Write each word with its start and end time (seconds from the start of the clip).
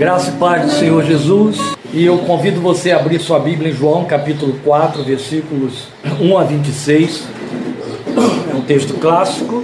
Graça 0.00 0.30
e 0.30 0.38
paz 0.38 0.64
do 0.64 0.72
Senhor 0.78 1.04
Jesus. 1.04 1.58
E 1.92 2.06
eu 2.06 2.16
convido 2.20 2.58
você 2.58 2.90
a 2.90 2.96
abrir 2.96 3.20
sua 3.20 3.38
Bíblia 3.38 3.70
em 3.70 3.74
João 3.74 4.06
capítulo 4.06 4.58
4, 4.64 5.04
versículos 5.04 5.88
1 6.18 6.38
a 6.38 6.42
26. 6.42 7.28
É 8.50 8.56
um 8.56 8.62
texto 8.62 8.94
clássico, 8.94 9.62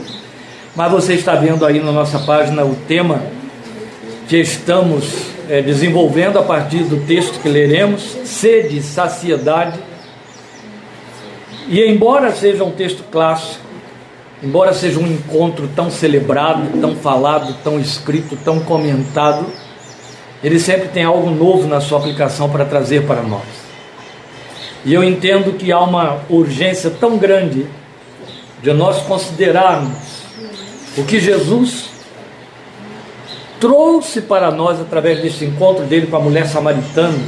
mas 0.74 0.92
você 0.92 1.14
está 1.14 1.36
vendo 1.36 1.64
aí 1.64 1.80
na 1.80 1.90
nossa 1.90 2.18
página 2.18 2.66
o 2.66 2.74
tema 2.86 3.22
que 4.28 4.36
estamos 4.36 5.30
é, 5.48 5.62
desenvolvendo 5.62 6.38
a 6.38 6.42
partir 6.42 6.82
do 6.82 7.06
texto 7.06 7.40
que 7.40 7.48
leremos: 7.48 8.02
sede, 8.26 8.82
saciedade. 8.82 9.78
E 11.66 11.80
embora 11.80 12.30
seja 12.32 12.62
um 12.62 12.72
texto 12.72 13.04
clássico, 13.10 13.64
embora 14.42 14.74
seja 14.74 15.00
um 15.00 15.06
encontro 15.06 15.66
tão 15.74 15.90
celebrado, 15.90 16.78
tão 16.78 16.94
falado, 16.94 17.56
tão 17.64 17.80
escrito, 17.80 18.36
tão 18.44 18.60
comentado, 18.60 19.46
ele 20.46 20.60
sempre 20.60 20.86
tem 20.86 21.02
algo 21.02 21.28
novo 21.28 21.66
na 21.66 21.80
sua 21.80 21.98
aplicação 21.98 22.48
para 22.48 22.64
trazer 22.64 23.04
para 23.04 23.20
nós. 23.20 23.42
E 24.84 24.94
eu 24.94 25.02
entendo 25.02 25.58
que 25.58 25.72
há 25.72 25.80
uma 25.80 26.20
urgência 26.30 26.88
tão 26.88 27.18
grande 27.18 27.66
de 28.62 28.72
nós 28.72 28.98
considerarmos 28.98 29.98
o 30.96 31.02
que 31.02 31.18
Jesus 31.18 31.86
trouxe 33.58 34.22
para 34.22 34.52
nós 34.52 34.80
através 34.80 35.20
desse 35.20 35.44
encontro 35.44 35.84
dele 35.84 36.06
com 36.06 36.16
a 36.16 36.20
mulher 36.20 36.46
samaritana, 36.46 37.18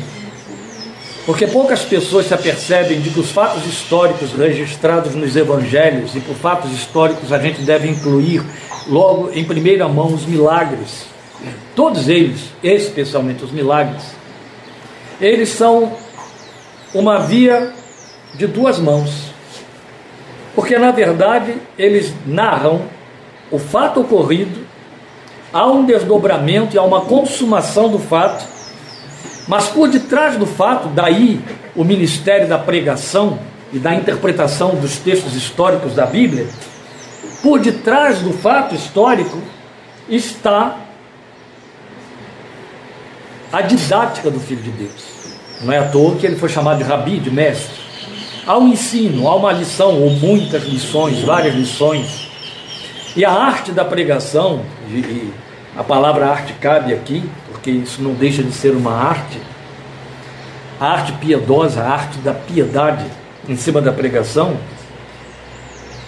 porque 1.27 1.48
poucas 1.48 1.83
pessoas 1.83 2.27
se 2.27 2.35
apercebem 2.35 3.01
de 3.01 3.11
que 3.11 3.19
os 3.19 3.33
fatos 3.33 3.67
históricos 3.67 4.33
registrados 4.33 5.17
nos 5.17 5.35
evangelhos, 5.35 6.15
e 6.15 6.21
por 6.21 6.37
fatos 6.37 6.71
históricos 6.71 7.33
a 7.33 7.39
gente 7.41 7.62
deve 7.62 7.89
incluir 7.89 8.45
logo 8.87 9.33
em 9.35 9.43
primeira 9.43 9.89
mão 9.89 10.15
os 10.15 10.25
milagres 10.25 11.18
Todos 11.74 12.09
eles, 12.09 12.52
especialmente 12.62 13.45
os 13.45 13.52
milagres, 13.52 14.02
eles 15.20 15.51
são 15.51 15.92
uma 16.95 17.19
via 17.19 17.72
de 18.34 18.47
duas 18.47 18.78
mãos. 18.78 19.30
Porque 20.55 20.78
na 20.78 20.91
verdade 20.91 21.56
eles 21.78 22.12
narram 22.27 22.83
o 23.50 23.58
fato 23.58 24.00
ocorrido, 24.00 24.67
há 25.53 25.67
um 25.67 25.84
desdobramento 25.84 26.75
e 26.75 26.78
há 26.78 26.83
uma 26.83 27.03
consumação 27.03 27.89
do 27.89 27.98
fato, 27.98 28.45
mas 29.47 29.69
por 29.69 29.89
detrás 29.89 30.36
do 30.36 30.47
fato, 30.47 30.89
daí 30.89 31.41
o 31.75 31.84
ministério 31.84 32.48
da 32.48 32.58
pregação 32.58 33.39
e 33.73 33.78
da 33.78 33.95
interpretação 33.95 34.75
dos 34.75 34.97
textos 34.98 35.34
históricos 35.34 35.95
da 35.95 36.05
Bíblia, 36.05 36.48
por 37.42 37.61
detrás 37.61 38.20
do 38.20 38.33
fato 38.33 38.75
histórico 38.75 39.41
está 40.08 40.77
a 43.53 43.63
didática 43.63 44.31
do 44.31 44.41
Filho 44.41 44.63
de 44.63 44.71
Deus. 44.71 45.19
Não 45.63 45.73
é 45.73 45.79
à 45.79 45.89
toa 45.89 46.17
que 46.17 46.27
ele 46.27 46.37
foi 46.37 46.49
chamado 46.49 46.79
de 46.79 46.85
rabi, 46.85 47.19
de 47.19 47.31
mestre. 47.31 47.75
Há 48.47 48.57
um 48.59 48.69
ensino, 48.69 49.29
há 49.29 49.37
uma 49.37 49.53
lição, 49.53 50.01
ou 50.01 50.11
muitas 50.11 50.65
lições, 50.65 51.21
várias 51.23 51.55
lições. 51.55 52.29
E 53.17 53.25
a 53.25 53.33
arte 53.33 53.73
da 53.73 53.85
pregação, 53.85 54.63
e 54.89 55.33
a 55.77 55.83
palavra 55.83 56.29
arte 56.29 56.53
cabe 56.55 56.93
aqui, 56.93 57.29
porque 57.51 57.71
isso 57.71 58.03
não 58.03 58.15
deixa 58.15 58.43
de 58.43 58.53
ser 58.53 58.71
uma 58.71 58.93
arte, 58.93 59.41
a 60.81 60.87
arte 60.87 61.13
piedosa, 61.13 61.83
a 61.83 61.91
arte 61.91 62.19
da 62.19 62.33
piedade 62.33 63.05
em 63.49 63.57
cima 63.57 63.81
da 63.81 63.93
pregação, 63.93 64.57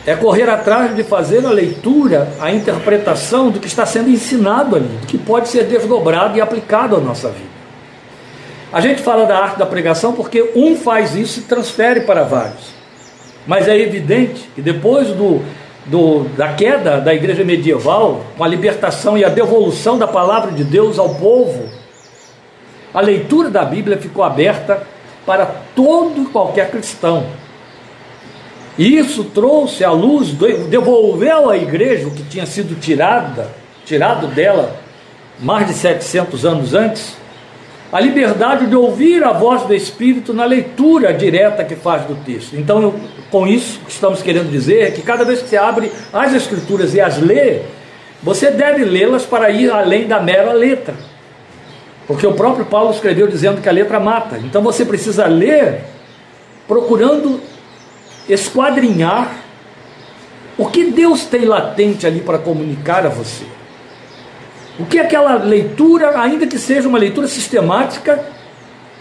é 0.07 0.15
correr 0.15 0.49
atrás 0.49 0.95
de 0.97 1.05
fazer 1.05 1.45
a 1.45 1.51
leitura, 1.51 2.29
a 2.41 2.51
interpretação 2.51 3.51
do 3.51 3.61
que 3.61 3.67
está 3.67 3.85
sendo 3.85 4.09
ensinado 4.09 4.77
ali, 4.77 4.99
que 5.07 5.19
pode 5.19 5.49
ser 5.49 5.65
desdobrado 5.65 6.37
e 6.39 6.41
aplicado 6.41 6.97
à 6.97 7.01
nossa 7.01 7.29
vida. 7.29 7.51
A 8.73 8.81
gente 8.81 9.03
fala 9.03 9.27
da 9.27 9.37
arte 9.37 9.59
da 9.59 9.67
pregação 9.67 10.13
porque 10.13 10.53
um 10.55 10.77
faz 10.77 11.15
isso 11.15 11.41
e 11.41 11.43
transfere 11.43 12.03
para 12.03 12.23
vários. 12.23 12.81
Mas 13.47 13.67
é 13.67 13.77
evidente 13.77 14.49
que 14.55 14.63
depois 14.63 15.09
do, 15.09 15.43
do, 15.87 16.25
da 16.37 16.53
queda 16.53 17.01
da 17.01 17.13
igreja 17.13 17.43
medieval, 17.43 18.25
com 18.37 18.45
a 18.45 18.49
libertação 18.49 19.19
e 19.19 19.25
a 19.25 19.29
devolução 19.29 19.99
da 19.99 20.07
palavra 20.07 20.53
de 20.53 20.63
Deus 20.63 20.99
ao 20.99 21.15
povo, 21.17 21.69
a 22.95 23.01
leitura 23.01 23.51
da 23.51 23.65
Bíblia 23.65 23.99
ficou 23.99 24.23
aberta 24.23 24.83
para 25.27 25.47
todo 25.75 26.23
e 26.23 26.27
qualquer 26.27 26.71
cristão. 26.71 27.27
E 28.79 28.97
isso 28.97 29.25
trouxe 29.25 29.85
à 29.85 29.91
luz, 29.91 30.31
devolveu 30.69 31.51
à 31.51 31.57
igreja 31.57 32.07
o 32.07 32.11
que 32.11 32.23
tinha 32.23 32.47
sido 32.47 32.79
tirada, 32.81 33.51
tirado 33.85 34.27
dela 34.29 34.77
mais 35.39 35.67
de 35.67 35.75
700 35.75 36.45
anos 36.45 36.75
antes, 36.75 37.17
a 37.93 37.99
liberdade 37.99 38.67
de 38.67 38.77
ouvir 38.77 39.25
a 39.25 39.33
voz 39.33 39.63
do 39.63 39.75
Espírito 39.75 40.33
na 40.33 40.45
leitura 40.45 41.13
direta 41.13 41.65
que 41.65 41.75
faz 41.75 42.05
do 42.05 42.15
texto. 42.25 42.55
Então, 42.55 42.81
eu, 42.81 42.95
com 43.31 43.47
isso, 43.47 43.81
o 43.83 43.87
que 43.87 43.93
estamos 43.93 44.23
querendo 44.23 44.51
dizer 44.51 44.83
é 44.83 44.91
que 44.91 45.03
cada 45.03 45.25
vez 45.25 45.43
que 45.43 45.49
você 45.49 45.57
abre 45.57 45.91
as 46.13 46.33
Escrituras 46.33 46.95
e 46.95 47.01
as 47.01 47.19
lê, 47.19 47.63
você 48.23 48.51
deve 48.51 48.85
lê-las 48.85 49.25
para 49.25 49.51
ir 49.51 49.71
além 49.71 50.07
da 50.07 50.21
mera 50.21 50.53
letra. 50.53 50.95
Porque 52.07 52.27
o 52.27 52.35
próprio 52.35 52.65
Paulo 52.65 52.93
escreveu 52.93 53.27
dizendo 53.27 53.61
que 53.61 53.69
a 53.69 53.73
letra 53.73 53.99
mata. 53.99 54.39
Então 54.39 54.63
você 54.63 54.85
precisa 54.85 55.27
ler 55.27 55.81
procurando 56.69 57.41
esquadrinhar 58.29 59.31
o 60.57 60.67
que 60.67 60.91
Deus 60.91 61.25
tem 61.25 61.45
latente 61.45 62.07
ali 62.07 62.21
para 62.21 62.39
comunicar 62.39 63.07
a 63.07 63.09
você. 63.09 63.45
O 64.79 64.85
que 64.87 64.99
aquela 64.99 65.35
leitura, 65.37 66.21
ainda 66.21 66.47
que 66.47 66.59
seja 66.59 66.89
uma 66.89 66.99
leitura 66.99 67.27
sistemática, 67.29 68.23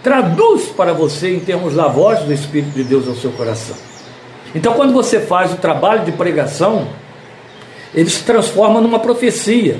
traduz 0.01 0.67
para 0.67 0.93
você 0.93 1.35
em 1.35 1.39
termos 1.39 1.75
da 1.75 1.87
voz 1.87 2.19
do 2.19 2.33
Espírito 2.33 2.71
de 2.71 2.83
Deus 2.83 3.07
ao 3.07 3.15
seu 3.15 3.31
coração. 3.31 3.75
Então, 4.55 4.73
quando 4.73 4.93
você 4.93 5.19
faz 5.19 5.53
o 5.53 5.57
trabalho 5.57 6.05
de 6.05 6.11
pregação, 6.11 6.87
ele 7.93 8.09
se 8.09 8.23
transforma 8.23 8.81
numa 8.81 8.99
profecia, 8.99 9.79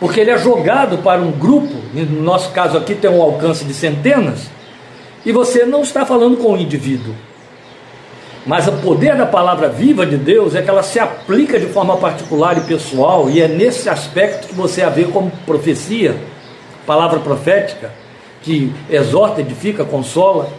porque 0.00 0.20
ele 0.20 0.30
é 0.30 0.38
jogado 0.38 0.98
para 0.98 1.20
um 1.20 1.32
grupo, 1.32 1.74
no 1.92 2.22
nosso 2.22 2.50
caso 2.52 2.76
aqui 2.76 2.94
tem 2.94 3.10
um 3.10 3.22
alcance 3.22 3.64
de 3.64 3.74
centenas, 3.74 4.48
e 5.24 5.32
você 5.32 5.64
não 5.64 5.82
está 5.82 6.04
falando 6.04 6.36
com 6.36 6.52
o 6.52 6.56
indivíduo, 6.56 7.14
mas 8.46 8.68
o 8.68 8.72
poder 8.72 9.16
da 9.16 9.24
palavra 9.24 9.68
viva 9.68 10.04
de 10.04 10.16
Deus 10.16 10.54
é 10.54 10.60
que 10.60 10.68
ela 10.68 10.82
se 10.82 10.98
aplica 10.98 11.58
de 11.58 11.66
forma 11.66 11.96
particular 11.96 12.58
e 12.58 12.60
pessoal, 12.62 13.30
e 13.30 13.40
é 13.40 13.48
nesse 13.48 13.88
aspecto 13.88 14.48
que 14.48 14.54
você 14.54 14.82
a 14.82 14.90
vê 14.90 15.04
como 15.04 15.30
profecia, 15.46 16.14
palavra 16.86 17.20
profética, 17.20 17.90
que 18.42 18.70
exorta, 18.90 19.40
edifica, 19.40 19.84
consola. 19.84 20.50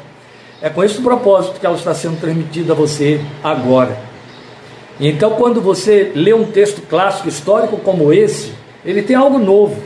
É 0.61 0.69
com 0.69 0.83
esse 0.83 0.99
propósito 0.99 1.59
que 1.59 1.65
ela 1.65 1.75
está 1.75 1.93
sendo 1.93 2.19
transmitida 2.19 2.73
a 2.73 2.75
você 2.75 3.21
agora. 3.43 3.95
Então, 4.99 5.31
quando 5.31 5.61
você 5.61 6.11
lê 6.15 6.33
um 6.33 6.45
texto 6.45 6.81
clássico 6.87 7.29
histórico 7.29 7.77
como 7.77 8.11
esse, 8.11 8.53
ele 8.83 9.03
tem 9.03 9.15
algo 9.15 9.37
novo, 9.37 9.79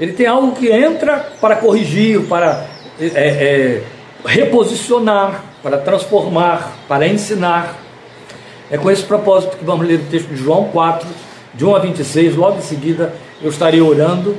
ele 0.00 0.12
tem 0.12 0.26
algo 0.26 0.52
que 0.52 0.72
entra 0.72 1.28
para 1.40 1.56
corrigir, 1.56 2.22
para 2.22 2.66
é, 2.98 3.06
é, 3.06 3.82
reposicionar, 4.24 5.44
para 5.62 5.78
transformar, 5.78 6.76
para 6.86 7.06
ensinar. 7.06 7.78
É 8.70 8.76
com 8.76 8.90
esse 8.90 9.02
propósito 9.02 9.56
que 9.56 9.64
vamos 9.64 9.86
ler 9.86 10.00
o 10.00 10.04
texto 10.04 10.28
de 10.28 10.36
João 10.36 10.64
4, 10.64 11.08
de 11.54 11.64
1 11.64 11.76
a 11.76 11.78
26. 11.78 12.36
Logo 12.36 12.58
em 12.58 12.62
seguida 12.62 13.14
eu 13.42 13.50
estarei 13.50 13.80
orando 13.80 14.36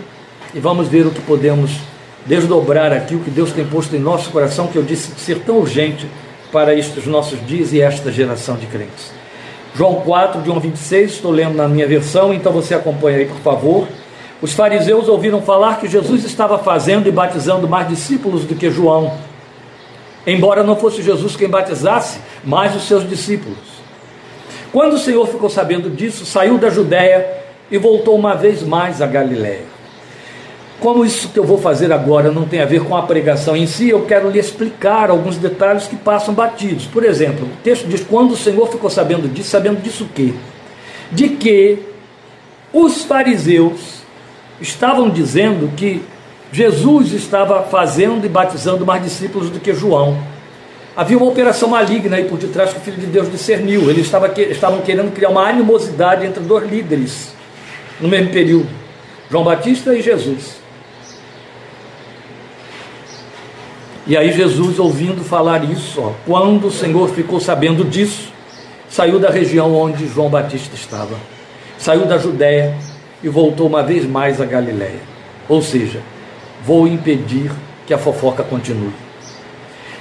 e 0.53 0.59
vamos 0.59 0.87
ver 0.87 1.05
o 1.05 1.11
que 1.11 1.21
podemos 1.21 1.71
desdobrar 2.25 2.91
aqui, 2.91 3.15
o 3.15 3.19
que 3.19 3.31
Deus 3.31 3.51
tem 3.51 3.65
posto 3.65 3.95
em 3.95 3.99
nosso 3.99 4.29
coração, 4.29 4.67
que 4.67 4.77
eu 4.77 4.83
disse 4.83 5.11
ser 5.19 5.39
tão 5.39 5.57
urgente 5.57 6.07
para 6.51 6.75
estes 6.75 7.05
nossos 7.05 7.43
dias 7.45 7.73
e 7.73 7.81
esta 7.81 8.11
geração 8.11 8.55
de 8.55 8.65
crentes. 8.65 9.11
João 9.75 9.95
4, 9.95 10.41
de 10.41 10.49
1 10.49 10.55
a 10.55 10.59
26, 10.59 11.11
estou 11.11 11.31
lendo 11.31 11.55
na 11.55 11.67
minha 11.67 11.87
versão, 11.87 12.33
então 12.33 12.51
você 12.51 12.73
acompanha 12.73 13.19
aí, 13.19 13.25
por 13.25 13.37
favor. 13.37 13.87
Os 14.41 14.53
fariseus 14.53 15.07
ouviram 15.07 15.41
falar 15.41 15.79
que 15.79 15.87
Jesus 15.87 16.23
estava 16.23 16.57
fazendo 16.57 17.07
e 17.07 17.11
batizando 17.11 17.67
mais 17.67 17.87
discípulos 17.87 18.45
do 18.45 18.55
que 18.55 18.71
João 18.71 19.13
embora 20.31 20.63
não 20.63 20.75
fosse 20.75 21.01
Jesus 21.01 21.35
quem 21.35 21.49
batizasse, 21.49 22.19
mas 22.43 22.75
os 22.75 22.87
seus 22.87 23.07
discípulos. 23.07 23.57
Quando 24.71 24.93
o 24.93 24.99
Senhor 24.99 25.25
ficou 25.27 25.49
sabendo 25.49 25.89
disso, 25.89 26.25
saiu 26.25 26.57
da 26.57 26.69
Judéia 26.69 27.27
e 27.71 27.77
voltou 27.77 28.15
uma 28.15 28.35
vez 28.35 28.61
mais 28.63 29.01
a 29.01 29.07
Galiléia. 29.07 29.63
Como 30.79 31.03
isso 31.03 31.29
que 31.29 31.39
eu 31.39 31.43
vou 31.43 31.57
fazer 31.57 31.91
agora 31.91 32.31
não 32.31 32.45
tem 32.45 32.61
a 32.61 32.65
ver 32.65 32.83
com 32.85 32.95
a 32.95 33.01
pregação 33.01 33.55
em 33.55 33.67
si, 33.67 33.89
eu 33.89 34.05
quero 34.05 34.29
lhe 34.29 34.39
explicar 34.39 35.09
alguns 35.09 35.37
detalhes 35.37 35.87
que 35.87 35.95
passam 35.95 36.33
batidos. 36.33 36.85
Por 36.85 37.03
exemplo, 37.03 37.45
o 37.45 37.63
texto 37.63 37.85
diz: 37.85 38.01
quando 38.01 38.31
o 38.31 38.37
Senhor 38.37 38.65
ficou 38.69 38.89
sabendo 38.89 39.27
disso, 39.27 39.49
sabendo 39.49 39.81
disso 39.81 40.05
o 40.05 40.07
quê? 40.07 40.33
De 41.11 41.29
que 41.29 41.79
os 42.71 43.03
fariseus 43.03 44.03
estavam 44.61 45.09
dizendo 45.09 45.69
que 45.75 46.01
Jesus 46.51 47.13
estava 47.13 47.63
fazendo 47.63 48.25
e 48.25 48.29
batizando 48.29 48.85
mais 48.85 49.03
discípulos 49.03 49.49
do 49.49 49.59
que 49.59 49.73
João. 49.73 50.17
Havia 50.95 51.17
uma 51.17 51.27
operação 51.27 51.69
maligna 51.69 52.17
aí 52.17 52.25
por 52.25 52.37
detrás 52.37 52.73
que 52.73 52.79
o 52.79 52.81
Filho 52.81 52.97
de 52.97 53.05
Deus 53.05 53.31
discerniu. 53.31 53.89
Eles 53.89 54.11
estavam, 54.49 54.81
querendo 54.81 55.13
criar 55.13 55.29
uma 55.29 55.47
animosidade 55.47 56.25
entre 56.25 56.43
dois 56.43 56.69
líderes 56.69 57.33
no 57.99 58.07
mesmo 58.07 58.31
período, 58.31 58.69
João 59.29 59.43
Batista 59.43 59.93
e 59.93 60.01
Jesus. 60.01 60.57
E 64.07 64.17
aí 64.17 64.31
Jesus, 64.31 64.79
ouvindo 64.79 65.23
falar 65.23 65.63
isso, 65.63 66.01
ó, 66.01 66.13
quando 66.25 66.67
o 66.67 66.71
Senhor 66.71 67.09
ficou 67.09 67.39
sabendo 67.39 67.83
disso, 67.83 68.31
saiu 68.89 69.19
da 69.19 69.29
região 69.29 69.75
onde 69.75 70.07
João 70.07 70.29
Batista 70.29 70.75
estava, 70.75 71.15
saiu 71.77 72.05
da 72.05 72.17
Judéia 72.17 72.75
e 73.21 73.29
voltou 73.29 73.67
uma 73.67 73.83
vez 73.83 74.05
mais 74.05 74.41
a 74.41 74.45
Galiléia. 74.45 74.99
Ou 75.47 75.61
seja, 75.61 76.01
vou 76.63 76.87
impedir 76.87 77.51
que 77.85 77.93
a 77.93 77.97
fofoca 77.97 78.43
continue. 78.43 78.93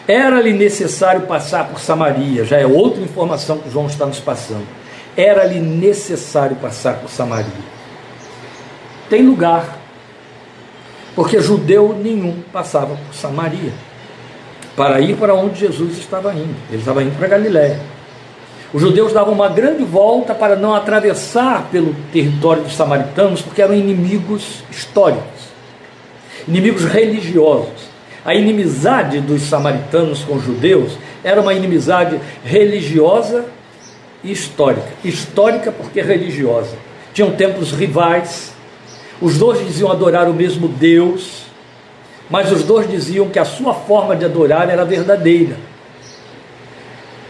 Era-lhe 0.07 0.53
necessário 0.53 1.23
passar 1.23 1.69
por 1.69 1.81
Samaria, 1.81 2.45
já 2.45 2.57
é 2.57 2.67
outra 2.67 3.03
informação 3.03 3.59
que 3.59 3.71
João 3.71 3.87
está 3.87 4.07
nos 4.07 4.21
passando. 4.21 4.67
Era-lhe 5.17 5.61
necessário 5.61 6.57
passar 6.57 6.95
por 6.95 7.11
Samaria. 7.11 7.79
Tem 9.11 9.23
lugar, 9.23 9.79
porque 11.15 11.41
judeu 11.41 11.99
nenhum 12.01 12.43
passava 12.53 12.97
por 12.97 13.15
Samaria 13.15 13.73
para 14.79 15.01
ir 15.01 15.17
para 15.17 15.35
onde 15.35 15.59
Jesus 15.59 15.99
estava 15.99 16.33
indo. 16.33 16.55
Ele 16.71 16.79
estava 16.79 17.03
indo 17.03 17.19
para 17.19 17.27
Galiléia. 17.27 17.81
Os 18.73 18.81
judeus 18.81 19.13
davam 19.13 19.33
uma 19.33 19.49
grande 19.49 19.83
volta 19.83 20.35
para 20.35 20.55
não 20.55 20.75
atravessar 20.75 21.69
pelo 21.73 21.95
território 22.13 22.63
dos 22.63 22.77
samaritanos, 22.77 23.43
porque 23.43 23.61
eram 23.61 23.75
inimigos 23.75 24.63
históricos, 24.71 25.49
inimigos 26.49 26.85
religiosos. 26.85 27.89
A 28.25 28.35
inimizade 28.35 29.21
dos 29.21 29.43
samaritanos 29.43 30.25
com 30.25 30.35
os 30.35 30.45
judeus 30.45 30.99
era 31.23 31.41
uma 31.41 31.55
inimizade 31.55 32.19
religiosa 32.45 33.45
e 34.25 34.33
histórica. 34.33 34.89
Histórica 35.05 35.71
porque 35.71 36.01
religiosa. 36.01 36.77
Tinham 37.13 37.31
templos 37.33 37.71
rivais, 37.71 38.53
os 39.21 39.39
dois 39.39 39.65
diziam 39.65 39.91
adorar 39.91 40.29
o 40.29 40.35
mesmo 40.35 40.69
Deus, 40.69 41.43
mas 42.31 42.51
os 42.51 42.63
dois 42.63 42.91
diziam 42.91 43.29
que 43.29 43.39
a 43.39 43.45
sua 43.45 43.75
forma 43.75 44.17
de 44.17 44.25
adorar 44.25 44.69
era 44.69 44.85
verdadeira. 44.85 45.57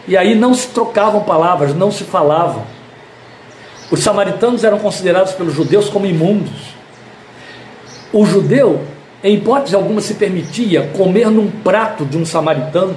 E 0.06 0.16
aí 0.16 0.34
não 0.34 0.54
se 0.54 0.68
trocavam 0.68 1.22
palavras, 1.22 1.74
não 1.74 1.90
se 1.90 2.04
falavam. 2.04 2.64
Os 3.90 4.00
samaritanos 4.00 4.64
eram 4.64 4.78
considerados 4.78 5.32
pelos 5.32 5.54
judeus 5.54 5.88
como 5.88 6.06
imundos. 6.06 6.74
O 8.12 8.24
judeu, 8.24 8.82
em 9.22 9.34
hipótese 9.34 9.74
alguma, 9.74 10.00
se 10.00 10.14
permitia 10.14 10.90
comer 10.96 11.30
num 11.30 11.50
prato 11.50 12.04
de 12.04 12.16
um 12.16 12.24
samaritano 12.24 12.94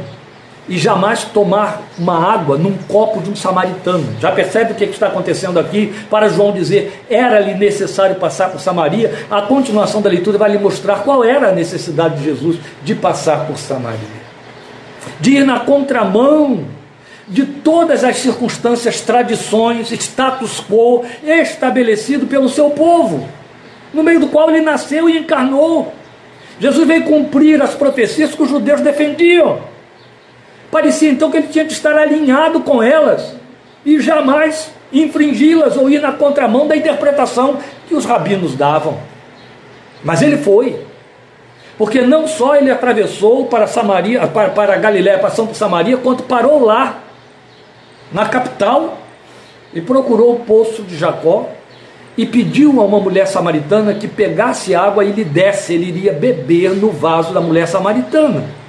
e 0.70 0.78
jamais 0.78 1.24
tomar 1.24 1.82
uma 1.98 2.32
água 2.32 2.58
num 2.58 2.78
copo 2.88 3.20
de 3.20 3.30
um 3.30 3.36
samaritano. 3.36 4.06
Já 4.20 4.32
percebe 4.32 4.74
o 4.74 4.76
que 4.76 4.86
está 4.86 5.08
acontecendo 5.08 5.60
aqui? 5.60 5.94
Para 6.10 6.30
João 6.30 6.52
dizer, 6.52 7.04
era-lhe 7.10 7.56
necessário 7.56 8.16
passar 8.16 8.52
por 8.52 8.62
Samaria. 8.62 9.26
A 9.30 9.42
continuação 9.42 10.02
da 10.02 10.10
leitura 10.10 10.38
vai 10.38 10.52
lhe 10.52 10.60
mostrar 10.60 11.04
qual 11.04 11.24
era 11.24 11.50
a 11.50 11.52
necessidade 11.52 12.18
de 12.18 12.26
Jesus 12.26 12.58
de 12.84 12.94
passar 12.94 13.48
por 13.48 13.58
Samaria. 13.58 14.22
De 15.20 15.38
ir 15.38 15.46
na 15.46 15.62
contramão 15.62 16.66
de 17.28 17.46
todas 17.46 18.04
as 18.04 18.18
circunstâncias, 18.18 19.02
tradições, 19.02 19.92
status 19.92 20.62
quo 20.62 21.04
estabelecido 21.24 22.28
pelo 22.28 22.48
seu 22.48 22.70
povo, 22.70 23.28
no 23.94 24.04
meio 24.04 24.20
do 24.20 24.28
qual 24.28 24.50
ele 24.50 24.62
nasceu 24.62 25.10
e 25.10 25.18
encarnou. 25.18 25.94
Jesus 26.62 26.88
veio 26.88 27.06
cumprir 27.06 27.60
as 27.60 27.74
profecias 27.74 28.36
que 28.36 28.44
os 28.44 28.48
judeus 28.48 28.81
defendiam. 28.81 29.62
Parecia 30.69 31.10
então 31.10 31.31
que 31.31 31.38
ele 31.38 31.48
tinha 31.48 31.66
de 31.66 31.74
estar 31.74 31.98
alinhado 31.98 32.60
com 32.60 32.84
elas 32.84 33.36
e 33.84 34.00
jamais 34.00 34.72
infringi-las 34.94 35.75
ou 35.75 35.90
ir 35.90 36.00
na 36.00 36.12
contramão 36.12 36.68
da 36.68 36.78
interpretação 36.78 37.58
que 37.88 37.96
os 37.96 38.06
rabinos 38.06 38.56
davam. 38.56 39.00
Mas 40.04 40.22
ele 40.22 40.38
foi. 40.38 40.86
Porque 41.80 42.02
não 42.02 42.28
só 42.28 42.56
ele 42.56 42.69
atravessou 42.69 43.48
para 43.48 43.66
Samaria, 43.66 44.28
para, 44.28 44.50
para 44.50 44.78
Galiléia, 44.78 45.18
passando 45.18 45.48
por 45.48 45.56
Samaria, 45.56 45.98
quanto 45.98 46.22
parou 46.24 46.63
lá, 46.63 47.00
na 48.12 48.28
capital, 48.28 49.00
e 49.74 49.81
procurou 49.81 50.36
o 50.36 50.40
poço 50.42 50.84
de 50.84 50.96
Jacó 50.96 51.50
e 52.18 52.25
pediu 52.25 52.81
a 52.81 52.86
uma 52.86 53.00
mulher 53.00 53.28
samaritana 53.28 53.94
que 53.94 54.08
pegasse 54.08 54.75
água 54.75 55.04
e 55.04 55.12
lhe 55.12 55.24
desse, 55.24 55.74
ele 55.74 55.88
iria 55.88 56.13
beber 56.13 56.72
no 56.72 56.92
vaso 56.92 57.34
da 57.34 57.42
mulher 57.42 57.68
samaritana. 57.68 58.62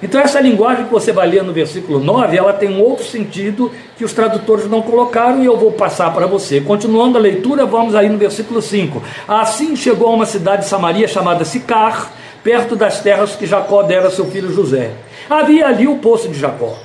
Então, 0.00 0.20
essa 0.20 0.40
linguagem 0.40 0.84
que 0.84 0.92
você 0.92 1.12
vai 1.12 1.28
ler 1.28 1.42
no 1.42 1.52
versículo 1.52 1.98
9, 1.98 2.36
ela 2.36 2.52
tem 2.52 2.68
um 2.70 2.80
outro 2.80 3.04
sentido 3.04 3.72
que 3.96 4.04
os 4.04 4.12
tradutores 4.12 4.68
não 4.68 4.80
colocaram 4.80 5.42
e 5.42 5.46
eu 5.46 5.56
vou 5.56 5.72
passar 5.72 6.12
para 6.14 6.26
você. 6.26 6.60
Continuando 6.60 7.18
a 7.18 7.20
leitura, 7.20 7.66
vamos 7.66 7.96
aí 7.96 8.08
no 8.08 8.16
versículo 8.16 8.62
5. 8.62 9.02
Assim 9.26 9.74
chegou 9.74 10.08
a 10.08 10.14
uma 10.14 10.26
cidade 10.26 10.62
de 10.62 10.68
Samaria 10.68 11.08
chamada 11.08 11.44
Sicar, 11.44 12.12
perto 12.44 12.76
das 12.76 13.00
terras 13.00 13.34
que 13.34 13.44
Jacó 13.44 13.82
dera 13.82 14.06
a 14.06 14.10
seu 14.10 14.26
filho 14.26 14.52
José. 14.52 14.92
Havia 15.28 15.66
ali 15.66 15.88
o 15.88 15.96
poço 15.96 16.28
de 16.28 16.38
Jacó. 16.38 16.76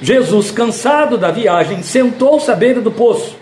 Jesus, 0.00 0.50
cansado 0.50 1.18
da 1.18 1.30
viagem, 1.30 1.82
sentou-se 1.82 2.50
à 2.50 2.54
beira 2.54 2.80
do 2.80 2.90
poço. 2.90 3.36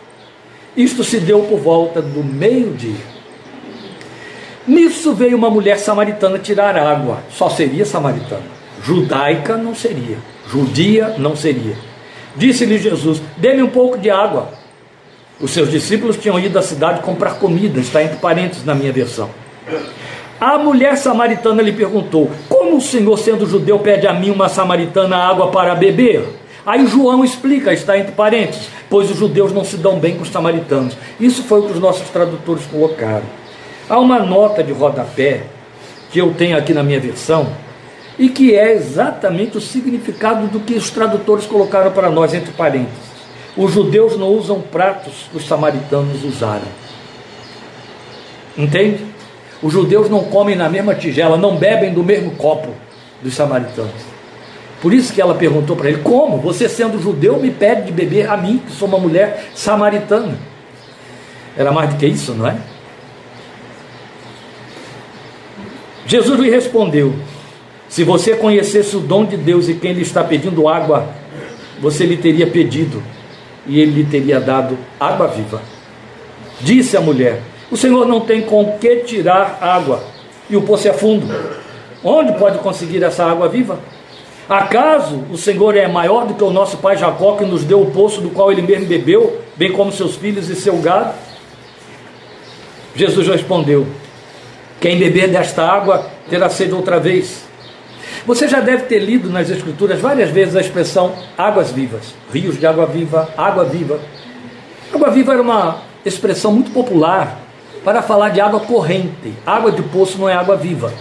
Isto 0.76 1.04
se 1.04 1.20
deu 1.20 1.42
por 1.42 1.58
volta 1.58 2.02
do 2.02 2.22
meio-dia. 2.22 3.14
Nisso 4.66 5.14
veio 5.14 5.36
uma 5.36 5.50
mulher 5.50 5.78
samaritana 5.78 6.38
tirar 6.38 6.76
água, 6.76 7.22
só 7.30 7.48
seria 7.48 7.84
samaritana 7.84 8.54
judaica 8.84 9.56
não 9.56 9.74
seria, 9.74 10.18
judia 10.46 11.14
não 11.18 11.34
seria. 11.34 11.76
Disse-lhe 12.36 12.78
Jesus: 12.78 13.22
Dê-me 13.36 13.62
um 13.62 13.70
pouco 13.70 13.96
de 13.98 14.10
água. 14.10 14.48
Os 15.40 15.50
seus 15.50 15.70
discípulos 15.70 16.16
tinham 16.16 16.38
ido 16.38 16.58
à 16.58 16.62
cidade 16.62 17.00
comprar 17.00 17.38
comida, 17.38 17.80
está 17.80 18.02
entre 18.02 18.18
parênteses 18.18 18.64
na 18.64 18.74
minha 18.74 18.92
versão. 18.92 19.30
A 20.40 20.58
mulher 20.58 20.96
samaritana 20.96 21.62
lhe 21.62 21.72
perguntou: 21.72 22.30
Como 22.48 22.76
o 22.76 22.80
Senhor, 22.80 23.16
sendo 23.16 23.46
judeu, 23.46 23.78
pede 23.78 24.06
a 24.06 24.12
mim, 24.12 24.30
uma 24.30 24.48
samaritana, 24.48 25.16
água 25.16 25.50
para 25.50 25.74
beber? 25.74 26.24
Aí 26.66 26.86
João 26.86 27.24
explica, 27.24 27.72
está 27.72 27.98
entre 27.98 28.12
parênteses, 28.12 28.68
pois 28.88 29.10
os 29.10 29.18
judeus 29.18 29.52
não 29.52 29.64
se 29.64 29.76
dão 29.76 29.98
bem 29.98 30.16
com 30.16 30.22
os 30.22 30.30
samaritanos. 30.30 30.96
Isso 31.20 31.42
foi 31.42 31.60
o 31.60 31.64
que 31.64 31.72
os 31.72 31.80
nossos 31.80 32.08
tradutores 32.08 32.64
colocaram. 32.66 33.24
Há 33.88 33.98
uma 33.98 34.20
nota 34.20 34.62
de 34.62 34.72
rodapé 34.72 35.42
que 36.10 36.18
eu 36.18 36.32
tenho 36.32 36.56
aqui 36.56 36.72
na 36.72 36.82
minha 36.82 37.00
versão, 37.00 37.48
e 38.18 38.28
que 38.28 38.54
é 38.54 38.72
exatamente 38.72 39.58
o 39.58 39.60
significado 39.60 40.46
do 40.46 40.60
que 40.60 40.74
os 40.74 40.90
tradutores 40.90 41.46
colocaram 41.46 41.90
para 41.90 42.08
nós, 42.08 42.32
entre 42.32 42.52
parênteses. 42.52 43.14
Os 43.56 43.72
judeus 43.72 44.16
não 44.16 44.28
usam 44.28 44.60
pratos 44.60 45.28
que 45.30 45.36
os 45.36 45.46
samaritanos 45.46 46.24
usaram. 46.24 46.66
Entende? 48.56 49.04
Os 49.62 49.72
judeus 49.72 50.08
não 50.08 50.24
comem 50.24 50.56
na 50.56 50.68
mesma 50.68 50.94
tigela, 50.94 51.36
não 51.36 51.56
bebem 51.56 51.92
do 51.92 52.04
mesmo 52.04 52.32
copo 52.32 52.68
dos 53.22 53.34
samaritanos. 53.34 54.13
Por 54.84 54.92
isso 54.92 55.14
que 55.14 55.20
ela 55.22 55.34
perguntou 55.34 55.74
para 55.74 55.88
ele: 55.88 56.02
Como? 56.02 56.36
Você 56.42 56.68
sendo 56.68 57.00
judeu 57.00 57.40
me 57.40 57.50
pede 57.50 57.86
de 57.86 57.92
beber 57.92 58.28
a 58.28 58.36
mim, 58.36 58.58
que 58.58 58.70
sou 58.70 58.86
uma 58.86 58.98
mulher 58.98 59.46
samaritana? 59.54 60.36
Era 61.56 61.72
mais 61.72 61.88
do 61.88 61.96
que 61.96 62.04
isso, 62.04 62.34
não 62.34 62.46
é? 62.46 62.58
Jesus 66.06 66.38
lhe 66.38 66.50
respondeu: 66.50 67.14
se 67.88 68.04
você 68.04 68.36
conhecesse 68.36 68.94
o 68.94 69.00
dom 69.00 69.24
de 69.24 69.38
Deus 69.38 69.70
e 69.70 69.74
quem 69.74 69.94
lhe 69.94 70.02
está 70.02 70.22
pedindo 70.22 70.68
água, 70.68 71.08
você 71.80 72.04
lhe 72.04 72.18
teria 72.18 72.46
pedido 72.46 73.02
e 73.66 73.80
ele 73.80 74.02
lhe 74.02 74.04
teria 74.04 74.38
dado 74.38 74.76
água 75.00 75.28
viva. 75.28 75.62
Disse 76.60 76.94
a 76.94 77.00
mulher: 77.00 77.40
O 77.70 77.76
Senhor 77.78 78.06
não 78.06 78.20
tem 78.20 78.42
com 78.42 78.76
que 78.76 78.96
tirar 78.96 79.56
água 79.62 80.04
e 80.50 80.58
o 80.58 80.60
poço 80.60 80.86
é 80.86 80.92
fundo. 80.92 81.26
Onde 82.04 82.34
pode 82.34 82.58
conseguir 82.58 83.02
essa 83.02 83.24
água 83.24 83.48
viva? 83.48 83.78
Acaso 84.48 85.24
o 85.30 85.38
Senhor 85.38 85.74
é 85.76 85.88
maior 85.88 86.26
do 86.26 86.34
que 86.34 86.44
o 86.44 86.50
nosso 86.50 86.76
pai 86.76 86.96
Jacó, 86.96 87.36
que 87.36 87.44
nos 87.44 87.64
deu 87.64 87.80
o 87.80 87.90
poço 87.90 88.20
do 88.20 88.28
qual 88.30 88.52
ele 88.52 88.60
mesmo 88.60 88.86
bebeu, 88.86 89.40
bem 89.56 89.72
como 89.72 89.90
seus 89.90 90.16
filhos 90.16 90.50
e 90.50 90.54
seu 90.54 90.76
gado? 90.78 91.14
Jesus 92.94 93.26
respondeu: 93.26 93.86
Quem 94.80 94.98
beber 94.98 95.28
desta 95.28 95.64
água 95.64 96.10
terá 96.28 96.50
sede 96.50 96.74
outra 96.74 97.00
vez. 97.00 97.44
Você 98.26 98.46
já 98.46 98.60
deve 98.60 98.84
ter 98.84 98.98
lido 98.98 99.30
nas 99.30 99.50
Escrituras 99.50 100.00
várias 100.00 100.30
vezes 100.30 100.56
a 100.56 100.60
expressão 100.60 101.14
águas 101.36 101.70
vivas, 101.70 102.14
rios 102.32 102.58
de 102.58 102.66
água 102.66 102.86
viva, 102.86 103.28
água 103.36 103.64
viva. 103.64 103.98
Água 104.94 105.10
viva 105.10 105.32
era 105.32 105.42
uma 105.42 105.82
expressão 106.04 106.52
muito 106.52 106.70
popular 106.70 107.38
para 107.82 108.02
falar 108.02 108.30
de 108.30 108.40
água 108.40 108.60
corrente. 108.60 109.34
Água 109.44 109.72
de 109.72 109.82
poço 109.82 110.18
não 110.18 110.28
é 110.28 110.34
água 110.34 110.56
viva. 110.56 110.92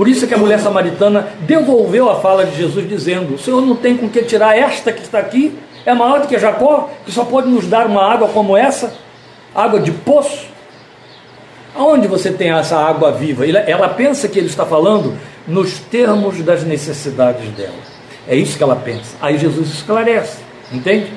Por 0.00 0.08
isso 0.08 0.26
que 0.26 0.32
a 0.32 0.38
mulher 0.38 0.58
samaritana 0.58 1.28
devolveu 1.42 2.08
a 2.08 2.20
fala 2.20 2.46
de 2.46 2.56
Jesus, 2.56 2.88
dizendo: 2.88 3.34
O 3.34 3.38
Senhor 3.38 3.60
não 3.60 3.76
tem 3.76 3.98
com 3.98 4.08
que 4.08 4.22
tirar 4.22 4.56
esta 4.56 4.90
que 4.90 5.02
está 5.02 5.18
aqui? 5.18 5.58
É 5.84 5.92
maior 5.92 6.20
do 6.20 6.26
que 6.26 6.38
Jacó, 6.38 6.88
que 7.04 7.12
só 7.12 7.22
pode 7.22 7.50
nos 7.50 7.66
dar 7.66 7.86
uma 7.86 8.10
água 8.10 8.28
como 8.28 8.56
essa? 8.56 8.94
Água 9.54 9.78
de 9.78 9.92
poço? 9.92 10.46
Aonde 11.76 12.08
você 12.08 12.32
tem 12.32 12.50
essa 12.50 12.78
água 12.78 13.12
viva? 13.12 13.46
Ela 13.46 13.90
pensa 13.90 14.26
que 14.26 14.38
ele 14.38 14.46
está 14.46 14.64
falando 14.64 15.18
nos 15.46 15.78
termos 15.80 16.40
das 16.40 16.64
necessidades 16.64 17.50
dela. 17.50 17.74
É 18.26 18.34
isso 18.34 18.56
que 18.56 18.62
ela 18.62 18.76
pensa. 18.76 19.16
Aí 19.20 19.36
Jesus 19.36 19.68
esclarece, 19.68 20.38
entende? 20.72 21.12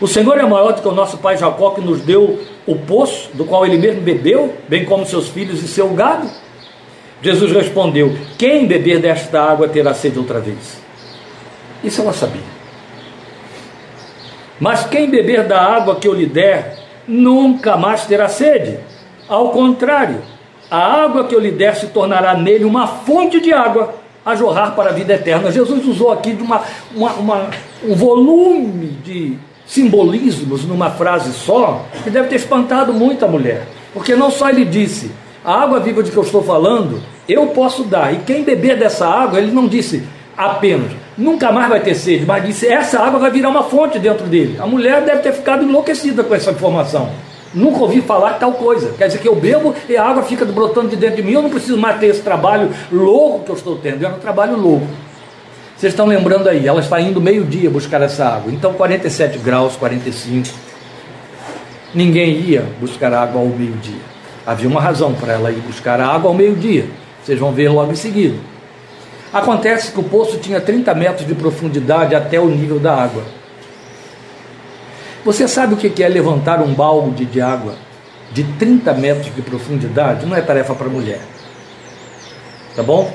O 0.00 0.08
Senhor 0.08 0.36
é 0.38 0.44
maior 0.44 0.72
do 0.72 0.82
que 0.82 0.88
o 0.88 0.92
nosso 0.92 1.18
pai 1.18 1.36
Jacó, 1.36 1.70
que 1.70 1.80
nos 1.80 2.00
deu 2.00 2.40
o 2.66 2.74
poço, 2.74 3.30
do 3.34 3.44
qual 3.44 3.64
ele 3.64 3.78
mesmo 3.78 4.00
bebeu, 4.00 4.54
bem 4.68 4.84
como 4.84 5.06
seus 5.06 5.28
filhos 5.28 5.62
e 5.62 5.68
seu 5.68 5.90
gado. 5.90 6.28
Jesus 7.22 7.52
respondeu: 7.52 8.16
Quem 8.36 8.66
beber 8.66 9.00
desta 9.00 9.42
água 9.42 9.68
terá 9.68 9.94
sede 9.94 10.18
outra 10.18 10.40
vez. 10.40 10.80
Isso 11.82 12.00
ela 12.00 12.12
sabia. 12.12 12.58
Mas 14.60 14.86
quem 14.86 15.08
beber 15.08 15.46
da 15.46 15.60
água 15.60 15.96
que 15.96 16.08
eu 16.08 16.14
lhe 16.14 16.26
der, 16.26 16.78
nunca 17.06 17.76
mais 17.76 18.04
terá 18.06 18.28
sede. 18.28 18.78
Ao 19.28 19.50
contrário, 19.50 20.22
a 20.70 20.78
água 20.78 21.24
que 21.24 21.34
eu 21.34 21.40
lhe 21.40 21.52
der 21.52 21.76
se 21.76 21.86
tornará 21.88 22.34
nele 22.34 22.64
uma 22.64 22.86
fonte 22.86 23.40
de 23.40 23.52
água 23.52 23.94
a 24.24 24.34
jorrar 24.34 24.74
para 24.74 24.90
a 24.90 24.92
vida 24.92 25.14
eterna. 25.14 25.50
Jesus 25.50 25.86
usou 25.86 26.12
aqui 26.12 26.32
de 26.32 26.42
uma, 26.42 26.62
uma, 26.94 27.12
uma, 27.12 27.50
um 27.84 27.94
volume 27.94 28.88
de 29.04 29.38
simbolismos 29.66 30.64
numa 30.64 30.90
frase 30.90 31.32
só, 31.32 31.84
que 32.02 32.10
deve 32.10 32.28
ter 32.28 32.36
espantado 32.36 32.92
muito 32.92 33.24
a 33.24 33.28
mulher. 33.28 33.66
Porque 33.94 34.14
não 34.14 34.30
só 34.30 34.48
ele 34.48 34.64
disse, 34.64 35.10
a 35.44 35.62
água 35.62 35.80
viva 35.80 36.02
de 36.02 36.10
que 36.10 36.16
eu 36.16 36.22
estou 36.22 36.42
falando, 36.42 37.00
eu 37.28 37.46
posso 37.48 37.84
dar. 37.84 38.12
E 38.12 38.18
quem 38.18 38.42
beber 38.42 38.78
dessa 38.78 39.06
água, 39.06 39.38
ele 39.38 39.52
não 39.52 39.66
disse 39.66 40.02
apenas, 40.36 40.92
nunca 41.16 41.50
mais 41.50 41.68
vai 41.68 41.80
ter 41.80 41.94
sede, 41.94 42.24
mas 42.24 42.44
disse, 42.44 42.68
essa 42.68 43.00
água 43.00 43.18
vai 43.18 43.30
virar 43.30 43.48
uma 43.48 43.64
fonte 43.64 43.98
dentro 43.98 44.26
dele. 44.26 44.56
A 44.60 44.66
mulher 44.66 45.02
deve 45.02 45.22
ter 45.22 45.32
ficado 45.32 45.64
enlouquecida 45.64 46.22
com 46.22 46.34
essa 46.34 46.52
informação. 46.52 47.10
Nunca 47.52 47.80
ouvi 47.80 48.00
falar 48.02 48.34
tal 48.34 48.52
coisa. 48.52 48.94
Quer 48.96 49.06
dizer 49.06 49.20
que 49.20 49.28
eu 49.28 49.34
bebo 49.34 49.74
e 49.88 49.96
a 49.96 50.04
água 50.04 50.22
fica 50.22 50.44
brotando 50.44 50.88
de 50.88 50.96
dentro 50.96 51.16
de 51.16 51.22
mim. 51.22 51.32
Eu 51.32 51.42
não 51.42 51.50
preciso 51.50 51.78
mais 51.78 51.98
ter 51.98 52.06
esse 52.06 52.20
trabalho 52.20 52.70
louco 52.92 53.44
que 53.44 53.50
eu 53.50 53.54
estou 53.56 53.76
tendo. 53.76 54.04
É 54.04 54.08
um 54.08 54.18
trabalho 54.18 54.56
louco. 54.56 54.86
Vocês 55.76 55.92
estão 55.92 56.06
lembrando 56.06 56.48
aí, 56.48 56.66
ela 56.66 56.80
está 56.80 57.00
indo 57.00 57.20
meio-dia 57.20 57.70
buscar 57.70 58.02
essa 58.02 58.26
água. 58.26 58.52
Então, 58.52 58.74
47 58.74 59.38
graus, 59.38 59.76
45. 59.76 60.48
Ninguém 61.94 62.40
ia 62.40 62.66
buscar 62.80 63.14
água 63.14 63.40
ao 63.40 63.46
meio-dia. 63.46 64.07
Havia 64.48 64.66
uma 64.66 64.80
razão 64.80 65.12
para 65.12 65.34
ela 65.34 65.50
ir 65.50 65.60
buscar 65.60 66.00
a 66.00 66.06
água 66.06 66.30
ao 66.30 66.34
meio-dia. 66.34 66.88
Vocês 67.22 67.38
vão 67.38 67.52
ver 67.52 67.68
logo 67.68 67.92
em 67.92 67.94
seguida. 67.94 68.38
Acontece 69.30 69.92
que 69.92 70.00
o 70.00 70.02
poço 70.02 70.38
tinha 70.38 70.58
30 70.58 70.94
metros 70.94 71.26
de 71.26 71.34
profundidade 71.34 72.14
até 72.14 72.40
o 72.40 72.48
nível 72.48 72.80
da 72.80 72.94
água. 72.94 73.24
Você 75.22 75.46
sabe 75.46 75.74
o 75.74 75.76
que 75.76 76.02
é 76.02 76.08
levantar 76.08 76.62
um 76.62 76.72
balde 76.72 77.26
de 77.26 77.42
água 77.42 77.74
de 78.32 78.42
30 78.42 78.94
metros 78.94 79.34
de 79.34 79.42
profundidade? 79.42 80.24
Não 80.24 80.34
é 80.34 80.40
tarefa 80.40 80.74
para 80.74 80.88
mulher. 80.88 81.20
Tá 82.74 82.82
bom? 82.82 83.14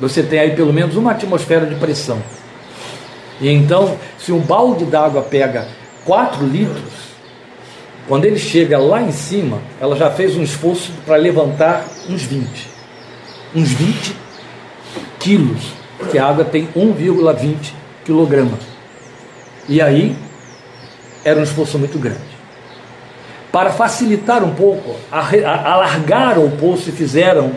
Você 0.00 0.22
tem 0.22 0.38
aí 0.38 0.54
pelo 0.54 0.70
menos 0.70 0.96
uma 0.96 1.12
atmosfera 1.12 1.64
de 1.64 1.76
pressão. 1.76 2.22
E 3.40 3.48
então, 3.48 3.96
se 4.18 4.32
um 4.32 4.40
balde 4.40 4.84
d'água 4.84 5.22
pega 5.22 5.66
4 6.04 6.44
litros, 6.44 7.11
quando 8.12 8.26
ele 8.26 8.38
chega 8.38 8.76
lá 8.76 9.00
em 9.00 9.10
cima, 9.10 9.62
ela 9.80 9.96
já 9.96 10.10
fez 10.10 10.36
um 10.36 10.42
esforço 10.42 10.92
para 11.06 11.16
levantar 11.16 11.86
uns 12.10 12.22
20. 12.22 12.68
Uns 13.56 13.70
20 13.70 14.16
quilos, 15.18 15.72
porque 15.96 16.18
a 16.18 16.26
água 16.26 16.44
tem 16.44 16.68
1,20 16.76 17.72
quilograma. 18.04 18.58
E 19.66 19.80
aí 19.80 20.14
era 21.24 21.40
um 21.40 21.42
esforço 21.42 21.78
muito 21.78 21.98
grande. 21.98 22.20
Para 23.50 23.70
facilitar 23.70 24.44
um 24.44 24.54
pouco, 24.54 24.94
alargaram 25.10 26.44
o 26.44 26.50
poço 26.50 26.90
e 26.90 26.92
fizeram 26.92 27.52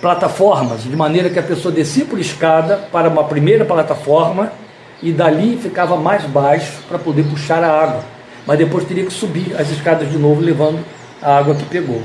plataformas, 0.00 0.82
de 0.82 0.96
maneira 0.96 1.30
que 1.30 1.38
a 1.38 1.44
pessoa 1.44 1.72
descia 1.72 2.04
por 2.04 2.18
escada 2.18 2.88
para 2.90 3.08
uma 3.08 3.22
primeira 3.22 3.64
plataforma 3.64 4.52
e 5.00 5.12
dali 5.12 5.56
ficava 5.62 5.96
mais 5.96 6.24
baixo 6.24 6.80
para 6.88 6.98
poder 6.98 7.22
puxar 7.22 7.62
a 7.62 7.70
água. 7.70 8.11
Mas 8.46 8.58
depois 8.58 8.84
teria 8.84 9.04
que 9.04 9.12
subir 9.12 9.54
as 9.58 9.70
escadas 9.70 10.10
de 10.10 10.18
novo, 10.18 10.40
levando 10.40 10.84
a 11.20 11.38
água 11.38 11.54
que 11.54 11.64
pegou. 11.64 12.02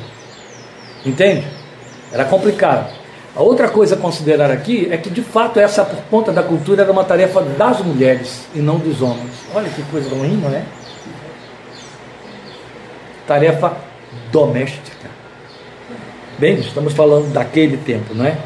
Entende? 1.06 1.46
Era 2.12 2.26
complicado. 2.26 2.94
A 3.36 3.42
outra 3.42 3.70
coisa 3.70 3.96
a 3.96 3.98
considerar 3.98 4.50
aqui 4.50 4.88
é 4.92 4.98
que, 4.98 5.10
de 5.10 5.22
fato, 5.22 5.60
essa, 5.60 5.84
por 5.84 6.00
conta 6.10 6.32
da 6.32 6.42
cultura, 6.42 6.84
era 6.84 6.92
uma 6.92 7.04
tarefa 7.04 7.42
das 7.42 7.82
mulheres 7.82 8.48
e 8.54 8.60
não 8.60 8.78
dos 8.78 9.02
homens. 9.02 9.32
Olha 9.54 9.70
que 9.70 9.82
coisa 9.84 10.10
ruim, 10.10 10.38
não 10.38 10.50
é? 10.50 10.64
tarefa 13.28 13.78
doméstica. 14.32 15.10
Bem, 16.40 16.56
estamos 16.60 16.94
falando 16.94 17.32
daquele 17.34 17.78
tempo, 17.78 18.14
não 18.14 18.26
é? 18.26 18.38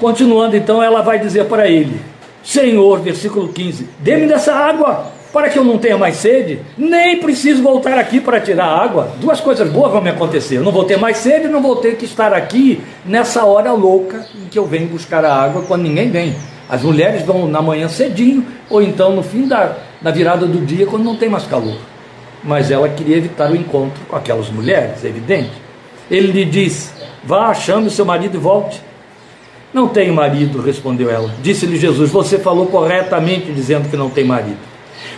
Continuando, 0.00 0.56
então, 0.56 0.82
ela 0.82 1.00
vai 1.00 1.18
dizer 1.18 1.44
para 1.44 1.68
ele: 1.68 2.00
Senhor, 2.42 3.00
versículo 3.00 3.48
15: 3.48 3.88
dê-me 4.00 4.26
dessa 4.26 4.52
água, 4.52 5.12
para 5.32 5.48
que 5.48 5.58
eu 5.58 5.64
não 5.64 5.78
tenha 5.78 5.98
mais 5.98 6.16
sede, 6.16 6.60
nem 6.76 7.20
preciso 7.20 7.62
voltar 7.62 7.98
aqui 7.98 8.20
para 8.20 8.40
tirar 8.40 8.66
água. 8.66 9.12
Duas 9.20 9.40
coisas 9.40 9.68
boas 9.70 9.92
vão 9.92 10.00
me 10.00 10.10
acontecer: 10.10 10.56
eu 10.56 10.62
não 10.62 10.72
vou 10.72 10.84
ter 10.84 10.96
mais 10.96 11.18
sede, 11.18 11.48
não 11.48 11.62
vou 11.62 11.76
ter 11.76 11.96
que 11.96 12.04
estar 12.04 12.32
aqui 12.32 12.80
nessa 13.04 13.44
hora 13.44 13.72
louca 13.72 14.26
em 14.34 14.48
que 14.48 14.58
eu 14.58 14.66
venho 14.66 14.88
buscar 14.88 15.24
a 15.24 15.34
água 15.34 15.62
quando 15.66 15.82
ninguém 15.82 16.10
vem. 16.10 16.36
As 16.68 16.82
mulheres 16.82 17.22
vão 17.22 17.48
na 17.48 17.62
manhã 17.62 17.88
cedinho, 17.88 18.46
ou 18.68 18.82
então 18.82 19.16
no 19.16 19.22
fim 19.22 19.48
da, 19.48 19.76
da 20.02 20.10
virada 20.10 20.46
do 20.46 20.64
dia, 20.64 20.86
quando 20.86 21.04
não 21.04 21.16
tem 21.16 21.28
mais 21.28 21.46
calor 21.46 21.76
mas 22.42 22.70
ela 22.70 22.88
queria 22.88 23.16
evitar 23.16 23.50
o 23.50 23.56
encontro 23.56 24.00
com 24.08 24.16
aquelas 24.16 24.48
mulheres, 24.50 25.04
é 25.04 25.08
evidente. 25.08 25.52
Ele 26.10 26.32
lhe 26.32 26.44
diz: 26.44 26.92
Vá, 27.24 27.52
chame 27.54 27.88
o 27.88 27.90
seu 27.90 28.04
marido 28.04 28.36
e 28.36 28.40
volte. 28.40 28.80
Não 29.72 29.88
tenho 29.88 30.14
marido, 30.14 30.62
respondeu 30.62 31.10
ela. 31.10 31.30
Disse-lhe 31.42 31.76
Jesus: 31.76 32.10
Você 32.10 32.38
falou 32.38 32.66
corretamente 32.66 33.52
dizendo 33.52 33.88
que 33.88 33.96
não 33.96 34.08
tem 34.08 34.24
marido. 34.24 34.58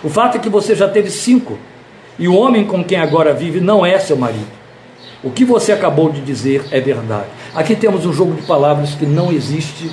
O 0.03 0.09
fato 0.09 0.37
é 0.37 0.41
que 0.41 0.49
você 0.49 0.75
já 0.75 0.89
teve 0.89 1.11
cinco, 1.11 1.59
e 2.19 2.29
o 2.29 2.35
homem 2.35 2.67
com 2.67 2.85
quem 2.85 2.99
agora 2.99 3.33
vive 3.33 3.61
não 3.61 3.85
é 3.85 3.99
seu 3.99 4.17
marido. 4.17 4.61
O 5.23 5.31
que 5.31 5.45
você 5.45 5.73
acabou 5.73 6.11
de 6.11 6.21
dizer 6.21 6.65
é 6.71 6.81
verdade. 6.81 7.27
Aqui 7.55 7.75
temos 7.77 8.07
um 8.07 8.13
jogo 8.13 8.35
de 8.35 8.43
palavras 8.43 8.95
que 8.95 9.07
não 9.07 9.33
existe, 9.33 9.91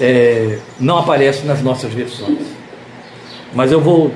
é, 0.00 0.58
não 0.80 0.98
aparece 0.98 1.46
nas 1.46 1.62
nossas 1.62 1.92
versões. 1.92 2.38
Mas 3.54 3.70
eu 3.70 3.80
vou 3.80 4.12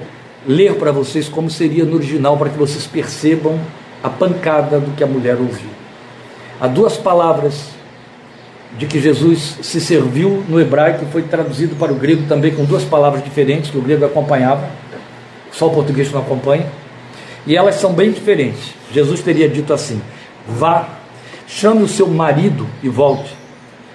ler 0.46 0.74
para 0.74 0.92
vocês 0.92 1.28
como 1.28 1.50
seria 1.50 1.84
no 1.84 1.96
original, 1.96 2.36
para 2.36 2.50
que 2.50 2.58
vocês 2.58 2.86
percebam 2.86 3.58
a 4.02 4.08
pancada 4.08 4.80
do 4.80 4.92
que 4.92 5.04
a 5.04 5.06
mulher 5.06 5.36
ouviu. 5.36 5.70
Há 6.60 6.66
duas 6.66 6.96
palavras 6.96 7.77
de 8.76 8.86
que 8.86 9.00
Jesus 9.00 9.58
se 9.62 9.80
serviu 9.80 10.44
no 10.48 10.60
hebraico, 10.60 11.06
foi 11.06 11.22
traduzido 11.22 11.74
para 11.76 11.92
o 11.92 11.96
grego 11.96 12.24
também 12.28 12.54
com 12.54 12.64
duas 12.64 12.84
palavras 12.84 13.24
diferentes, 13.24 13.70
que 13.70 13.78
o 13.78 13.82
grego 13.82 14.04
acompanhava, 14.04 14.68
só 15.50 15.68
o 15.68 15.70
português 15.70 16.12
não 16.12 16.20
acompanha, 16.20 16.66
e 17.46 17.56
elas 17.56 17.76
são 17.76 17.92
bem 17.92 18.12
diferentes. 18.12 18.74
Jesus 18.92 19.20
teria 19.20 19.48
dito 19.48 19.72
assim: 19.72 20.00
vá, 20.46 20.88
chame 21.46 21.82
o 21.82 21.88
seu 21.88 22.06
marido 22.06 22.66
e 22.82 22.88
volte. 22.88 23.34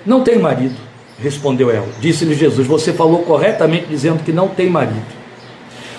Não 0.06 0.24
tem 0.24 0.40
marido, 0.40 0.76
respondeu 1.22 1.70
ela. 1.70 1.88
Disse-lhe 2.00 2.34
Jesus: 2.34 2.68
Você 2.68 2.92
falou 2.92 3.24
corretamente 3.24 3.86
dizendo 3.88 4.24
que 4.24 4.32
não 4.32 4.50
tem 4.50 4.70
marido. 4.70 5.24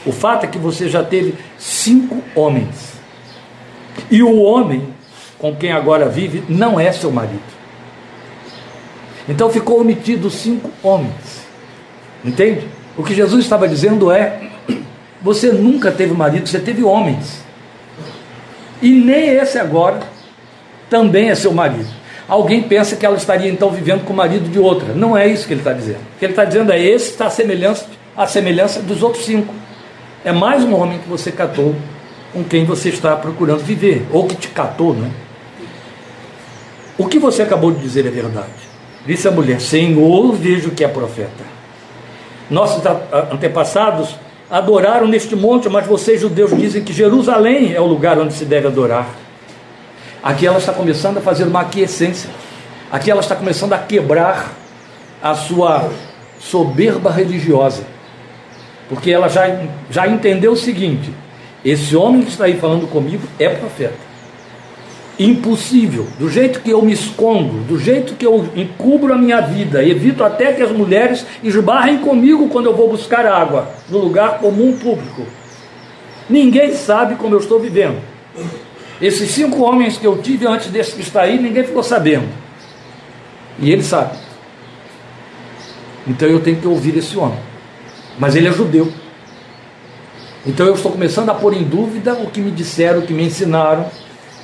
O 0.04 0.12
fato 0.12 0.44
é 0.44 0.46
que 0.46 0.58
você 0.58 0.88
já 0.88 1.02
teve 1.02 1.34
cinco 1.56 2.22
homens. 2.34 2.94
E 4.10 4.22
o 4.22 4.42
homem 4.42 4.88
com 5.38 5.54
quem 5.54 5.72
agora 5.72 6.08
vive 6.08 6.42
não 6.48 6.78
é 6.78 6.92
seu 6.92 7.10
marido. 7.10 7.54
Então 9.28 9.50
ficou 9.50 9.80
omitido 9.80 10.30
cinco 10.30 10.70
homens. 10.82 11.44
Entende? 12.24 12.68
O 12.96 13.02
que 13.02 13.14
Jesus 13.14 13.44
estava 13.44 13.68
dizendo 13.68 14.10
é: 14.10 14.50
você 15.22 15.50
nunca 15.50 15.90
teve 15.90 16.12
marido, 16.12 16.46
você 16.46 16.58
teve 16.58 16.82
homens. 16.82 17.42
E 18.82 18.90
nem 18.90 19.30
esse 19.30 19.58
agora 19.58 20.00
também 20.90 21.30
é 21.30 21.34
seu 21.34 21.52
marido. 21.52 21.88
Alguém 22.28 22.62
pensa 22.62 22.96
que 22.96 23.04
ela 23.04 23.16
estaria 23.16 23.50
então 23.50 23.70
vivendo 23.70 24.04
com 24.04 24.12
o 24.12 24.16
marido 24.16 24.48
de 24.48 24.58
outra. 24.58 24.94
Não 24.94 25.16
é 25.16 25.26
isso 25.26 25.46
que 25.46 25.52
ele 25.52 25.60
está 25.60 25.72
dizendo. 25.72 25.98
O 25.98 26.18
que 26.18 26.24
ele 26.24 26.32
está 26.32 26.44
dizendo 26.44 26.72
é: 26.72 26.82
esse 26.82 27.10
está 27.10 27.26
a 27.26 27.30
semelhança, 27.30 27.86
a 28.16 28.26
semelhança 28.26 28.80
dos 28.80 29.02
outros 29.02 29.24
cinco. 29.24 29.54
É 30.24 30.32
mais 30.32 30.64
um 30.64 30.74
homem 30.74 30.98
que 30.98 31.08
você 31.08 31.30
catou 31.30 31.74
com 32.32 32.42
quem 32.42 32.64
você 32.64 32.88
está 32.88 33.14
procurando 33.14 33.60
viver, 33.60 34.06
ou 34.10 34.26
que 34.26 34.34
te 34.34 34.48
catou, 34.48 34.94
né? 34.94 35.10
O 36.96 37.06
que 37.06 37.18
você 37.18 37.42
acabou 37.42 37.70
de 37.70 37.80
dizer 37.80 38.06
é 38.06 38.10
verdade. 38.10 38.73
Disse 39.06 39.28
a 39.28 39.30
mulher: 39.30 39.60
Senhor, 39.60 40.32
vejo 40.32 40.70
que 40.70 40.84
é 40.84 40.88
profeta. 40.88 41.44
Nossos 42.50 42.82
antepassados 43.30 44.16
adoraram 44.50 45.06
neste 45.06 45.34
monte, 45.34 45.68
mas 45.68 45.86
vocês, 45.86 46.20
judeus, 46.20 46.56
dizem 46.56 46.82
que 46.84 46.92
Jerusalém 46.92 47.74
é 47.74 47.80
o 47.80 47.86
lugar 47.86 48.18
onde 48.18 48.34
se 48.34 48.44
deve 48.44 48.68
adorar. 48.68 49.08
Aqui 50.22 50.46
ela 50.46 50.58
está 50.58 50.72
começando 50.72 51.18
a 51.18 51.20
fazer 51.20 51.44
uma 51.44 51.62
aquiescência. 51.62 52.30
Aqui 52.90 53.10
ela 53.10 53.20
está 53.20 53.34
começando 53.34 53.72
a 53.72 53.78
quebrar 53.78 54.52
a 55.22 55.34
sua 55.34 55.90
soberba 56.38 57.10
religiosa. 57.10 57.82
Porque 58.88 59.10
ela 59.10 59.28
já, 59.28 59.60
já 59.90 60.06
entendeu 60.06 60.52
o 60.52 60.56
seguinte: 60.56 61.10
esse 61.64 61.96
homem 61.96 62.22
que 62.22 62.30
está 62.30 62.44
aí 62.44 62.58
falando 62.58 62.86
comigo 62.86 63.26
é 63.38 63.48
profeta. 63.48 64.13
Impossível. 65.18 66.08
Do 66.18 66.28
jeito 66.28 66.60
que 66.60 66.70
eu 66.70 66.82
me 66.82 66.92
escondo, 66.92 67.62
do 67.64 67.78
jeito 67.78 68.14
que 68.14 68.26
eu 68.26 68.48
encubro 68.56 69.12
a 69.12 69.18
minha 69.18 69.40
vida, 69.40 69.84
evito 69.84 70.24
até 70.24 70.52
que 70.52 70.62
as 70.62 70.72
mulheres 70.72 71.24
esbarrem 71.42 71.98
comigo 71.98 72.48
quando 72.48 72.66
eu 72.66 72.76
vou 72.76 72.88
buscar 72.88 73.24
água 73.24 73.68
no 73.88 73.98
lugar 73.98 74.38
comum 74.38 74.76
público. 74.76 75.24
Ninguém 76.28 76.74
sabe 76.74 77.14
como 77.14 77.34
eu 77.34 77.38
estou 77.38 77.60
vivendo. 77.60 78.00
Esses 79.00 79.30
cinco 79.30 79.62
homens 79.62 79.96
que 79.96 80.06
eu 80.06 80.18
tive 80.18 80.46
antes 80.46 80.68
desse 80.68 80.94
que 80.94 81.02
está 81.02 81.22
aí, 81.22 81.40
ninguém 81.40 81.64
ficou 81.64 81.82
sabendo. 81.82 82.28
E 83.58 83.70
ele 83.70 83.82
sabe. 83.82 84.16
Então 86.06 86.28
eu 86.28 86.40
tenho 86.40 86.56
que 86.56 86.66
ouvir 86.66 86.96
esse 86.96 87.16
homem. 87.16 87.38
Mas 88.18 88.34
ele 88.34 88.48
é 88.48 88.52
judeu. 88.52 88.92
Então 90.46 90.66
eu 90.66 90.74
estou 90.74 90.92
começando 90.92 91.30
a 91.30 91.34
pôr 91.34 91.54
em 91.54 91.62
dúvida 91.62 92.14
o 92.14 92.30
que 92.30 92.40
me 92.40 92.50
disseram, 92.50 93.00
o 93.00 93.02
que 93.02 93.12
me 93.12 93.24
ensinaram, 93.24 93.86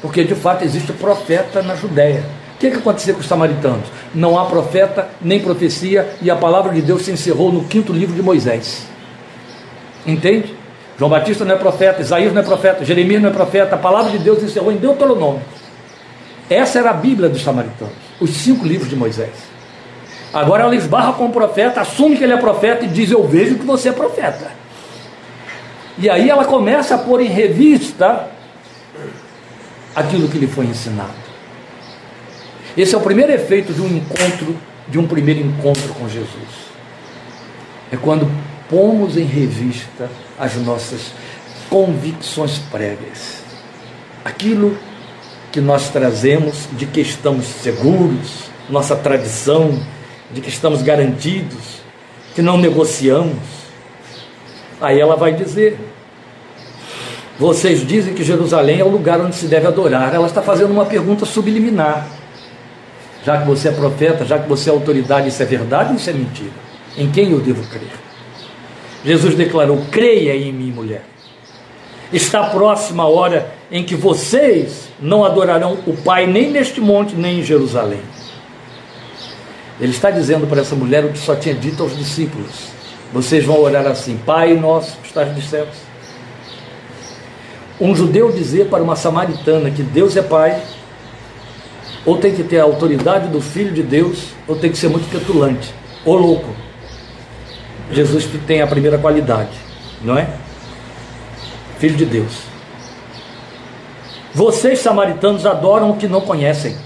porque 0.00 0.24
de 0.24 0.34
fato 0.34 0.64
existe 0.64 0.92
profeta 0.92 1.62
na 1.62 1.74
Judéia. 1.74 2.24
O 2.54 2.58
que, 2.60 2.66
é 2.66 2.70
que 2.70 2.76
aconteceu 2.76 3.14
com 3.14 3.20
os 3.20 3.26
samaritanos? 3.26 3.86
Não 4.14 4.38
há 4.38 4.44
profeta, 4.44 5.08
nem 5.20 5.40
profecia, 5.40 6.10
e 6.20 6.30
a 6.30 6.36
palavra 6.36 6.72
de 6.72 6.82
Deus 6.82 7.02
se 7.02 7.10
encerrou 7.10 7.50
no 7.50 7.64
quinto 7.64 7.92
livro 7.92 8.14
de 8.14 8.22
Moisés. 8.22 8.86
Entende? 10.06 10.54
João 10.98 11.10
Batista 11.10 11.44
não 11.44 11.54
é 11.54 11.58
profeta, 11.58 12.02
Isaías 12.02 12.32
não 12.34 12.42
é 12.42 12.44
profeta, 12.44 12.84
Jeremias 12.84 13.22
não 13.22 13.30
é 13.30 13.32
profeta, 13.32 13.74
a 13.74 13.78
palavra 13.78 14.10
de 14.10 14.18
Deus 14.18 14.42
encerrou 14.42 14.70
em 14.70 14.76
Deuteronômio. 14.76 15.40
Essa 16.50 16.80
era 16.80 16.90
a 16.90 16.94
Bíblia 16.94 17.28
dos 17.28 17.42
samaritanos, 17.42 17.94
os 18.20 18.30
cinco 18.30 18.66
livros 18.66 18.90
de 18.90 18.96
Moisés. 18.96 19.30
Agora 20.32 20.64
ela 20.64 20.74
esbarra 20.74 21.14
com 21.14 21.26
o 21.26 21.30
profeta, 21.30 21.80
assume 21.80 22.16
que 22.16 22.24
ele 22.24 22.32
é 22.32 22.36
profeta 22.36 22.84
e 22.84 22.88
diz: 22.88 23.10
Eu 23.10 23.26
vejo 23.26 23.56
que 23.56 23.64
você 23.64 23.88
é 23.88 23.92
profeta. 23.92 24.50
E 25.98 26.08
aí 26.08 26.28
ela 26.28 26.44
começa 26.44 26.94
a 26.94 26.98
pôr 26.98 27.20
em 27.20 27.28
revista 27.28 28.28
aquilo 29.94 30.28
que 30.28 30.38
lhe 30.38 30.46
foi 30.46 30.66
ensinado. 30.66 31.30
Esse 32.76 32.94
é 32.94 32.98
o 32.98 33.00
primeiro 33.00 33.32
efeito 33.32 33.72
de 33.72 33.80
um 33.80 33.88
encontro, 33.88 34.56
de 34.88 34.98
um 34.98 35.06
primeiro 35.06 35.40
encontro 35.40 35.92
com 35.94 36.08
Jesus. 36.08 36.70
É 37.90 37.96
quando 37.96 38.30
pomos 38.68 39.16
em 39.16 39.24
revista 39.24 40.08
as 40.38 40.54
nossas 40.56 41.12
convicções 41.68 42.58
prévias. 42.70 43.42
Aquilo 44.24 44.76
que 45.50 45.60
nós 45.60 45.90
trazemos 45.90 46.68
de 46.72 46.86
que 46.86 47.00
estamos 47.00 47.46
seguros, 47.46 48.50
nossa 48.68 48.94
tradição, 48.94 49.80
de 50.30 50.40
que 50.40 50.48
estamos 50.48 50.82
garantidos, 50.82 51.80
que 52.34 52.42
não 52.42 52.56
negociamos. 52.56 53.38
Aí 54.80 55.00
ela 55.00 55.16
vai 55.16 55.32
dizer: 55.34 55.78
vocês 57.40 57.86
dizem 57.86 58.12
que 58.12 58.22
Jerusalém 58.22 58.80
é 58.80 58.84
o 58.84 58.88
lugar 58.90 59.18
onde 59.18 59.34
se 59.34 59.46
deve 59.46 59.66
adorar. 59.66 60.14
Ela 60.14 60.26
está 60.26 60.42
fazendo 60.42 60.72
uma 60.72 60.84
pergunta 60.84 61.24
subliminar. 61.24 62.06
Já 63.24 63.38
que 63.38 63.46
você 63.46 63.68
é 63.68 63.72
profeta, 63.72 64.26
já 64.26 64.38
que 64.38 64.46
você 64.46 64.68
é 64.68 64.72
autoridade, 64.74 65.28
isso 65.28 65.42
é 65.42 65.46
verdade 65.46 65.88
ou 65.88 65.96
isso 65.96 66.10
é 66.10 66.12
mentira? 66.12 66.50
Em 66.98 67.10
quem 67.10 67.30
eu 67.30 67.40
devo 67.40 67.66
crer? 67.68 67.92
Jesus 69.02 69.34
declarou: 69.34 69.82
creia 69.90 70.36
em 70.36 70.52
mim, 70.52 70.70
mulher. 70.70 71.02
Está 72.12 72.50
próxima 72.50 73.04
a 73.04 73.08
hora 73.08 73.50
em 73.72 73.84
que 73.84 73.94
vocês 73.94 74.90
não 75.00 75.24
adorarão 75.24 75.78
o 75.86 75.96
Pai 75.96 76.26
nem 76.26 76.50
neste 76.50 76.78
monte, 76.78 77.14
nem 77.14 77.40
em 77.40 77.42
Jerusalém. 77.42 78.02
Ele 79.80 79.92
está 79.92 80.10
dizendo 80.10 80.46
para 80.46 80.60
essa 80.60 80.74
mulher 80.74 81.06
o 81.06 81.08
que 81.08 81.18
só 81.18 81.34
tinha 81.34 81.54
dito 81.54 81.82
aos 81.82 81.96
discípulos: 81.96 82.68
Vocês 83.14 83.46
vão 83.46 83.62
orar 83.62 83.86
assim, 83.86 84.18
Pai 84.26 84.52
nosso 84.52 84.98
que 84.98 85.08
estás 85.08 85.34
nos 85.34 85.48
céus 85.48 85.89
um 87.80 87.96
judeu 87.96 88.30
dizer 88.30 88.66
para 88.68 88.82
uma 88.82 88.94
samaritana 88.94 89.70
que 89.70 89.82
Deus 89.82 90.16
é 90.16 90.22
pai, 90.22 90.60
ou 92.04 92.18
tem 92.18 92.34
que 92.34 92.42
ter 92.42 92.58
a 92.58 92.64
autoridade 92.64 93.28
do 93.28 93.40
Filho 93.40 93.72
de 93.72 93.82
Deus, 93.82 94.28
ou 94.46 94.56
tem 94.56 94.70
que 94.70 94.76
ser 94.76 94.88
muito 94.88 95.10
petulante, 95.10 95.74
ou 96.04 96.16
louco. 96.16 96.48
Jesus 97.90 98.28
tem 98.46 98.60
a 98.60 98.66
primeira 98.66 98.98
qualidade, 98.98 99.50
não 100.02 100.16
é? 100.18 100.28
Filho 101.78 101.96
de 101.96 102.04
Deus. 102.04 102.42
Vocês, 104.34 104.78
samaritanos, 104.78 105.46
adoram 105.46 105.90
o 105.90 105.96
que 105.96 106.06
não 106.06 106.20
conhecem. 106.20 106.76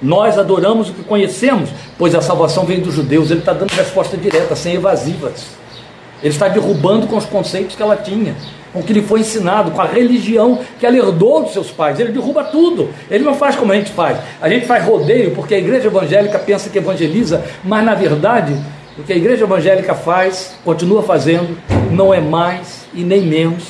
Nós 0.00 0.38
adoramos 0.38 0.88
o 0.88 0.92
que 0.92 1.02
conhecemos, 1.02 1.70
pois 1.98 2.14
a 2.14 2.22
salvação 2.22 2.64
vem 2.64 2.80
dos 2.80 2.94
judeus. 2.94 3.30
Ele 3.30 3.40
está 3.40 3.52
dando 3.52 3.72
resposta 3.72 4.16
direta, 4.16 4.54
sem 4.54 4.74
evasivas. 4.74 5.46
Ele 6.22 6.32
está 6.32 6.48
derrubando 6.48 7.06
com 7.06 7.16
os 7.16 7.26
conceitos 7.26 7.76
que 7.76 7.82
ela 7.82 7.96
tinha 7.96 8.34
com 8.72 8.80
o 8.80 8.82
que 8.82 8.92
lhe 8.92 9.02
foi 9.02 9.20
ensinado, 9.20 9.70
com 9.70 9.80
a 9.80 9.86
religião 9.86 10.60
que 10.78 10.86
ela 10.86 10.96
herdou 10.96 11.42
dos 11.42 11.52
seus 11.52 11.70
pais. 11.70 11.98
Ele 11.98 12.12
derruba 12.12 12.44
tudo. 12.44 12.90
Ele 13.10 13.24
não 13.24 13.34
faz 13.34 13.56
como 13.56 13.72
a 13.72 13.76
gente 13.76 13.90
faz. 13.90 14.18
A 14.40 14.48
gente 14.48 14.66
faz 14.66 14.84
rodeio 14.84 15.32
porque 15.32 15.54
a 15.54 15.58
igreja 15.58 15.88
evangélica 15.88 16.38
pensa 16.38 16.70
que 16.70 16.78
evangeliza, 16.78 17.44
mas 17.64 17.84
na 17.84 17.94
verdade, 17.94 18.54
o 18.98 19.02
que 19.02 19.12
a 19.12 19.16
igreja 19.16 19.44
evangélica 19.44 19.94
faz, 19.94 20.56
continua 20.64 21.02
fazendo, 21.02 21.56
não 21.90 22.12
é 22.12 22.20
mais 22.20 22.86
e 22.92 23.02
nem 23.02 23.22
menos 23.22 23.64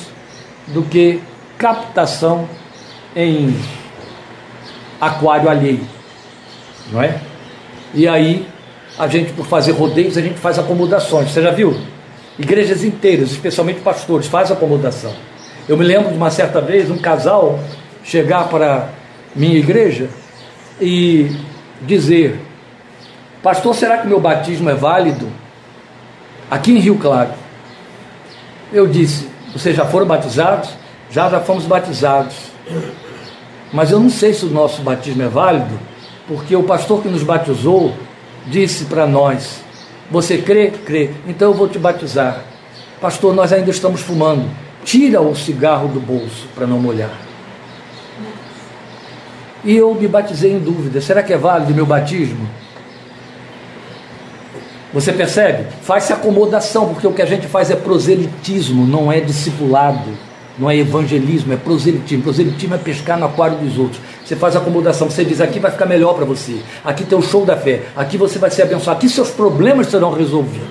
do 0.67 0.83
que 0.83 1.21
captação 1.57 2.47
em 3.15 3.55
aquário 4.99 5.49
alheio. 5.49 5.81
Não 6.91 7.01
é? 7.01 7.19
E 7.93 8.07
aí, 8.07 8.47
a 8.97 9.07
gente, 9.07 9.31
por 9.33 9.45
fazer 9.45 9.71
rodeios, 9.71 10.17
a 10.17 10.21
gente 10.21 10.39
faz 10.39 10.59
acomodações. 10.59 11.31
Você 11.31 11.41
já 11.41 11.51
viu? 11.51 11.75
Igrejas 12.39 12.85
inteiras, 12.85 13.31
especialmente 13.31 13.81
pastores, 13.81 14.25
faz 14.27 14.49
acomodação. 14.49 15.13
Eu 15.67 15.75
me 15.75 15.83
lembro 15.83 16.09
de 16.09 16.15
uma 16.15 16.31
certa 16.31 16.61
vez 16.61 16.89
um 16.89 16.97
casal 16.97 17.59
chegar 18.01 18.47
para 18.47 18.87
minha 19.35 19.57
igreja 19.57 20.09
e 20.79 21.35
dizer: 21.81 22.39
Pastor, 23.43 23.75
será 23.75 23.97
que 23.97 24.07
meu 24.07 24.21
batismo 24.21 24.69
é 24.69 24.73
válido? 24.73 25.29
Aqui 26.49 26.71
em 26.71 26.79
Rio 26.79 26.97
Claro. 26.97 27.31
Eu 28.71 28.87
disse: 28.87 29.27
Vocês 29.51 29.75
já 29.75 29.83
foram 29.83 30.05
batizados? 30.05 30.69
Já, 31.11 31.29
já 31.29 31.41
fomos 31.41 31.65
batizados. 31.65 32.35
Mas 33.73 33.91
eu 33.91 33.99
não 33.99 34.09
sei 34.09 34.33
se 34.33 34.45
o 34.45 34.49
nosso 34.49 34.81
batismo 34.81 35.21
é 35.23 35.27
válido, 35.27 35.77
porque 36.25 36.55
o 36.55 36.63
pastor 36.63 37.01
que 37.01 37.09
nos 37.09 37.21
batizou 37.21 37.93
disse 38.47 38.85
para 38.85 39.05
nós 39.05 39.59
você 40.09 40.37
crê? 40.39 40.71
Crê. 40.71 41.11
Então 41.27 41.51
eu 41.51 41.53
vou 41.53 41.67
te 41.67 41.77
batizar. 41.77 42.43
Pastor, 42.99 43.33
nós 43.33 43.53
ainda 43.53 43.69
estamos 43.69 44.01
fumando. 44.01 44.49
Tira 44.83 45.21
o 45.21 45.35
cigarro 45.35 45.87
do 45.87 45.99
bolso 45.99 46.47
para 46.55 46.65
não 46.65 46.79
molhar. 46.79 47.11
E 49.63 49.75
eu 49.75 49.93
me 49.93 50.07
batizei 50.07 50.53
em 50.53 50.59
dúvida: 50.59 51.01
será 51.01 51.21
que 51.21 51.33
é 51.33 51.37
válido 51.37 51.73
meu 51.73 51.85
batismo? 51.85 52.47
Você 54.93 55.13
percebe? 55.13 55.67
Faz-se 55.83 56.11
acomodação, 56.11 56.89
porque 56.89 57.05
o 57.05 57.13
que 57.13 57.21
a 57.21 57.25
gente 57.25 57.45
faz 57.45 57.69
é 57.69 57.75
proselitismo, 57.75 58.87
não 58.87 59.11
é 59.11 59.19
discipulado, 59.19 60.17
não 60.59 60.69
é 60.69 60.75
evangelismo, 60.75 61.53
é 61.53 61.57
proselitismo. 61.57 62.23
Proselitismo 62.23 62.75
é 62.75 62.77
pescar 62.77 63.17
no 63.17 63.25
aquário 63.25 63.57
dos 63.57 63.77
outros. 63.77 64.01
Você 64.23 64.35
faz 64.35 64.55
acomodação, 64.55 65.09
você 65.09 65.23
diz 65.23 65.39
aqui 65.39 65.57
vai 65.57 65.71
ficar 65.71 65.85
melhor 65.85 66.13
para 66.13 66.25
você, 66.25 66.59
aqui 66.83 67.03
tem 67.03 67.17
o 67.17 67.21
show 67.21 67.45
da 67.45 67.57
fé, 67.57 67.83
aqui 67.95 68.15
você 68.15 68.37
vai 68.37 68.51
ser 68.51 68.61
abençoado, 68.63 68.99
aqui 68.99 69.09
seus 69.09 69.31
problemas 69.31 69.87
serão 69.87 70.11
resolvidos. 70.11 70.67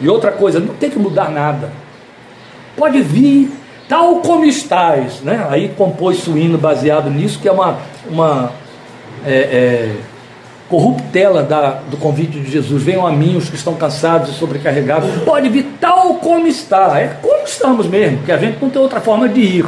E 0.00 0.08
outra 0.08 0.30
coisa, 0.30 0.58
não 0.58 0.74
tem 0.74 0.88
que 0.88 0.98
mudar 0.98 1.30
nada. 1.30 1.70
Pode 2.74 3.02
vir 3.02 3.52
tal 3.86 4.20
como 4.20 4.46
estás, 4.46 5.20
né? 5.20 5.46
Aí 5.50 5.74
compôs 5.76 6.26
o 6.26 6.38
hino 6.38 6.56
baseado 6.56 7.10
nisso, 7.10 7.38
que 7.38 7.48
é 7.48 7.52
uma, 7.52 7.78
uma 8.08 8.52
é, 9.26 9.34
é, 9.34 9.96
corruptela 10.70 11.42
da, 11.42 11.80
do 11.90 11.98
convite 11.98 12.40
de 12.40 12.50
Jesus. 12.50 12.82
Venham 12.82 13.06
a 13.06 13.12
mim 13.12 13.36
os 13.36 13.50
que 13.50 13.56
estão 13.56 13.74
cansados 13.74 14.30
e 14.30 14.32
sobrecarregados. 14.34 15.10
Pode 15.24 15.50
vir 15.50 15.66
tal 15.78 16.14
como 16.14 16.46
está. 16.46 16.98
É 16.98 17.08
como 17.20 17.44
estamos 17.44 17.86
mesmo, 17.86 18.18
porque 18.18 18.32
a 18.32 18.38
gente 18.38 18.58
não 18.62 18.70
tem 18.70 18.80
outra 18.80 19.00
forma 19.00 19.28
de 19.28 19.40
ir 19.40 19.66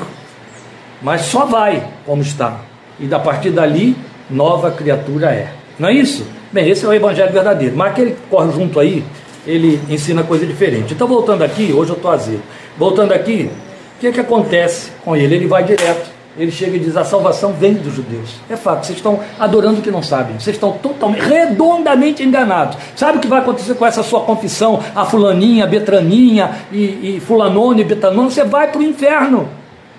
mas 1.02 1.22
só 1.22 1.44
vai 1.44 1.82
como 2.06 2.22
está. 2.22 2.60
E 2.98 3.06
da 3.06 3.18
partir 3.18 3.50
dali, 3.50 3.96
nova 4.30 4.70
criatura 4.70 5.30
é. 5.32 5.52
Não 5.78 5.88
é 5.88 5.94
isso? 5.94 6.24
Bem, 6.52 6.68
esse 6.68 6.84
é 6.84 6.88
o 6.88 6.92
evangelho 6.92 7.32
verdadeiro. 7.32 7.76
Mas 7.76 7.90
aquele 7.90 8.12
que 8.12 8.20
corre 8.30 8.52
junto 8.52 8.78
aí, 8.78 9.04
ele 9.46 9.80
ensina 9.88 10.22
coisa 10.22 10.46
diferente. 10.46 10.94
Então, 10.94 11.08
voltando 11.08 11.42
aqui, 11.42 11.72
hoje 11.72 11.90
eu 11.90 11.96
estou 11.96 12.12
azedo. 12.12 12.42
Voltando 12.78 13.12
aqui, 13.12 13.50
o 13.96 14.00
que, 14.00 14.06
é 14.06 14.12
que 14.12 14.20
acontece 14.20 14.92
com 15.04 15.16
ele? 15.16 15.34
Ele 15.34 15.46
vai 15.46 15.64
direto. 15.64 16.08
Ele 16.36 16.50
chega 16.50 16.76
e 16.76 16.80
diz: 16.80 16.96
a 16.96 17.04
salvação 17.04 17.52
vem 17.52 17.74
dos 17.74 17.94
judeus. 17.94 18.36
É 18.48 18.56
fato, 18.56 18.86
vocês 18.86 18.98
estão 18.98 19.20
adorando 19.38 19.80
o 19.80 19.82
que 19.82 19.90
não 19.90 20.02
sabem. 20.02 20.38
Vocês 20.38 20.56
estão 20.56 20.72
totalmente, 20.72 21.22
redondamente 21.22 22.22
enganados. 22.22 22.78
Sabe 22.96 23.18
o 23.18 23.20
que 23.20 23.28
vai 23.28 23.40
acontecer 23.40 23.74
com 23.74 23.84
essa 23.84 24.02
sua 24.02 24.20
confissão? 24.20 24.80
A 24.94 25.04
fulaninha, 25.04 25.64
a 25.64 25.66
betraninha 25.66 26.50
e, 26.72 27.16
e 27.16 27.20
fulanone 27.20 27.82
e 27.82 27.84
betanone? 27.84 28.30
Você 28.30 28.44
vai 28.44 28.70
para 28.70 28.80
o 28.80 28.82
inferno 28.82 29.48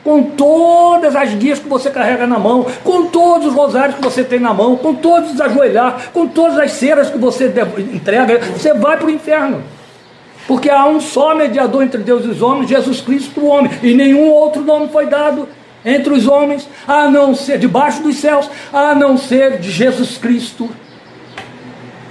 com 0.04 0.22
todas 0.24 1.16
as 1.16 1.34
guias 1.34 1.60
que 1.60 1.70
você 1.70 1.90
carrega 1.90 2.28
na 2.28 2.38
mão, 2.38 2.66
com 2.84 3.06
todos 3.06 3.48
os 3.48 3.54
rosários 3.54 3.96
que 3.96 4.04
você 4.04 4.22
tem 4.24 4.40
na 4.40 4.54
mão, 4.54 4.76
com 4.76 4.94
todos 4.94 5.32
os 5.32 5.40
ajoelhar, 5.40 6.10
com 6.12 6.28
todas 6.28 6.60
as 6.60 6.74
ceras 6.74 7.10
que 7.10 7.18
você 7.18 7.54
entrega, 7.94 8.40
você 8.40 8.74
vai 8.74 8.98
para 8.98 9.08
o 9.08 9.10
inferno. 9.10 9.62
Porque 10.46 10.70
há 10.70 10.86
um 10.88 11.00
só 11.00 11.34
mediador 11.34 11.84
entre 11.84 12.02
Deus 12.02 12.26
e 12.26 12.28
os 12.28 12.42
homens, 12.42 12.70
Jesus 12.70 13.00
Cristo, 13.00 13.40
o 13.40 13.46
homem, 13.46 13.72
e 13.82 13.94
nenhum 13.94 14.30
outro 14.30 14.62
nome 14.62 14.90
foi 14.90 15.06
dado 15.06 15.48
entre 15.86 16.14
os 16.14 16.28
homens, 16.28 16.68
a 16.88 17.10
não 17.10 17.36
ser, 17.36 17.58
debaixo 17.58 18.02
dos 18.02 18.18
céus, 18.18 18.50
a 18.72 18.96
não 18.96 19.18
ser 19.18 19.60
de 19.60 19.70
Jesus 19.72 20.18
Cristo, 20.18 20.70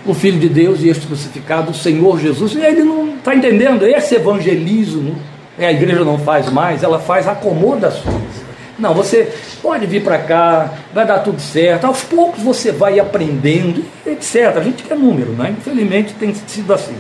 o 0.05 0.13
Filho 0.15 0.39
de 0.39 0.49
Deus 0.49 0.83
e 0.83 0.89
este 0.89 1.07
crucificado, 1.07 1.71
o 1.71 1.75
Senhor 1.75 2.19
Jesus. 2.19 2.55
E 2.55 2.61
ele 2.61 2.83
não 2.83 3.17
está 3.17 3.35
entendendo 3.35 3.87
esse 3.87 4.15
evangelismo 4.15 5.17
a 5.59 5.71
igreja 5.71 6.05
não 6.05 6.19
faz 6.19 6.51
mais, 6.51 6.83
ela 6.83 6.99
faz 6.99 7.29
acomodações. 7.29 8.43
Não, 8.79 8.95
você 8.95 9.33
pode 9.61 9.87
vir 9.87 10.03
para 10.03 10.19
cá, 10.19 10.73
vai 10.93 11.07
dar 11.07 11.21
tudo 11.21 11.41
certo. 11.41 11.85
Aos 11.85 12.03
poucos 12.03 12.43
você 12.43 12.73
vai 12.73 12.99
aprendendo, 12.99 13.85
etc. 14.07 14.57
A 14.57 14.63
gente 14.63 14.83
quer 14.83 14.97
número, 14.97 15.33
né? 15.33 15.55
Infelizmente 15.57 16.15
tem 16.15 16.35
sido 16.35 16.73
assim. 16.73 16.97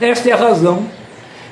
Esta 0.00 0.30
é 0.30 0.32
a 0.32 0.36
razão, 0.36 0.86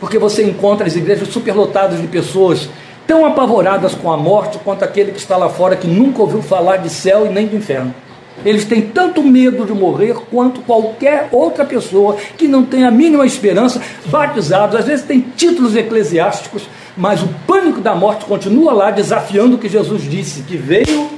porque 0.01 0.19
você 0.19 0.43
encontra 0.43 0.87
as 0.87 0.97
igrejas 0.97 1.29
superlotadas 1.29 2.01
de 2.01 2.09
pessoas 2.09 2.69
tão 3.13 3.27
apavoradas 3.27 3.95
com 3.95 4.11
a 4.11 4.17
morte 4.17 4.59
quanto 4.65 4.87
aquele 4.87 5.13
que 5.13 5.19
está 5.19 5.37
lá 5.37 5.51
fora 5.51 5.77
que 5.77 5.87
nunca 5.87 6.23
ouviu 6.23 6.41
falar 6.41 6.79
de 6.79 6.89
céu 6.89 7.27
e 7.27 7.29
nem 7.29 7.47
de 7.47 7.55
inferno. 7.55 7.95
Eles 8.43 8.65
têm 8.65 8.81
tanto 8.81 9.23
medo 9.23 9.67
de 9.67 9.75
morrer 9.75 10.15
quanto 10.31 10.63
qualquer 10.63 11.29
outra 11.31 11.63
pessoa 11.63 12.17
que 12.39 12.49
não 12.49 12.65
tem 12.65 12.87
a 12.87 12.91
mínima 12.91 13.27
esperança, 13.27 13.83
batizados, 14.07 14.77
às 14.77 14.87
vezes 14.87 15.05
tem 15.05 15.21
títulos 15.21 15.77
eclesiásticos, 15.77 16.63
mas 16.97 17.23
o 17.23 17.29
pânico 17.47 17.83
da 17.83 17.95
morte 17.95 18.25
continua 18.25 18.73
lá, 18.73 18.91
desafiando 18.91 19.57
o 19.57 19.59
que 19.59 19.69
Jesus 19.69 20.09
disse, 20.09 20.45
que 20.45 20.57
veio 20.57 21.11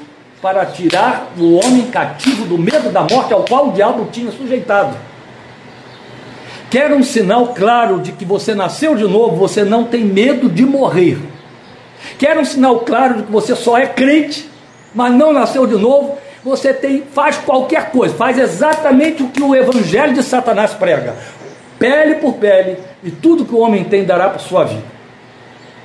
para 0.42 0.66
tirar 0.66 1.32
o 1.38 1.54
homem 1.54 1.82
cativo 1.92 2.44
do 2.44 2.58
medo 2.58 2.90
da 2.90 3.02
morte 3.02 3.32
ao 3.32 3.44
qual 3.44 3.68
o 3.68 3.72
diabo 3.72 4.08
tinha 4.10 4.32
sujeitado. 4.32 4.96
Quer 6.68 6.92
um 6.92 7.04
sinal 7.04 7.54
claro 7.54 8.00
de 8.00 8.10
que 8.10 8.24
você 8.24 8.52
nasceu 8.52 8.96
de 8.96 9.04
novo, 9.04 9.36
você 9.36 9.62
não 9.62 9.84
tem 9.84 10.04
medo 10.04 10.48
de 10.48 10.66
morrer. 10.66 11.33
Quer 12.18 12.38
um 12.38 12.44
sinal 12.44 12.80
claro 12.80 13.16
de 13.16 13.22
que 13.24 13.32
você 13.32 13.54
só 13.54 13.78
é 13.78 13.86
crente, 13.86 14.48
mas 14.94 15.12
não 15.12 15.32
nasceu 15.32 15.66
de 15.66 15.76
novo, 15.76 16.16
você 16.44 16.72
tem, 16.72 17.02
faz 17.12 17.38
qualquer 17.38 17.90
coisa, 17.90 18.14
faz 18.14 18.38
exatamente 18.38 19.22
o 19.22 19.28
que 19.28 19.42
o 19.42 19.54
evangelho 19.54 20.12
de 20.12 20.22
Satanás 20.22 20.74
prega. 20.74 21.14
Pele 21.78 22.16
por 22.16 22.34
pele, 22.34 22.78
e 23.02 23.10
tudo 23.10 23.44
que 23.44 23.54
o 23.54 23.58
homem 23.58 23.84
tem 23.84 24.04
dará 24.04 24.28
para 24.28 24.38
sua 24.38 24.64
vida. 24.64 24.84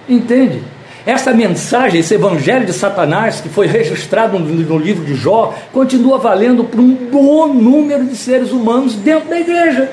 Entende? 0.07 0.61
Essa 1.05 1.33
mensagem, 1.33 2.01
esse 2.01 2.13
evangelho 2.13 2.65
de 2.65 2.73
Satanás, 2.73 3.39
que 3.41 3.49
foi 3.49 3.67
registrado 3.67 4.37
no 4.37 4.77
livro 4.77 5.05
de 5.05 5.15
Jó, 5.15 5.55
continua 5.71 6.17
valendo 6.17 6.63
para 6.65 6.81
um 6.81 6.93
bom 6.93 7.47
número 7.47 8.05
de 8.05 8.15
seres 8.15 8.51
humanos 8.51 8.95
dentro 8.95 9.29
da 9.29 9.39
igreja. 9.39 9.91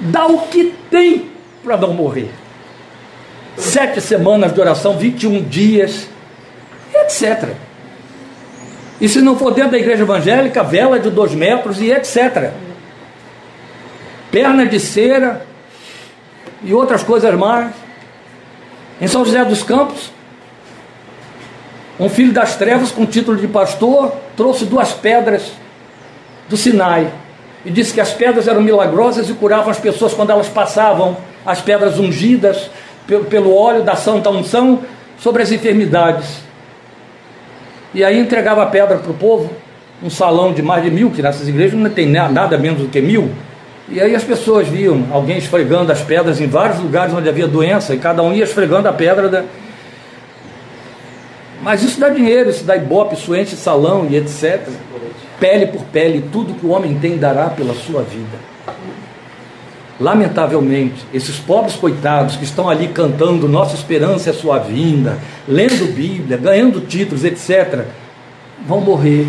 Dá 0.00 0.26
o 0.26 0.38
que 0.48 0.74
tem 0.90 1.26
para 1.62 1.76
não 1.76 1.92
morrer. 1.92 2.30
Sete 3.56 4.00
semanas 4.00 4.52
de 4.52 4.60
oração, 4.60 4.96
21 4.96 5.42
dias, 5.42 6.08
etc. 6.94 7.50
E 9.00 9.08
se 9.08 9.20
não 9.20 9.36
for 9.36 9.52
dentro 9.52 9.72
da 9.72 9.78
igreja 9.78 10.02
evangélica, 10.02 10.62
vela 10.62 10.98
de 10.98 11.10
dois 11.10 11.32
metros 11.34 11.80
e 11.80 11.90
etc. 11.90 12.52
Perna 14.30 14.66
de 14.66 14.78
cera 14.78 15.46
e 16.62 16.74
outras 16.74 17.02
coisas 17.02 17.34
mais. 17.34 17.72
Em 19.00 19.08
São 19.08 19.24
José 19.24 19.42
dos 19.44 19.62
Campos, 19.62 20.12
um 21.98 22.08
filho 22.08 22.32
das 22.32 22.56
trevas 22.56 22.90
com 22.90 23.06
título 23.06 23.38
de 23.38 23.48
pastor 23.48 24.14
trouxe 24.36 24.66
duas 24.66 24.92
pedras 24.92 25.52
do 26.48 26.56
Sinai 26.56 27.10
e 27.64 27.70
disse 27.70 27.92
que 27.92 28.00
as 28.00 28.12
pedras 28.12 28.48
eram 28.48 28.60
milagrosas 28.60 29.28
e 29.28 29.34
curavam 29.34 29.70
as 29.70 29.78
pessoas 29.78 30.12
quando 30.12 30.30
elas 30.30 30.48
passavam, 30.48 31.16
as 31.44 31.60
pedras 31.60 31.98
ungidas 31.98 32.70
pelo, 33.06 33.54
óleo 33.54 33.82
da 33.82 33.96
santa 33.96 34.30
unção 34.30 34.80
sobre 35.18 35.42
as 35.42 35.50
enfermidades. 35.50 36.40
E 37.92 38.04
aí 38.04 38.18
entregava 38.18 38.62
a 38.62 38.66
pedra 38.66 38.98
para 38.98 39.10
o 39.10 39.14
povo, 39.14 39.50
um 40.02 40.08
salão 40.08 40.52
de 40.52 40.62
mais 40.62 40.82
de 40.82 40.90
mil, 40.90 41.10
que 41.10 41.20
nessas 41.20 41.48
igrejas 41.48 41.78
não 41.78 41.90
tem 41.90 42.06
nada 42.06 42.56
menos 42.56 42.80
do 42.80 42.88
que 42.88 43.00
mil. 43.00 43.30
E 43.88 44.00
aí 44.00 44.14
as 44.14 44.22
pessoas 44.22 44.68
viam 44.68 45.06
alguém 45.10 45.38
esfregando 45.38 45.90
as 45.90 46.00
pedras 46.00 46.40
em 46.40 46.46
vários 46.46 46.78
lugares 46.78 47.12
onde 47.12 47.28
havia 47.28 47.48
doença, 47.48 47.94
e 47.94 47.98
cada 47.98 48.22
um 48.22 48.32
ia 48.32 48.44
esfregando 48.44 48.88
a 48.88 48.92
pedra 48.92 49.28
da. 49.28 49.44
Mas 51.60 51.82
isso 51.82 51.98
dá 51.98 52.08
dinheiro, 52.08 52.48
isso 52.48 52.64
dá 52.64 52.76
ibope, 52.76 53.16
enche 53.36 53.56
salão 53.56 54.06
e 54.08 54.16
etc. 54.16 54.60
Pele 55.40 55.66
por 55.66 55.82
pele, 55.86 56.24
tudo 56.32 56.54
que 56.54 56.64
o 56.64 56.70
homem 56.70 56.98
tem 57.00 57.18
dará 57.18 57.50
pela 57.50 57.74
sua 57.74 58.02
vida. 58.02 58.49
Lamentavelmente, 60.00 61.04
esses 61.12 61.38
pobres 61.38 61.76
coitados 61.76 62.34
que 62.36 62.44
estão 62.44 62.70
ali 62.70 62.88
cantando 62.88 63.46
Nossa 63.46 63.74
Esperança 63.74 64.30
é 64.30 64.32
Sua 64.32 64.58
Vinda, 64.58 65.18
lendo 65.46 65.94
Bíblia, 65.94 66.38
ganhando 66.38 66.80
títulos, 66.80 67.22
etc., 67.22 67.84
vão 68.66 68.80
morrer 68.80 69.26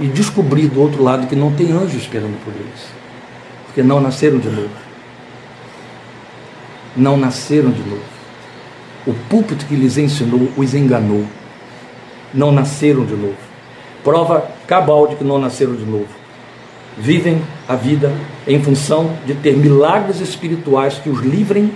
e 0.00 0.06
descobrir 0.06 0.68
do 0.68 0.80
outro 0.80 1.02
lado 1.02 1.26
que 1.26 1.36
não 1.36 1.52
tem 1.52 1.70
anjo 1.70 1.98
esperando 1.98 2.42
por 2.42 2.54
eles, 2.54 2.86
porque 3.66 3.82
não 3.82 4.00
nasceram 4.00 4.38
de 4.38 4.48
novo. 4.48 4.70
Não 6.96 7.18
nasceram 7.18 7.70
de 7.70 7.82
novo. 7.82 8.16
O 9.06 9.12
púlpito 9.12 9.66
que 9.66 9.76
lhes 9.76 9.98
ensinou 9.98 10.48
os 10.56 10.72
enganou. 10.72 11.26
Não 12.32 12.50
nasceram 12.50 13.04
de 13.04 13.14
novo. 13.14 13.36
Prova 14.02 14.50
cabal 14.66 15.08
de 15.08 15.16
que 15.16 15.24
não 15.24 15.38
nasceram 15.38 15.74
de 15.74 15.84
novo 15.84 16.25
vivem 16.96 17.42
a 17.68 17.76
vida 17.76 18.12
em 18.46 18.62
função 18.62 19.12
de 19.26 19.34
ter 19.34 19.56
milagres 19.56 20.20
espirituais 20.20 20.98
que 20.98 21.10
os 21.10 21.20
livrem 21.20 21.70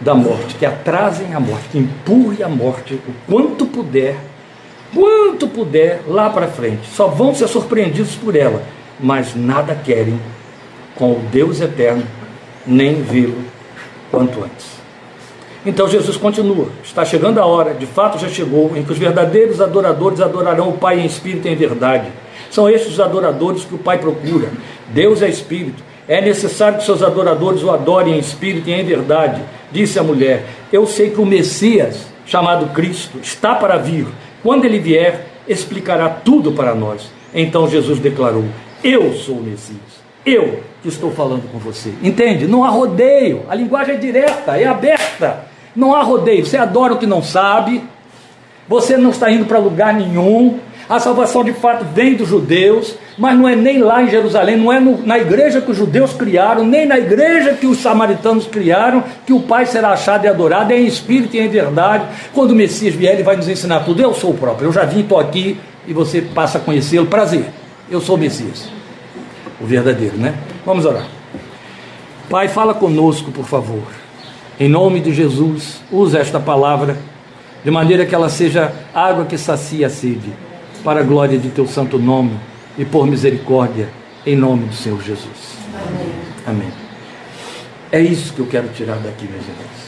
da 0.00 0.14
morte, 0.14 0.54
que 0.54 0.64
atrasem 0.64 1.34
a 1.34 1.40
morte, 1.40 1.68
que 1.72 1.78
empurrem 1.78 2.42
a 2.42 2.48
morte 2.48 2.94
o 2.94 3.12
quanto 3.26 3.66
puder, 3.66 4.16
quanto 4.94 5.48
puder 5.48 6.02
lá 6.06 6.30
para 6.30 6.48
frente. 6.48 6.88
Só 6.94 7.08
vão 7.08 7.34
ser 7.34 7.48
surpreendidos 7.48 8.14
por 8.14 8.36
ela, 8.36 8.62
mas 8.98 9.34
nada 9.34 9.74
querem 9.74 10.18
com 10.94 11.12
o 11.12 11.22
Deus 11.30 11.60
eterno, 11.60 12.04
nem 12.66 13.02
vê-lo 13.02 13.38
quanto 14.10 14.42
antes. 14.42 14.80
Então 15.66 15.88
Jesus 15.88 16.16
continua: 16.16 16.68
está 16.82 17.04
chegando 17.04 17.38
a 17.38 17.44
hora, 17.44 17.74
de 17.74 17.86
fato 17.86 18.18
já 18.18 18.28
chegou, 18.28 18.74
em 18.74 18.82
que 18.82 18.92
os 18.92 18.98
verdadeiros 18.98 19.60
adoradores 19.60 20.20
adorarão 20.20 20.70
o 20.70 20.78
Pai 20.78 21.00
em 21.00 21.04
espírito 21.04 21.46
e 21.48 21.50
em 21.50 21.56
verdade 21.56 22.10
são 22.50 22.68
estes 22.68 22.94
os 22.94 23.00
adoradores 23.00 23.64
que 23.64 23.74
o 23.74 23.78
Pai 23.78 23.98
procura. 23.98 24.48
Deus 24.88 25.22
é 25.22 25.28
espírito. 25.28 25.82
É 26.08 26.20
necessário 26.20 26.78
que 26.78 26.84
seus 26.84 27.02
adoradores 27.02 27.62
o 27.62 27.70
adorem 27.70 28.14
em 28.14 28.18
espírito 28.18 28.68
e 28.68 28.72
em 28.72 28.84
verdade. 28.84 29.40
Disse 29.70 29.98
a 29.98 30.02
mulher: 30.02 30.44
Eu 30.72 30.86
sei 30.86 31.10
que 31.10 31.20
o 31.20 31.26
Messias, 31.26 32.06
chamado 32.26 32.74
Cristo, 32.74 33.18
está 33.22 33.54
para 33.54 33.76
vir. 33.76 34.06
Quando 34.42 34.64
ele 34.64 34.80
vier, 34.80 35.26
explicará 35.46 36.08
tudo 36.08 36.52
para 36.52 36.74
nós. 36.74 37.10
Então 37.32 37.68
Jesus 37.68 38.00
declarou: 38.00 38.44
Eu 38.82 39.14
sou 39.14 39.36
o 39.36 39.42
Messias. 39.42 40.00
Eu 40.26 40.60
que 40.82 40.88
estou 40.88 41.10
falando 41.12 41.50
com 41.50 41.58
você. 41.58 41.92
Entende? 42.02 42.46
Não 42.46 42.64
há 42.64 42.68
rodeio. 42.68 43.42
A 43.48 43.54
linguagem 43.54 43.94
é 43.94 43.98
direta, 43.98 44.56
é 44.56 44.66
aberta. 44.66 45.46
Não 45.74 45.94
há 45.94 46.02
rodeio. 46.02 46.44
Você 46.44 46.56
adora 46.56 46.94
o 46.94 46.98
que 46.98 47.06
não 47.06 47.22
sabe. 47.22 47.82
Você 48.68 48.96
não 48.96 49.10
está 49.10 49.30
indo 49.30 49.46
para 49.46 49.58
lugar 49.58 49.94
nenhum. 49.94 50.58
A 50.90 50.98
salvação 50.98 51.44
de 51.44 51.52
fato 51.52 51.84
vem 51.94 52.16
dos 52.16 52.28
judeus, 52.28 52.96
mas 53.16 53.38
não 53.38 53.48
é 53.48 53.54
nem 53.54 53.78
lá 53.78 54.02
em 54.02 54.10
Jerusalém, 54.10 54.56
não 54.56 54.72
é 54.72 54.80
no, 54.80 55.06
na 55.06 55.20
igreja 55.20 55.60
que 55.60 55.70
os 55.70 55.76
judeus 55.76 56.12
criaram, 56.12 56.64
nem 56.64 56.84
na 56.84 56.98
igreja 56.98 57.54
que 57.54 57.64
os 57.64 57.78
samaritanos 57.78 58.48
criaram, 58.48 59.04
que 59.24 59.32
o 59.32 59.38
Pai 59.38 59.66
será 59.66 59.90
achado 59.90 60.24
e 60.24 60.28
adorado, 60.28 60.72
é 60.72 60.80
em 60.80 60.86
espírito 60.86 61.36
e 61.36 61.38
em 61.38 61.48
verdade. 61.48 62.06
Quando 62.34 62.50
o 62.50 62.56
Messias 62.56 62.92
vier, 62.92 63.14
ele 63.14 63.22
vai 63.22 63.36
nos 63.36 63.48
ensinar 63.48 63.84
tudo. 63.84 64.02
Eu 64.02 64.12
sou 64.12 64.32
o 64.32 64.34
próprio, 64.36 64.66
eu 64.66 64.72
já 64.72 64.84
vim, 64.84 65.02
estou 65.02 65.20
aqui 65.20 65.60
e 65.86 65.92
você 65.92 66.20
passa 66.20 66.58
a 66.58 66.60
conhecê-lo. 66.60 67.06
Prazer, 67.06 67.44
eu 67.88 68.00
sou 68.00 68.16
o 68.16 68.18
Messias, 68.18 68.68
o 69.60 69.66
verdadeiro, 69.66 70.16
né? 70.16 70.34
Vamos 70.66 70.84
orar. 70.84 71.06
Pai, 72.28 72.48
fala 72.48 72.74
conosco, 72.74 73.30
por 73.30 73.44
favor. 73.44 73.84
Em 74.58 74.68
nome 74.68 74.98
de 74.98 75.14
Jesus, 75.14 75.80
usa 75.92 76.18
esta 76.18 76.40
palavra 76.40 76.96
de 77.62 77.70
maneira 77.70 78.04
que 78.04 78.14
ela 78.14 78.28
seja 78.28 78.72
água 78.92 79.24
que 79.24 79.38
sacia 79.38 79.86
a 79.86 79.90
sede 79.90 80.49
para 80.82 81.00
a 81.00 81.02
glória 81.02 81.38
de 81.38 81.50
teu 81.50 81.66
santo 81.66 81.98
nome 81.98 82.38
e 82.76 82.84
por 82.84 83.06
misericórdia, 83.06 83.88
em 84.26 84.36
nome 84.36 84.66
do 84.66 84.74
Senhor 84.74 85.00
Jesus. 85.02 85.56
Amém. 85.74 86.12
Amém. 86.46 86.72
É 87.92 88.00
isso 88.00 88.32
que 88.32 88.40
eu 88.40 88.46
quero 88.46 88.68
tirar 88.68 88.96
daqui, 88.96 89.26
meus 89.26 89.42
irmãos. 89.42 89.80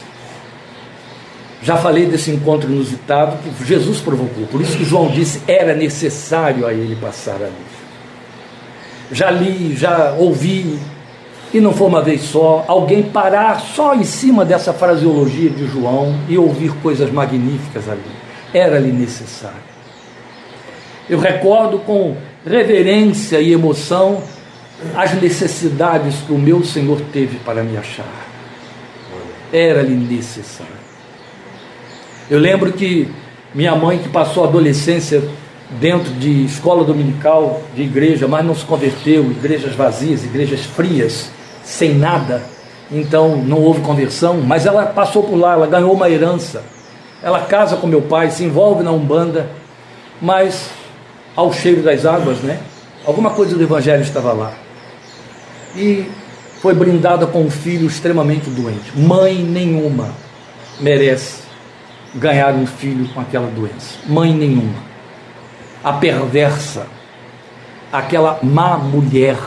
Já 1.61 1.77
falei 1.77 2.05
desse 2.05 2.29
encontro 2.29 2.69
inusitado 2.69 3.37
que 3.37 3.65
Jesus 3.65 4.01
provocou, 4.01 4.45
por 4.47 4.59
isso 4.59 4.77
que 4.77 4.83
João 4.83 5.07
disse 5.07 5.41
era 5.47 5.73
necessário 5.73 6.67
a 6.67 6.73
ele 6.73 6.95
passar 6.97 7.35
ali. 7.35 7.53
Já 9.11 9.31
li, 9.31 9.73
já 9.75 10.13
ouvi, 10.13 10.77
e 11.53 11.61
não 11.61 11.71
foi 11.71 11.87
uma 11.87 12.01
vez 12.01 12.21
só, 12.21 12.65
alguém 12.67 13.03
parar 13.03 13.61
só 13.61 13.95
em 13.95 14.03
cima 14.03 14.43
dessa 14.43 14.73
fraseologia 14.73 15.49
de 15.49 15.65
João 15.67 16.19
e 16.27 16.37
ouvir 16.37 16.73
coisas 16.81 17.09
magníficas 17.11 17.87
ali. 17.87 18.01
Era-lhe 18.53 18.91
necessário. 18.91 19.72
Eu 21.09 21.19
recordo 21.19 21.79
com 21.79 22.15
reverência 22.45 23.39
e 23.39 23.51
emoção 23.51 24.23
as 24.95 25.13
necessidades 25.21 26.15
que 26.25 26.33
o 26.33 26.37
meu 26.37 26.63
Senhor 26.63 26.99
teve 27.11 27.37
para 27.39 27.63
me 27.63 27.77
achar. 27.77 28.05
Era-lhe 29.51 29.95
necessário. 29.95 30.73
Eu 32.29 32.39
lembro 32.39 32.71
que 32.73 33.09
minha 33.53 33.75
mãe, 33.75 33.99
que 33.99 34.09
passou 34.09 34.43
a 34.43 34.47
adolescência 34.47 35.23
dentro 35.79 36.11
de 36.13 36.45
escola 36.45 36.83
dominical, 36.83 37.61
de 37.75 37.83
igreja, 37.83 38.27
mas 38.27 38.45
não 38.45 38.55
se 38.55 38.65
converteu, 38.65 39.23
igrejas 39.23 39.75
vazias, 39.75 40.23
igrejas 40.23 40.61
frias, 40.61 41.29
sem 41.63 41.95
nada, 41.95 42.43
então 42.91 43.37
não 43.37 43.59
houve 43.59 43.81
conversão, 43.81 44.37
mas 44.37 44.65
ela 44.65 44.85
passou 44.85 45.23
por 45.23 45.35
lá, 45.35 45.53
ela 45.53 45.67
ganhou 45.67 45.93
uma 45.93 46.09
herança 46.09 46.63
Ela 47.21 47.41
casa 47.41 47.77
com 47.77 47.87
meu 47.87 48.01
pai, 48.01 48.29
se 48.29 48.43
envolve 48.43 48.83
na 48.83 48.91
Umbanda, 48.91 49.49
mas 50.21 50.69
ao 51.35 51.51
cheiro 51.51 51.81
das 51.81 52.05
águas, 52.05 52.39
né? 52.39 52.59
Alguma 53.05 53.31
coisa 53.31 53.55
do 53.55 53.63
Evangelho 53.63 54.01
estava 54.01 54.31
lá. 54.33 54.53
E 55.75 56.05
foi 56.61 56.73
brindada 56.73 57.27
com 57.27 57.41
um 57.41 57.49
filho 57.49 57.87
extremamente 57.87 58.49
doente. 58.49 58.97
Mãe 58.97 59.35
nenhuma 59.35 60.09
merece 60.79 61.43
ganhar 62.15 62.53
um 62.53 62.65
filho 62.65 63.07
com 63.09 63.19
aquela 63.19 63.47
doença. 63.47 63.97
Mãe 64.07 64.33
nenhuma. 64.33 64.75
A 65.83 65.93
perversa, 65.93 66.87
aquela 67.91 68.39
má 68.41 68.77
mulher, 68.77 69.37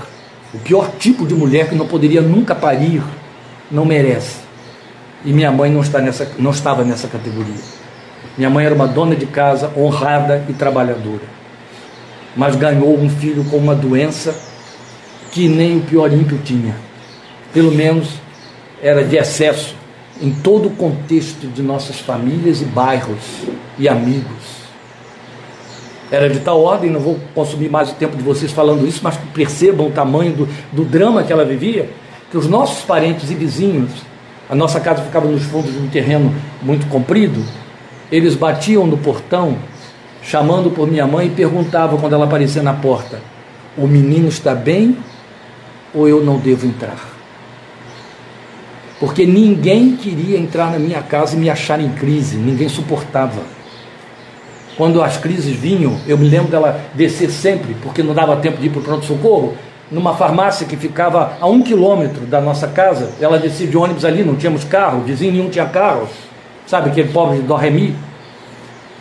o 0.53 0.59
pior 0.59 0.90
tipo 0.99 1.27
de 1.27 1.35
mulher 1.35 1.68
que 1.68 1.75
não 1.75 1.87
poderia 1.87 2.20
nunca 2.20 2.55
parir, 2.55 3.03
não 3.70 3.85
merece. 3.85 4.40
E 5.25 5.33
minha 5.33 5.51
mãe 5.51 5.70
não, 5.70 5.81
está 5.81 6.01
nessa, 6.01 6.31
não 6.38 6.51
estava 6.51 6.85
nessa 6.85 7.09
categoria. 7.09 7.55
Minha 8.37 8.51
mãe 8.51 8.66
era 8.66 8.75
uma 8.75 8.87
dona 8.87 9.16
de 9.16 9.27
casa, 9.27 9.72
honrada 9.77 10.44
e 10.49 10.53
trabalhadora. 10.53 11.36
Mas 12.37 12.55
ganhou 12.55 12.99
um 12.99 13.09
filho 13.09 13.44
com 13.44 13.57
uma 13.57 13.75
doença 13.75 14.35
que 15.33 15.49
nem 15.49 15.79
o 15.79 15.81
pior 15.81 16.12
ímpio 16.12 16.38
tinha. 16.44 16.77
Pelo 17.53 17.72
menos 17.72 18.09
era 18.83 19.03
de 19.03 19.16
excesso 19.16 19.75
em 20.20 20.33
todo 20.33 20.68
o 20.68 20.70
contexto 20.70 21.46
de 21.46 21.62
nossas 21.62 21.99
famílias 21.99 22.61
e 22.61 22.64
bairros 22.64 23.18
e 23.79 23.88
amigos. 23.88 24.57
Era 26.11 26.31
de 26.31 26.38
tal 26.40 26.62
ordem, 26.62 26.90
não 26.90 27.01
vou 27.01 27.18
consumir 27.35 27.68
mais 27.68 27.90
o 27.90 27.94
tempo 27.94 28.16
de 28.16 28.22
vocês 28.22 28.53
falando 28.53 28.87
isso, 28.87 29.01
mas 29.03 29.18
percebam 29.35 29.88
o 29.88 29.90
tamanho 29.90 30.33
do, 30.33 30.49
do 30.72 30.85
drama 30.85 31.25
que 31.25 31.33
ela 31.33 31.44
vivia, 31.44 31.90
que 32.31 32.38
os 32.38 32.46
nossos 32.46 32.85
parentes 32.85 33.31
e 33.31 33.35
vizinhos 33.35 33.90
a 34.49 34.55
nossa 34.55 34.79
casa 34.79 35.03
ficava 35.03 35.27
nos 35.27 35.42
fundos 35.44 35.72
de 35.72 35.79
um 35.79 35.88
terreno 35.88 36.33
muito 36.62 36.87
comprido. 36.87 37.44
Eles 38.12 38.37
batiam 38.37 38.87
no 38.87 38.96
portão, 38.96 39.57
chamando 40.27 40.71
por 40.71 40.89
minha 40.89 41.07
mãe, 41.07 41.29
e 41.29 41.31
perguntavam 41.31 41.99
quando 41.99 42.15
ela 42.15 42.25
aparecia 42.25 42.62
na 42.62 42.75
porta: 42.75 43.21
O 43.77 43.87
menino 43.87 44.29
está 44.29 44.55
bem 44.55 44.97
ou 45.95 46.09
eu 46.09 46.23
não 46.23 46.39
devo 46.39 46.67
entrar? 46.67 47.17
Porque 48.99 49.27
ninguém 49.27 49.95
queria 49.97 50.39
entrar 50.39 50.71
na 50.71 50.79
minha 50.79 51.03
casa 51.03 51.37
e 51.37 51.39
me 51.39 51.51
achar 51.51 51.81
em 51.81 51.91
crise, 51.91 52.37
ninguém 52.37 52.69
suportava. 52.69 53.43
Quando 54.77 55.03
as 55.03 55.17
crises 55.17 55.55
vinham, 55.57 55.99
eu 56.07 56.19
me 56.19 56.29
lembro 56.29 56.51
dela 56.51 56.81
descer 56.95 57.31
sempre, 57.31 57.75
porque 57.83 58.03
não 58.03 58.15
dava 58.15 58.37
tempo 58.37 58.59
de 58.59 58.67
ir 58.67 58.71
para 58.71 58.81
o 58.81 58.83
pronto-socorro, 58.83 59.57
numa 59.91 60.15
farmácia 60.15 60.67
que 60.67 60.77
ficava 60.77 61.37
a 61.41 61.47
um 61.47 61.62
quilômetro 61.62 62.27
da 62.27 62.41
nossa 62.41 62.67
casa. 62.69 63.12
Ela 63.21 63.39
descia 63.39 63.67
de 63.67 63.77
ônibus 63.77 64.05
ali, 64.05 64.23
não 64.23 64.35
tínhamos 64.35 64.65
carro, 64.65 65.03
vizinho 65.03 65.33
nenhum 65.33 65.49
tinha 65.49 65.67
carro, 65.67 66.09
sabe, 66.67 66.91
aquele 66.91 67.11
pobre 67.11 67.39
de 67.39 67.43
Dorremi. 67.45 67.95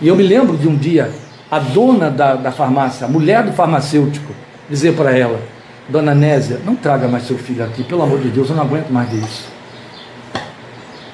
E 0.02 0.08
eu 0.08 0.16
me 0.16 0.24
lembro 0.24 0.58
de 0.58 0.68
um 0.68 0.76
dia, 0.76 1.12
a 1.50 1.60
dona 1.60 2.10
da, 2.10 2.36
da 2.36 2.52
farmácia, 2.52 3.06
a 3.06 3.10
mulher 3.10 3.44
do 3.44 3.54
farmacêutico, 3.54 4.34
dizer 4.70 4.96
para 4.96 5.18
ela: 5.18 5.40
Dona 5.88 6.14
Nésia, 6.14 6.60
não 6.66 6.76
traga 6.76 7.08
mais 7.08 7.26
seu 7.26 7.38
filho 7.38 7.64
aqui, 7.64 7.84
pelo 7.84 8.02
amor 8.02 8.20
de 8.20 8.30
Deus, 8.30 8.50
eu 8.50 8.56
não 8.56 8.64
aguento 8.64 8.90
mais 8.90 9.10
disso. 9.10 9.48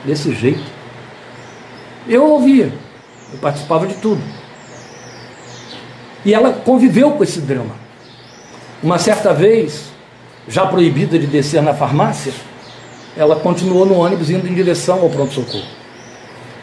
Desse 0.06 0.34
jeito. 0.34 0.64
Eu 2.08 2.26
ouvia, 2.26 2.74
eu 3.32 3.40
participava 3.40 3.86
de 3.86 3.94
tudo. 3.96 4.22
E 6.26 6.34
ela 6.34 6.52
conviveu 6.52 7.12
com 7.12 7.24
esse 7.24 7.42
drama. 7.42 7.76
Uma 8.82 8.98
certa 8.98 9.34
vez, 9.34 9.92
já 10.48 10.66
proibida 10.66 11.20
de 11.20 11.28
descer 11.28 11.62
na 11.62 11.74
farmácia, 11.74 12.34
ela 13.16 13.36
continuou 13.36 13.86
no 13.86 13.96
ônibus 13.96 14.30
indo 14.30 14.48
em 14.48 14.54
direção 14.54 15.02
ao 15.02 15.10
pronto-socorro. 15.10 15.66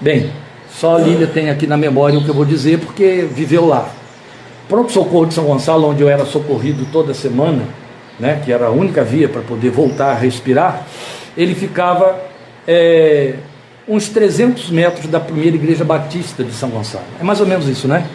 Bem, 0.00 0.32
só 0.70 0.96
a 0.96 0.98
Lília 0.98 1.26
tem 1.26 1.50
aqui 1.50 1.66
na 1.66 1.76
memória 1.76 2.18
o 2.18 2.24
que 2.24 2.28
eu 2.28 2.34
vou 2.34 2.44
dizer, 2.44 2.78
porque 2.78 3.26
viveu 3.30 3.66
lá. 3.66 3.88
Pronto-socorro 4.68 5.26
de 5.26 5.34
São 5.34 5.44
Gonçalo, 5.44 5.88
onde 5.88 6.02
eu 6.02 6.08
era 6.08 6.24
socorrido 6.24 6.86
toda 6.92 7.14
semana, 7.14 7.62
né, 8.20 8.40
que 8.44 8.52
era 8.52 8.66
a 8.66 8.70
única 8.70 9.02
via 9.02 9.28
para 9.28 9.40
poder 9.42 9.70
voltar 9.70 10.10
a 10.10 10.14
respirar, 10.14 10.86
ele 11.36 11.54
ficava 11.54 12.18
é, 12.66 13.34
uns 13.88 14.08
300 14.08 14.70
metros 14.70 15.06
da 15.06 15.18
primeira 15.18 15.56
igreja 15.56 15.84
batista 15.84 16.44
de 16.44 16.52
São 16.52 16.68
Gonçalo. 16.68 17.04
É 17.18 17.24
mais 17.24 17.40
ou 17.40 17.46
menos 17.46 17.66
isso, 17.66 17.88
né? 17.88 18.06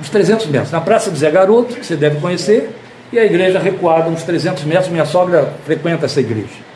Uns 0.00 0.08
300 0.08 0.46
metros. 0.46 0.70
Na 0.70 0.80
Praça 0.80 1.10
do 1.10 1.18
Zé 1.18 1.30
Garoto, 1.30 1.74
que 1.74 1.84
você 1.84 1.96
deve 1.96 2.20
conhecer, 2.20 2.70
e 3.12 3.18
a 3.18 3.24
igreja 3.24 3.58
recuada 3.58 4.08
uns 4.08 4.22
300 4.22 4.64
metros. 4.64 4.88
Minha 4.88 5.04
sogra 5.04 5.52
frequenta 5.66 6.06
essa 6.06 6.20
igreja. 6.20 6.68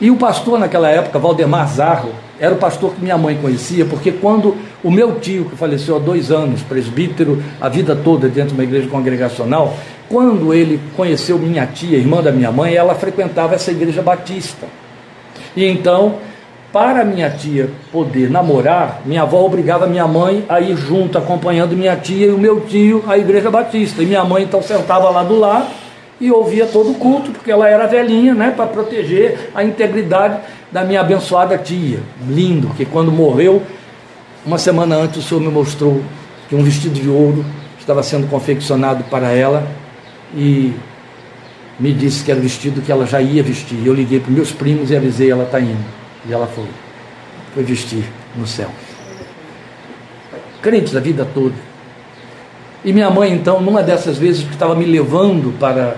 E 0.00 0.10
o 0.10 0.16
pastor 0.16 0.58
naquela 0.58 0.88
época, 0.88 1.18
Valdemar 1.18 1.68
Zarro, 1.68 2.10
era 2.38 2.54
o 2.54 2.58
pastor 2.58 2.94
que 2.94 3.02
minha 3.02 3.18
mãe 3.18 3.36
conhecia, 3.36 3.84
porque 3.84 4.12
quando 4.12 4.56
o 4.82 4.90
meu 4.90 5.18
tio, 5.18 5.46
que 5.46 5.56
faleceu 5.56 5.96
há 5.96 5.98
dois 5.98 6.30
anos, 6.30 6.62
presbítero 6.62 7.42
a 7.60 7.68
vida 7.68 7.96
toda 7.96 8.28
dentro 8.28 8.50
de 8.50 8.54
uma 8.54 8.62
igreja 8.62 8.88
congregacional, 8.88 9.74
quando 10.08 10.54
ele 10.54 10.80
conheceu 10.96 11.36
minha 11.36 11.66
tia, 11.66 11.98
irmã 11.98 12.22
da 12.22 12.30
minha 12.30 12.52
mãe, 12.52 12.74
ela 12.74 12.94
frequentava 12.94 13.56
essa 13.56 13.72
igreja 13.72 14.00
batista. 14.00 14.66
E 15.56 15.64
então 15.64 16.16
para 16.72 17.02
minha 17.02 17.30
tia 17.30 17.70
poder 17.90 18.30
namorar, 18.30 19.00
minha 19.04 19.22
avó 19.22 19.44
obrigava 19.44 19.86
minha 19.86 20.06
mãe 20.06 20.44
a 20.48 20.60
ir 20.60 20.76
junto, 20.76 21.16
acompanhando 21.16 21.74
minha 21.74 21.96
tia 21.96 22.26
e 22.26 22.30
o 22.30 22.38
meu 22.38 22.60
tio 22.60 23.02
à 23.08 23.16
igreja 23.16 23.50
batista. 23.50 24.02
E 24.02 24.06
minha 24.06 24.22
mãe 24.22 24.44
então 24.44 24.62
sentava 24.62 25.08
lá 25.08 25.22
do 25.22 25.38
lado 25.38 25.66
e 26.20 26.30
ouvia 26.32 26.66
todo 26.66 26.90
o 26.90 26.94
culto, 26.94 27.30
porque 27.30 27.50
ela 27.50 27.68
era 27.68 27.86
velhinha, 27.86 28.34
né, 28.34 28.52
para 28.54 28.66
proteger 28.66 29.50
a 29.54 29.62
integridade 29.62 30.40
da 30.72 30.84
minha 30.84 31.00
abençoada 31.00 31.56
tia. 31.56 32.00
Lindo, 32.28 32.68
que 32.70 32.84
quando 32.84 33.12
morreu, 33.12 33.62
uma 34.44 34.58
semana 34.58 34.96
antes 34.96 35.18
o 35.18 35.22
Senhor 35.22 35.40
me 35.40 35.48
mostrou 35.48 36.02
que 36.48 36.56
um 36.56 36.62
vestido 36.62 37.00
de 37.00 37.08
ouro 37.08 37.44
estava 37.78 38.02
sendo 38.02 38.28
confeccionado 38.28 39.04
para 39.04 39.30
ela 39.30 39.66
e 40.34 40.74
me 41.78 41.92
disse 41.92 42.24
que 42.24 42.30
era 42.30 42.40
o 42.40 42.42
vestido 42.42 42.82
que 42.82 42.90
ela 42.90 43.06
já 43.06 43.20
ia 43.20 43.42
vestir. 43.42 43.78
Eu 43.84 43.94
liguei 43.94 44.18
para 44.18 44.32
meus 44.32 44.50
primos 44.50 44.90
e 44.90 44.96
avisei, 44.96 45.30
ela 45.30 45.44
está 45.44 45.60
indo. 45.60 45.84
E 46.28 46.32
ela 46.32 46.46
foi, 46.46 46.66
foi 47.54 47.62
vestir 47.62 48.04
no 48.36 48.46
céu. 48.46 48.68
Crente 50.60 50.92
da 50.92 51.00
vida 51.00 51.26
toda. 51.32 51.54
E 52.84 52.92
minha 52.92 53.10
mãe, 53.10 53.32
então, 53.32 53.60
numa 53.60 53.82
dessas 53.82 54.18
vezes 54.18 54.44
que 54.44 54.52
estava 54.52 54.74
me 54.74 54.84
levando 54.84 55.56
para 55.58 55.96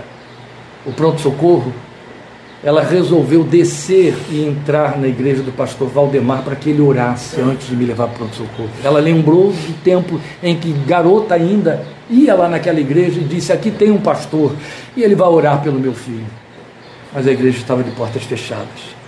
o 0.86 0.92
pronto-socorro, 0.92 1.72
ela 2.62 2.82
resolveu 2.82 3.42
descer 3.42 4.14
e 4.30 4.44
entrar 4.44 4.98
na 4.98 5.08
igreja 5.08 5.42
do 5.42 5.50
pastor 5.50 5.88
Valdemar 5.88 6.42
para 6.42 6.54
que 6.54 6.68
ele 6.68 6.82
orasse 6.82 7.40
antes 7.40 7.68
de 7.68 7.76
me 7.76 7.86
levar 7.86 8.08
para 8.08 8.16
o 8.16 8.18
pronto-socorro. 8.18 8.70
Ela 8.84 9.00
lembrou 9.00 9.50
do 9.50 9.82
tempo 9.82 10.20
em 10.42 10.56
que 10.56 10.70
garota 10.72 11.34
ainda 11.34 11.86
ia 12.10 12.34
lá 12.34 12.48
naquela 12.48 12.78
igreja 12.78 13.18
e 13.18 13.24
disse: 13.24 13.50
Aqui 13.50 13.70
tem 13.70 13.90
um 13.90 14.00
pastor 14.00 14.54
e 14.94 15.02
ele 15.02 15.14
vai 15.14 15.28
orar 15.28 15.62
pelo 15.62 15.78
meu 15.78 15.94
filho. 15.94 16.26
Mas 17.14 17.26
a 17.26 17.32
igreja 17.32 17.58
estava 17.58 17.82
de 17.82 17.90
portas 17.92 18.24
fechadas. 18.24 19.00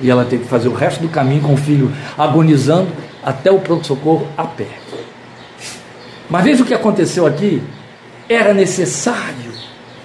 E 0.00 0.10
ela 0.10 0.24
teve 0.24 0.44
que 0.44 0.48
fazer 0.48 0.68
o 0.68 0.74
resto 0.74 1.00
do 1.00 1.08
caminho 1.08 1.40
com 1.40 1.54
o 1.54 1.56
filho 1.56 1.90
agonizando 2.16 2.88
até 3.24 3.50
o 3.50 3.58
pronto-socorro 3.58 4.28
a 4.36 4.44
pé. 4.44 4.68
Mas 6.28 6.44
veja 6.44 6.62
o 6.62 6.66
que 6.66 6.74
aconteceu 6.74 7.26
aqui. 7.26 7.62
Era 8.28 8.52
necessário 8.52 9.47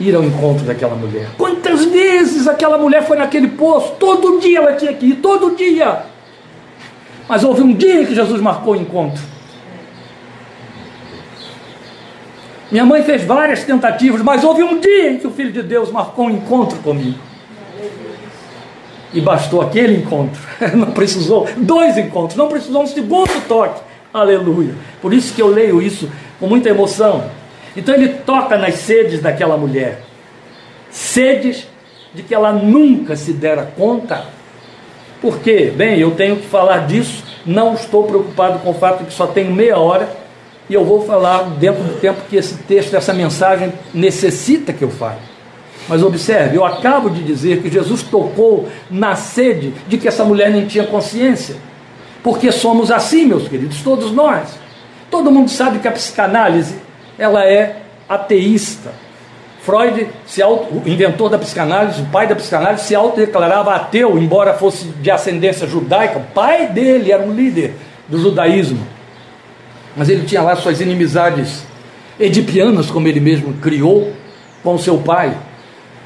ir 0.04 0.16
ao 0.16 0.24
encontro 0.24 0.66
daquela 0.66 0.96
mulher. 0.96 1.28
Quantas 1.38 1.86
vezes 1.86 2.48
aquela 2.48 2.78
mulher 2.78 3.06
foi 3.06 3.18
naquele 3.18 3.50
poço? 3.50 3.94
Todo 4.00 4.40
dia 4.40 4.60
ela 4.60 4.74
tinha 4.74 4.94
que 4.94 5.08
ir, 5.08 5.16
todo 5.16 5.56
dia. 5.56 6.04
Mas 7.28 7.44
houve 7.44 7.62
um 7.62 7.74
dia 7.74 8.06
que 8.06 8.14
Jesus 8.14 8.42
marcou 8.42 8.74
o 8.74 8.76
encontro. 8.76 9.22
Minha 12.72 12.86
mãe 12.86 13.04
fez 13.04 13.24
várias 13.24 13.64
tentativas, 13.64 14.22
mas 14.22 14.44
houve 14.44 14.64
um 14.64 14.80
dia 14.80 15.12
em 15.12 15.20
que 15.20 15.28
o 15.28 15.32
Filho 15.32 15.52
de 15.52 15.62
Deus 15.62 15.92
marcou 15.92 16.26
um 16.26 16.32
encontro 16.32 16.78
comigo. 16.80 17.20
E 19.14 19.22
bastou 19.22 19.62
aquele 19.62 19.98
encontro. 19.98 20.42
Não 20.74 20.92
precisou 20.92 21.48
dois 21.56 22.00
encontros, 22.00 22.36
não 22.36 22.48
precisou 22.48 22.82
um 22.82 22.88
segundo 22.88 23.48
toque. 23.48 23.80
Aleluia. 24.12 24.74
Por 25.00 25.14
isso 25.14 25.36
que 25.36 25.42
eu 25.42 25.48
leio 25.48 25.80
isso 25.80 26.10
com 26.40 26.48
muita 26.48 26.70
emoção. 26.70 27.30
Então 27.76 27.96
ele 27.96 28.10
toca 28.10 28.58
nas 28.58 28.76
sedes 28.76 29.22
daquela 29.22 29.58
mulher. 29.58 30.02
Sedes 30.90 31.68
de 32.14 32.22
que 32.22 32.34
ela 32.34 32.52
nunca 32.52 33.16
se 33.16 33.34
dera 33.34 33.72
conta. 33.76 34.26
Por 35.22 35.40
quê? 35.40 35.74
Bem, 35.76 36.00
eu 36.00 36.12
tenho 36.12 36.36
que 36.36 36.48
falar 36.48 36.86
disso. 36.86 37.24
Não 37.46 37.74
estou 37.74 38.04
preocupado 38.04 38.60
com 38.60 38.72
o 38.72 38.74
fato 38.74 39.00
de 39.00 39.06
que 39.06 39.14
só 39.14 39.28
tenho 39.28 39.52
meia 39.52 39.78
hora. 39.78 40.10
E 40.70 40.74
eu 40.74 40.86
vou 40.86 41.06
falar 41.06 41.44
dentro 41.60 41.84
do 41.84 42.00
tempo 42.00 42.22
que 42.30 42.36
esse 42.36 42.56
texto, 42.64 42.96
essa 42.96 43.14
mensagem 43.14 43.74
necessita 43.94 44.72
que 44.72 44.84
eu 44.84 44.90
fale. 44.90 45.20
Mas 45.88 46.02
observe, 46.02 46.56
eu 46.56 46.64
acabo 46.64 47.10
de 47.10 47.22
dizer 47.24 47.62
que 47.62 47.70
Jesus 47.70 48.04
tocou 48.04 48.70
na 48.90 49.16
sede 49.16 49.74
de 49.88 49.98
que 49.98 50.08
essa 50.08 50.24
mulher 50.24 50.50
nem 50.50 50.66
tinha 50.66 50.86
consciência. 50.86 51.56
Porque 52.24 52.52
somos 52.52 52.90
assim, 52.90 53.26
meus 53.26 53.48
queridos, 53.48 53.82
todos 53.82 54.12
nós. 54.12 54.58
Todo 55.12 55.30
mundo 55.30 55.50
sabe 55.50 55.80
que 55.80 55.88
a 55.88 55.92
psicanálise, 55.92 56.76
ela 57.18 57.46
é 57.46 57.78
ateísta. 58.08 58.92
Freud, 59.62 60.08
auto, 60.44 60.76
o 60.76 60.90
inventor 60.90 61.30
da 61.30 61.38
psicanálise, 61.38 62.02
o 62.02 62.06
pai 62.08 62.28
da 62.28 62.36
psicanálise, 62.36 62.84
se 62.84 62.94
autodeclarava 62.94 63.74
ateu, 63.74 64.18
embora 64.18 64.54
fosse 64.54 64.86
de 64.86 65.10
ascendência 65.10 65.66
judaica. 65.66 66.20
O 66.20 66.34
pai 66.34 66.68
dele 66.68 67.12
era 67.12 67.24
um 67.24 67.34
líder 67.34 67.74
do 68.10 68.20
judaísmo. 68.20 68.86
Mas 69.96 70.10
ele 70.10 70.26
tinha 70.26 70.42
lá 70.42 70.56
suas 70.56 70.82
inimizades 70.82 71.64
edipianas, 72.20 72.92
como 72.92 73.08
ele 73.08 73.22
mesmo 73.22 73.54
criou, 73.54 74.12
com 74.62 74.78
seu 74.78 74.98
pai. 74.98 75.38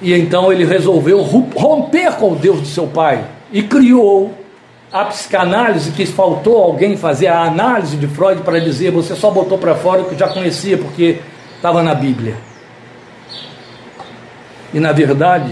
E 0.01 0.13
então 0.13 0.51
ele 0.51 0.63
resolveu 0.63 1.21
romper 1.21 2.11
com 2.13 2.33
o 2.33 2.35
Deus 2.35 2.61
de 2.61 2.67
seu 2.67 2.85
pai 2.85 3.25
e 3.51 3.63
criou 3.63 4.33
a 4.91 5.05
psicanálise 5.05 5.91
que 5.91 6.05
faltou 6.05 6.57
alguém 6.63 6.95
fazer 6.95 7.27
a 7.27 7.43
análise 7.43 7.97
de 7.97 8.07
Freud 8.07 8.41
para 8.41 8.59
dizer 8.59 8.91
você 8.91 9.15
só 9.15 9.29
botou 9.29 9.57
para 9.57 9.75
fora 9.75 10.01
o 10.01 10.05
que 10.05 10.17
já 10.17 10.29
conhecia 10.29 10.77
porque 10.77 11.19
estava 11.55 11.83
na 11.83 11.93
Bíblia. 11.93 12.35
E 14.73 14.79
na 14.79 14.91
verdade, 14.91 15.51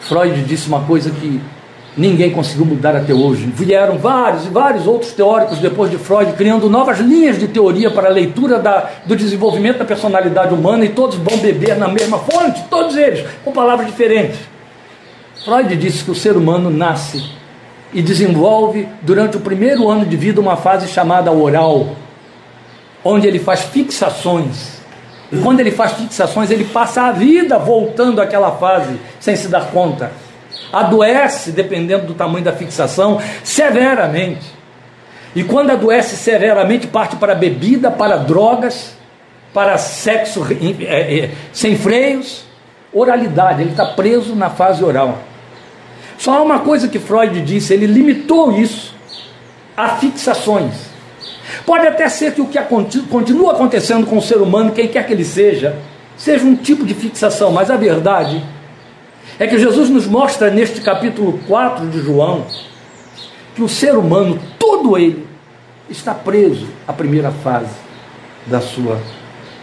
Freud 0.00 0.42
disse 0.42 0.66
uma 0.66 0.80
coisa 0.80 1.10
que 1.10 1.40
ninguém 1.96 2.30
conseguiu 2.30 2.64
mudar 2.64 2.96
até 2.96 3.12
hoje. 3.12 3.44
Vieram 3.54 3.98
vários 3.98 4.46
e 4.46 4.48
vários 4.48 4.86
outros 4.86 5.12
teóricos 5.12 5.58
depois 5.58 5.90
de 5.90 5.98
Freud, 5.98 6.32
criando 6.32 6.68
novas 6.68 6.98
linhas 6.98 7.38
de 7.38 7.46
teoria 7.46 7.90
para 7.90 8.08
a 8.08 8.10
leitura 8.10 8.58
da, 8.58 8.90
do 9.04 9.14
desenvolvimento 9.14 9.78
da 9.78 9.84
personalidade 9.84 10.54
humana, 10.54 10.84
e 10.84 10.88
todos 10.88 11.16
vão 11.16 11.36
beber 11.38 11.76
na 11.76 11.88
mesma 11.88 12.18
fonte, 12.18 12.64
todos 12.70 12.96
eles, 12.96 13.26
com 13.44 13.52
palavras 13.52 13.86
diferentes. 13.86 14.38
Freud 15.44 15.76
disse 15.76 16.02
que 16.02 16.10
o 16.10 16.14
ser 16.14 16.36
humano 16.36 16.70
nasce 16.70 17.41
e 17.92 18.02
desenvolve 18.02 18.88
durante 19.02 19.36
o 19.36 19.40
primeiro 19.40 19.88
ano 19.88 20.06
de 20.06 20.16
vida 20.16 20.40
uma 20.40 20.56
fase 20.56 20.88
chamada 20.88 21.30
oral, 21.30 21.96
onde 23.04 23.26
ele 23.26 23.38
faz 23.38 23.62
fixações. 23.62 24.80
E 25.30 25.38
quando 25.38 25.60
ele 25.60 25.70
faz 25.70 25.92
fixações, 25.92 26.50
ele 26.50 26.64
passa 26.64 27.02
a 27.02 27.12
vida 27.12 27.58
voltando 27.58 28.20
àquela 28.20 28.52
fase 28.52 28.98
sem 29.18 29.36
se 29.36 29.48
dar 29.48 29.70
conta 29.70 30.10
adoece, 30.72 31.52
dependendo 31.52 32.06
do 32.06 32.14
tamanho 32.14 32.44
da 32.44 32.52
fixação, 32.52 33.20
severamente. 33.44 34.46
E 35.36 35.44
quando 35.44 35.70
adoece 35.70 36.16
severamente, 36.16 36.86
parte 36.86 37.16
para 37.16 37.34
bebida, 37.34 37.90
para 37.90 38.16
drogas, 38.16 38.94
para 39.52 39.76
sexo 39.76 40.46
é, 40.80 41.18
é, 41.18 41.30
sem 41.52 41.76
freios, 41.76 42.44
oralidade, 42.92 43.62
ele 43.62 43.70
está 43.70 43.86
preso 43.86 44.34
na 44.34 44.50
fase 44.50 44.82
oral. 44.82 45.18
Só 46.22 46.38
há 46.38 46.40
uma 46.40 46.60
coisa 46.60 46.86
que 46.86 47.00
Freud 47.00 47.40
disse, 47.40 47.74
ele 47.74 47.84
limitou 47.84 48.52
isso 48.52 48.94
a 49.76 49.96
fixações. 49.96 50.72
Pode 51.66 51.84
até 51.84 52.08
ser 52.08 52.32
que 52.32 52.40
o 52.40 52.46
que 52.46 52.60
continua 53.10 53.54
acontecendo 53.54 54.06
com 54.06 54.18
o 54.18 54.22
ser 54.22 54.36
humano, 54.36 54.70
quem 54.70 54.86
quer 54.86 55.04
que 55.04 55.12
ele 55.12 55.24
seja, 55.24 55.76
seja 56.16 56.44
um 56.44 56.54
tipo 56.54 56.86
de 56.86 56.94
fixação, 56.94 57.50
mas 57.50 57.72
a 57.72 57.76
verdade 57.76 58.40
é 59.36 59.48
que 59.48 59.58
Jesus 59.58 59.90
nos 59.90 60.06
mostra 60.06 60.48
neste 60.48 60.80
capítulo 60.80 61.40
4 61.48 61.88
de 61.88 62.00
João 62.00 62.46
que 63.56 63.62
o 63.64 63.68
ser 63.68 63.96
humano, 63.96 64.38
todo 64.60 64.96
ele, 64.96 65.26
está 65.90 66.14
preso 66.14 66.68
à 66.86 66.92
primeira 66.92 67.32
fase 67.32 67.74
da 68.46 68.60
sua 68.60 68.96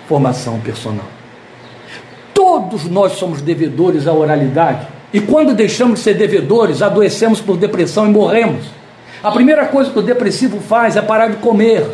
formação 0.09 0.59
personal. 0.59 1.07
Todos 2.33 2.83
nós 2.83 3.13
somos 3.13 3.41
devedores 3.41 4.07
à 4.07 4.11
oralidade. 4.11 4.98
E 5.13 5.19
quando 5.19 5.53
deixamos 5.53 5.99
de 5.99 6.03
ser 6.05 6.13
devedores, 6.15 6.81
adoecemos 6.81 7.41
por 7.41 7.57
depressão 7.57 8.07
e 8.07 8.09
morremos. 8.09 8.65
A 9.23 9.31
primeira 9.31 9.65
coisa 9.65 9.91
que 9.91 9.99
o 9.99 10.03
depressivo 10.03 10.59
faz 10.59 10.95
é 10.95 11.01
parar 11.01 11.27
de 11.27 11.37
comer. 11.37 11.85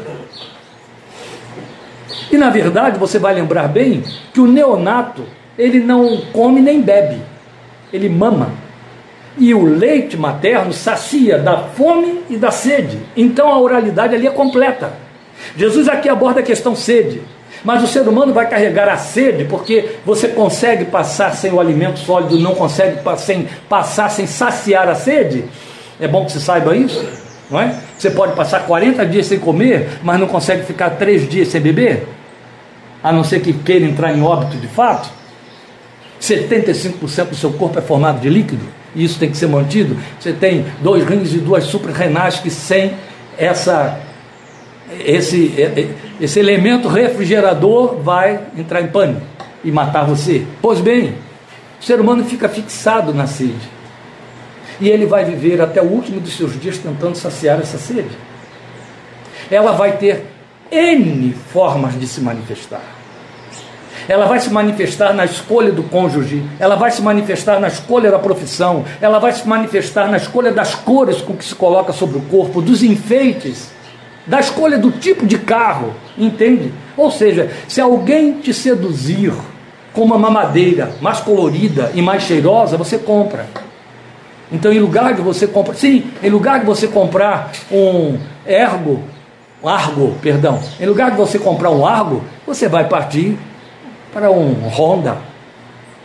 E 2.32 2.38
na 2.38 2.50
verdade, 2.50 3.00
você 3.00 3.18
vai 3.18 3.34
lembrar 3.34 3.68
bem 3.68 4.04
que 4.34 4.42
o 4.42 4.48
neonato, 4.48 5.24
ele 5.58 5.80
não 5.80 6.22
come 6.34 6.62
nem 6.62 6.82
bebe 6.82 7.22
ele 7.96 8.10
mama. 8.10 8.52
E 9.38 9.54
o 9.54 9.66
leite 9.66 10.16
materno 10.16 10.72
sacia 10.72 11.38
da 11.38 11.58
fome 11.58 12.22
e 12.30 12.38
da 12.38 12.52
sede. 12.52 13.00
Então 13.16 13.50
a 13.50 13.60
oralidade 13.60 14.16
ali 14.16 14.28
é 14.28 14.32
completa. 14.32 14.94
Jesus 15.58 15.90
aqui 15.90 16.08
aborda 16.08 16.40
a 16.40 16.44
questão 16.44 16.76
sede. 16.76 17.22
Mas 17.66 17.84
o 17.84 17.88
ser 17.88 18.08
humano 18.08 18.32
vai 18.32 18.48
carregar 18.48 18.88
a 18.88 18.96
sede 18.96 19.44
porque 19.46 19.96
você 20.06 20.28
consegue 20.28 20.86
passar 20.86 21.36
sem 21.36 21.52
o 21.52 21.60
alimento 21.60 21.98
sólido, 21.98 22.40
não 22.40 22.54
consegue 22.54 23.00
sem, 23.18 23.50
passar 23.68 24.10
sem 24.10 24.28
saciar 24.28 24.88
a 24.88 24.94
sede. 24.94 25.46
É 26.00 26.08
bom 26.08 26.24
que 26.26 26.32
você 26.32 26.40
saiba 26.40 26.78
isso, 26.78 27.04
não 27.50 27.60
é? 27.60 27.76
Você 27.98 28.12
pode 28.12 28.34
passar 28.34 28.68
40 28.68 29.04
dias 29.08 29.26
sem 29.26 29.40
comer, 29.40 30.00
mas 30.04 30.20
não 30.20 30.28
consegue 30.28 30.64
ficar 30.64 30.92
3 30.92 31.28
dias 31.28 31.48
sem 31.48 31.60
beber, 31.60 32.08
a 33.04 33.12
não 33.12 33.24
ser 33.24 33.40
que 33.40 33.52
queira 33.52 33.86
entrar 33.86 34.16
em 34.16 34.22
óbito 34.22 34.58
de 34.58 34.68
fato. 34.68 35.10
75% 36.22 37.30
do 37.30 37.36
seu 37.36 37.52
corpo 37.54 37.80
é 37.80 37.82
formado 37.82 38.20
de 38.20 38.30
líquido, 38.30 38.66
e 38.94 39.04
isso 39.04 39.18
tem 39.18 39.32
que 39.32 39.38
ser 39.38 39.48
mantido. 39.48 39.98
Você 40.20 40.34
tem 40.34 40.66
dois 40.82 41.04
rins 41.04 41.34
e 41.34 41.40
duas 41.40 41.64
suprarrenais 41.64 42.36
que 42.40 42.52
sem 42.52 42.94
essa 43.38 44.00
esse, 45.04 45.54
esse 46.20 46.40
elemento 46.40 46.88
refrigerador 46.88 47.96
vai 47.98 48.40
entrar 48.58 48.82
em 48.82 48.88
pânico 48.88 49.22
e 49.64 49.72
matar 49.72 50.06
você. 50.06 50.46
Pois 50.62 50.80
bem, 50.80 51.16
o 51.80 51.84
ser 51.84 52.00
humano 52.00 52.24
fica 52.24 52.48
fixado 52.48 53.14
na 53.14 53.28
sede. 53.28 53.76
E 54.80 54.90
ele 54.90 55.06
vai 55.06 55.26
viver 55.26 55.62
até 55.62 55.82
o 55.82 55.86
último 55.86 56.20
dos 56.20 56.36
seus 56.36 56.60
dias 56.60 56.78
tentando 56.78 57.16
saciar 57.16 57.60
essa 57.60 57.78
sede. 57.78 58.12
Ela 59.50 59.72
vai 59.72 59.98
ter 59.98 60.26
N 60.72 61.34
formas 61.52 62.00
de 62.00 62.08
se 62.08 62.20
manifestar 62.22 62.96
ela 64.08 64.26
vai 64.26 64.40
se 64.40 64.50
manifestar 64.50 65.14
na 65.14 65.26
escolha 65.26 65.72
do 65.72 65.84
cônjuge, 65.84 66.44
ela 66.60 66.76
vai 66.76 66.92
se 66.92 67.02
manifestar 67.02 67.60
na 67.60 67.68
escolha 67.68 68.12
da 68.12 68.20
profissão, 68.20 68.86
ela 69.02 69.20
vai 69.20 69.32
se 69.32 69.48
manifestar 69.48 70.10
na 70.10 70.18
escolha 70.18 70.52
das 70.52 70.76
cores 70.76 71.22
com 71.22 71.36
que 71.36 71.44
se 71.44 71.56
coloca 71.56 71.92
sobre 71.92 72.18
o 72.18 72.22
corpo, 72.22 72.62
dos 72.62 72.84
enfeites, 72.84 73.70
da 74.26 74.40
escolha 74.40 74.78
do 74.78 74.92
tipo 74.92 75.26
de 75.26 75.38
carro, 75.38 75.94
entende? 76.18 76.74
Ou 76.98 77.12
seja, 77.12 77.52
se 77.68 77.80
alguém 77.80 78.34
te 78.34 78.54
seduzir 78.54 79.34
com 79.94 80.02
uma 80.02 80.18
mamadeira 80.18 80.92
mais 81.02 81.20
colorida 81.20 81.92
e 81.94 82.02
mais 82.02 82.24
cheirosa, 82.24 82.78
você 82.78 82.98
compra. 82.98 83.46
Então, 84.52 84.72
em 84.72 84.80
lugar 84.80 85.14
de 85.14 85.22
você 85.22 85.48
comprar, 85.48 85.76
sim, 85.76 86.12
em 86.22 86.30
lugar 86.30 86.60
de 86.60 86.66
você 86.66 86.88
comprar 86.88 87.52
um 87.72 88.18
ergo, 88.46 89.02
um 89.64 89.68
argo, 89.68 90.16
perdão, 90.22 90.60
em 90.80 90.86
lugar 90.86 91.12
de 91.12 91.18
você 91.18 91.40
comprar 91.40 91.72
um 91.72 91.86
argo, 91.86 92.24
você 92.46 92.68
vai 92.68 92.88
partir 92.88 93.38
para 94.14 94.30
um 94.30 94.54
Honda. 94.70 95.18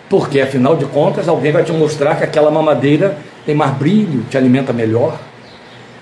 Porque 0.09 0.41
afinal 0.41 0.77
de 0.77 0.87
contas 0.87 1.29
alguém 1.29 1.53
vai 1.53 1.63
te 1.63 1.73
mostrar 1.73 2.17
que 2.17 2.25
aquela 2.25 2.51
mamadeira 2.51 3.17
tem 3.47 3.55
mais 3.55 3.73
brilho, 3.73 4.25
te 4.29 4.37
alimenta 4.37 4.73
melhor. 4.73 5.19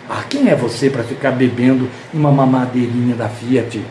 Ah, 0.08 0.24
quem 0.28 0.48
é 0.48 0.54
você 0.54 0.88
para 0.88 1.04
ficar 1.04 1.32
bebendo 1.32 1.88
uma 2.14 2.32
mamadeirinha 2.32 3.14
da 3.14 3.28
Fiat? 3.28 3.84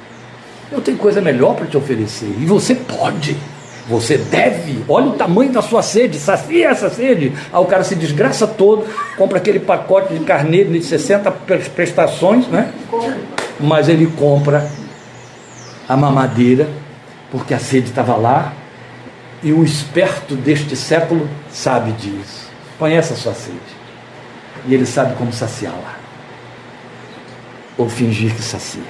Eu 0.71 0.82
tenho 0.82 0.97
coisa 0.97 1.21
melhor 1.21 1.56
para 1.56 1.67
te 1.67 1.77
oferecer. 1.77 2.34
E 2.39 2.45
você 2.45 2.73
pode. 2.73 3.38
Você 3.88 4.17
deve. 4.17 4.84
Olha 4.89 5.08
o 5.08 5.13
tamanho 5.13 5.51
da 5.51 5.62
sua 5.62 5.84
sede. 5.84 6.17
Sacia 6.17 6.69
essa 6.69 6.89
sede. 6.89 7.32
Aí 7.53 7.62
o 7.62 7.65
cara 7.65 7.84
se 7.84 7.95
desgraça 7.95 8.47
todo, 8.47 8.86
compra 9.15 9.38
aquele 9.38 9.60
pacote 9.60 10.13
de 10.13 10.25
carneiro 10.25 10.71
de 10.71 10.84
60 10.84 11.32
prestações, 11.75 12.47
né? 12.47 12.73
Mas 13.60 13.88
ele 13.88 14.08
compra 14.08 14.67
a 15.88 15.95
mamadeira 15.95 16.67
porque 17.32 17.53
a 17.53 17.60
sede 17.60 17.89
estava 17.89 18.15
lá 18.15 18.53
e 19.43 19.53
o 19.53 19.63
esperto 19.63 20.36
deste 20.36 20.75
século 20.75 21.30
sabe 21.51 21.91
disso. 21.91 22.49
Conhece 22.80 23.13
a 23.13 23.15
sua 23.15 23.34
sede 23.34 23.58
e 24.67 24.73
ele 24.73 24.86
sabe 24.86 25.15
como 25.15 25.32
saciá-la 25.32 25.96
ou 27.77 27.87
fingir 27.89 28.33
que 28.33 28.41
sacia. 28.41 28.81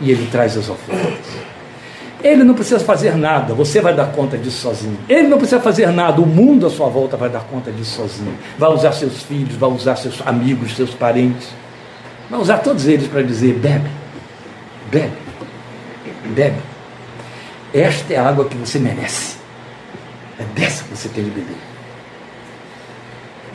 E 0.00 0.10
ele 0.10 0.28
traz 0.30 0.56
as 0.56 0.68
ofertas. 0.68 1.48
Ele 2.22 2.42
não 2.42 2.54
precisa 2.54 2.80
fazer 2.80 3.16
nada, 3.16 3.54
você 3.54 3.80
vai 3.80 3.94
dar 3.94 4.06
conta 4.06 4.36
disso 4.36 4.62
sozinho. 4.62 4.98
Ele 5.08 5.28
não 5.28 5.38
precisa 5.38 5.60
fazer 5.60 5.90
nada, 5.92 6.20
o 6.20 6.26
mundo 6.26 6.66
à 6.66 6.70
sua 6.70 6.88
volta 6.88 7.16
vai 7.16 7.28
dar 7.30 7.40
conta 7.40 7.70
disso 7.70 7.96
sozinho. 7.96 8.36
Vai 8.58 8.70
usar 8.70 8.92
seus 8.92 9.22
filhos, 9.22 9.54
vai 9.54 9.70
usar 9.70 9.94
seus 9.96 10.20
amigos, 10.26 10.74
seus 10.74 10.90
parentes, 10.90 11.48
vai 12.28 12.40
usar 12.40 12.58
todos 12.58 12.88
eles 12.88 13.06
para 13.06 13.22
dizer: 13.22 13.54
bebe, 13.54 13.88
bebe, 14.90 15.16
bebe. 16.26 16.58
Esta 17.72 18.14
é 18.14 18.16
a 18.16 18.28
água 18.28 18.46
que 18.46 18.56
você 18.56 18.80
merece. 18.80 19.36
É 20.40 20.44
dessa 20.58 20.84
que 20.84 20.96
você 20.96 21.08
tem 21.08 21.22
de 21.22 21.30
beber. 21.30 21.56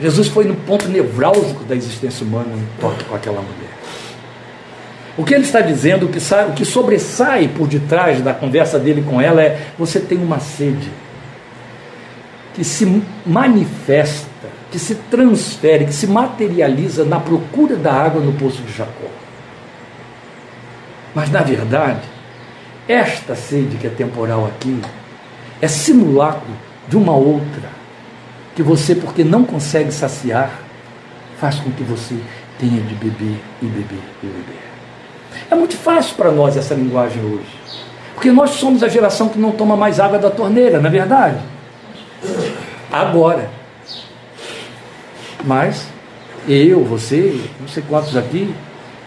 Jesus 0.00 0.28
foi 0.28 0.44
no 0.44 0.54
ponto 0.54 0.88
nevrálgico 0.88 1.64
da 1.64 1.76
existência 1.76 2.26
humana 2.26 2.48
no 2.48 2.66
toque 2.80 3.04
com 3.04 3.14
aquela 3.14 3.40
mulher. 3.40 3.83
O 5.16 5.24
que 5.24 5.32
ele 5.32 5.44
está 5.44 5.60
dizendo, 5.60 6.06
o 6.06 6.08
que, 6.08 6.18
sai, 6.18 6.48
o 6.48 6.52
que 6.52 6.64
sobressai 6.64 7.48
por 7.48 7.68
detrás 7.68 8.20
da 8.20 8.34
conversa 8.34 8.78
dele 8.78 9.04
com 9.08 9.20
ela 9.20 9.42
é: 9.42 9.68
você 9.78 10.00
tem 10.00 10.18
uma 10.18 10.40
sede 10.40 10.90
que 12.54 12.64
se 12.64 13.02
manifesta, 13.24 14.48
que 14.70 14.78
se 14.78 14.94
transfere, 14.94 15.86
que 15.86 15.92
se 15.92 16.06
materializa 16.06 17.04
na 17.04 17.20
procura 17.20 17.76
da 17.76 17.92
água 17.92 18.20
no 18.20 18.32
poço 18.32 18.62
de 18.62 18.72
Jacó. 18.72 19.08
Mas 21.14 21.30
na 21.30 21.42
verdade, 21.42 22.02
esta 22.88 23.36
sede 23.36 23.76
que 23.76 23.86
é 23.86 23.90
temporal 23.90 24.46
aqui 24.46 24.80
é 25.60 25.68
simulacro 25.68 26.52
de 26.88 26.96
uma 26.96 27.14
outra 27.14 27.70
que 28.54 28.62
você, 28.62 28.94
porque 28.94 29.24
não 29.24 29.44
consegue 29.44 29.92
saciar, 29.92 30.60
faz 31.38 31.56
com 31.56 31.70
que 31.70 31.82
você 31.82 32.16
tenha 32.58 32.80
de 32.80 32.94
beber 32.94 33.40
e 33.62 33.66
beber 33.66 34.02
e 34.22 34.26
beber. 34.26 34.63
É 35.50 35.54
muito 35.54 35.76
fácil 35.76 36.16
para 36.16 36.30
nós 36.30 36.56
essa 36.56 36.74
linguagem 36.74 37.22
hoje. 37.24 37.64
Porque 38.14 38.30
nós 38.30 38.50
somos 38.50 38.82
a 38.82 38.88
geração 38.88 39.28
que 39.28 39.38
não 39.38 39.52
toma 39.52 39.76
mais 39.76 40.00
água 40.00 40.18
da 40.18 40.30
torneira, 40.30 40.80
não 40.80 40.86
é 40.86 40.90
verdade? 40.90 41.38
Agora. 42.90 43.50
Mas 45.44 45.86
eu, 46.48 46.84
você, 46.84 47.40
não 47.60 47.68
sei 47.68 47.82
quantos 47.86 48.16
aqui, 48.16 48.54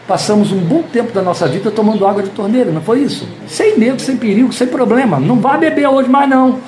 passamos 0.07 0.51
um 0.51 0.59
bom 0.59 0.83
tempo 0.83 1.11
da 1.11 1.21
nossa 1.21 1.47
vida 1.47 1.71
tomando 1.71 2.05
água 2.05 2.21
de 2.21 2.29
torneira, 2.29 2.71
não 2.71 2.81
foi 2.81 2.99
isso? 2.99 3.27
Sem 3.47 3.77
medo, 3.77 4.01
sem 4.01 4.17
perigo, 4.17 4.53
sem 4.53 4.67
problema. 4.67 5.19
Não 5.19 5.39
vá 5.39 5.57
beber 5.57 5.87
hoje 5.87 6.09
mais 6.09 6.29
não. 6.29 6.59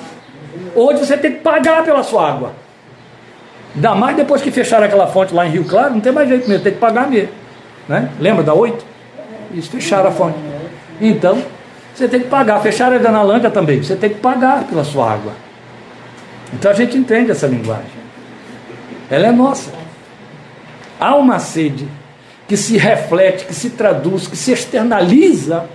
Hoje 0.74 1.06
você 1.06 1.16
tem 1.16 1.32
que 1.32 1.40
pagar 1.40 1.84
pela 1.84 2.02
sua 2.02 2.28
água. 2.28 2.52
Ainda 3.74 3.94
mais 3.94 4.16
depois 4.16 4.42
que 4.42 4.50
fecharam 4.50 4.86
aquela 4.86 5.06
fonte 5.06 5.32
lá 5.32 5.46
em 5.46 5.50
Rio 5.50 5.64
Claro, 5.64 5.94
não 5.94 6.00
tem 6.00 6.12
mais 6.12 6.28
jeito 6.28 6.48
mesmo, 6.48 6.64
tem 6.64 6.72
que 6.72 6.78
pagar 6.78 7.08
mesmo. 7.08 7.30
Né? 7.88 8.10
Lembra 8.18 8.42
da 8.42 8.54
8? 8.54 8.89
Eles 9.50 9.66
fecharam 9.66 10.08
a 10.08 10.12
fonte. 10.12 10.38
Então, 11.00 11.42
você 11.94 12.08
tem 12.08 12.20
que 12.20 12.28
pagar. 12.28 12.60
Fecharam 12.60 12.96
a 12.96 12.98
Danalanga 12.98 13.50
também. 13.50 13.82
Você 13.82 13.96
tem 13.96 14.10
que 14.10 14.20
pagar 14.20 14.64
pela 14.64 14.84
sua 14.84 15.12
água. 15.12 15.32
Então 16.52 16.70
a 16.70 16.74
gente 16.74 16.96
entende 16.96 17.30
essa 17.30 17.46
linguagem. 17.46 18.00
Ela 19.10 19.28
é 19.28 19.32
nossa. 19.32 19.72
Há 20.98 21.14
uma 21.16 21.38
sede 21.38 21.88
que 22.46 22.56
se 22.56 22.76
reflete, 22.76 23.46
que 23.46 23.54
se 23.54 23.70
traduz, 23.70 24.26
que 24.26 24.36
se 24.36 24.52
externaliza 24.52 25.68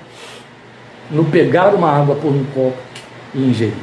no 1.09 1.26
pegar 1.26 1.73
uma 1.73 1.89
água 1.89 2.15
por 2.15 2.32
um 2.32 2.43
copo 2.53 2.78
e 3.34 3.49
ingerir. 3.49 3.73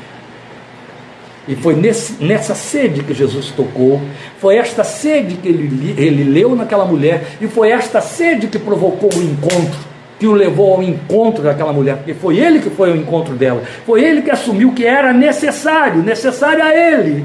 E 1.47 1.57
foi 1.57 1.75
nesse, 1.75 2.23
nessa 2.23 2.55
sede 2.55 3.03
que 3.03 3.13
Jesus 3.13 3.51
tocou, 3.51 4.01
foi 4.39 4.57
esta 4.57 4.85
sede 4.85 5.37
que 5.37 5.49
ele, 5.49 5.95
ele 5.99 6.25
leu 6.25 6.55
naquela 6.55 6.85
mulher, 6.85 7.37
e 7.41 7.49
foi 7.49 7.71
esta 7.71 8.01
sede 8.01 8.47
que 8.47 8.59
provocou 8.59 9.11
o 9.13 9.23
encontro, 9.23 9.79
que 10.21 10.27
o 10.27 10.33
levou 10.33 10.75
ao 10.75 10.83
encontro 10.83 11.43
daquela 11.43 11.73
mulher, 11.73 11.97
porque 11.97 12.15
foi 12.15 12.39
ele 12.39 12.61
que 12.61 12.71
foi 12.71 12.91
ao 12.91 12.97
encontro 12.97 13.35
dela, 13.35 13.63
foi 13.85 14.05
ele 14.05 14.23
que 14.23 14.31
assumiu 14.31 14.73
que 14.73 14.87
era 14.87 15.13
necessário, 15.13 16.01
necessário 16.03 16.63
a 16.63 16.73
ele 16.73 17.25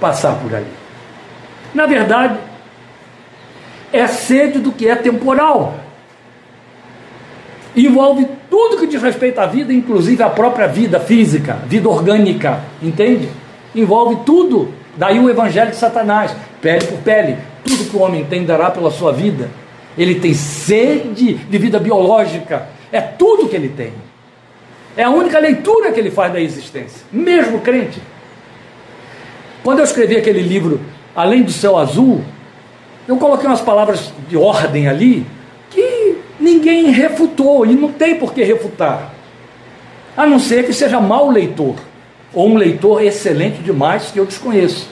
passar 0.00 0.34
por 0.36 0.54
ali. 0.54 0.66
Na 1.74 1.84
verdade, 1.84 2.38
é 3.92 4.06
sede 4.06 4.58
do 4.58 4.72
que 4.72 4.88
é 4.88 4.96
temporal 4.96 5.84
envolve 7.76 8.28
tudo 8.54 8.78
que 8.78 8.86
diz 8.86 9.02
respeito 9.02 9.40
à 9.40 9.46
vida, 9.46 9.72
inclusive 9.72 10.22
a 10.22 10.30
própria 10.30 10.68
vida 10.68 11.00
física, 11.00 11.58
vida 11.66 11.88
orgânica, 11.88 12.60
entende? 12.80 13.28
Envolve 13.74 14.18
tudo. 14.24 14.68
Daí 14.96 15.18
o 15.18 15.28
evangelho 15.28 15.72
de 15.72 15.76
Satanás, 15.76 16.32
pele 16.62 16.86
por 16.86 16.98
pele, 16.98 17.36
tudo 17.64 17.90
que 17.90 17.96
o 17.96 18.00
homem 18.00 18.24
tem 18.24 18.44
dará 18.44 18.70
pela 18.70 18.92
sua 18.92 19.12
vida. 19.12 19.50
Ele 19.98 20.20
tem 20.20 20.32
sede 20.34 21.34
de 21.34 21.58
vida 21.58 21.80
biológica, 21.80 22.68
é 22.92 23.00
tudo 23.00 23.48
que 23.48 23.56
ele 23.56 23.70
tem. 23.70 23.92
É 24.96 25.02
a 25.02 25.10
única 25.10 25.40
leitura 25.40 25.90
que 25.90 25.98
ele 25.98 26.12
faz 26.12 26.32
da 26.32 26.40
existência, 26.40 27.02
mesmo 27.10 27.58
crente. 27.58 28.00
Quando 29.64 29.80
eu 29.80 29.84
escrevi 29.84 30.16
aquele 30.16 30.42
livro, 30.42 30.80
Além 31.16 31.42
do 31.42 31.50
Céu 31.50 31.76
Azul, 31.76 32.22
eu 33.08 33.16
coloquei 33.16 33.48
umas 33.48 33.60
palavras 33.60 34.12
de 34.28 34.36
ordem 34.36 34.86
ali, 34.86 35.26
Ninguém 36.44 36.90
refutou 36.90 37.64
e 37.64 37.74
não 37.74 37.90
tem 37.90 38.16
por 38.16 38.34
que 38.34 38.44
refutar. 38.44 39.14
A 40.14 40.26
não 40.26 40.38
ser 40.38 40.66
que 40.66 40.74
seja 40.74 41.00
mau 41.00 41.30
leitor 41.30 41.76
ou 42.34 42.50
um 42.50 42.56
leitor 42.56 43.02
excelente 43.02 43.62
demais 43.62 44.10
que 44.10 44.20
eu 44.20 44.26
desconheço. 44.26 44.86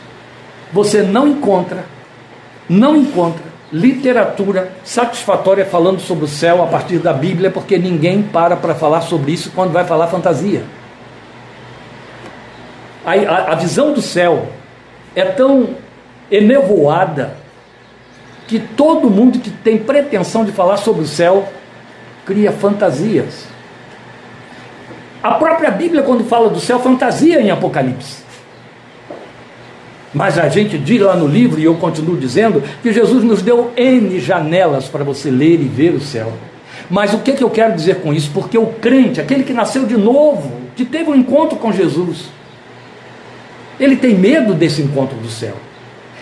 Você 0.73 1.03
não 1.03 1.29
encontra, 1.29 1.85
não 2.67 2.97
encontra 2.97 3.45
literatura 3.71 4.73
satisfatória 4.83 5.67
falando 5.67 6.01
sobre 6.01 6.25
o 6.25 6.29
céu 6.29 6.63
a 6.63 6.67
partir 6.67 6.99
da 6.99 7.13
Bíblia, 7.13 7.51
porque 7.51 7.77
ninguém 7.77 8.23
para 8.23 8.57
para 8.57 8.75
falar 8.75 9.03
sobre 9.03 9.33
isso 9.33 9.53
quando 9.55 9.73
vai 9.73 9.85
falar 9.85 10.07
fantasia. 10.07 10.65
A, 13.05 13.13
a, 13.13 13.53
a 13.53 13.55
visão 13.57 13.93
do 13.93 14.01
céu 14.01 14.47
é 15.15 15.25
tão 15.27 15.69
enevoada 16.31 17.42
que 18.47 18.59
todo 18.59 19.11
mundo 19.11 19.39
que 19.39 19.51
tem 19.51 19.79
pretensão 19.79 20.45
de 20.45 20.53
falar 20.53 20.77
sobre 20.77 21.03
o 21.03 21.07
céu 21.07 21.49
cria 22.25 22.53
fantasias. 22.53 23.47
A 25.23 25.35
própria 25.35 25.71
Bíblia, 25.71 26.03
quando 26.03 26.25
fala 26.25 26.49
do 26.49 26.61
céu, 26.61 26.81
fantasia 26.81 27.41
em 27.41 27.51
Apocalipse. 27.51 28.23
Mas 30.13 30.39
a 30.39 30.49
gente 30.49 30.77
diz 30.77 31.01
lá 31.01 31.17
no 31.17 31.27
livro, 31.27 31.61
e 31.61 31.65
eu 31.65 31.75
continuo 31.77 32.17
dizendo, 32.17 32.63
que 32.83 32.93
Jesus 32.93 33.25
nos 33.25 33.41
deu 33.41 33.73
N 33.77 34.21
janelas 34.21 34.87
para 34.89 35.05
você 35.05 35.31
ler 35.31 35.61
e 35.61 35.69
ver 35.69 35.95
o 35.95 36.01
céu. 36.01 36.33
Mas 36.91 37.15
o 37.15 37.19
que, 37.19 37.33
que 37.33 37.43
eu 37.43 37.49
quero 37.49 37.75
dizer 37.75 38.01
com 38.01 38.13
isso? 38.13 38.31
Porque 38.35 38.59
o 38.59 38.67
crente, 38.67 39.21
aquele 39.21 39.45
que 39.45 39.53
nasceu 39.53 39.87
de 39.87 39.97
novo, 39.97 40.53
que 40.77 40.85
teve 40.85 41.09
um 41.09 41.15
encontro 41.15 41.57
com 41.57 41.73
Jesus, 41.73 42.25
ele 43.81 43.97
tem 43.97 44.15
medo 44.15 44.53
desse 44.55 44.83
encontro 44.83 45.17
do 45.17 45.29
céu. 45.29 45.55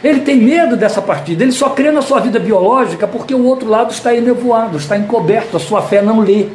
Ele 0.02 0.20
tem 0.20 0.36
medo 0.36 0.76
dessa 0.76 1.02
partida, 1.02 1.42
ele 1.42 1.52
só 1.52 1.70
crê 1.70 1.90
na 1.90 2.00
sua 2.00 2.20
vida 2.20 2.38
biológica 2.38 3.06
porque 3.06 3.34
o 3.34 3.44
outro 3.44 3.68
lado 3.68 3.92
está 3.92 4.14
enevoado, 4.14 4.78
está 4.78 4.96
encoberto, 4.96 5.56
a 5.56 5.60
sua 5.60 5.82
fé 5.82 6.00
não 6.00 6.20
lê. 6.20 6.46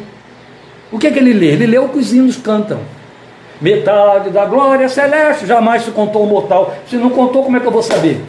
O 0.92 0.98
que 0.98 1.08
é 1.08 1.12
que 1.12 1.20
ele 1.20 1.34
lê? 1.34 1.48
Ele 1.48 1.68
lê 1.68 1.78
o 1.78 1.90
que 1.90 2.00
os 2.00 2.12
hinos 2.12 2.38
cantam. 2.38 2.80
Metade 3.62 4.32
da 4.32 4.46
glória 4.46 4.90
celeste, 4.90 5.46
jamais 5.46 5.84
se 5.84 5.92
contou 5.92 6.24
o 6.24 6.28
mortal. 6.28 6.76
Se 6.90 6.98
não 6.98 7.10
contou, 7.10 7.44
como 7.44 7.56
é 7.58 7.60
que 7.60 7.68
eu 7.68 7.72
vou 7.72 7.84
saber? 7.84 8.22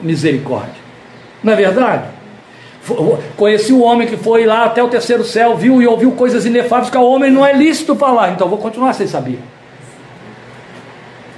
Misericórdia. 0.00 0.80
Não 1.42 1.52
é 1.52 1.56
verdade? 1.56 2.04
Conheci 3.36 3.72
o 3.72 3.80
homem 3.80 4.08
que 4.08 4.16
foi 4.16 4.44
lá 4.44 4.64
até 4.64 4.82
o 4.82 4.88
terceiro 4.88 5.24
céu, 5.24 5.56
viu 5.56 5.82
e 5.82 5.86
ouviu 5.86 6.12
coisas 6.12 6.46
inefáveis 6.46 6.90
que 6.90 6.96
ao 6.96 7.06
homem 7.06 7.30
não 7.30 7.46
é 7.46 7.52
lícito 7.52 7.94
falar, 7.94 8.32
então 8.32 8.48
vou 8.48 8.58
continuar 8.58 8.92
sem 8.92 9.06
saber. 9.06 9.38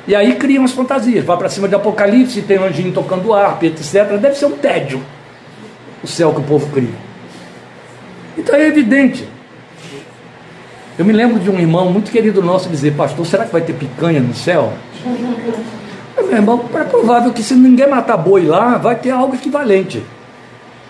E 0.07 0.15
aí 0.15 0.35
criam 0.37 0.65
as 0.65 0.73
fantasias, 0.73 1.25
vai 1.25 1.37
para 1.37 1.49
cima 1.49 1.67
de 1.67 1.75
Apocalipse, 1.75 2.43
tem 2.43 2.59
um 2.59 2.65
anjinho 2.65 2.93
tocando 2.93 3.33
harpa, 3.33 3.67
etc. 3.67 4.19
Deve 4.21 4.35
ser 4.35 4.47
um 4.47 4.53
tédio 4.53 5.03
o 6.03 6.07
céu 6.07 6.33
que 6.33 6.41
o 6.41 6.45
povo 6.45 6.71
cria. 6.71 6.95
Então 8.37 8.55
é 8.55 8.67
evidente. 8.67 9.27
Eu 10.99 11.05
me 11.05 11.13
lembro 11.13 11.41
de 11.41 11.51
um 11.51 11.59
irmão 11.59 11.91
muito 11.91 12.11
querido 12.11 12.43
nosso 12.43 12.69
dizer, 12.69 12.95
pastor, 12.95 13.27
será 13.27 13.47
que 13.47 13.53
vai 13.53 13.63
ter 13.63 13.73
picanha 13.73 14.21
no 14.21 14.35
céu? 14.35 14.73
meu 16.17 16.37
irmão, 16.37 16.65
é 16.75 16.85
provável 16.85 17.33
que 17.33 17.43
se 17.43 17.55
ninguém 17.55 17.89
matar 17.89 18.17
boi 18.17 18.47
lá, 18.47 18.77
vai 18.77 18.97
ter 18.97 19.11
algo 19.11 19.35
equivalente. 19.35 20.03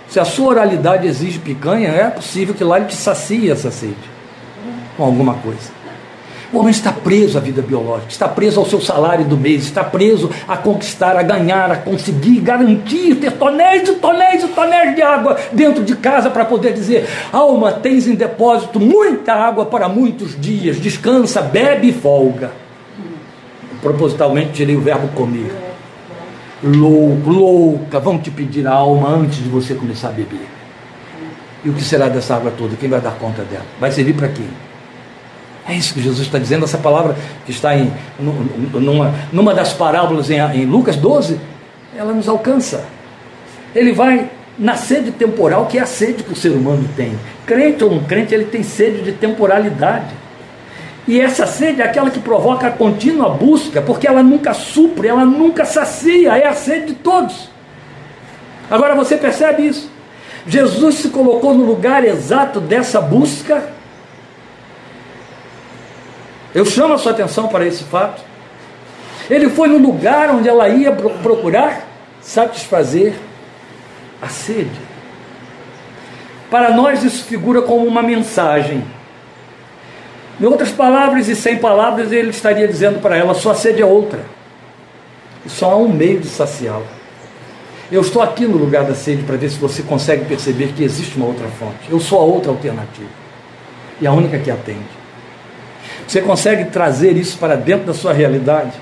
Se 0.08 0.20
a 0.20 0.24
sua 0.24 0.48
oralidade 0.48 1.06
exige 1.06 1.38
picanha, 1.38 1.88
é 1.88 2.10
possível 2.10 2.54
que 2.54 2.62
lá 2.62 2.78
ele 2.78 2.86
te 2.86 2.94
sacie 2.94 3.50
essa 3.50 3.70
sede 3.70 3.94
com 4.96 5.04
alguma 5.04 5.34
coisa. 5.34 5.83
O 6.54 6.58
homem 6.58 6.70
está 6.70 6.92
preso 6.92 7.36
à 7.36 7.40
vida 7.40 7.60
biológica, 7.60 8.12
está 8.12 8.28
preso 8.28 8.60
ao 8.60 8.66
seu 8.66 8.80
salário 8.80 9.24
do 9.24 9.36
mês, 9.36 9.64
está 9.64 9.82
preso 9.82 10.30
a 10.46 10.56
conquistar, 10.56 11.16
a 11.16 11.22
ganhar, 11.22 11.68
a 11.72 11.76
conseguir, 11.76 12.38
garantir, 12.38 13.16
ter 13.16 13.32
tonéis 13.32 13.88
e 13.88 13.94
tonéis 13.94 14.44
e 14.44 14.46
tonéis 14.46 14.94
de 14.94 15.02
água 15.02 15.36
dentro 15.50 15.82
de 15.82 15.96
casa 15.96 16.30
para 16.30 16.44
poder 16.44 16.72
dizer: 16.72 17.08
alma, 17.32 17.72
tens 17.72 18.06
em 18.06 18.14
depósito 18.14 18.78
muita 18.78 19.32
água 19.34 19.66
para 19.66 19.88
muitos 19.88 20.40
dias, 20.40 20.78
descansa, 20.78 21.42
bebe 21.42 21.88
e 21.88 21.92
folga. 21.92 22.52
Propositalmente 23.82 24.52
tirei 24.52 24.76
o 24.76 24.80
verbo 24.80 25.08
comer. 25.08 25.52
Louco, 26.62 27.30
louca, 27.30 27.98
vão 27.98 28.16
te 28.16 28.30
pedir 28.30 28.64
a 28.68 28.72
alma 28.72 29.08
antes 29.08 29.38
de 29.38 29.48
você 29.48 29.74
começar 29.74 30.10
a 30.10 30.12
beber. 30.12 30.46
E 31.64 31.68
o 31.68 31.72
que 31.72 31.82
será 31.82 32.08
dessa 32.08 32.36
água 32.36 32.52
toda? 32.56 32.76
Quem 32.76 32.88
vai 32.88 33.00
dar 33.00 33.16
conta 33.16 33.42
dela? 33.42 33.66
Vai 33.80 33.90
servir 33.90 34.14
para 34.14 34.28
quem? 34.28 34.46
É 35.66 35.72
isso 35.72 35.94
que 35.94 36.02
Jesus 36.02 36.26
está 36.26 36.38
dizendo, 36.38 36.64
essa 36.64 36.78
palavra 36.78 37.16
que 37.46 37.50
está 37.50 37.76
em 37.76 37.90
numa, 38.18 39.14
numa 39.32 39.54
das 39.54 39.72
parábolas 39.72 40.30
em, 40.30 40.38
em 40.38 40.66
Lucas 40.66 40.96
12, 40.96 41.40
ela 41.96 42.12
nos 42.12 42.28
alcança. 42.28 42.84
Ele 43.74 43.92
vai 43.92 44.30
na 44.58 44.76
sede 44.76 45.10
temporal, 45.10 45.66
que 45.66 45.78
é 45.78 45.80
a 45.82 45.86
sede 45.86 46.22
que 46.22 46.32
o 46.32 46.36
ser 46.36 46.50
humano 46.50 46.88
tem. 46.96 47.18
Crente 47.46 47.82
ou 47.82 47.90
não 47.90 48.04
crente, 48.04 48.34
ele 48.34 48.44
tem 48.44 48.62
sede 48.62 49.02
de 49.02 49.12
temporalidade. 49.12 50.14
E 51.06 51.20
essa 51.20 51.46
sede 51.46 51.82
é 51.82 51.84
aquela 51.84 52.10
que 52.10 52.20
provoca 52.20 52.66
a 52.66 52.70
contínua 52.70 53.30
busca, 53.30 53.82
porque 53.82 54.06
ela 54.06 54.22
nunca 54.22 54.54
supre, 54.54 55.08
ela 55.08 55.24
nunca 55.24 55.64
sacia, 55.64 56.36
é 56.36 56.46
a 56.46 56.54
sede 56.54 56.86
de 56.86 56.94
todos. 56.94 57.50
Agora 58.70 58.94
você 58.94 59.16
percebe 59.16 59.66
isso? 59.66 59.90
Jesus 60.46 60.96
se 60.96 61.08
colocou 61.08 61.54
no 61.54 61.64
lugar 61.64 62.04
exato 62.04 62.60
dessa 62.60 63.00
busca 63.00 63.70
eu 66.54 66.64
chamo 66.64 66.94
a 66.94 66.98
sua 66.98 67.12
atenção 67.12 67.48
para 67.48 67.66
esse 67.66 67.82
fato. 67.84 68.22
Ele 69.28 69.50
foi 69.50 69.68
no 69.68 69.78
lugar 69.78 70.30
onde 70.30 70.48
ela 70.48 70.68
ia 70.68 70.92
procurar 70.92 71.88
satisfazer 72.20 73.14
a 74.22 74.28
sede. 74.28 74.80
Para 76.50 76.70
nós, 76.70 77.02
isso 77.02 77.24
figura 77.24 77.62
como 77.62 77.84
uma 77.84 78.02
mensagem. 78.02 78.84
Em 80.40 80.44
outras 80.44 80.70
palavras 80.70 81.28
e 81.28 81.34
sem 81.34 81.58
palavras, 81.58 82.12
ele 82.12 82.30
estaria 82.30 82.68
dizendo 82.68 83.00
para 83.00 83.16
ela: 83.16 83.34
sua 83.34 83.54
sede 83.54 83.82
é 83.82 83.86
outra. 83.86 84.20
E 85.44 85.48
só 85.48 85.72
há 85.72 85.76
um 85.76 85.88
meio 85.88 86.20
de 86.20 86.28
saciá-la. 86.28 86.86
Eu 87.90 88.00
estou 88.00 88.22
aqui 88.22 88.46
no 88.46 88.56
lugar 88.56 88.84
da 88.84 88.94
sede 88.94 89.22
para 89.24 89.36
ver 89.36 89.50
se 89.50 89.58
você 89.58 89.82
consegue 89.82 90.24
perceber 90.24 90.72
que 90.72 90.84
existe 90.84 91.16
uma 91.16 91.26
outra 91.26 91.46
fonte. 91.48 91.90
Eu 91.90 92.00
sou 92.00 92.20
a 92.20 92.24
outra 92.24 92.50
alternativa. 92.50 93.10
E 94.00 94.06
a 94.06 94.12
única 94.12 94.38
que 94.38 94.50
atende. 94.50 95.03
Você 96.06 96.20
consegue 96.20 96.66
trazer 96.66 97.16
isso 97.16 97.38
para 97.38 97.56
dentro 97.56 97.86
da 97.86 97.94
sua 97.94 98.12
realidade? 98.12 98.72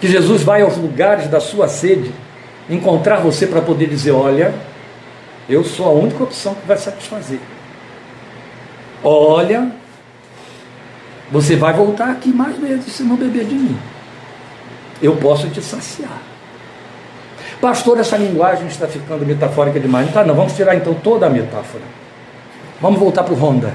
Que 0.00 0.08
Jesus 0.08 0.42
vai 0.42 0.62
aos 0.62 0.76
lugares 0.76 1.28
da 1.28 1.40
sua 1.40 1.68
sede 1.68 2.12
encontrar 2.68 3.16
você 3.16 3.46
para 3.46 3.60
poder 3.60 3.88
dizer: 3.88 4.12
Olha, 4.12 4.54
eu 5.48 5.64
sou 5.64 5.86
a 5.86 5.90
única 5.90 6.22
opção 6.22 6.54
que 6.54 6.66
vai 6.66 6.76
satisfazer. 6.76 7.40
Olha, 9.02 9.70
você 11.30 11.56
vai 11.56 11.72
voltar 11.72 12.10
aqui 12.10 12.30
mais 12.30 12.56
vezes 12.56 12.92
se 12.92 13.02
não 13.02 13.16
beber 13.16 13.44
de 13.44 13.54
mim. 13.54 13.78
Eu 15.00 15.16
posso 15.16 15.48
te 15.48 15.62
saciar. 15.62 16.22
Pastor, 17.60 17.98
essa 17.98 18.16
linguagem 18.16 18.66
está 18.66 18.86
ficando 18.86 19.26
metafórica 19.26 19.80
demais. 19.80 20.12
Tá, 20.12 20.24
não, 20.24 20.34
vamos 20.34 20.54
tirar 20.54 20.76
então 20.76 20.94
toda 20.94 21.26
a 21.26 21.30
metáfora. 21.30 21.82
Vamos 22.80 22.98
voltar 22.98 23.24
para 23.24 23.34
o 23.34 23.36
Honda. 23.36 23.72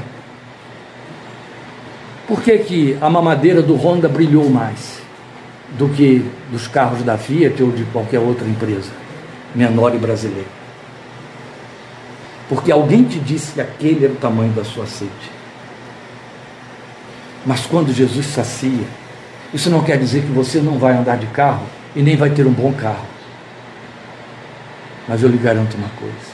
Por 2.33 2.41
que, 2.41 2.57
que 2.57 2.97
a 2.99 3.11
mamadeira 3.11 3.61
do 3.61 3.75
Honda 3.75 4.09
brilhou 4.09 4.49
mais 4.49 4.99
do 5.77 5.87
que 5.87 6.25
dos 6.49 6.67
carros 6.67 7.03
da 7.03 7.15
Fiat 7.15 7.61
ou 7.61 7.69
de 7.71 7.83
qualquer 7.85 8.17
outra 8.17 8.47
empresa 8.47 8.89
menor 9.53 9.93
e 9.93 9.99
brasileira? 9.99 10.47
Porque 12.49 12.71
alguém 12.71 13.03
te 13.03 13.19
disse 13.19 13.51
que 13.51 13.61
aquele 13.61 14.05
era 14.05 14.13
o 14.13 14.15
tamanho 14.15 14.51
da 14.51 14.63
sua 14.63 14.87
sede. 14.87 15.11
Mas 17.45 17.67
quando 17.67 17.93
Jesus 17.93 18.25
sacia, 18.25 18.87
isso 19.53 19.69
não 19.69 19.83
quer 19.83 19.99
dizer 19.99 20.23
que 20.23 20.31
você 20.31 20.59
não 20.59 20.79
vai 20.79 20.97
andar 20.97 21.19
de 21.19 21.27
carro 21.27 21.67
e 21.95 22.01
nem 22.01 22.17
vai 22.17 22.31
ter 22.31 22.47
um 22.47 22.51
bom 22.51 22.73
carro. 22.73 23.05
Mas 25.07 25.21
eu 25.21 25.29
lhe 25.29 25.37
garanto 25.37 25.75
uma 25.77 25.89
coisa. 25.89 26.33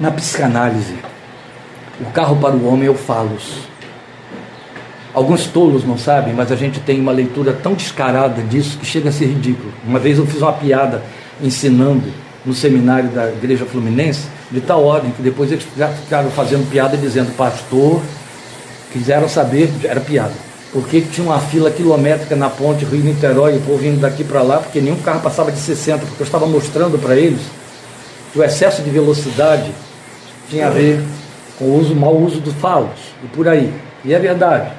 Na 0.00 0.10
psicanálise, 0.10 0.96
o 2.00 2.06
carro 2.06 2.36
para 2.36 2.54
o 2.54 2.66
homem 2.66 2.88
é 2.88 2.90
o 2.90 2.94
falos. 2.94 3.74
Alguns 5.12 5.46
tolos 5.46 5.84
não 5.84 5.96
sabem, 5.96 6.34
mas 6.34 6.50
a 6.50 6.56
gente 6.56 6.80
tem 6.80 7.00
uma 7.00 7.12
leitura 7.12 7.52
tão 7.52 7.74
descarada 7.74 8.42
disso 8.42 8.76
que 8.78 8.84
chega 8.84 9.10
a 9.10 9.12
ser 9.12 9.26
ridículo. 9.26 9.72
Uma 9.86 10.00
vez 10.00 10.18
eu 10.18 10.26
fiz 10.26 10.42
uma 10.42 10.52
piada 10.52 11.02
ensinando 11.40 12.02
no 12.44 12.52
seminário 12.52 13.08
da 13.10 13.28
Igreja 13.28 13.64
Fluminense, 13.64 14.26
de 14.50 14.60
tal 14.60 14.84
ordem 14.84 15.12
que 15.12 15.22
depois 15.22 15.50
eles 15.52 15.64
ficaram 16.02 16.30
fazendo 16.30 16.68
piada 16.68 16.96
dizendo, 16.96 17.34
pastor, 17.36 18.02
quiseram 18.92 19.28
saber, 19.28 19.70
era 19.84 20.00
piada, 20.00 20.32
porque 20.72 21.00
tinha 21.00 21.26
uma 21.26 21.38
fila 21.38 21.70
quilométrica 21.70 22.36
na 22.36 22.50
ponte 22.50 22.84
Rio-Niterói, 22.84 23.56
o 23.56 23.60
povo 23.60 23.78
vindo 23.78 24.00
daqui 24.00 24.24
para 24.24 24.42
lá, 24.42 24.58
porque 24.58 24.80
nenhum 24.80 24.96
carro 24.96 25.20
passava 25.20 25.50
de 25.50 25.58
60, 25.58 26.06
porque 26.06 26.22
eu 26.22 26.26
estava 26.26 26.46
mostrando 26.46 26.98
para 26.98 27.16
eles 27.16 27.40
que 28.32 28.38
o 28.38 28.44
excesso 28.44 28.82
de 28.82 28.90
velocidade 28.90 29.70
tinha 30.50 30.66
a 30.66 30.70
ver 30.70 31.00
com 31.58 31.64
o 31.64 31.78
uso, 31.78 31.94
mau 31.94 32.16
uso 32.16 32.40
dos 32.40 32.54
falos, 32.54 33.14
e 33.22 33.26
por 33.28 33.48
aí. 33.48 33.72
E 34.04 34.12
é 34.12 34.18
verdade. 34.18 34.70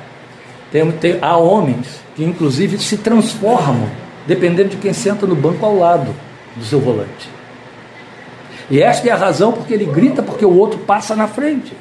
Tem, 0.72 0.92
tem, 0.94 1.18
há 1.22 1.38
homens 1.38 2.00
que 2.16 2.24
inclusive 2.24 2.78
se 2.78 2.98
transformam, 2.98 3.90
dependendo 4.28 4.70
de 4.70 4.78
quem 4.78 4.94
senta 4.94 5.26
no 5.26 5.36
banco 5.36 5.66
ao 5.66 5.78
lado 5.78 6.14
do 6.56 6.66
seu 6.66 6.80
volante. 6.80 7.30
E 8.70 8.82
esta 8.82 9.08
é 9.08 9.12
a 9.12 9.16
razão 9.16 9.52
porque 9.52 9.74
ele 9.74 9.86
grita 9.86 10.24
porque 10.24 10.46
o 10.46 10.58
outro 10.58 10.80
passa 10.80 11.16
na 11.16 11.28
frente. 11.28 11.74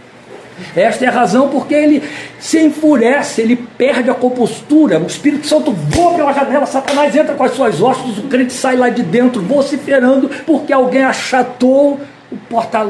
Esta 0.76 1.05
é 1.05 1.09
a 1.09 1.11
razão 1.11 1.49
porque 1.49 1.74
ele 1.74 2.03
se 2.38 2.61
enfurece, 2.61 3.40
ele 3.40 3.57
perde 3.57 4.11
a 4.11 4.14
compostura. 4.14 5.01
O 5.01 5.07
Espírito 5.07 5.47
Santo 5.47 5.72
voa 5.72 6.14
pela 6.14 6.32
janela, 6.32 6.66
Satanás 6.66 7.14
entra 7.16 7.34
com 7.34 7.42
as 7.42 7.53
suas 7.53 7.80
hostas, 7.80 8.18
o 8.18 8.28
crente 8.28 8.53
sai 8.53 8.76
lá 8.76 8.88
de 8.88 9.03
dentro 9.03 9.42
vociferando 9.42 10.30
porque 10.47 10.72
alguém 10.72 11.03
achatou 11.03 12.01
o 12.30 12.36
porta, 12.49 12.88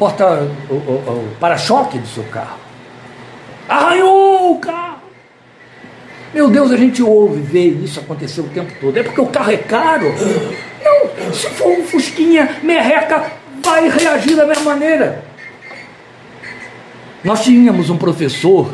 porta 0.00 0.48
o, 0.70 0.74
o, 0.74 0.76
o 0.76 1.36
para-choque 1.38 1.98
do 1.98 2.08
seu 2.08 2.24
carro. 2.24 2.58
Arranhou 3.68 4.52
o 4.52 4.58
carro. 4.58 4.98
Meu 6.32 6.48
Deus, 6.48 6.70
a 6.70 6.76
gente 6.76 7.02
ouve, 7.02 7.42
vê 7.42 7.66
isso 7.66 8.00
acontecer 8.00 8.40
o 8.40 8.44
tempo 8.44 8.72
todo. 8.80 8.96
É 8.96 9.02
porque 9.02 9.20
o 9.20 9.26
carro 9.26 9.52
é 9.52 9.58
caro? 9.58 10.06
Não, 10.82 11.34
se 11.34 11.50
for 11.50 11.68
um 11.68 11.84
fusquinha 11.84 12.56
merreca, 12.62 13.30
vai 13.62 13.90
reagir 13.90 14.34
da 14.36 14.46
mesma 14.46 14.64
maneira. 14.64 15.22
Nós 17.22 17.44
tínhamos 17.44 17.90
um 17.90 17.98
professor, 17.98 18.72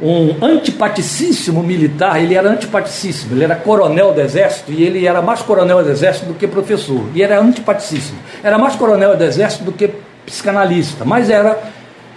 um 0.00 0.44
antipaticíssimo 0.44 1.60
militar, 1.60 2.22
ele 2.22 2.36
era 2.36 2.48
antipaticíssimo, 2.48 3.34
ele 3.34 3.42
era 3.42 3.56
coronel 3.56 4.12
do 4.12 4.20
exército 4.20 4.70
e 4.70 4.84
ele 4.84 5.04
era 5.04 5.20
mais 5.20 5.42
coronel 5.42 5.82
do 5.82 5.90
exército 5.90 6.26
do 6.26 6.34
que 6.34 6.46
professor, 6.46 7.02
e 7.14 7.22
era 7.22 7.40
antipaticíssimo. 7.40 8.18
Era 8.44 8.56
mais 8.56 8.76
coronel 8.76 9.16
do 9.16 9.24
exército 9.24 9.64
do 9.64 9.72
que 9.72 9.90
psicanalista, 10.30 11.04
mas 11.04 11.28
era 11.28 11.58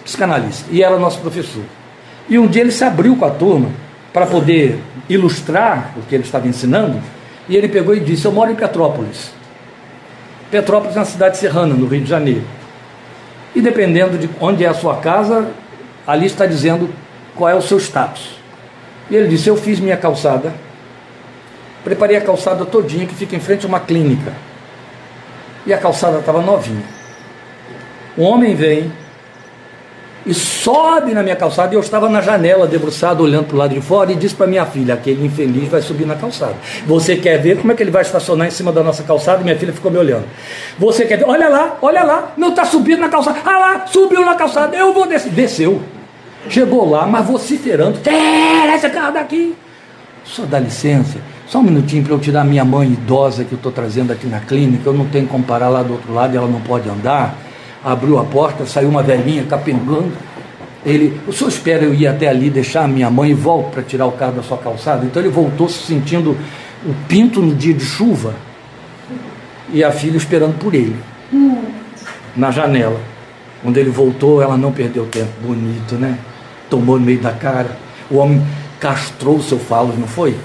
psicanalista 0.03 0.67
e 0.71 0.83
era 0.83 0.97
nosso 0.97 1.19
professor. 1.19 1.63
E 2.29 2.37
um 2.37 2.47
dia 2.47 2.61
ele 2.61 2.71
se 2.71 2.83
abriu 2.83 3.15
com 3.15 3.25
a 3.25 3.31
turma 3.31 3.69
para 4.13 4.27
poder 4.27 4.79
ilustrar 5.09 5.93
o 5.97 6.01
que 6.03 6.13
ele 6.13 6.23
estava 6.23 6.47
ensinando, 6.47 7.01
e 7.49 7.57
ele 7.57 7.67
pegou 7.67 7.95
e 7.95 7.99
disse: 7.99 8.25
Eu 8.25 8.31
moro 8.31 8.51
em 8.51 8.55
Petrópolis. 8.55 9.31
Petrópolis 10.51 10.95
é 10.95 10.99
uma 10.99 11.05
cidade 11.05 11.37
serrana, 11.37 11.73
no 11.73 11.87
Rio 11.87 12.01
de 12.01 12.09
Janeiro. 12.09 12.43
E 13.55 13.61
dependendo 13.61 14.17
de 14.17 14.29
onde 14.39 14.63
é 14.63 14.67
a 14.67 14.73
sua 14.73 14.97
casa, 14.97 15.49
ali 16.05 16.27
está 16.27 16.45
dizendo 16.45 16.89
qual 17.35 17.49
é 17.49 17.55
o 17.55 17.61
seu 17.61 17.79
status. 17.79 18.37
E 19.09 19.15
ele 19.15 19.27
disse: 19.27 19.49
Eu 19.49 19.57
fiz 19.57 19.79
minha 19.79 19.97
calçada, 19.97 20.53
preparei 21.83 22.15
a 22.15 22.21
calçada 22.21 22.63
todinha 22.63 23.07
que 23.07 23.15
fica 23.15 23.35
em 23.35 23.39
frente 23.39 23.65
a 23.65 23.67
uma 23.67 23.79
clínica. 23.79 24.31
E 25.65 25.73
a 25.73 25.77
calçada 25.77 26.19
estava 26.19 26.41
novinha. 26.41 27.02
Um 28.17 28.23
homem 28.23 28.53
vem 28.53 28.91
e 30.25 30.33
sobe 30.33 31.13
na 31.13 31.21
minha 31.21 31.35
calçada 31.35 31.73
e 31.73 31.77
eu 31.77 31.81
estava 31.81 32.07
na 32.07 32.21
janela 32.21 32.65
debruçado 32.65 33.23
olhando 33.23 33.45
para 33.45 33.55
o 33.55 33.57
lado 33.57 33.73
de 33.73 33.81
fora 33.81 34.11
e 34.11 34.15
disse 34.15 34.35
para 34.35 34.47
minha 34.47 34.65
filha: 34.65 34.93
aquele 34.93 35.25
infeliz 35.25 35.67
vai 35.67 35.81
subir 35.81 36.05
na 36.05 36.15
calçada. 36.15 36.55
Você 36.85 37.15
quer 37.15 37.37
ver 37.39 37.57
como 37.57 37.71
é 37.71 37.75
que 37.75 37.83
ele 37.83 37.91
vai 37.91 38.03
estacionar 38.03 38.47
em 38.47 38.51
cima 38.51 38.71
da 38.71 38.83
nossa 38.83 39.03
calçada? 39.03 39.41
E 39.41 39.43
minha 39.43 39.57
filha 39.57 39.73
ficou 39.73 39.91
me 39.91 39.97
olhando. 39.97 40.25
Você 40.77 41.05
quer 41.05 41.17
ver? 41.17 41.25
Olha 41.25 41.49
lá, 41.49 41.77
olha 41.81 42.03
lá, 42.03 42.33
não 42.37 42.49
está 42.49 42.65
subindo 42.65 42.99
na 42.99 43.09
calçada. 43.09 43.39
Ah 43.43 43.59
lá, 43.59 43.87
subiu 43.87 44.25
na 44.25 44.35
calçada, 44.35 44.75
eu 44.77 44.93
vou 44.93 45.07
descer. 45.07 45.31
Desceu. 45.31 45.81
Chegou 46.49 46.89
lá, 46.89 47.05
mas 47.05 47.25
vociferando: 47.25 47.99
tira 47.99 48.75
esse 48.75 48.89
carro 48.89 49.13
daqui. 49.13 49.55
Só 50.23 50.43
dá 50.43 50.57
licença, 50.57 51.17
só 51.47 51.59
um 51.59 51.63
minutinho 51.63 52.01
para 52.01 52.13
eu 52.13 52.19
tirar 52.19 52.45
minha 52.45 52.63
mãe 52.63 52.87
idosa 52.87 53.43
que 53.43 53.51
eu 53.51 53.57
estou 53.57 53.73
trazendo 53.73 54.13
aqui 54.13 54.25
na 54.25 54.39
clínica. 54.39 54.87
Eu 54.87 54.93
não 54.93 55.05
tenho 55.05 55.27
como 55.27 55.43
parar 55.43 55.67
lá 55.67 55.83
do 55.83 55.93
outro 55.93 56.13
lado 56.13 56.37
ela 56.37 56.47
não 56.47 56.61
pode 56.61 56.87
andar 56.87 57.35
abriu 57.83 58.17
a 58.17 58.23
porta, 58.23 58.65
saiu 58.65 58.89
uma 58.89 59.03
velhinha 59.03 59.43
capengando. 59.43 60.11
Ele, 60.85 61.19
o 61.27 61.33
senhor 61.33 61.49
espera 61.49 61.83
eu 61.83 61.93
ir 61.93 62.07
até 62.07 62.27
ali, 62.27 62.49
deixar 62.49 62.83
a 62.83 62.87
minha 62.87 63.09
mãe 63.09 63.31
e 63.31 63.33
volto 63.33 63.71
para 63.71 63.83
tirar 63.83 64.05
o 64.05 64.11
carro 64.11 64.33
da 64.33 64.43
sua 64.43 64.57
calçada? 64.57 65.05
Então 65.05 65.21
ele 65.21 65.31
voltou 65.31 65.69
se 65.69 65.85
sentindo 65.85 66.37
o 66.85 66.93
pinto 67.07 67.41
no 67.41 67.55
dia 67.55 67.73
de 67.73 67.85
chuva 67.85 68.33
e 69.71 69.83
a 69.83 69.91
filha 69.91 70.17
esperando 70.17 70.57
por 70.59 70.73
ele, 70.73 70.95
na 72.35 72.51
janela. 72.51 72.99
Quando 73.61 73.77
ele 73.77 73.89
voltou, 73.89 74.41
ela 74.41 74.57
não 74.57 74.73
perdeu 74.73 75.05
tempo. 75.05 75.31
Bonito, 75.41 75.95
né? 75.95 76.19
Tomou 76.69 76.99
no 76.99 77.05
meio 77.05 77.19
da 77.19 77.31
cara. 77.31 77.77
O 78.11 78.17
homem 78.17 78.45
castrou 78.77 79.37
o 79.37 79.43
seu 79.43 79.57
falos, 79.57 79.97
não 79.97 80.07
foi? 80.07 80.35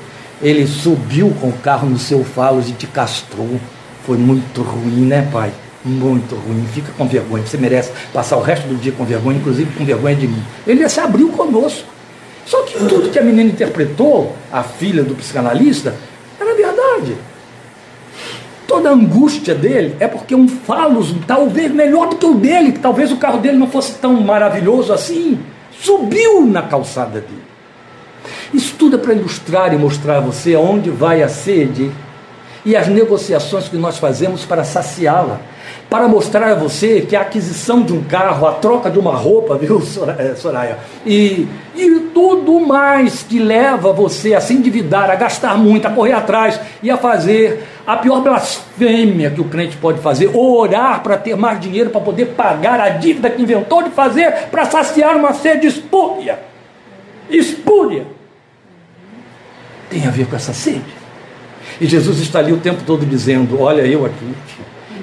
Ele 0.40 0.64
subiu 0.68 1.34
com 1.40 1.48
o 1.48 1.52
carro 1.52 1.90
no 1.90 1.98
seu 1.98 2.22
falos 2.22 2.68
e 2.68 2.72
te 2.72 2.86
castrou. 2.86 3.58
Foi 4.06 4.16
muito 4.16 4.62
ruim, 4.62 5.04
né, 5.04 5.28
pai? 5.32 5.50
Muito 5.84 6.34
ruim, 6.34 6.66
fica 6.72 6.92
com 6.96 7.06
vergonha, 7.06 7.46
você 7.46 7.56
merece 7.56 7.92
passar 8.12 8.36
o 8.36 8.42
resto 8.42 8.66
do 8.66 8.74
dia 8.76 8.92
com 8.92 9.04
vergonha, 9.04 9.38
inclusive 9.38 9.72
com 9.76 9.84
vergonha 9.84 10.16
de 10.16 10.26
mim. 10.26 10.42
Ele 10.66 10.88
se 10.88 11.00
abriu 11.00 11.30
conosco. 11.30 11.86
Só 12.44 12.62
que 12.62 12.78
tudo 12.78 13.10
que 13.10 13.18
a 13.18 13.22
menina 13.22 13.50
interpretou, 13.50 14.34
a 14.50 14.62
filha 14.62 15.02
do 15.02 15.14
psicanalista, 15.14 15.94
era 16.40 16.54
verdade. 16.54 17.14
Toda 18.66 18.90
a 18.90 18.92
angústia 18.92 19.54
dele 19.54 19.96
é 20.00 20.08
porque 20.08 20.34
um 20.34 20.48
falos, 20.48 21.14
talvez 21.26 21.72
melhor 21.72 22.08
do 22.08 22.16
que 22.16 22.26
o 22.26 22.34
dele, 22.34 22.72
que 22.72 22.80
talvez 22.80 23.12
o 23.12 23.16
carro 23.16 23.38
dele 23.38 23.58
não 23.58 23.68
fosse 23.68 23.92
tão 23.94 24.14
maravilhoso 24.20 24.92
assim, 24.92 25.38
subiu 25.78 26.46
na 26.46 26.62
calçada 26.62 27.20
dele. 27.20 27.48
Isso 28.52 28.74
tudo 28.78 28.96
é 28.96 28.98
para 28.98 29.14
ilustrar 29.14 29.72
e 29.74 29.78
mostrar 29.78 30.18
a 30.18 30.20
você 30.20 30.54
aonde 30.54 30.90
vai 30.90 31.22
a 31.22 31.28
sede 31.28 31.90
e 32.68 32.76
as 32.76 32.86
negociações 32.86 33.66
que 33.66 33.78
nós 33.78 33.96
fazemos 33.96 34.44
para 34.44 34.62
saciá-la 34.62 35.40
para 35.88 36.06
mostrar 36.06 36.50
a 36.50 36.54
você 36.54 37.00
que 37.00 37.16
a 37.16 37.22
aquisição 37.22 37.82
de 37.82 37.94
um 37.94 38.04
carro, 38.04 38.46
a 38.46 38.52
troca 38.52 38.90
de 38.90 38.98
uma 38.98 39.16
roupa, 39.16 39.56
viu, 39.56 39.82
eh, 40.18 40.34
Soraya? 40.34 40.76
E, 41.06 41.48
e 41.74 42.00
tudo 42.12 42.60
mais 42.60 43.22
que 43.22 43.38
leva 43.38 43.90
você 43.90 44.34
a 44.34 44.40
se 44.42 44.52
endividar, 44.52 45.10
a 45.10 45.14
gastar 45.14 45.56
muito, 45.56 45.86
a 45.86 45.90
correr 45.90 46.12
atrás 46.12 46.60
e 46.82 46.90
a 46.90 46.98
fazer 46.98 47.66
a 47.86 47.96
pior 47.96 48.20
blasfêmia 48.20 49.30
que 49.30 49.40
o 49.40 49.44
crente 49.44 49.78
pode 49.78 50.00
fazer, 50.00 50.30
orar 50.36 51.02
para 51.02 51.16
ter 51.16 51.36
mais 51.38 51.58
dinheiro 51.58 51.88
para 51.88 52.02
poder 52.02 52.26
pagar 52.26 52.78
a 52.80 52.90
dívida 52.90 53.30
que 53.30 53.40
inventou 53.40 53.82
de 53.82 53.88
fazer 53.88 54.30
para 54.50 54.66
saciar 54.66 55.16
uma 55.16 55.32
sede 55.32 55.66
espúria. 55.66 56.38
Espúria. 57.30 58.06
Tem 59.88 60.06
a 60.06 60.10
ver 60.10 60.26
com 60.26 60.36
essa 60.36 60.52
sede. 60.52 60.97
E 61.80 61.86
Jesus 61.86 62.18
está 62.20 62.38
ali 62.40 62.52
o 62.52 62.58
tempo 62.58 62.82
todo 62.84 63.06
dizendo: 63.06 63.60
Olha, 63.60 63.82
eu 63.82 64.04
aqui, 64.04 64.34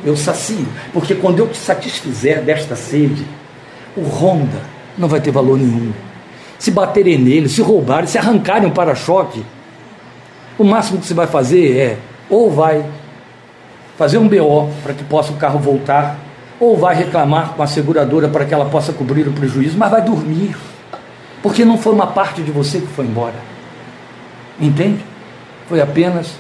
eu 0.04 0.16
sacio. 0.16 0.68
Porque 0.94 1.16
quando 1.16 1.40
eu 1.40 1.48
te 1.48 1.58
satisfizer 1.58 2.42
desta 2.42 2.76
sede, 2.76 3.26
o 3.96 4.02
Honda 4.02 4.62
não 4.98 5.08
vai 5.08 5.22
ter 5.22 5.32
valor 5.32 5.58
nenhum. 5.58 5.92
Se 6.60 6.72
baterem 6.72 7.18
nele, 7.18 7.50
se 7.50 7.62
roubarem, 7.62 8.08
se 8.08 8.18
arrancarem 8.18 8.68
um 8.68 8.72
para-choque, 8.72 9.44
o 10.58 10.64
máximo 10.64 11.00
que 11.00 11.06
você 11.06 11.14
vai 11.14 11.28
fazer 11.28 11.78
é 11.78 11.98
ou 12.30 12.52
vai 12.52 12.86
fazer 13.98 14.18
um 14.18 14.28
BO 14.28 14.70
para 14.84 14.94
que 14.94 15.04
possa 15.04 15.32
o 15.32 15.36
carro 15.36 15.60
voltar, 15.60 16.18
ou 16.60 16.78
vai 16.78 16.96
reclamar 16.96 17.54
com 17.54 17.64
a 17.64 17.68
seguradora 17.68 18.28
para 18.28 18.46
que 18.46 18.54
ela 18.54 18.66
possa 18.66 18.94
cobrir 18.94 19.28
o 19.28 19.32
prejuízo, 19.32 19.78
mas 19.78 19.92
vai 19.92 20.02
dormir, 20.02 20.56
porque 21.42 21.66
não 21.66 21.78
foi 21.78 21.94
uma 21.94 22.08
parte 22.08 22.42
de 22.42 22.52
você 22.52 22.80
que 22.80 22.88
foi 22.88 23.06
embora. 23.06 23.36
Entende? 24.60 25.04
Foi 25.68 25.82
apenas 25.82 26.36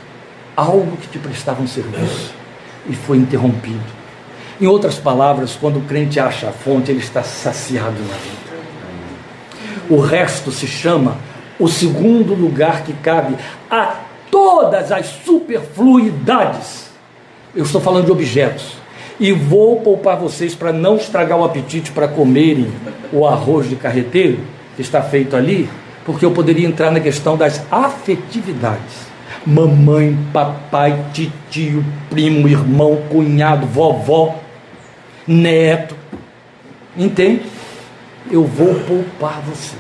algo 0.55 0.97
que 0.97 1.07
te 1.07 1.19
prestava 1.19 1.61
um 1.61 1.67
serviço 1.67 2.33
e 2.89 2.95
foi 2.95 3.17
interrompido. 3.17 3.83
Em 4.59 4.67
outras 4.67 4.95
palavras, 4.95 5.57
quando 5.59 5.79
o 5.79 5.81
crente 5.81 6.19
acha 6.19 6.47
a 6.47 6.51
fonte, 6.51 6.91
ele 6.91 6.99
está 6.99 7.23
saciado 7.23 7.99
na 7.99 8.15
vida. 8.15 8.45
O 9.89 9.99
resto 9.99 10.51
se 10.51 10.65
chama 10.65 11.17
o 11.59 11.67
segundo 11.67 12.33
lugar 12.33 12.83
que 12.83 12.93
cabe 12.93 13.35
a 13.69 13.95
todas 14.31 14.91
as 14.91 15.07
superfluidades. 15.25 16.89
Eu 17.55 17.63
estou 17.63 17.81
falando 17.81 18.05
de 18.05 18.11
objetos. 18.11 18.73
E 19.19 19.31
vou 19.31 19.79
poupar 19.79 20.17
vocês 20.17 20.53
para 20.53 20.73
não 20.73 20.97
estragar 20.97 21.39
o 21.39 21.43
apetite 21.45 21.91
para 21.91 22.07
comerem 22.07 22.69
o 23.13 23.25
arroz 23.25 23.69
de 23.69 23.75
carreteiro 23.75 24.39
que 24.75 24.81
está 24.81 25.01
feito 25.01 25.37
ali, 25.37 25.69
porque 26.05 26.25
eu 26.25 26.31
poderia 26.31 26.67
entrar 26.67 26.91
na 26.91 26.99
questão 26.99 27.37
das 27.37 27.61
afetividades. 27.71 29.14
Mamãe, 29.45 30.17
papai, 30.33 31.05
tio, 31.49 31.85
primo, 32.09 32.47
irmão, 32.47 32.97
cunhado, 33.09 33.67
vovó, 33.67 34.39
neto. 35.27 35.95
Entende? 36.97 37.43
Eu 38.31 38.43
vou 38.43 38.73
poupar 38.75 39.41
você. 39.41 39.75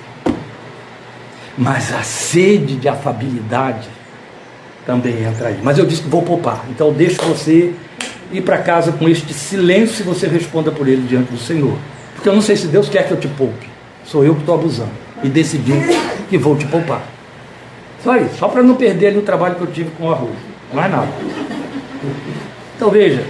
Mas 1.57 1.93
a 1.93 2.03
sede 2.03 2.75
de 2.75 2.87
afabilidade 2.87 3.87
também 4.85 5.23
entra 5.23 5.47
aí. 5.47 5.59
Mas 5.63 5.77
eu 5.77 5.85
disse 5.85 6.03
que 6.03 6.09
vou 6.09 6.21
poupar. 6.21 6.65
Então 6.69 6.93
deixo 6.93 7.21
você 7.23 7.73
ir 8.31 8.41
para 8.41 8.59
casa 8.59 8.91
com 8.91 9.09
este 9.09 9.33
silêncio 9.33 10.03
e 10.03 10.05
você 10.05 10.27
responda 10.27 10.71
por 10.71 10.87
ele 10.87 11.07
diante 11.07 11.31
do 11.31 11.39
Senhor. 11.39 11.77
Porque 12.13 12.29
eu 12.29 12.33
não 12.33 12.41
sei 12.41 12.55
se 12.55 12.67
Deus 12.67 12.87
quer 12.87 13.07
que 13.07 13.11
eu 13.11 13.19
te 13.19 13.27
poupe. 13.29 13.67
Sou 14.05 14.23
eu 14.23 14.35
que 14.35 14.41
estou 14.41 14.55
abusando. 14.55 14.91
E 15.23 15.29
decidi 15.29 15.73
que 16.29 16.37
vou 16.37 16.55
te 16.55 16.65
poupar. 16.67 17.14
Só 18.05 18.15
isso, 18.17 18.35
só 18.37 18.47
para 18.47 18.61
não 18.61 18.75
perder 18.75 19.07
ali 19.07 19.17
o 19.17 19.23
trabalho 19.23 19.55
que 19.55 19.61
eu 19.61 19.71
tive 19.71 19.89
com 19.97 20.05
o 20.05 20.11
arroz. 20.11 20.35
Mais 20.71 20.91
nada. 20.91 21.07
Então 22.75 22.91
veja, 22.91 23.25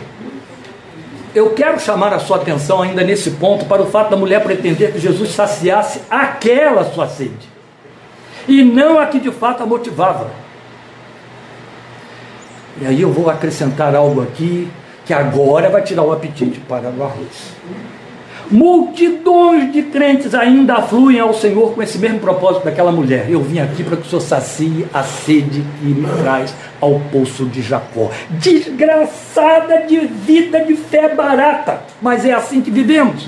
eu 1.34 1.52
quero 1.52 1.80
chamar 1.80 2.14
a 2.14 2.20
sua 2.20 2.36
atenção 2.36 2.82
ainda 2.82 3.02
nesse 3.02 3.32
ponto 3.32 3.64
para 3.66 3.82
o 3.82 3.86
fato 3.86 4.10
da 4.10 4.18
mulher 4.18 4.44
pretender 4.44 4.92
que 4.92 5.00
Jesus 5.00 5.32
saciasse 5.32 6.02
aquela 6.10 6.84
sua 6.92 7.08
sede. 7.08 7.50
E 8.50 8.66
não 8.66 9.00
a 9.00 9.06
que 9.06 9.18
de 9.18 9.32
fato 9.32 9.64
a 9.64 9.66
motivava. 9.66 10.30
E 12.82 12.86
aí 12.86 13.02
eu 13.02 13.14
vou 13.14 13.30
acrescentar 13.30 13.96
algo 13.96 14.22
aqui 14.22 14.70
que 15.06 15.14
agora 15.14 15.70
vai 15.70 15.84
tirar 15.84 16.04
o 16.04 16.12
apetite 16.12 16.60
para 16.60 16.90
o 16.90 17.02
arroz. 17.02 17.54
Multidões 18.52 19.72
de 19.72 19.84
crentes 19.84 20.36
ainda 20.36 20.76
afluem 20.76 21.20
ao 21.20 21.34
Senhor 21.34 21.74
com 21.74 21.82
esse 21.82 21.98
mesmo 21.98 22.20
propósito 22.20 22.66
daquela 22.66 22.92
mulher. 22.92 23.26
Eu 23.30 23.42
vim 23.42 23.60
aqui 23.60 23.84
para 23.84 23.98
que 23.98 24.04
o 24.04 24.10
Senhor 24.10 24.22
sacie 24.22 24.86
a 24.94 25.04
sede 25.04 25.64
que 25.80 25.86
me 25.86 26.08
traz 26.22 26.54
ao 26.80 27.00
poço 27.12 27.46
de 27.46 27.62
Jacó. 27.62 28.12
Desgraçada 28.30 29.86
de 29.88 30.00
vida 30.00 30.64
de 30.64 30.76
fé 30.76 31.14
barata, 31.16 31.82
mas 32.02 32.26
é 32.26 32.34
assim 32.34 32.62
que 32.62 32.70
vivemos. 32.70 33.28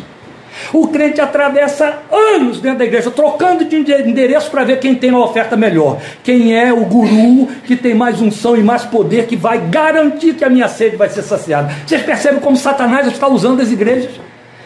O 0.74 0.88
crente 0.88 1.22
atravessa 1.22 2.00
anos 2.12 2.60
dentro 2.60 2.80
da 2.80 2.86
igreja, 2.86 3.12
trocando 3.12 3.66
de 3.66 3.76
endereço 3.76 4.50
para 4.50 4.64
ver 4.64 4.80
quem 4.80 4.96
tem 4.96 5.12
uma 5.12 5.24
oferta 5.24 5.56
melhor. 5.56 6.00
Quem 6.24 6.56
é 6.56 6.74
o 6.74 6.86
guru 6.86 7.48
que 7.66 7.76
tem 7.76 7.94
mais 7.94 8.22
unção 8.22 8.56
e 8.56 8.64
mais 8.64 8.84
poder, 8.84 9.28
que 9.28 9.36
vai 9.36 9.60
garantir 9.60 10.34
que 10.34 10.44
a 10.44 10.50
minha 10.50 10.68
sede 10.68 10.96
vai 10.96 11.10
ser 11.10 11.22
saciada. 11.22 11.72
Vocês 11.86 12.02
percebem 12.02 12.40
como 12.40 12.58
Satanás 12.58 13.08
está 13.08 13.28
usando 13.28 13.62
as 13.62 13.72
igrejas? 13.72 14.12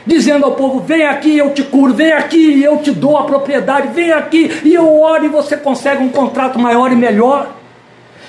Dizendo 0.05 0.45
ao 0.45 0.53
povo: 0.53 0.79
vem 0.79 1.05
aqui, 1.05 1.37
eu 1.37 1.51
te 1.51 1.63
curo, 1.63 1.93
vem 1.93 2.11
aqui, 2.11 2.37
e 2.37 2.63
eu 2.63 2.77
te 2.77 2.91
dou 2.91 3.17
a 3.17 3.23
propriedade, 3.23 3.89
vem 3.89 4.11
aqui, 4.11 4.51
e 4.63 4.73
eu 4.73 5.01
oro 5.01 5.25
e 5.25 5.29
você 5.29 5.55
consegue 5.55 6.03
um 6.03 6.09
contrato 6.09 6.57
maior 6.59 6.91
e 6.91 6.95
melhor. 6.95 7.61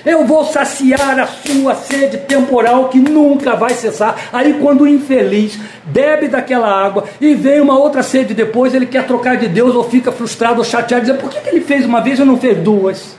Eu 0.05 0.27
vou 0.27 0.45
saciar 0.45 1.21
a 1.21 1.27
sua 1.29 1.77
sede 1.77 2.19
temporal 2.19 2.89
que 2.89 2.99
nunca 2.99 3.55
vai 3.55 3.73
cessar. 3.73 4.17
Aí, 4.33 4.55
quando 4.55 4.81
o 4.81 4.89
infeliz 4.89 5.57
bebe 5.85 6.27
daquela 6.27 6.69
água 6.69 7.05
e 7.21 7.35
vem 7.35 7.61
uma 7.61 7.79
outra 7.79 8.03
sede 8.03 8.35
depois, 8.35 8.75
ele 8.75 8.87
quer 8.87 9.07
trocar 9.07 9.37
de 9.37 9.47
Deus 9.47 9.77
ou 9.77 9.85
fica 9.85 10.11
frustrado 10.11 10.59
ou 10.59 10.65
chateado, 10.65 11.03
dizendo: 11.03 11.21
por 11.21 11.31
que, 11.31 11.41
que 11.41 11.49
ele 11.49 11.61
fez 11.61 11.87
uma 11.87 12.01
vez 12.01 12.19
e 12.19 12.25
não 12.25 12.37
fez 12.37 12.59
duas? 12.59 13.17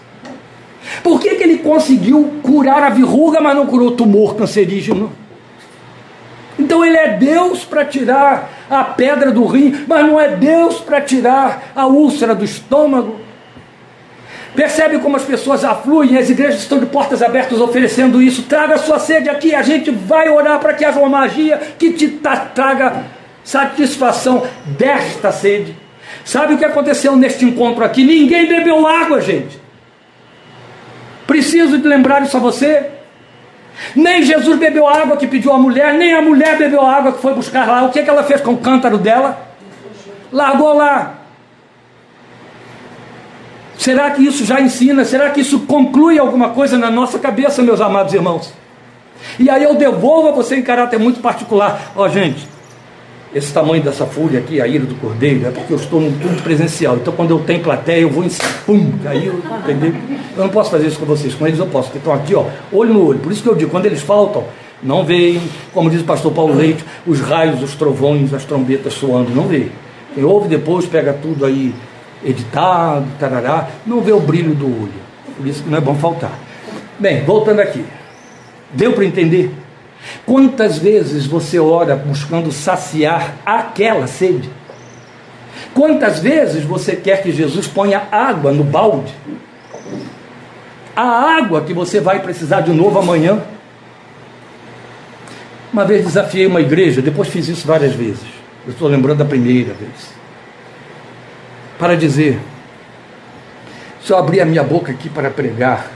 Por 1.01 1.21
que, 1.21 1.35
que 1.35 1.43
ele 1.43 1.59
conseguiu 1.59 2.33
curar 2.43 2.83
a 2.83 2.89
verruga, 2.89 3.39
mas 3.39 3.55
não 3.55 3.65
curou 3.65 3.89
o 3.89 3.91
tumor 3.91 4.35
cancerígeno? 4.35 5.22
Então 6.57 6.85
ele 6.85 6.97
é 6.97 7.17
Deus 7.17 7.63
para 7.63 7.83
tirar 7.85 8.49
a 8.69 8.83
pedra 8.83 9.31
do 9.31 9.45
rim, 9.45 9.85
mas 9.87 10.05
não 10.05 10.19
é 10.19 10.35
Deus 10.35 10.79
para 10.79 11.01
tirar 11.01 11.71
a 11.75 11.87
úlcera 11.87 12.35
do 12.35 12.45
estômago. 12.45 13.19
Percebe 14.55 14.99
como 14.99 15.15
as 15.15 15.23
pessoas 15.23 15.65
afluem, 15.65 16.15
as 16.15 16.29
igrejas 16.29 16.61
estão 16.61 16.79
de 16.79 16.85
portas 16.85 17.23
abertas 17.23 17.59
oferecendo 17.59 18.21
isso. 18.21 18.43
Traga 18.43 18.77
sua 18.77 18.99
sede 18.99 19.27
aqui, 19.29 19.55
a 19.55 19.63
gente 19.63 19.89
vai 19.89 20.29
orar 20.29 20.59
para 20.59 20.73
que 20.73 20.85
haja 20.85 20.99
uma 20.99 21.09
magia 21.09 21.59
que 21.79 21.93
te 21.93 22.07
traga 22.53 23.05
satisfação 23.43 24.43
desta 24.65 25.31
sede. 25.31 25.75
Sabe 26.23 26.53
o 26.53 26.57
que 26.57 26.65
aconteceu 26.65 27.15
neste 27.15 27.45
encontro 27.45 27.83
aqui? 27.83 28.03
Ninguém 28.03 28.47
bebeu 28.47 28.87
água, 28.87 29.19
gente. 29.19 29.59
Preciso 31.25 31.79
de 31.79 31.87
lembrar 31.87 32.21
isso 32.21 32.37
a 32.37 32.39
você. 32.39 32.91
Nem 33.95 34.23
Jesus 34.23 34.57
bebeu 34.57 34.87
a 34.87 35.01
água 35.01 35.17
que 35.17 35.27
pediu 35.27 35.51
a 35.51 35.57
mulher, 35.57 35.93
nem 35.93 36.13
a 36.13 36.21
mulher 36.21 36.57
bebeu 36.57 36.81
a 36.81 36.95
água 36.95 37.11
que 37.13 37.21
foi 37.21 37.33
buscar 37.33 37.67
lá. 37.67 37.83
O 37.83 37.89
que, 37.89 37.99
é 37.99 38.03
que 38.03 38.09
ela 38.09 38.23
fez 38.23 38.41
com 38.41 38.53
o 38.53 38.57
cântaro 38.57 38.97
dela? 38.97 39.47
Largou 40.31 40.73
lá. 40.73 41.15
Será 43.77 44.11
que 44.11 44.25
isso 44.25 44.45
já 44.45 44.61
ensina? 44.61 45.03
Será 45.03 45.29
que 45.31 45.41
isso 45.41 45.61
conclui 45.61 46.17
alguma 46.17 46.49
coisa 46.49 46.77
na 46.77 46.89
nossa 46.89 47.19
cabeça, 47.19 47.61
meus 47.61 47.81
amados 47.81 48.13
irmãos? 48.13 48.53
E 49.39 49.49
aí 49.49 49.63
eu 49.63 49.75
devolvo 49.75 50.29
a 50.29 50.31
você 50.31 50.55
em 50.55 50.61
caráter 50.61 50.99
muito 50.99 51.19
particular. 51.19 51.91
Ó, 51.95 52.03
oh, 52.03 52.09
gente, 52.09 52.47
esse 53.33 53.51
tamanho 53.51 53.81
dessa 53.81 54.05
folha 54.05 54.39
aqui, 54.39 54.61
a 54.61 54.67
ira 54.67 54.85
do 54.85 54.95
cordeiro, 54.95 55.47
é 55.47 55.51
porque 55.51 55.73
eu 55.73 55.77
estou 55.77 55.99
num 55.99 56.11
culto 56.19 56.43
presencial. 56.43 56.97
Então, 56.97 57.13
quando 57.13 57.31
eu 57.31 57.39
tenho 57.39 57.61
plateia, 57.61 58.01
eu 58.01 58.09
vou 58.09 58.23
em 58.23 58.29
pum, 58.65 58.91
aí 59.05 59.25
eu, 59.25 59.41
entendeu? 59.59 59.93
Eu 60.37 60.43
não 60.43 60.49
posso 60.49 60.69
fazer 60.69 60.87
isso 60.87 60.99
com 60.99 61.05
vocês, 61.05 61.33
com 61.33 61.47
eles 61.47 61.57
eu 61.57 61.65
posso, 61.65 61.87
porque 61.87 61.97
estão 61.97 62.13
aqui, 62.13 62.35
ó, 62.35 62.45
olho 62.71 62.93
no 62.93 63.07
olho. 63.07 63.19
Por 63.19 63.31
isso 63.31 63.41
que 63.41 63.49
eu 63.49 63.55
digo, 63.55 63.71
quando 63.71 63.87
eles 63.87 64.01
faltam, 64.01 64.43
não 64.83 65.03
veem, 65.03 65.41
como 65.73 65.89
diz 65.89 66.01
o 66.01 66.03
pastor 66.03 66.31
Paulo 66.31 66.53
Leite, 66.53 66.83
os 67.07 67.19
raios, 67.21 67.63
os 67.63 67.73
trovões, 67.73 68.33
as 68.33 68.45
trombetas 68.45 68.93
soando, 68.93 69.31
não 69.31 69.47
veem. 69.47 69.71
Quem 70.13 70.23
ouve 70.23 70.47
depois, 70.47 70.85
pega 70.85 71.13
tudo 71.13 71.45
aí 71.45 71.73
editado, 72.23 73.05
tarará, 73.19 73.69
não 73.85 74.01
vê 74.01 74.11
o 74.11 74.19
brilho 74.19 74.53
do 74.53 74.65
olho. 74.65 75.03
Por 75.35 75.47
isso 75.47 75.63
que 75.63 75.69
não 75.69 75.77
é 75.77 75.81
bom 75.81 75.95
faltar. 75.95 76.37
Bem, 76.99 77.23
voltando 77.23 77.59
aqui. 77.59 77.83
Deu 78.73 78.93
para 78.93 79.05
entender? 79.05 79.51
Quantas 80.25 80.77
vezes 80.77 81.25
você 81.25 81.59
ora 81.59 81.95
buscando 81.95 82.51
saciar 82.51 83.35
aquela 83.45 84.07
sede? 84.07 84.49
Quantas 85.73 86.19
vezes 86.19 86.63
você 86.63 86.95
quer 86.95 87.21
que 87.23 87.31
Jesus 87.31 87.67
ponha 87.67 88.03
água 88.11 88.51
no 88.51 88.63
balde? 88.63 89.13
A 90.95 91.37
água 91.37 91.61
que 91.61 91.73
você 91.73 91.99
vai 91.99 92.21
precisar 92.21 92.61
de 92.61 92.71
novo 92.71 92.99
amanhã. 92.99 93.41
Uma 95.71 95.85
vez 95.85 96.05
desafiei 96.05 96.45
uma 96.45 96.61
igreja, 96.61 97.01
depois 97.01 97.27
fiz 97.29 97.47
isso 97.47 97.65
várias 97.65 97.93
vezes. 97.93 98.25
Eu 98.65 98.73
estou 98.73 98.87
lembrando 98.87 99.17
da 99.17 99.25
primeira 99.25 99.73
vez 99.73 100.13
para 101.79 101.95
dizer: 101.95 102.39
se 104.03 104.11
eu 104.11 104.17
abrir 104.17 104.41
a 104.41 104.45
minha 104.45 104.63
boca 104.63 104.91
aqui 104.91 105.09
para 105.09 105.29
pregar, 105.29 105.91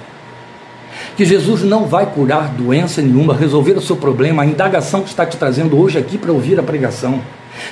que 1.17 1.25
Jesus 1.25 1.63
não 1.63 1.85
vai 1.85 2.05
curar 2.05 2.49
doença 2.49 3.01
nenhuma, 3.01 3.35
resolver 3.35 3.73
o 3.73 3.81
seu 3.81 3.97
problema, 3.97 4.43
a 4.43 4.45
indagação 4.45 5.01
que 5.01 5.09
está 5.09 5.25
te 5.25 5.35
trazendo 5.35 5.77
hoje 5.77 5.97
aqui 5.97 6.17
para 6.17 6.31
ouvir 6.31 6.57
a 6.59 6.63
pregação, 6.63 7.19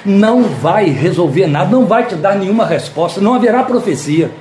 não 0.03 0.43
vai 0.43 0.89
resolver 0.89 1.47
nada, 1.47 1.69
não 1.69 1.85
vai 1.85 2.05
te 2.05 2.15
dar 2.15 2.35
nenhuma 2.35 2.65
resposta, 2.65 3.21
não 3.21 3.33
haverá 3.33 3.63
profecia, 3.63 4.31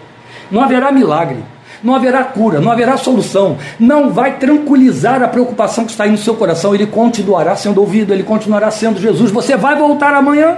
não 0.51 0.61
haverá 0.61 0.91
milagre, 0.91 1.45
não 1.83 1.95
haverá 1.95 2.25
cura, 2.25 2.61
não 2.61 2.73
haverá 2.73 2.97
solução, 2.97 3.59
não 3.79 4.11
vai 4.11 4.39
tranquilizar 4.39 5.23
a 5.23 5.29
preocupação 5.29 5.85
que 5.85 5.93
está 5.93 6.05
aí 6.05 6.11
no 6.11 6.19
seu 6.19 6.35
coração, 6.35 6.75
ele 6.75 6.87
continuará 6.87 7.55
sendo 7.55 7.81
ouvido, 7.81 8.13
ele 8.13 8.23
continuará 8.23 8.71
sendo 8.71 8.99
Jesus. 8.99 9.31
Você 9.31 9.57
vai 9.57 9.77
voltar 9.77 10.15
amanhã? 10.15 10.57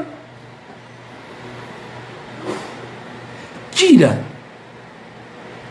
tira 3.76 4.18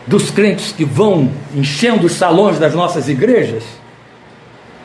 dos 0.06 0.30
crentes 0.30 0.72
que 0.72 0.84
vão 0.84 1.30
enchendo 1.54 2.06
os 2.06 2.12
salões 2.12 2.58
das 2.58 2.74
nossas 2.74 3.08
igrejas, 3.08 3.64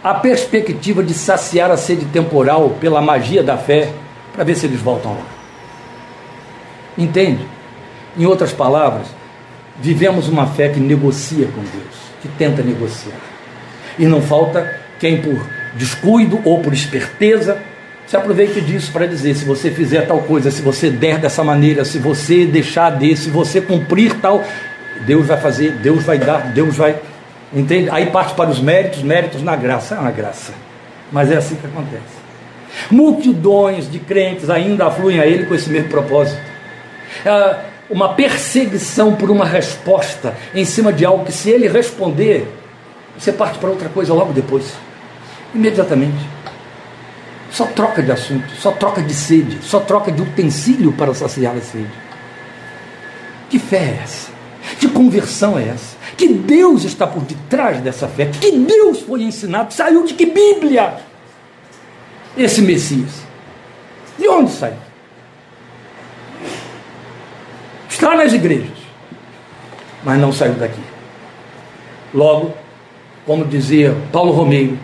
a 0.03 0.15
perspectiva 0.15 1.03
de 1.03 1.13
saciar 1.13 1.69
a 1.69 1.77
sede 1.77 2.05
temporal 2.05 2.71
pela 2.79 3.01
magia 3.01 3.43
da 3.43 3.57
fé, 3.57 3.91
para 4.33 4.43
ver 4.43 4.55
se 4.55 4.65
eles 4.65 4.81
voltam 4.81 5.11
lá. 5.11 5.25
Entende? 6.97 7.45
Em 8.17 8.25
outras 8.25 8.51
palavras, 8.51 9.07
vivemos 9.79 10.27
uma 10.27 10.47
fé 10.47 10.69
que 10.69 10.79
negocia 10.79 11.45
com 11.47 11.61
Deus, 11.61 11.95
que 12.21 12.27
tenta 12.27 12.63
negociar. 12.63 13.17
E 13.99 14.05
não 14.05 14.21
falta 14.21 14.79
quem, 14.99 15.21
por 15.21 15.45
descuido 15.75 16.39
ou 16.43 16.59
por 16.59 16.73
esperteza, 16.73 17.59
se 18.07 18.17
aproveite 18.17 18.59
disso 18.59 18.91
para 18.91 19.05
dizer: 19.05 19.35
se 19.35 19.45
você 19.45 19.71
fizer 19.71 20.01
tal 20.01 20.19
coisa, 20.21 20.51
se 20.51 20.61
você 20.61 20.89
der 20.89 21.17
dessa 21.17 21.43
maneira, 21.43 21.85
se 21.85 21.97
você 21.97 22.45
deixar 22.45 22.89
desse, 22.89 23.23
se 23.23 23.29
você 23.29 23.61
cumprir 23.61 24.15
tal, 24.19 24.43
Deus 25.05 25.27
vai 25.27 25.37
fazer, 25.37 25.71
Deus 25.73 26.03
vai 26.03 26.17
dar, 26.17 26.53
Deus 26.53 26.75
vai. 26.75 26.99
Entende? 27.53 27.89
Aí 27.89 28.07
parte 28.07 28.33
para 28.33 28.49
os 28.49 28.59
méritos, 28.59 29.01
méritos 29.01 29.41
na 29.41 29.55
graça. 29.55 29.95
É 29.95 29.99
uma 29.99 30.11
graça. 30.11 30.53
Mas 31.11 31.31
é 31.31 31.37
assim 31.37 31.55
que 31.55 31.65
acontece. 31.67 32.21
Multidões 32.89 33.91
de 33.91 33.99
crentes 33.99 34.49
ainda 34.49 34.87
afluem 34.87 35.19
a 35.19 35.27
Ele 35.27 35.45
com 35.45 35.53
esse 35.53 35.69
mesmo 35.69 35.89
propósito. 35.89 36.39
É 37.25 37.71
uma 37.89 38.13
perseguição 38.13 39.15
por 39.15 39.29
uma 39.29 39.45
resposta 39.45 40.33
em 40.55 40.63
cima 40.63 40.93
de 40.93 41.05
algo 41.05 41.25
que, 41.25 41.31
se 41.31 41.49
ele 41.49 41.67
responder, 41.67 42.47
você 43.17 43.33
parte 43.33 43.59
para 43.59 43.69
outra 43.69 43.89
coisa 43.89 44.13
logo 44.13 44.31
depois. 44.31 44.73
Imediatamente. 45.53 46.25
Só 47.51 47.65
troca 47.65 48.01
de 48.01 48.09
assunto, 48.09 48.49
só 48.55 48.71
troca 48.71 49.01
de 49.01 49.13
sede, 49.13 49.59
só 49.61 49.81
troca 49.81 50.09
de 50.09 50.21
utensílio 50.21 50.93
para 50.93 51.13
saciar 51.13 51.53
a 51.57 51.59
sede. 51.59 51.91
Que 53.49 53.59
fé 53.59 53.77
é 53.77 53.99
essa? 54.01 54.31
Que 54.81 54.89
conversão 54.89 55.59
é 55.59 55.67
essa? 55.67 55.95
Que 56.17 56.27
Deus 56.27 56.83
está 56.85 57.05
por 57.05 57.21
detrás 57.21 57.79
dessa 57.81 58.07
fé? 58.07 58.25
Que 58.25 58.51
Deus 58.51 59.01
foi 59.01 59.21
ensinado? 59.21 59.71
Saiu 59.71 60.03
de 60.03 60.15
que 60.15 60.25
Bíblia? 60.25 60.95
Esse 62.35 62.63
Messias. 62.63 63.21
De 64.17 64.27
onde 64.27 64.49
saiu? 64.49 64.73
Está 67.87 68.15
nas 68.15 68.33
igrejas, 68.33 68.75
mas 70.03 70.19
não 70.19 70.33
saiu 70.33 70.55
daqui. 70.55 70.81
Logo, 72.11 72.51
como 73.23 73.45
dizia 73.45 73.95
Paulo 74.11 74.31
Romeiro, 74.31 74.79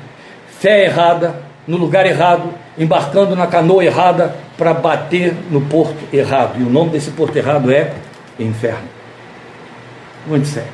fé 0.60 0.86
errada, 0.86 1.42
no 1.66 1.76
lugar 1.76 2.06
errado, 2.06 2.54
embarcando 2.78 3.36
na 3.36 3.48
canoa 3.48 3.84
errada 3.84 4.36
para 4.60 4.76
bater 4.76 5.34
no 5.50 5.62
porto 5.62 5.98
errado. 6.14 6.60
E 6.60 6.64
o 6.64 6.70
nome 6.70 6.92
desse 6.92 7.10
porto 7.10 7.36
errado 7.36 7.72
é 7.72 7.96
inferno. 8.40 8.97
Muito 10.28 10.48
sério. 10.48 10.70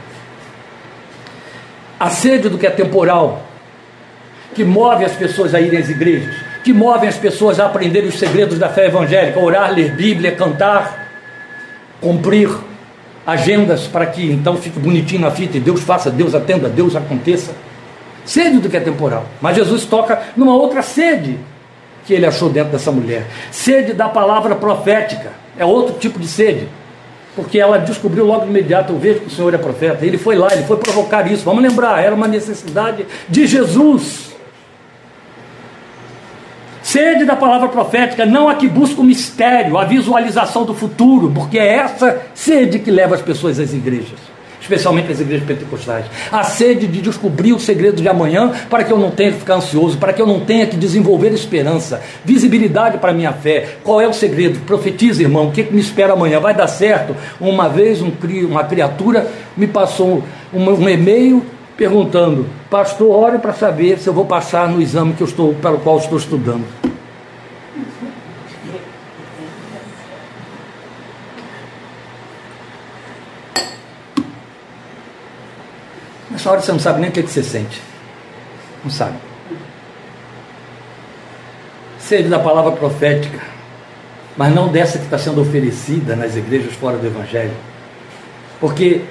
A 1.99 2.09
sede 2.09 2.49
do 2.49 2.57
que 2.57 2.65
é 2.65 2.71
temporal, 2.71 3.43
que 4.55 4.63
move 4.63 5.05
as 5.05 5.13
pessoas 5.13 5.53
a 5.53 5.61
irem 5.61 5.79
às 5.79 5.89
igrejas, 5.89 6.35
que 6.63 6.73
move 6.73 7.07
as 7.07 7.17
pessoas 7.17 7.59
a 7.59 7.67
aprender 7.67 8.03
os 8.03 8.15
segredos 8.15 8.57
da 8.57 8.69
fé 8.69 8.87
evangélica, 8.87 9.39
orar, 9.39 9.71
ler 9.71 9.95
Bíblia, 9.95 10.31
cantar, 10.35 11.07
cumprir 12.01 12.49
agendas 13.25 13.87
para 13.87 14.05
que 14.05 14.31
então 14.31 14.57
fique 14.57 14.79
bonitinho 14.79 15.21
na 15.21 15.31
fita 15.31 15.57
e 15.57 15.59
Deus 15.59 15.81
faça, 15.81 16.09
Deus 16.09 16.33
atenda, 16.35 16.67
Deus 16.67 16.95
aconteça. 16.95 17.53
Sede 18.25 18.59
do 18.59 18.69
que 18.69 18.77
é 18.77 18.79
temporal. 18.79 19.25
Mas 19.39 19.55
Jesus 19.55 19.85
toca 19.85 20.21
numa 20.35 20.55
outra 20.55 20.81
sede 20.81 21.37
que 22.05 22.13
ele 22.13 22.25
achou 22.25 22.49
dentro 22.49 22.71
dessa 22.71 22.91
mulher. 22.91 23.25
Sede 23.51 23.93
da 23.93 24.09
palavra 24.09 24.55
profética. 24.55 25.31
É 25.57 25.63
outro 25.63 25.95
tipo 25.99 26.19
de 26.19 26.27
sede 26.27 26.67
porque 27.35 27.59
ela 27.59 27.77
descobriu 27.77 28.25
logo 28.25 28.41
de 28.41 28.49
imediato, 28.49 28.93
eu 28.93 28.99
vejo 28.99 29.21
que 29.21 29.27
o 29.27 29.29
Senhor 29.29 29.53
é 29.53 29.57
profeta. 29.57 30.05
Ele 30.05 30.17
foi 30.17 30.35
lá, 30.35 30.53
ele 30.53 30.63
foi 30.63 30.77
provocar 30.77 31.29
isso. 31.31 31.43
Vamos 31.43 31.63
lembrar, 31.63 32.03
era 32.03 32.13
uma 32.13 32.27
necessidade 32.27 33.05
de 33.27 33.47
Jesus. 33.47 34.33
Sede 36.81 37.25
da 37.25 37.35
palavra 37.35 37.69
profética, 37.69 38.25
não 38.25 38.49
a 38.49 38.55
que 38.55 38.67
busca 38.67 39.01
o 39.01 39.03
mistério, 39.03 39.77
a 39.77 39.85
visualização 39.85 40.65
do 40.65 40.73
futuro, 40.73 41.31
porque 41.33 41.57
é 41.57 41.77
essa 41.77 42.21
sede 42.35 42.79
que 42.79 42.91
leva 42.91 43.15
as 43.15 43.21
pessoas 43.21 43.59
às 43.59 43.73
igrejas 43.73 44.32
especialmente 44.63 45.11
as 45.11 45.19
igrejas 45.19 45.45
pentecostais. 45.45 46.05
A 46.31 46.43
sede 46.43 46.87
de 46.87 47.01
descobrir 47.01 47.51
o 47.53 47.59
segredo 47.59 48.01
de 48.01 48.07
amanhã 48.07 48.51
para 48.69 48.83
que 48.83 48.91
eu 48.91 48.97
não 48.97 49.11
tenha 49.11 49.33
que 49.33 49.39
ficar 49.39 49.55
ansioso, 49.55 49.97
para 49.97 50.13
que 50.13 50.21
eu 50.21 50.25
não 50.25 50.39
tenha 50.39 50.65
que 50.65 50.77
desenvolver 50.77 51.33
esperança, 51.33 52.01
visibilidade 52.23 52.97
para 52.97 53.11
a 53.11 53.13
minha 53.13 53.33
fé. 53.33 53.77
Qual 53.83 53.99
é 53.99 54.07
o 54.07 54.13
segredo? 54.13 54.59
Profetiza, 54.61 55.21
irmão, 55.21 55.49
o 55.49 55.51
que, 55.51 55.63
que 55.63 55.73
me 55.73 55.81
espera 55.81 56.13
amanhã? 56.13 56.39
Vai 56.39 56.53
dar 56.53 56.67
certo? 56.67 57.15
Uma 57.39 57.67
vez 57.67 58.01
um, 58.01 58.11
uma 58.49 58.63
criatura 58.63 59.27
me 59.55 59.67
passou 59.67 60.23
um, 60.53 60.69
um 60.69 60.89
e-mail 60.89 61.45
perguntando, 61.75 62.45
pastor, 62.69 63.09
ore 63.09 63.39
para 63.39 63.51
saber 63.51 63.99
se 63.99 64.07
eu 64.07 64.13
vou 64.13 64.25
passar 64.25 64.69
no 64.69 64.81
exame 64.81 65.13
que 65.13 65.21
eu 65.21 65.27
estou, 65.27 65.53
para 65.55 65.73
o 65.73 65.79
qual 65.79 65.97
estou 65.97 66.17
estudando. 66.17 66.82
Nessa 76.43 76.51
hora 76.51 76.61
você 76.61 76.71
não 76.73 76.79
sabe 76.79 76.99
nem 76.99 77.09
o 77.09 77.13
que, 77.13 77.23
que 77.23 77.29
você 77.29 77.41
sente. 77.41 77.81
Não 78.83 78.91
sabe. 78.91 79.15
Sede 81.97 82.27
da 82.27 82.37
palavra 82.37 82.73
profética, 82.73 83.39
mas 84.35 84.53
não 84.53 84.67
dessa 84.67 84.97
que 84.97 85.05
está 85.05 85.17
sendo 85.17 85.39
oferecida 85.39 86.17
nas 86.17 86.35
igrejas 86.35 86.73
fora 86.73 86.97
do 86.97 87.07
Evangelho. 87.07 87.53
Porque 88.59 89.03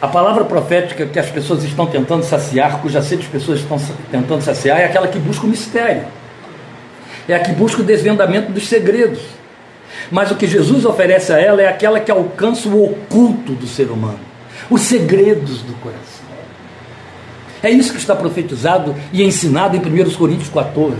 a 0.00 0.08
palavra 0.08 0.46
profética 0.46 1.04
que 1.04 1.18
as 1.18 1.28
pessoas 1.28 1.62
estão 1.62 1.84
tentando 1.84 2.24
saciar, 2.24 2.80
cuja 2.80 3.02
sede 3.02 3.24
as 3.24 3.28
pessoas 3.28 3.60
estão 3.60 3.78
tentando 4.10 4.40
saciar, 4.40 4.80
é 4.80 4.86
aquela 4.86 5.08
que 5.08 5.18
busca 5.18 5.44
o 5.44 5.50
mistério. 5.50 6.06
É 7.28 7.34
a 7.34 7.40
que 7.40 7.52
busca 7.52 7.82
o 7.82 7.84
desvendamento 7.84 8.50
dos 8.50 8.66
segredos. 8.66 9.20
Mas 10.10 10.30
o 10.30 10.36
que 10.36 10.46
Jesus 10.46 10.86
oferece 10.86 11.34
a 11.34 11.38
ela 11.38 11.60
é 11.60 11.68
aquela 11.68 12.00
que 12.00 12.10
alcança 12.10 12.66
o 12.66 12.82
oculto 12.82 13.52
do 13.52 13.66
ser 13.66 13.90
humano, 13.90 14.20
os 14.70 14.80
segredos 14.80 15.60
do 15.60 15.74
coração. 15.74 16.21
É 17.62 17.70
isso 17.70 17.92
que 17.92 17.98
está 17.98 18.14
profetizado 18.14 18.94
e 19.12 19.22
ensinado 19.22 19.76
em 19.76 19.80
1 19.80 20.14
Coríntios 20.14 20.48
14. 20.48 20.96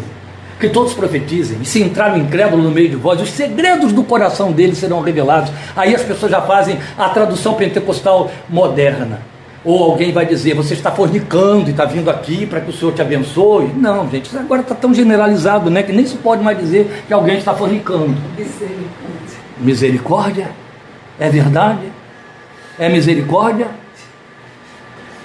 Que 0.61 0.69
todos 0.69 0.95
profetizem, 0.95 1.59
e 1.61 1.65
se 1.65 1.83
entrar 1.83 2.15
o 2.15 2.17
incrédulo 2.17 2.63
no 2.63 2.71
meio 2.71 2.89
de 2.89 2.95
vós, 2.95 3.21
os 3.21 3.31
segredos 3.31 3.93
do 3.93 4.05
coração 4.05 4.53
deles 4.53 4.79
serão 4.79 5.01
revelados. 5.01 5.51
Aí 5.75 5.93
as 5.93 6.03
pessoas 6.03 6.31
já 6.31 6.41
fazem 6.41 6.79
a 6.97 7.09
tradução 7.09 7.55
pentecostal 7.55 8.31
moderna. 8.49 9.21
Ou 9.65 9.83
alguém 9.83 10.13
vai 10.13 10.25
dizer, 10.25 10.55
você 10.55 10.75
está 10.75 10.91
fornicando 10.93 11.69
e 11.69 11.71
está 11.71 11.85
vindo 11.85 12.09
aqui 12.09 12.47
para 12.47 12.61
que 12.61 12.71
o 12.71 12.73
Senhor 12.73 12.93
te 12.93 13.03
abençoe. 13.03 13.73
Não, 13.77 14.09
gente, 14.09 14.27
isso 14.27 14.39
agora 14.39 14.61
está 14.61 14.75
tão 14.75 14.95
generalizado, 14.95 15.69
né? 15.69 15.83
Que 15.83 15.93
nem 15.93 16.07
se 16.07 16.17
pode 16.17 16.43
mais 16.45 16.59
dizer 16.59 17.05
que 17.09 17.13
alguém 17.13 17.39
está 17.39 17.55
fornicando. 17.55 18.15
Misericórdia. 18.37 19.39
Misericórdia? 19.59 20.51
É 21.19 21.29
verdade? 21.29 21.93
É 22.79 22.89
misericórdia? 22.89 23.82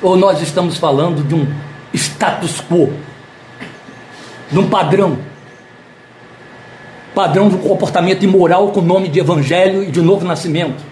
Ou 0.01 0.15
nós 0.15 0.41
estamos 0.41 0.77
falando 0.77 1.27
de 1.27 1.33
um 1.33 1.47
status 1.93 2.61
quo, 2.61 2.93
de 4.51 4.59
um 4.59 4.69
padrão, 4.69 5.17
padrão 7.15 7.47
um 7.47 7.57
comportamento 7.57 8.23
imoral 8.23 8.69
com 8.69 8.81
nome 8.81 9.07
de 9.07 9.19
evangelho 9.19 9.83
e 9.83 9.91
de 9.91 10.01
novo 10.01 10.25
nascimento? 10.25 10.83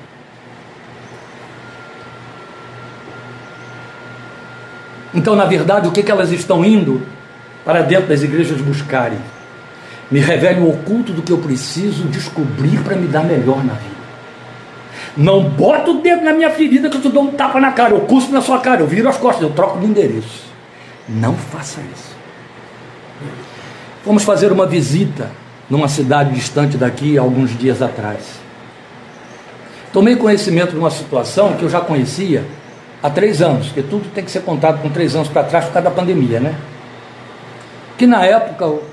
Então, 5.14 5.36
na 5.36 5.46
verdade, 5.46 5.88
o 5.88 5.92
que, 5.92 6.04
que 6.04 6.12
elas 6.12 6.32
estão 6.32 6.66
indo 6.66 7.02
para 7.64 7.82
dentro 7.82 8.08
das 8.08 8.22
igrejas 8.22 8.60
buscarem? 8.60 9.18
Me 10.12 10.20
revele 10.20 10.60
o 10.60 10.70
oculto 10.70 11.14
do 11.14 11.22
que 11.22 11.32
eu 11.32 11.38
preciso 11.38 12.04
descobrir 12.10 12.84
para 12.84 12.96
me 12.96 13.08
dar 13.08 13.24
melhor 13.24 13.64
na 13.64 13.74
vida. 13.74 13.95
Não 15.18 15.44
bota 15.44 15.92
o 15.92 16.02
dedo 16.02 16.24
na 16.24 16.34
minha 16.34 16.50
ferida 16.50 16.90
que 16.90 16.98
eu 16.98 17.02
te 17.02 17.10
dou 17.10 17.24
um 17.24 17.32
tapa 17.32 17.60
na 17.60 17.72
cara, 17.72 17.94
eu 17.94 18.02
cuspo 18.02 18.34
na 18.34 18.42
sua 18.42 18.60
cara, 18.60 18.82
eu 18.82 18.88
viro 18.88 19.08
as 19.08 19.18
costas, 19.18 19.44
eu 19.44 19.52
troco 19.52 19.80
de 19.80 19.86
endereço. 19.86 20.44
Não 21.08 21.36
faça 21.36 21.80
isso. 21.94 22.16
Vamos 24.06 24.24
fazer 24.24 24.52
uma 24.52 24.66
visita 24.66 25.32
numa 25.70 25.88
cidade 25.88 26.34
distante 26.34 26.78
daqui, 26.78 27.18
alguns 27.18 27.58
dias 27.58 27.82
atrás. 27.82 28.40
Tomei 29.94 30.16
conhecimento 30.16 30.72
de 30.72 30.78
uma 30.78 30.92
situação 30.92 31.54
que 31.54 31.64
eu 31.64 31.70
já 31.70 31.80
conhecia 31.80 32.44
há 33.02 33.10
três 33.10 33.42
anos, 33.42 33.68
porque 33.68 33.82
tudo 33.82 34.10
tem 34.14 34.24
que 34.24 34.32
ser 34.32 34.42
contado 34.42 34.82
com 34.82 34.90
três 34.90 35.16
anos 35.16 35.30
para 35.30 35.44
trás 35.44 35.66
por 35.66 35.74
causa 35.74 35.90
da 35.90 35.96
pandemia, 35.96 36.40
né? 36.40 36.56
Que 37.98 38.06
na 38.06 38.26
época 38.26 38.68
o, 38.68 38.84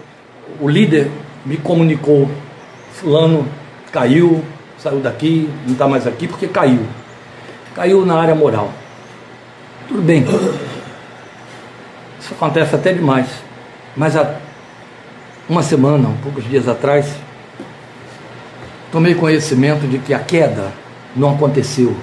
o 0.60 0.68
líder 0.68 1.10
me 1.44 1.56
comunicou, 1.56 2.30
fulano 2.92 3.46
caiu, 3.90 4.44
saiu 4.82 4.98
daqui, 4.98 5.48
não 5.64 5.74
está 5.74 5.86
mais 5.86 6.06
aqui 6.06 6.26
porque 6.26 6.48
caiu. 6.48 6.84
Caiu 7.74 8.04
na 8.04 8.18
área 8.20 8.34
moral. 8.34 8.72
Tudo 9.86 10.02
bem. 10.02 10.24
Isso 12.18 12.34
acontece 12.34 12.74
até 12.74 12.92
demais. 12.92 13.28
Mas 13.96 14.16
há 14.16 14.36
uma 15.48 15.62
semana, 15.62 16.08
um 16.08 16.16
poucos 16.16 16.44
dias 16.48 16.66
atrás, 16.66 17.14
tomei 18.90 19.14
conhecimento 19.14 19.86
de 19.86 19.98
que 19.98 20.12
a 20.12 20.18
queda 20.18 20.72
não 21.14 21.34
aconteceu. 21.34 21.96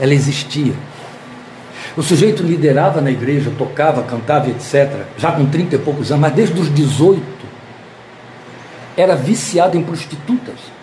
Ela 0.00 0.14
existia. 0.14 0.72
O 1.96 2.02
sujeito 2.02 2.42
liderava 2.42 3.00
na 3.00 3.10
igreja, 3.10 3.52
tocava, 3.56 4.02
cantava, 4.02 4.48
etc., 4.48 4.90
já 5.18 5.30
com 5.30 5.44
30 5.46 5.76
e 5.76 5.78
poucos 5.78 6.10
anos, 6.10 6.22
mas 6.22 6.32
desde 6.32 6.58
os 6.58 6.74
18 6.74 7.22
era 8.96 9.14
viciado 9.14 9.76
em 9.76 9.82
prostitutas. 9.82 10.74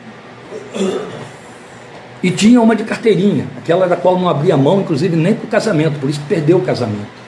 E 2.24 2.30
tinha 2.30 2.61
uma 2.61 2.76
de 2.76 2.84
carteirinha, 2.84 3.47
aquela 3.57 3.88
da 3.88 3.95
qual 3.95 4.19
não 4.19 4.30
abria 4.30 4.55
mão, 4.55 4.82
inclusive 4.82 5.15
nem 5.15 5.34
para 5.34 5.45
o 5.45 5.47
casamento, 5.47 5.99
por 5.99 6.09
isso 6.09 6.22
perdeu 6.30 6.57
o 6.57 6.61
casamento. 6.61 7.22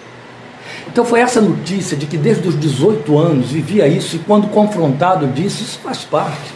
Então 0.88 1.04
foi 1.04 1.22
essa 1.22 1.42
notícia 1.42 1.98
de 1.98 2.06
que 2.06 2.18
desde 2.18 2.48
os 2.48 2.60
18 2.60 3.18
anos 3.18 3.50
vivia 3.52 3.88
isso, 3.88 4.16
e 4.16 4.20
quando 4.20 4.48
confrontado 4.50 5.26
disse, 5.28 5.64
isso 5.64 5.80
faz 5.80 6.00
parte. 6.00 6.54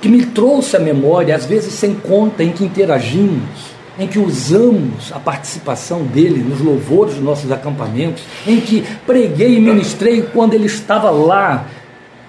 Que 0.00 0.08
me 0.08 0.24
trouxe 0.26 0.76
a 0.76 0.80
memória, 0.80 1.34
às 1.34 1.44
vezes 1.44 1.72
sem 1.72 1.94
conta, 1.94 2.44
em 2.44 2.52
que 2.52 2.64
interagimos, 2.64 3.74
em 3.98 4.06
que 4.06 4.18
usamos 4.18 5.12
a 5.12 5.18
participação 5.18 6.04
dele 6.04 6.42
nos 6.42 6.60
louvores 6.60 7.14
dos 7.14 7.24
nossos 7.24 7.50
acampamentos, 7.50 8.22
em 8.46 8.60
que 8.60 8.84
preguei 9.04 9.56
e 9.56 9.60
ministrei 9.60 10.22
quando 10.22 10.54
ele 10.54 10.66
estava 10.66 11.10
lá 11.10 11.66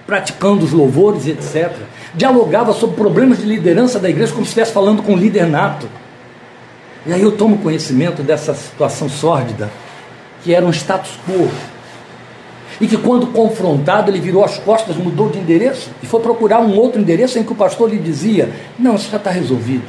praticando 0.06 0.64
os 0.64 0.72
louvores, 0.72 1.26
etc. 1.26 1.72
Dialogava 2.16 2.72
sobre 2.72 2.96
problemas 2.96 3.38
de 3.38 3.44
liderança 3.44 4.00
da 4.00 4.08
igreja 4.08 4.32
como 4.32 4.44
se 4.44 4.48
estivesse 4.48 4.72
falando 4.72 5.02
com 5.02 5.12
um 5.12 5.16
líder 5.16 5.46
nato. 5.46 5.88
E 7.04 7.12
aí 7.12 7.22
eu 7.22 7.32
tomo 7.32 7.58
conhecimento 7.58 8.22
dessa 8.22 8.54
situação 8.54 9.08
sórdida 9.08 9.70
que 10.42 10.54
era 10.54 10.64
um 10.64 10.70
status 10.70 11.18
quo. 11.26 11.48
E 12.80 12.86
que 12.86 12.96
quando 12.96 13.26
confrontado, 13.28 14.10
ele 14.10 14.20
virou 14.20 14.44
as 14.44 14.58
costas, 14.58 14.96
mudou 14.96 15.28
de 15.28 15.38
endereço 15.38 15.90
e 16.02 16.06
foi 16.06 16.20
procurar 16.20 16.60
um 16.60 16.76
outro 16.76 17.00
endereço 17.00 17.38
em 17.38 17.42
que 17.42 17.52
o 17.52 17.56
pastor 17.56 17.90
lhe 17.90 17.98
dizia: 17.98 18.50
Não, 18.78 18.94
isso 18.94 19.10
já 19.10 19.16
está 19.16 19.30
resolvido. 19.30 19.84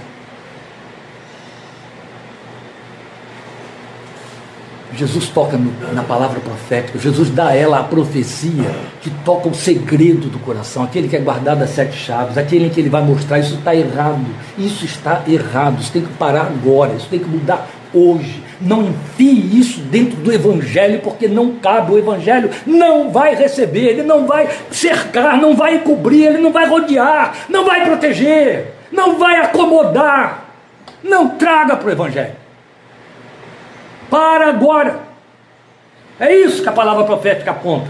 Jesus 4.98 5.30
toca 5.30 5.56
no, 5.58 5.72
na 5.94 6.02
palavra 6.02 6.40
profética, 6.40 6.98
Jesus 6.98 7.30
dá 7.30 7.50
a 7.50 7.56
ela 7.56 7.80
a 7.80 7.84
profecia 7.84 8.72
que 9.02 9.12
toca 9.24 9.48
o 9.48 9.54
segredo 9.54 10.28
do 10.28 10.40
coração, 10.40 10.84
aquele 10.84 11.08
que 11.08 11.16
é 11.16 11.20
guardado 11.20 11.62
as 11.62 11.70
sete 11.70 11.96
chaves, 11.96 12.38
aquele 12.38 12.66
em 12.66 12.70
que 12.70 12.80
ele 12.80 12.90
vai 12.90 13.04
mostrar 13.04 13.38
isso 13.38 13.56
está 13.56 13.76
errado, 13.76 14.26
isso 14.58 14.84
está 14.84 15.22
errado, 15.28 15.80
isso 15.80 15.92
tem 15.92 16.02
que 16.02 16.12
parar 16.14 16.48
agora, 16.48 16.94
isso 16.96 17.08
tem 17.10 17.20
que 17.20 17.30
mudar 17.30 17.70
hoje. 17.94 18.44
Não 18.60 18.82
enfie 18.82 19.60
isso 19.60 19.82
dentro 19.82 20.18
do 20.18 20.34
Evangelho, 20.34 21.00
porque 21.02 21.28
não 21.28 21.52
cabe. 21.58 21.92
O 21.92 21.98
Evangelho 22.00 22.50
não 22.66 23.12
vai 23.12 23.36
receber, 23.36 23.90
ele 23.90 24.04
não 24.04 24.26
vai 24.26 24.50
cercar, 24.72 25.40
não 25.40 25.56
vai 25.56 25.80
cobrir, 25.80 26.26
ele 26.26 26.40
não 26.40 26.52
vai 26.52 26.68
rodear, 26.68 27.46
não 27.50 27.64
vai 27.66 27.86
proteger, 27.86 28.74
não 28.92 29.20
vai 29.20 29.38
acomodar. 29.42 30.46
Não 31.04 31.30
traga 31.38 31.76
para 31.76 31.88
o 31.88 31.92
Evangelho. 31.92 32.34
Para 34.10 34.50
agora. 34.50 35.00
É 36.20 36.34
isso 36.34 36.64
que 36.64 36.70
a 36.70 36.72
palavra 36.72 37.04
profética 37.04 37.52
aponta. 37.52 37.90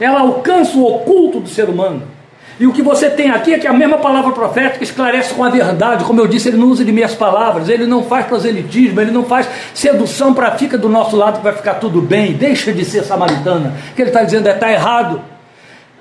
Ela 0.00 0.20
alcança 0.20 0.76
o 0.76 0.86
oculto 0.86 1.40
do 1.40 1.48
ser 1.48 1.68
humano 1.68 2.18
e 2.60 2.66
o 2.66 2.72
que 2.72 2.82
você 2.82 3.08
tem 3.08 3.30
aqui 3.30 3.54
é 3.54 3.58
que 3.58 3.68
a 3.68 3.72
mesma 3.72 3.98
palavra 3.98 4.32
profética 4.32 4.82
esclarece 4.82 5.32
com 5.32 5.44
a 5.44 5.48
verdade. 5.48 6.04
Como 6.04 6.20
eu 6.20 6.26
disse, 6.26 6.48
ele 6.48 6.56
não 6.56 6.68
usa 6.68 6.84
de 6.84 6.90
meias 6.90 7.14
palavras, 7.14 7.68
ele 7.68 7.86
não 7.86 8.02
faz 8.02 8.26
proselitismo, 8.26 9.00
ele 9.00 9.12
não 9.12 9.24
faz 9.24 9.48
sedução 9.72 10.34
para 10.34 10.50
fica 10.52 10.76
do 10.76 10.88
nosso 10.88 11.16
lado 11.16 11.38
que 11.38 11.44
vai 11.44 11.52
ficar 11.52 11.74
tudo 11.74 12.02
bem. 12.02 12.32
Deixa 12.32 12.72
de 12.72 12.84
ser 12.84 13.04
samaritana. 13.04 13.74
O 13.92 13.94
que 13.94 14.02
ele 14.02 14.10
está 14.10 14.24
dizendo 14.24 14.48
é: 14.48 14.52
está 14.52 14.72
errado. 14.72 15.22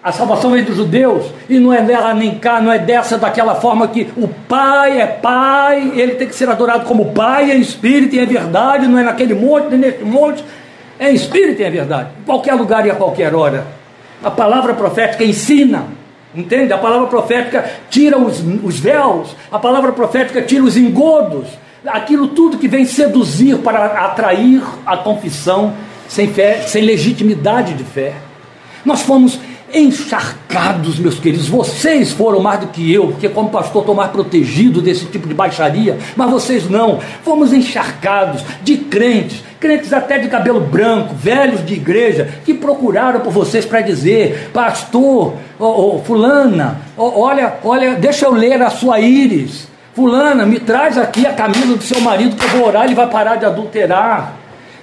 A 0.03 0.11
salvação 0.11 0.51
vem 0.51 0.63
dos 0.63 0.77
judeus 0.77 1.25
e 1.49 1.59
não 1.59 1.73
é 1.73 1.81
dela 1.81 2.13
nem 2.13 2.37
cá, 2.37 2.61
não 2.61 2.71
é 2.71 2.79
dessa, 2.79 3.17
daquela 3.17 3.55
forma 3.55 3.87
que 3.87 4.07
o 4.15 4.27
Pai 4.27 5.01
é 5.01 5.07
Pai, 5.07 5.91
ele 5.95 6.15
tem 6.15 6.27
que 6.27 6.35
ser 6.35 6.47
adorado 6.49 6.85
como 6.85 7.11
Pai, 7.11 7.51
é 7.51 7.55
espírito 7.55 8.15
e 8.15 8.19
é 8.19 8.25
verdade, 8.25 8.87
não 8.87 8.99
é 8.99 9.03
naquele 9.03 9.33
monte, 9.33 9.69
nem 9.71 9.79
nesse 9.79 10.03
monte, 10.03 10.43
é 10.99 11.11
espírito 11.11 11.61
e 11.61 11.65
é 11.65 11.69
verdade, 11.69 12.09
em 12.21 12.23
qualquer 12.23 12.53
lugar 12.53 12.85
e 12.85 12.91
a 12.91 12.95
qualquer 12.95 13.35
hora. 13.35 13.65
A 14.23 14.31
palavra 14.31 14.73
profética 14.73 15.23
ensina, 15.23 15.85
Entende? 16.35 16.71
A 16.71 16.77
palavra 16.77 17.07
profética 17.07 17.67
tira 17.89 18.17
os, 18.17 18.43
os 18.63 18.79
véus, 18.79 19.35
a 19.51 19.57
palavra 19.57 19.91
profética 19.91 20.39
tira 20.41 20.63
os 20.63 20.77
engodos, 20.77 21.47
aquilo 21.85 22.27
tudo 22.27 22.59
que 22.59 22.67
vem 22.67 22.85
seduzir 22.85 23.57
para 23.59 23.85
atrair 24.05 24.61
a 24.85 24.97
confissão 24.97 25.73
sem 26.07 26.27
fé, 26.27 26.61
sem 26.61 26.83
legitimidade 26.83 27.73
de 27.73 27.83
fé. 27.83 28.13
Nós 28.85 29.01
fomos 29.01 29.39
encharcados, 29.73 30.99
meus 30.99 31.19
queridos. 31.19 31.47
Vocês 31.47 32.11
foram 32.11 32.39
mais 32.39 32.59
do 32.59 32.67
que 32.67 32.91
eu, 32.91 33.07
porque 33.07 33.29
como 33.29 33.49
pastor 33.49 33.81
estou 33.81 33.95
mais 33.95 34.11
protegido 34.11 34.81
desse 34.81 35.05
tipo 35.05 35.27
de 35.27 35.33
baixaria, 35.33 35.97
mas 36.15 36.29
vocês 36.29 36.69
não. 36.69 36.99
Fomos 37.23 37.53
encharcados 37.53 38.43
de 38.63 38.77
crentes, 38.77 39.43
crentes 39.59 39.91
até 39.91 40.19
de 40.19 40.27
cabelo 40.27 40.59
branco, 40.59 41.13
velhos 41.15 41.65
de 41.65 41.73
igreja, 41.73 42.29
que 42.45 42.53
procuraram 42.53 43.19
por 43.19 43.31
vocês 43.31 43.65
para 43.65 43.81
dizer, 43.81 44.51
pastor, 44.53 45.33
oh, 45.59 45.95
oh, 45.95 46.03
fulana, 46.03 46.81
oh, 46.95 47.21
olha, 47.21 47.55
olha, 47.63 47.95
deixa 47.95 48.25
eu 48.25 48.33
ler 48.33 48.61
a 48.61 48.69
sua 48.69 48.99
íris. 48.99 49.67
Fulana, 49.93 50.45
me 50.45 50.59
traz 50.59 50.95
aqui 50.95 51.25
a 51.25 51.33
camisa 51.33 51.75
do 51.75 51.81
seu 51.81 51.99
marido 52.01 52.35
que 52.35 52.45
eu 52.45 52.49
vou 52.49 52.67
orar, 52.67 52.85
ele 52.85 52.93
vai 52.93 53.07
parar 53.09 53.35
de 53.35 53.45
adulterar. 53.45 54.35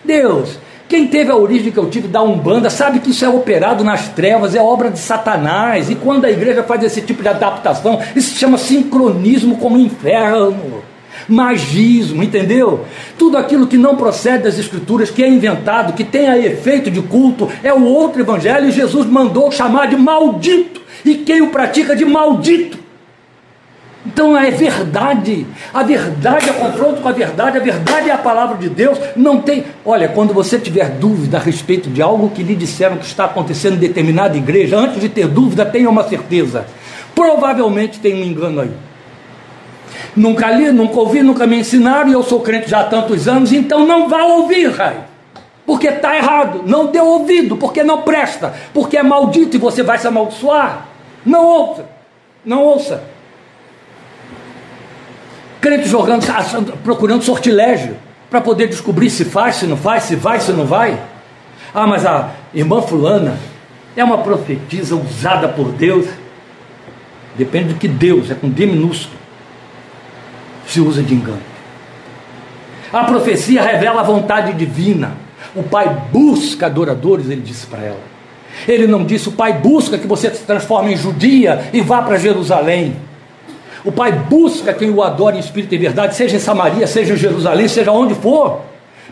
Deus, 0.04 0.58
quem 0.94 1.08
teve 1.08 1.28
a 1.28 1.36
origem 1.36 1.72
que 1.72 1.78
eu 1.78 1.90
tive 1.90 2.06
da 2.06 2.22
Umbanda 2.22 2.70
sabe 2.70 3.00
que 3.00 3.10
isso 3.10 3.24
é 3.24 3.28
operado 3.28 3.82
nas 3.82 4.10
trevas, 4.10 4.54
é 4.54 4.62
obra 4.62 4.92
de 4.92 5.00
Satanás. 5.00 5.90
E 5.90 5.96
quando 5.96 6.24
a 6.24 6.30
igreja 6.30 6.62
faz 6.62 6.84
esse 6.84 7.00
tipo 7.00 7.20
de 7.20 7.28
adaptação, 7.28 7.98
isso 8.14 8.30
se 8.30 8.36
chama 8.36 8.56
sincronismo 8.56 9.56
como 9.56 9.76
inferno. 9.76 10.84
Magismo, 11.28 12.22
entendeu? 12.22 12.84
Tudo 13.18 13.36
aquilo 13.36 13.66
que 13.66 13.76
não 13.76 13.96
procede 13.96 14.44
das 14.44 14.56
escrituras, 14.56 15.10
que 15.10 15.24
é 15.24 15.28
inventado, 15.28 15.94
que 15.94 16.04
tem 16.04 16.28
a 16.28 16.38
efeito 16.38 16.92
de 16.92 17.02
culto, 17.02 17.50
é 17.64 17.74
o 17.74 17.82
outro 17.82 18.20
evangelho, 18.20 18.68
e 18.68 18.70
Jesus 18.70 19.04
mandou 19.04 19.50
chamar 19.50 19.88
de 19.88 19.96
maldito, 19.96 20.80
e 21.04 21.16
quem 21.16 21.42
o 21.42 21.48
pratica 21.48 21.96
de 21.96 22.04
maldito. 22.04 22.83
Então 24.14 24.38
é 24.38 24.48
verdade. 24.48 25.44
A 25.72 25.82
verdade 25.82 26.48
é 26.48 26.52
confronto 26.52 27.02
com 27.02 27.08
a 27.08 27.12
verdade. 27.12 27.58
A 27.58 27.60
verdade 27.60 28.08
é 28.08 28.12
a 28.12 28.18
palavra 28.18 28.56
de 28.56 28.68
Deus. 28.68 28.96
Não 29.16 29.40
tem. 29.40 29.64
Olha, 29.84 30.08
quando 30.08 30.32
você 30.32 30.56
tiver 30.56 30.88
dúvida 30.88 31.36
a 31.36 31.40
respeito 31.40 31.90
de 31.90 32.00
algo 32.00 32.30
que 32.30 32.40
lhe 32.40 32.54
disseram 32.54 32.96
que 32.96 33.04
está 33.04 33.24
acontecendo 33.24 33.74
em 33.74 33.80
determinada 33.80 34.36
igreja, 34.36 34.78
antes 34.78 35.00
de 35.00 35.08
ter 35.08 35.26
dúvida, 35.26 35.66
tenha 35.66 35.90
uma 35.90 36.08
certeza. 36.08 36.64
Provavelmente 37.12 37.98
tem 37.98 38.14
um 38.14 38.24
engano 38.24 38.60
aí. 38.60 38.70
Nunca 40.14 40.48
li, 40.48 40.70
nunca 40.70 41.00
ouvi, 41.00 41.20
nunca 41.20 41.44
me 41.44 41.58
ensinaram, 41.58 42.08
e 42.08 42.12
eu 42.12 42.22
sou 42.22 42.38
crente 42.38 42.70
já 42.70 42.82
há 42.82 42.84
tantos 42.84 43.26
anos, 43.26 43.52
então 43.52 43.84
não 43.84 44.08
vá 44.08 44.22
ouvir, 44.22 44.70
Rai. 44.70 44.96
Porque 45.66 45.88
está 45.88 46.16
errado. 46.16 46.62
Não 46.64 46.86
dê 46.86 47.00
ouvido, 47.00 47.56
porque 47.56 47.82
não 47.82 48.02
presta, 48.02 48.54
porque 48.72 48.96
é 48.96 49.02
maldito 49.02 49.56
e 49.56 49.58
você 49.58 49.82
vai 49.82 49.98
se 49.98 50.06
amaldiçoar. 50.06 50.86
Não 51.26 51.44
ouça. 51.44 51.84
Não 52.44 52.62
ouça 52.62 53.13
crente 55.64 55.88
jogando, 55.88 56.22
procurando 56.82 57.24
sortilégio 57.24 57.96
para 58.28 58.38
poder 58.42 58.68
descobrir 58.68 59.08
se 59.08 59.24
faz, 59.24 59.56
se 59.56 59.66
não 59.66 59.78
faz, 59.78 60.02
se 60.02 60.14
vai, 60.14 60.38
se 60.38 60.52
não 60.52 60.66
vai. 60.66 61.00
Ah, 61.72 61.86
mas 61.86 62.04
a 62.04 62.32
irmã 62.52 62.82
fulana 62.82 63.38
é 63.96 64.04
uma 64.04 64.18
profetisa 64.18 64.94
usada 64.94 65.48
por 65.48 65.72
Deus. 65.72 66.06
Depende 67.34 67.72
do 67.72 67.78
que 67.78 67.88
Deus, 67.88 68.30
é 68.30 68.34
com 68.34 68.50
D 68.50 68.66
minúsculo, 68.66 69.16
se 70.66 70.80
usa 70.80 71.02
de 71.02 71.14
engano. 71.14 71.42
A 72.92 73.04
profecia 73.04 73.62
revela 73.62 74.02
a 74.02 74.04
vontade 74.04 74.52
divina. 74.52 75.12
O 75.56 75.62
Pai 75.62 75.88
busca 76.12 76.66
adoradores, 76.66 77.30
ele 77.30 77.40
disse 77.40 77.66
para 77.66 77.82
ela. 77.82 78.00
Ele 78.68 78.86
não 78.86 79.04
disse, 79.04 79.30
o 79.30 79.32
Pai 79.32 79.54
busca 79.54 79.96
que 79.96 80.06
você 80.06 80.30
se 80.30 80.44
transforme 80.44 80.92
em 80.92 80.96
judia 80.96 81.70
e 81.72 81.80
vá 81.80 82.02
para 82.02 82.18
Jerusalém. 82.18 82.96
O 83.84 83.92
Pai 83.92 84.12
busca 84.12 84.72
quem 84.72 84.90
o 84.90 85.02
adore 85.02 85.36
em 85.36 85.40
espírito 85.40 85.74
e 85.74 85.78
verdade, 85.78 86.16
seja 86.16 86.36
em 86.36 86.40
Samaria, 86.40 86.86
seja 86.86 87.12
em 87.12 87.16
Jerusalém, 87.16 87.68
seja 87.68 87.92
onde 87.92 88.14
for. 88.14 88.62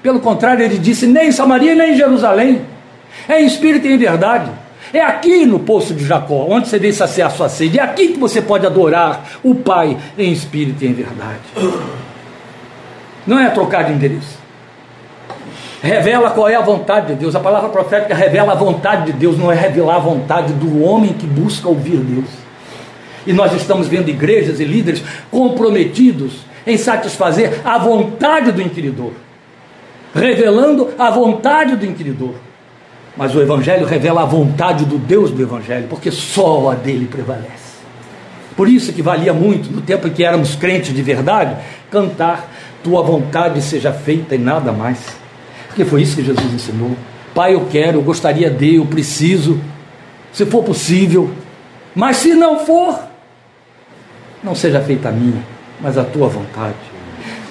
Pelo 0.02 0.18
contrário, 0.18 0.64
ele 0.64 0.78
disse: 0.78 1.06
nem 1.06 1.28
em 1.28 1.32
Samaria, 1.32 1.74
nem 1.74 1.92
em 1.92 1.96
Jerusalém. 1.96 2.62
É 3.28 3.42
em 3.42 3.46
espírito 3.46 3.86
e 3.86 3.92
em 3.92 3.98
verdade. 3.98 4.50
É 4.92 5.00
aqui 5.00 5.46
no 5.46 5.58
poço 5.58 5.94
de 5.94 6.04
Jacó, 6.04 6.46
onde 6.48 6.68
você 6.68 6.78
vem 6.78 6.92
saciar 6.92 7.30
sua 7.30 7.48
sede. 7.48 7.78
É 7.78 7.82
aqui 7.82 8.08
que 8.08 8.18
você 8.18 8.40
pode 8.40 8.66
adorar 8.66 9.24
o 9.42 9.54
Pai 9.54 9.96
em 10.18 10.32
espírito 10.32 10.84
e 10.84 10.88
em 10.88 10.92
verdade. 10.92 11.40
Não 13.26 13.38
é 13.38 13.50
trocar 13.50 13.84
de 13.84 13.92
endereço. 13.92 14.40
Revela 15.82 16.30
qual 16.30 16.48
é 16.48 16.54
a 16.54 16.60
vontade 16.60 17.08
de 17.08 17.14
Deus. 17.14 17.34
A 17.34 17.40
palavra 17.40 17.68
profética 17.68 18.14
revela 18.14 18.52
a 18.52 18.54
vontade 18.54 19.06
de 19.06 19.12
Deus, 19.12 19.38
não 19.38 19.50
é 19.50 19.54
revelar 19.54 19.96
a 19.96 20.00
vontade 20.00 20.52
do 20.52 20.82
homem 20.82 21.12
que 21.12 21.26
busca 21.26 21.68
ouvir 21.68 21.96
Deus. 21.98 22.41
E 23.26 23.32
nós 23.32 23.52
estamos 23.54 23.88
vendo 23.88 24.08
igrejas 24.08 24.60
e 24.60 24.64
líderes 24.64 25.02
comprometidos 25.30 26.44
em 26.66 26.76
satisfazer 26.76 27.60
a 27.64 27.78
vontade 27.78 28.52
do 28.52 28.62
inquiridor, 28.62 29.12
revelando 30.14 30.90
a 30.98 31.10
vontade 31.10 31.76
do 31.76 31.86
inquiridor. 31.86 32.34
Mas 33.16 33.34
o 33.34 33.40
Evangelho 33.40 33.86
revela 33.86 34.22
a 34.22 34.26
vontade 34.26 34.84
do 34.84 34.98
Deus 34.98 35.30
do 35.30 35.42
Evangelho, 35.42 35.86
porque 35.88 36.10
só 36.10 36.70
a 36.70 36.74
dele 36.74 37.06
prevalece. 37.06 37.72
Por 38.56 38.68
isso 38.68 38.92
que 38.92 39.02
valia 39.02 39.32
muito, 39.32 39.70
no 39.70 39.80
tempo 39.80 40.08
em 40.08 40.10
que 40.10 40.24
éramos 40.24 40.54
crentes 40.54 40.94
de 40.94 41.02
verdade, 41.02 41.56
cantar 41.90 42.50
tua 42.82 43.02
vontade 43.02 43.62
seja 43.62 43.92
feita 43.92 44.34
e 44.34 44.38
nada 44.38 44.72
mais. 44.72 44.98
Porque 45.68 45.84
foi 45.84 46.02
isso 46.02 46.16
que 46.16 46.24
Jesus 46.24 46.52
ensinou. 46.52 46.96
Pai, 47.34 47.54
eu 47.54 47.66
quero, 47.70 47.98
eu 47.98 48.02
gostaria 48.02 48.50
de, 48.50 48.76
eu 48.76 48.84
preciso, 48.84 49.58
se 50.32 50.44
for 50.44 50.62
possível, 50.62 51.30
mas 51.94 52.18
se 52.18 52.34
não 52.34 52.60
for, 52.60 52.98
não 54.42 54.54
seja 54.54 54.80
feita 54.80 55.08
a 55.08 55.12
minha, 55.12 55.42
mas 55.80 55.96
a 55.96 56.04
tua 56.04 56.28
vontade. 56.28 56.74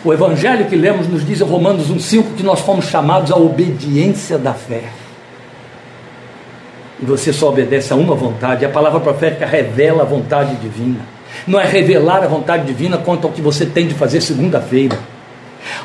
O 0.04 0.12
evangelho 0.12 0.66
que 0.66 0.76
lemos 0.76 1.08
nos 1.08 1.26
diz 1.26 1.42
em 1.42 1.44
Romanos 1.44 1.92
1,5 1.92 2.36
que 2.36 2.44
nós 2.44 2.60
fomos 2.60 2.86
chamados 2.86 3.32
à 3.32 3.36
obediência 3.36 4.38
da 4.38 4.54
fé. 4.54 4.84
E 7.00 7.06
você 7.06 7.32
só 7.32 7.50
obedece 7.50 7.94
a 7.94 7.96
uma 7.96 8.16
vontade. 8.16 8.66
A 8.66 8.70
palavra 8.70 9.00
profética 9.00 9.46
revela 9.46 10.02
a 10.02 10.06
vontade 10.06 10.56
divina. 10.56 11.00
Não 11.48 11.60
é 11.60 11.66
revelar 11.66 12.24
a 12.24 12.28
vontade 12.28 12.66
divina 12.66 12.98
quanto 12.98 13.26
ao 13.28 13.34
que 13.34 13.42
você 13.42 13.66
tem 13.66 13.88
de 13.88 13.94
fazer 13.94 14.22
segunda-feira. 14.22 14.98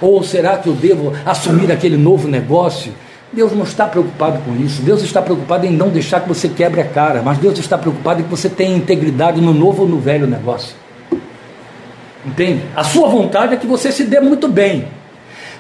Ou 0.01 0.23
será 0.23 0.57
que 0.57 0.69
eu 0.69 0.75
devo 0.75 1.13
assumir 1.25 1.71
aquele 1.71 1.97
novo 1.97 2.27
negócio? 2.27 2.93
Deus 3.33 3.53
não 3.53 3.65
está 3.65 3.87
preocupado 3.87 4.39
com 4.45 4.57
isso. 4.57 4.81
Deus 4.83 5.03
está 5.03 5.21
preocupado 5.21 5.67
em 5.67 5.71
não 5.71 5.89
deixar 5.89 6.21
que 6.21 6.29
você 6.29 6.49
quebre 6.49 6.81
a 6.81 6.85
cara. 6.87 7.23
Mas 7.23 7.39
Deus 7.39 7.59
está 7.59 7.77
preocupado 7.77 8.21
em 8.21 8.25
que 8.25 8.31
você 8.31 8.49
tenha 8.49 8.75
integridade 8.77 9.41
no 9.41 9.53
novo 9.53 9.83
ou 9.83 9.89
no 9.89 9.99
velho 9.99 10.27
negócio. 10.27 10.75
Entende? 12.27 12.63
A 12.75 12.83
sua 12.83 13.09
vontade 13.09 13.55
é 13.55 13.57
que 13.57 13.67
você 13.67 13.93
se 13.93 14.05
dê 14.05 14.19
muito 14.19 14.49
bem. 14.49 14.89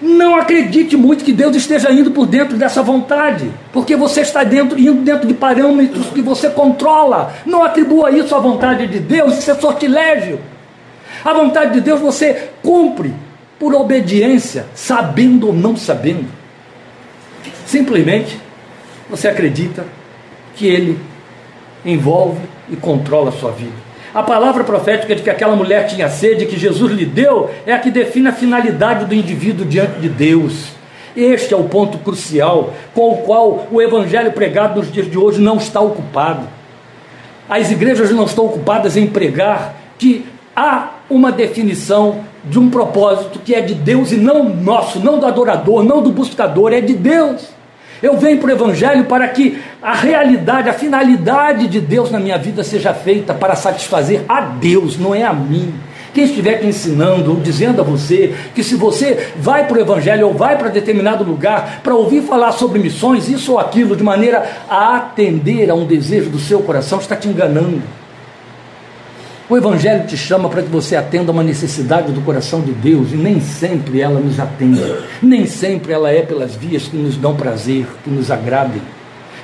Não 0.02 0.36
acredite 0.36 0.96
muito 0.96 1.24
que 1.24 1.32
Deus 1.32 1.56
esteja 1.56 1.90
indo 1.90 2.10
por 2.10 2.26
dentro 2.26 2.56
dessa 2.56 2.82
vontade, 2.82 3.50
porque 3.72 3.96
você 3.96 4.20
está 4.20 4.44
dentro, 4.44 4.78
indo 4.78 5.00
dentro 5.02 5.26
de 5.26 5.32
parâmetros 5.32 6.08
que 6.08 6.20
você 6.20 6.50
controla. 6.50 7.32
Não 7.46 7.62
atribua 7.62 8.10
isso 8.10 8.34
à 8.34 8.38
vontade 8.38 8.86
de 8.88 8.98
Deus, 8.98 9.38
isso 9.38 9.50
é 9.50 9.54
sortilégio. 9.54 10.40
A 11.24 11.32
vontade 11.32 11.74
de 11.74 11.80
Deus 11.80 12.00
você 12.00 12.50
cumpre 12.62 13.14
por 13.58 13.74
obediência, 13.74 14.66
sabendo 14.74 15.46
ou 15.46 15.52
não 15.52 15.76
sabendo. 15.76 16.26
Simplesmente 17.64 18.38
você 19.08 19.28
acredita 19.28 19.84
que 20.56 20.66
Ele 20.66 20.98
envolve 21.84 22.40
e 22.68 22.76
controla 22.76 23.30
a 23.30 23.32
sua 23.32 23.52
vida. 23.52 23.85
A 24.16 24.22
palavra 24.22 24.64
profética 24.64 25.14
de 25.14 25.20
que 25.20 25.28
aquela 25.28 25.54
mulher 25.54 25.86
tinha 25.88 26.08
sede, 26.08 26.46
que 26.46 26.58
Jesus 26.58 26.90
lhe 26.90 27.04
deu, 27.04 27.50
é 27.66 27.74
a 27.74 27.78
que 27.78 27.90
define 27.90 28.28
a 28.28 28.32
finalidade 28.32 29.04
do 29.04 29.14
indivíduo 29.14 29.66
diante 29.66 30.00
de 30.00 30.08
Deus. 30.08 30.68
Este 31.14 31.52
é 31.52 31.56
o 31.56 31.64
ponto 31.64 31.98
crucial 31.98 32.72
com 32.94 33.10
o 33.10 33.16
qual 33.18 33.68
o 33.70 33.82
evangelho 33.82 34.32
pregado 34.32 34.80
nos 34.80 34.90
dias 34.90 35.10
de 35.10 35.18
hoje 35.18 35.38
não 35.38 35.58
está 35.58 35.82
ocupado. 35.82 36.48
As 37.46 37.70
igrejas 37.70 38.10
não 38.10 38.24
estão 38.24 38.46
ocupadas 38.46 38.96
em 38.96 39.06
pregar 39.06 39.74
que 39.98 40.24
há 40.56 40.92
uma 41.10 41.30
definição 41.30 42.20
de 42.42 42.58
um 42.58 42.70
propósito 42.70 43.40
que 43.40 43.54
é 43.54 43.60
de 43.60 43.74
Deus 43.74 44.12
e 44.12 44.16
não 44.16 44.48
nosso, 44.48 44.98
não 44.98 45.18
do 45.18 45.26
adorador, 45.26 45.84
não 45.84 46.02
do 46.02 46.10
buscador, 46.10 46.72
é 46.72 46.80
de 46.80 46.94
Deus. 46.94 47.50
Eu 48.02 48.16
venho 48.16 48.38
para 48.38 48.48
o 48.48 48.52
Evangelho 48.52 49.04
para 49.04 49.26
que 49.28 49.58
a 49.82 49.94
realidade, 49.94 50.68
a 50.68 50.72
finalidade 50.72 51.66
de 51.68 51.80
Deus 51.80 52.10
na 52.10 52.18
minha 52.20 52.36
vida 52.36 52.62
seja 52.62 52.92
feita 52.92 53.32
para 53.32 53.56
satisfazer 53.56 54.22
a 54.28 54.40
Deus, 54.40 54.98
não 54.98 55.14
é 55.14 55.22
a 55.22 55.32
mim. 55.32 55.72
Quem 56.12 56.24
estiver 56.24 56.60
te 56.60 56.66
ensinando 56.66 57.30
ou 57.30 57.40
dizendo 57.40 57.80
a 57.82 57.84
você 57.84 58.34
que 58.54 58.64
se 58.64 58.74
você 58.74 59.32
vai 59.36 59.66
para 59.66 59.76
o 59.76 59.80
Evangelho 59.80 60.28
ou 60.28 60.34
vai 60.34 60.56
para 60.56 60.68
determinado 60.68 61.22
lugar 61.22 61.80
para 61.82 61.94
ouvir 61.94 62.22
falar 62.22 62.52
sobre 62.52 62.78
missões, 62.78 63.28
isso 63.28 63.52
ou 63.52 63.58
aquilo, 63.58 63.94
de 63.94 64.02
maneira 64.02 64.46
a 64.68 64.96
atender 64.96 65.70
a 65.70 65.74
um 65.74 65.84
desejo 65.84 66.30
do 66.30 66.38
seu 66.38 66.60
coração, 66.60 66.98
está 66.98 67.14
te 67.14 67.28
enganando. 67.28 67.82
O 69.48 69.56
Evangelho 69.56 70.04
te 70.08 70.16
chama 70.16 70.48
para 70.48 70.60
que 70.60 70.68
você 70.68 70.96
atenda 70.96 71.30
uma 71.30 71.44
necessidade 71.44 72.10
do 72.10 72.20
coração 72.22 72.60
de 72.62 72.72
Deus 72.72 73.12
e 73.12 73.16
nem 73.16 73.40
sempre 73.40 74.00
ela 74.00 74.18
nos 74.18 74.40
atende, 74.40 74.82
nem 75.22 75.46
sempre 75.46 75.92
ela 75.92 76.10
é 76.10 76.20
pelas 76.22 76.56
vias 76.56 76.88
que 76.88 76.96
nos 76.96 77.16
dão 77.16 77.36
prazer, 77.36 77.86
que 78.02 78.10
nos 78.10 78.28
agradem 78.28 78.82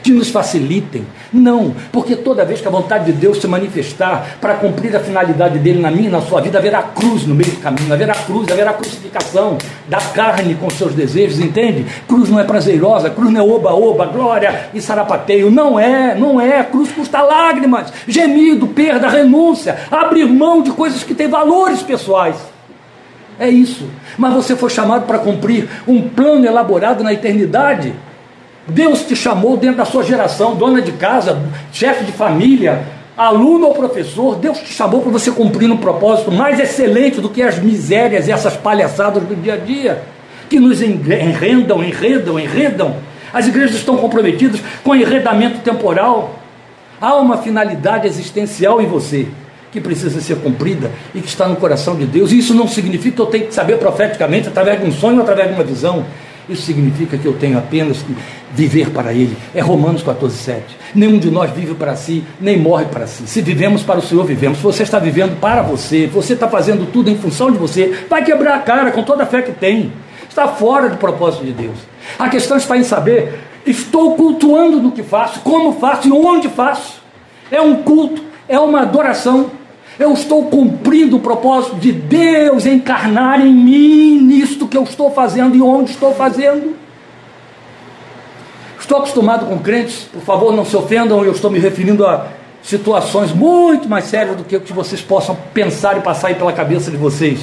que 0.03 0.11
nos 0.11 0.31
facilitem. 0.31 1.07
Não, 1.33 1.75
porque 1.93 2.17
toda 2.17 2.45
vez 2.45 2.61
que 2.61 2.69
a 2.69 2.71
vontade 2.71 3.07
de 3.07 3.13
Deus 3.13 3.41
se 3.41 3.47
manifestar 3.47 4.37
para 4.41 4.55
cumprir 4.55 4.95
a 4.97 5.01
finalidade 5.01 5.59
dele 5.59 5.81
na 5.81 5.91
minha 5.91 6.09
e 6.09 6.13
na 6.13 6.21
sua 6.21 6.41
vida, 6.41 6.59
haverá 6.59 6.83
cruz 6.83 7.27
no 7.27 7.35
meio 7.35 7.51
do 7.51 7.61
caminho, 7.61 7.93
haverá 7.93 8.15
cruz, 8.15 8.51
haverá 8.51 8.73
crucificação 8.73 9.59
da 9.89 9.99
carne 9.99 10.55
com 10.55 10.69
seus 10.71 10.95
desejos, 10.95 11.39
entende? 11.39 11.87
Cruz 12.09 12.29
não 12.29 12.41
é 12.41 12.45
prazerosa, 12.45 13.11
cruz 13.11 13.31
não 13.31 13.41
é 13.41 13.45
oba-oba, 13.45 14.07
glória 14.07 14.71
e 14.75 14.81
sarapateio. 14.81 15.51
Não 15.51 15.79
é, 15.79 16.15
não 16.15 16.41
é. 16.41 16.63
Cruz 16.65 16.91
custa 16.93 17.23
lágrimas, 17.23 17.93
gemido, 18.07 18.67
perda, 18.69 19.09
renúncia, 19.09 19.79
abrir 19.91 20.27
mão 20.27 20.63
de 20.63 20.71
coisas 20.71 21.03
que 21.03 21.15
têm 21.15 21.29
valores 21.29 21.83
pessoais. 21.83 22.37
É 23.39 23.49
isso. 23.49 23.89
Mas 24.17 24.35
você 24.35 24.55
foi 24.55 24.71
chamado 24.71 25.07
para 25.07 25.19
cumprir 25.19 25.69
um 25.87 26.09
plano 26.09 26.47
elaborado 26.47 27.03
na 27.03 27.13
eternidade. 27.13 27.93
Deus 28.67 29.03
te 29.03 29.17
chamou 29.17 29.57
dentro 29.57 29.79
da 29.79 29.85
sua 29.85 30.05
geração, 30.05 30.55
dona 30.55 30.81
de 30.81 30.93
casa, 30.93 31.43
chefe 31.73 32.05
de 32.05 32.13
família, 32.13 32.83
aluno 33.17 33.67
ou 33.67 33.75
professor, 33.75 34.37
Deus 34.37 34.59
te 34.59 34.73
chamou 34.73 35.01
para 35.01 35.11
você 35.11 35.31
cumprir 35.31 35.71
um 35.71 35.77
propósito 35.77 36.31
mais 36.31 36.59
excelente 36.61 37.21
do 37.21 37.29
que 37.29 37.43
as 37.43 37.59
misérias 37.59 38.29
e 38.29 38.33
essas 38.33 38.57
palhaçadas 38.57 39.23
do 39.25 39.35
dia 39.35 39.55
a 39.55 39.57
dia, 39.57 40.03
que 40.49 40.61
nos 40.61 40.81
enredam, 40.81 41.83
enredam, 41.83 42.39
enredam. 42.39 42.97
As 43.33 43.47
igrejas 43.47 43.77
estão 43.77 43.97
comprometidas 43.97 44.61
com 44.85 44.95
enredamento 44.95 45.61
temporal. 45.61 46.39
Há 47.01 47.17
uma 47.17 47.39
finalidade 47.39 48.07
existencial 48.07 48.81
em 48.81 48.87
você 48.87 49.27
que 49.73 49.81
precisa 49.81 50.21
ser 50.21 50.37
cumprida 50.37 50.91
e 51.15 51.21
que 51.21 51.29
está 51.29 51.49
no 51.49 51.57
coração 51.57 51.97
de 51.97 52.05
Deus. 52.05 52.31
E 52.31 52.39
isso 52.39 52.55
não 52.55 52.69
significa 52.69 53.17
que 53.17 53.23
eu 53.23 53.27
tenho 53.27 53.47
que 53.47 53.55
saber 53.55 53.79
profeticamente 53.79 54.49
através 54.49 54.79
de 54.79 54.87
um 54.87 54.93
sonho 54.93 55.21
através 55.21 55.49
de 55.49 55.55
uma 55.55 55.65
visão. 55.65 56.05
Isso 56.49 56.63
significa 56.63 57.17
que 57.17 57.27
eu 57.27 57.35
tenho 57.35 57.57
apenas 57.57 58.03
que 58.03 58.17
viver 58.53 58.91
para 58.91 59.13
Ele. 59.13 59.37
É 59.55 59.61
Romanos 59.61 60.03
14, 60.03 60.37
7. 60.37 60.65
Nenhum 60.95 61.19
de 61.19 61.31
nós 61.31 61.51
vive 61.51 61.75
para 61.75 61.95
si, 61.95 62.25
nem 62.41 62.59
morre 62.59 62.87
para 62.87 63.07
si. 63.07 63.27
Se 63.27 63.41
vivemos 63.41 63.83
para 63.83 63.99
o 63.99 64.03
Senhor, 64.03 64.25
vivemos. 64.25 64.59
Se 64.59 64.65
você 64.65 64.83
está 64.83 64.99
vivendo 64.99 65.39
para 65.41 65.63
você, 65.63 66.07
você 66.07 66.35
está 66.35 66.49
fazendo 66.49 66.91
tudo 66.91 67.11
em 67.11 67.17
função 67.17 67.51
de 67.51 67.59
você, 67.59 68.07
vai 68.11 68.25
quebrar 68.25 68.57
a 68.57 68.61
cara 68.61 68.91
com 68.91 69.03
toda 69.03 69.23
a 69.23 69.27
fé 69.27 69.43
que 69.43 69.53
tem. 69.53 69.93
Está 70.29 70.49
fora 70.49 70.89
do 70.89 70.97
propósito 70.97 71.45
de 71.45 71.53
Deus. 71.53 71.77
A 72.19 72.29
questão 72.29 72.57
está 72.57 72.77
em 72.77 72.85
saber: 72.85 73.39
estou 73.65 74.17
cultuando 74.17 74.81
no 74.81 74.93
que 74.93 75.03
faço, 75.03 75.41
como 75.41 75.79
faço 75.79 76.09
e 76.09 76.13
onde 76.13 76.49
faço. 76.49 77.01
É 77.51 77.61
um 77.61 77.83
culto, 77.83 78.23
é 78.49 78.59
uma 78.59 78.81
adoração 78.81 79.51
eu 79.99 80.13
estou 80.13 80.47
cumprindo 80.47 81.17
o 81.17 81.21
propósito 81.21 81.77
de 81.77 81.93
Deus 81.93 82.67
encarnar 82.67 83.41
em 83.41 83.53
mim 83.53 84.21
nisto 84.21 84.62
que 84.73 84.79
eu 84.79 84.85
estou 84.85 85.11
fazendo 85.11 85.55
e 85.55 85.61
onde 85.61 85.91
estou 85.91 86.15
fazendo. 86.15 86.75
Estou 88.81 88.97
acostumado 88.97 89.45
com 89.45 89.59
crentes, 89.59 90.09
por 90.11 90.23
favor, 90.23 90.57
não 90.57 90.65
se 90.65 90.75
ofendam, 90.75 91.23
eu 91.23 91.33
estou 91.33 91.51
me 91.51 91.59
referindo 91.59 92.07
a 92.07 92.29
situações 92.63 93.33
muito 93.33 93.87
mais 93.87 94.07
sérias 94.07 94.35
do 94.35 94.45
que 94.45 94.57
o 94.57 94.61
que 94.63 94.73
vocês 94.73 95.03
possam 95.03 95.37
pensar 95.53 95.99
e 95.99 96.01
passar 96.01 96.29
aí 96.29 96.37
pela 96.37 96.55
cabeça 96.55 96.91
de 96.91 96.97
vocês. 96.97 97.41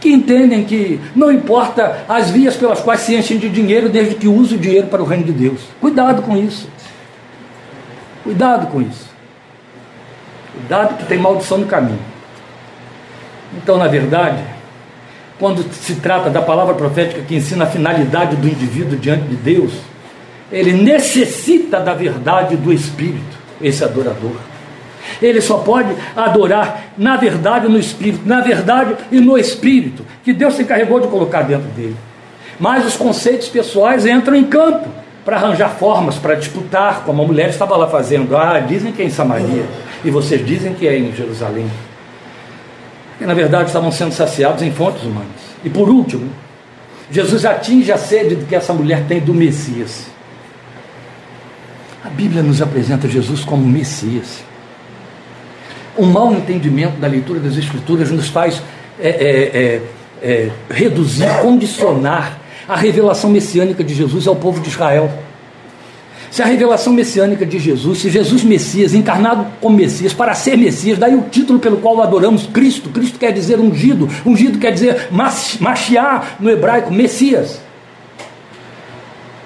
Que 0.00 0.10
entendem 0.10 0.64
que 0.64 1.00
não 1.14 1.30
importa 1.30 2.04
as 2.08 2.30
vias 2.30 2.56
pelas 2.56 2.80
quais 2.80 3.00
se 3.02 3.14
enchem 3.14 3.38
de 3.38 3.48
dinheiro, 3.48 3.88
desde 3.88 4.16
que 4.16 4.26
use 4.26 4.56
o 4.56 4.58
dinheiro 4.58 4.88
para 4.88 5.00
o 5.00 5.06
reino 5.06 5.24
de 5.24 5.32
Deus. 5.32 5.60
Cuidado 5.80 6.20
com 6.22 6.36
isso. 6.36 6.68
Cuidado 8.24 8.66
com 8.66 8.82
isso. 8.82 9.08
Cuidado 10.52 10.96
que 10.96 11.06
tem 11.06 11.16
maldição 11.16 11.58
no 11.58 11.66
caminho. 11.66 12.02
Então, 13.56 13.78
na 13.78 13.86
verdade, 13.86 14.55
quando 15.38 15.62
se 15.72 15.96
trata 15.96 16.30
da 16.30 16.40
palavra 16.40 16.74
profética 16.74 17.22
que 17.22 17.34
ensina 17.34 17.64
a 17.64 17.66
finalidade 17.66 18.36
do 18.36 18.48
indivíduo 18.48 18.98
diante 18.98 19.24
de 19.24 19.36
Deus, 19.36 19.72
ele 20.50 20.72
necessita 20.72 21.80
da 21.80 21.92
verdade 21.92 22.56
do 22.56 22.72
Espírito, 22.72 23.36
esse 23.60 23.84
adorador. 23.84 24.36
Ele 25.20 25.40
só 25.40 25.58
pode 25.58 25.94
adorar 26.16 26.92
na 26.96 27.16
verdade 27.16 27.68
no 27.68 27.78
Espírito, 27.78 28.26
na 28.26 28.40
verdade 28.40 28.96
e 29.10 29.20
no 29.20 29.38
Espírito, 29.38 30.04
que 30.24 30.32
Deus 30.32 30.54
se 30.54 30.62
encarregou 30.62 31.00
de 31.00 31.08
colocar 31.08 31.42
dentro 31.42 31.68
dele. 31.68 31.96
Mas 32.58 32.86
os 32.86 32.96
conceitos 32.96 33.48
pessoais 33.48 34.06
entram 34.06 34.34
em 34.34 34.44
campo 34.44 34.88
para 35.24 35.36
arranjar 35.36 35.70
formas 35.70 36.14
para 36.16 36.36
disputar, 36.36 37.02
como 37.04 37.22
a 37.22 37.26
mulher 37.26 37.50
estava 37.50 37.76
lá 37.76 37.88
fazendo. 37.88 38.36
Ah, 38.36 38.60
dizem 38.60 38.92
que 38.92 39.02
é 39.02 39.04
em 39.04 39.10
Samaria 39.10 39.64
e 40.04 40.10
vocês 40.10 40.46
dizem 40.46 40.72
que 40.72 40.86
é 40.86 40.96
em 40.96 41.12
Jerusalém. 41.12 41.68
E 43.20 43.24
na 43.24 43.34
verdade 43.34 43.68
estavam 43.68 43.90
sendo 43.90 44.12
saciados 44.12 44.62
em 44.62 44.70
fontes 44.70 45.02
humanas. 45.02 45.30
E 45.64 45.70
por 45.70 45.88
último, 45.88 46.30
Jesus 47.10 47.44
atinge 47.44 47.92
a 47.92 47.98
sede 47.98 48.36
que 48.46 48.54
essa 48.54 48.72
mulher 48.72 49.04
tem 49.06 49.20
do 49.20 49.32
Messias. 49.32 50.06
A 52.04 52.08
Bíblia 52.08 52.42
nos 52.42 52.60
apresenta 52.60 53.08
Jesus 53.08 53.44
como 53.44 53.66
Messias. 53.66 54.44
Um 55.96 56.06
mau 56.06 56.32
entendimento 56.32 56.98
da 57.00 57.08
leitura 57.08 57.40
das 57.40 57.56
Escrituras 57.56 58.10
nos 58.10 58.28
faz 58.28 58.62
é, 58.98 59.08
é, 59.08 59.58
é, 59.58 59.82
é 60.22 60.50
reduzir, 60.70 61.28
condicionar 61.40 62.38
a 62.68 62.76
revelação 62.76 63.30
messiânica 63.30 63.82
de 63.82 63.94
Jesus 63.94 64.26
ao 64.26 64.36
povo 64.36 64.60
de 64.60 64.68
Israel. 64.68 65.10
Se 66.30 66.42
a 66.42 66.46
revelação 66.46 66.92
messiânica 66.92 67.46
de 67.46 67.58
Jesus, 67.58 67.98
se 67.98 68.10
Jesus 68.10 68.42
Messias, 68.42 68.94
encarnado 68.94 69.46
como 69.60 69.76
Messias, 69.76 70.12
para 70.12 70.34
ser 70.34 70.56
Messias, 70.56 70.98
daí 70.98 71.14
o 71.14 71.22
título 71.22 71.58
pelo 71.58 71.78
qual 71.78 72.00
adoramos 72.02 72.46
Cristo. 72.46 72.90
Cristo 72.90 73.18
quer 73.18 73.32
dizer 73.32 73.58
ungido, 73.58 74.08
ungido 74.24 74.58
quer 74.58 74.72
dizer 74.72 75.08
machiar 75.10 76.36
no 76.40 76.50
hebraico, 76.50 76.92
Messias. 76.92 77.60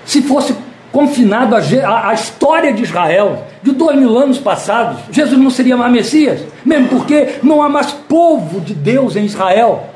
Se 0.05 0.23
fosse 0.23 0.55
confinado 0.91 1.55
à 1.55 2.15
história 2.15 2.73
de 2.73 2.83
Israel, 2.83 3.45
de 3.63 3.73
dois 3.73 3.97
mil 3.97 4.19
anos 4.19 4.39
passados, 4.39 5.01
Jesus 5.13 5.39
não 5.39 5.51
seria 5.51 5.77
mais 5.77 5.93
Messias, 5.93 6.41
mesmo 6.65 6.89
porque 6.89 7.37
não 7.43 7.63
há 7.63 7.69
mais 7.69 7.93
povo 7.93 8.61
de 8.61 8.75
Deus 8.75 9.15
em 9.15 9.25
Israel. 9.25 9.87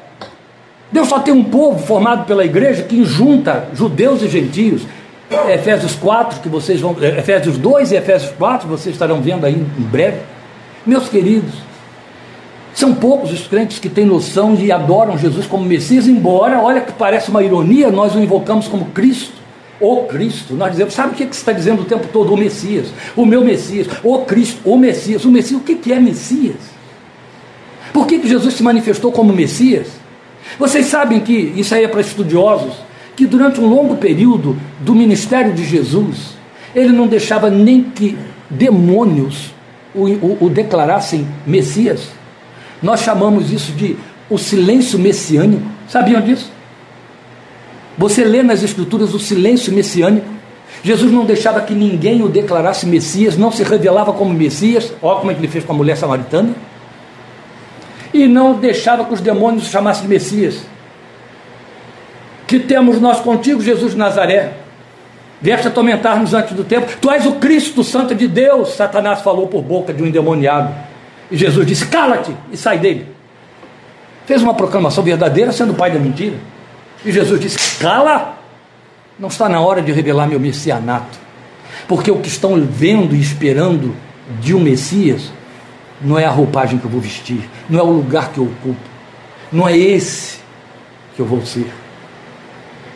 Deus 0.93 1.09
só 1.09 1.19
tem 1.19 1.35
um 1.35 1.43
povo 1.43 1.85
formado 1.85 2.25
pela 2.25 2.45
igreja 2.45 2.85
que 2.85 3.05
junta 3.05 3.69
judeus 3.75 4.23
e 4.23 4.29
gentios. 4.29 4.83
Efésios 5.53 5.95
4, 5.95 6.41
que 6.41 6.49
vocês 6.49 6.81
vão. 6.81 6.97
Eh, 7.01 7.19
Efésios 7.19 7.59
2 7.59 7.93
e 7.93 7.97
Efésios 7.97 8.33
4, 8.33 8.69
vocês 8.69 8.95
estarão 8.95 9.21
vendo 9.21 9.45
aí 9.47 9.55
em 9.55 9.83
breve. 9.83 10.19
Meus 10.87 11.09
queridos, 11.09 11.55
são 12.75 12.95
poucos 12.95 13.33
os 13.33 13.47
crentes 13.47 13.79
que 13.79 13.89
têm 13.89 14.05
noção 14.05 14.55
e 14.55 14.71
adoram 14.71 15.17
Jesus 15.17 15.47
como 15.47 15.65
Messias, 15.65 16.07
embora, 16.07 16.61
olha 16.61 16.81
que 16.81 16.93
parece 16.93 17.31
uma 17.31 17.43
ironia, 17.43 17.91
nós 17.91 18.15
o 18.15 18.21
invocamos 18.21 18.69
como 18.69 18.87
Cristo. 18.87 19.45
O 19.81 20.05
Cristo, 20.05 20.55
nós 20.55 20.73
dizemos, 20.73 20.95
sabe 20.95 21.13
o 21.13 21.15
que, 21.15 21.25
você 21.25 21.31
está 21.31 21.53
dizendo 21.53 21.83
o 21.83 21.85
tempo 21.85 22.07
todo? 22.13 22.33
O 22.33 22.37
Messias, 22.37 22.89
o 23.17 23.27
meu 23.27 23.45
Messias, 23.45 23.89
o 24.03 24.19
Cristo, 24.21 24.61
o 24.65 24.77
Messias, 24.77 25.25
o 25.25 25.31
Messias, 25.31 25.61
o 25.61 25.65
que, 25.65 25.75
que 25.75 25.93
é 25.93 25.99
Messias? 25.99 26.57
Por 27.93 28.07
que, 28.07 28.19
que 28.19 28.29
Jesus 28.29 28.55
se 28.55 28.63
manifestou 28.63 29.13
como 29.13 29.33
Messias? 29.33 29.89
Vocês 30.59 30.87
sabem 30.87 31.21
que, 31.21 31.33
isso 31.57 31.75
aí 31.75 31.85
é 31.85 31.89
para 31.89 32.01
estudiosos, 32.01 32.75
que 33.17 33.27
durante 33.27 33.61
um 33.61 33.67
longo 33.67 33.97
período 33.97 34.57
do 34.81 34.95
ministério 34.95 35.53
de 35.53 35.65
Jesus, 35.65 36.37
ele 36.75 36.93
não 36.93 37.07
deixava 37.07 37.49
nem 37.49 37.83
que 37.83 38.19
demônios 38.51 39.55
o, 39.95 40.07
o, 40.07 40.39
o 40.47 40.51
declarassem 40.51 41.27
Messias. 41.47 42.09
Nós 42.83 43.01
chamamos 43.01 43.53
isso 43.53 43.73
de 43.73 43.97
o 44.29 44.37
silêncio 44.37 44.99
messiânico. 44.99 45.63
Sabiam 45.89 46.21
disso? 46.21 46.51
Você 47.97 48.25
lê 48.25 48.43
nas 48.43 48.63
Escrituras 48.63 49.15
o 49.15 49.19
silêncio 49.19 49.73
messiânico. 49.73 50.27
Jesus 50.83 51.13
não 51.13 51.25
deixava 51.25 51.61
que 51.61 51.73
ninguém 51.73 52.23
o 52.23 52.29
declarasse 52.29 52.85
Messias, 52.85 53.37
não 53.37 53.53
se 53.53 53.63
revelava 53.63 54.13
como 54.13 54.35
Messias. 54.35 54.93
Olha 55.01 55.21
como 55.21 55.31
é 55.31 55.35
que 55.35 55.41
ele 55.41 55.49
fez 55.49 55.65
com 55.65 55.73
a 55.73 55.77
mulher 55.77 55.97
samaritana. 55.97 56.55
E 58.13 58.27
não 58.27 58.55
deixava 58.55 59.05
que 59.05 59.15
os 59.15 59.21
demônios 59.21 59.69
o 59.69 59.71
chamassem 59.71 60.03
de 60.03 60.09
Messias 60.09 60.74
que 62.47 62.59
temos 62.59 63.01
nós 63.01 63.21
contigo, 63.21 63.63
Jesus 63.63 63.93
de 63.93 63.99
Nazaré. 63.99 64.53
Vieste 65.41 65.69
atormentar-nos 65.69 66.33
antes 66.33 66.55
do 66.55 66.65
tempo. 66.65 66.91
Tu 67.01 67.11
és 67.11 67.27
o 67.27 67.33
Cristo, 67.33 67.85
Santo 67.85 68.15
de 68.15 68.27
Deus. 68.27 68.75
Satanás 68.75 69.21
falou 69.21 69.47
por 69.47 69.63
boca 69.63 69.93
de 69.93 70.03
um 70.03 70.07
endemoniado. 70.07 70.75
E 71.31 71.37
Jesus 71.37 71.67
disse: 71.67 71.87
Cala-te 71.87 72.35
e 72.51 72.57
sai 72.57 72.79
dele. 72.79 73.09
Fez 74.27 74.43
uma 74.43 74.55
proclamação 74.55 75.05
verdadeira, 75.05 75.53
sendo 75.53 75.75
pai 75.75 75.91
da 75.91 75.99
mentira. 75.99 76.37
E 77.05 77.13
Jesus 77.13 77.41
disse: 77.41 77.79
Cala! 77.79 78.39
Não 79.19 79.29
está 79.29 79.49
na 79.49 79.61
hora 79.61 79.83
de 79.83 79.93
revelar 79.93 80.27
meu 80.27 80.41
messianato. 80.41 81.19
Porque 81.87 82.11
o 82.11 82.19
que 82.19 82.29
estão 82.29 82.61
vendo 82.61 83.15
e 83.15 83.21
esperando 83.21 83.95
de 84.41 84.55
um 84.55 84.61
Messias 84.61 85.31
não 86.01 86.19
é 86.19 86.25
a 86.25 86.31
roupagem 86.31 86.79
que 86.79 86.85
eu 86.85 86.91
vou 86.91 87.01
vestir, 87.01 87.49
não 87.69 87.79
é 87.79 87.83
o 87.83 87.91
lugar 87.91 88.33
que 88.33 88.39
eu 88.39 88.45
ocupo, 88.45 88.81
não 89.53 89.69
é 89.69 89.77
esse 89.77 90.39
que 91.15 91.21
eu 91.21 91.27
vou 91.27 91.45
ser. 91.45 91.71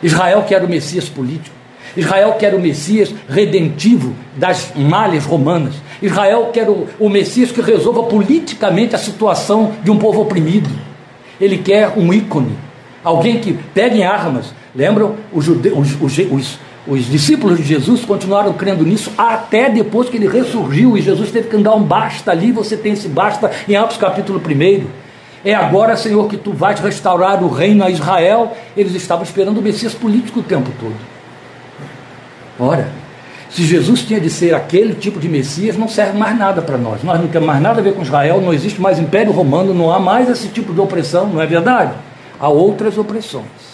Israel 0.01 0.43
quer 0.47 0.63
o 0.63 0.69
Messias 0.69 1.07
político. 1.09 1.55
Israel 1.95 2.33
quer 2.33 2.53
o 2.53 2.59
Messias 2.59 3.13
redentivo 3.27 4.15
das 4.35 4.71
malhas 4.75 5.25
romanas. 5.25 5.75
Israel 6.01 6.49
quer 6.53 6.69
o, 6.69 6.87
o, 6.99 7.09
Messias 7.09 7.51
que 7.51 7.61
resolva 7.61 8.03
politicamente 8.03 8.95
a 8.95 8.99
situação 8.99 9.73
de 9.83 9.91
um 9.91 9.97
povo 9.97 10.21
oprimido. 10.21 10.69
Ele 11.41 11.57
quer 11.57 11.93
um 11.97 12.13
ícone, 12.13 12.55
alguém 13.03 13.39
que 13.39 13.53
pegue 13.73 14.03
armas. 14.03 14.53
Lembram? 14.75 15.15
Os, 15.33 15.45
jude, 15.45 15.69
os, 15.69 15.97
os, 16.31 16.59
os 16.87 17.05
discípulos 17.09 17.57
de 17.57 17.63
Jesus 17.63 18.05
continuaram 18.05 18.53
crendo 18.53 18.85
nisso 18.85 19.11
até 19.17 19.69
depois 19.69 20.09
que 20.09 20.17
ele 20.17 20.27
ressurgiu 20.27 20.97
e 20.97 21.01
Jesus 21.01 21.31
teve 21.31 21.49
que 21.49 21.55
andar 21.55 21.75
um 21.75 21.83
basta 21.83 22.31
ali. 22.31 22.51
Você 22.51 22.77
tem 22.77 22.93
esse 22.93 23.07
basta 23.07 23.51
em 23.67 23.75
Atos 23.75 23.97
capítulo 23.97 24.39
1. 24.39 25.08
É 25.43 25.53
agora, 25.53 25.95
Senhor, 25.95 26.27
que 26.27 26.37
tu 26.37 26.51
vais 26.51 26.79
restaurar 26.79 27.43
o 27.43 27.47
reino 27.47 27.83
a 27.83 27.89
Israel. 27.89 28.55
Eles 28.75 28.93
estavam 28.93 29.23
esperando 29.23 29.59
o 29.59 29.61
Messias 29.61 29.93
político 29.93 30.41
o 30.41 30.43
tempo 30.43 30.69
todo. 30.79 30.95
Ora, 32.59 32.89
se 33.49 33.63
Jesus 33.63 34.01
tinha 34.01 34.19
de 34.19 34.29
ser 34.29 34.53
aquele 34.53 34.93
tipo 34.93 35.19
de 35.19 35.29
Messias, 35.29 35.77
não 35.77 35.87
serve 35.87 36.17
mais 36.17 36.37
nada 36.37 36.61
para 36.61 36.77
nós. 36.77 37.03
Nós 37.03 37.19
não 37.19 37.27
temos 37.27 37.47
mais 37.47 37.61
nada 37.61 37.79
a 37.79 37.83
ver 37.83 37.93
com 37.93 38.01
Israel, 38.01 38.41
não 38.41 38.53
existe 38.53 38.81
mais 38.81 38.99
Império 38.99 39.31
Romano, 39.31 39.73
não 39.73 39.91
há 39.91 39.99
mais 39.99 40.29
esse 40.29 40.49
tipo 40.49 40.73
de 40.73 40.81
opressão, 40.81 41.27
não 41.27 41.41
é 41.41 41.47
verdade? 41.47 41.93
Há 42.39 42.49
outras 42.49 42.97
opressões. 42.97 43.69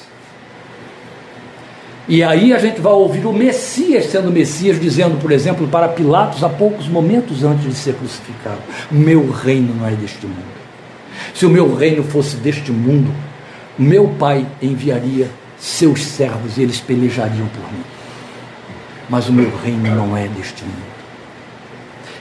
E 2.07 2.23
aí 2.23 2.53
a 2.53 2.59
gente 2.59 2.79
vai 2.79 2.93
ouvir 2.93 3.25
o 3.25 3.33
Messias 3.33 4.05
sendo 4.05 4.31
Messias, 4.31 4.79
dizendo, 4.79 5.19
por 5.19 5.31
exemplo, 5.31 5.67
para 5.67 5.87
Pilatos, 5.87 6.43
há 6.43 6.49
poucos 6.49 6.87
momentos 6.87 7.43
antes 7.43 7.63
de 7.63 7.73
ser 7.73 7.95
crucificado: 7.95 8.59
Meu 8.91 9.31
reino 9.31 9.73
não 9.73 9.87
é 9.87 9.91
deste 9.91 10.27
mundo. 10.27 10.64
Se 11.33 11.45
o 11.45 11.49
meu 11.49 11.75
reino 11.75 12.03
fosse 12.03 12.35
deste 12.37 12.71
mundo, 12.71 13.13
meu 13.77 14.07
pai 14.19 14.45
enviaria 14.61 15.29
seus 15.57 16.03
servos 16.03 16.57
e 16.57 16.61
eles 16.61 16.79
pelejariam 16.79 17.47
por 17.47 17.73
mim. 17.73 17.83
Mas 19.09 19.29
o 19.29 19.33
meu 19.33 19.51
reino 19.57 19.95
não 19.95 20.15
é 20.15 20.27
deste 20.27 20.63
mundo. 20.63 20.95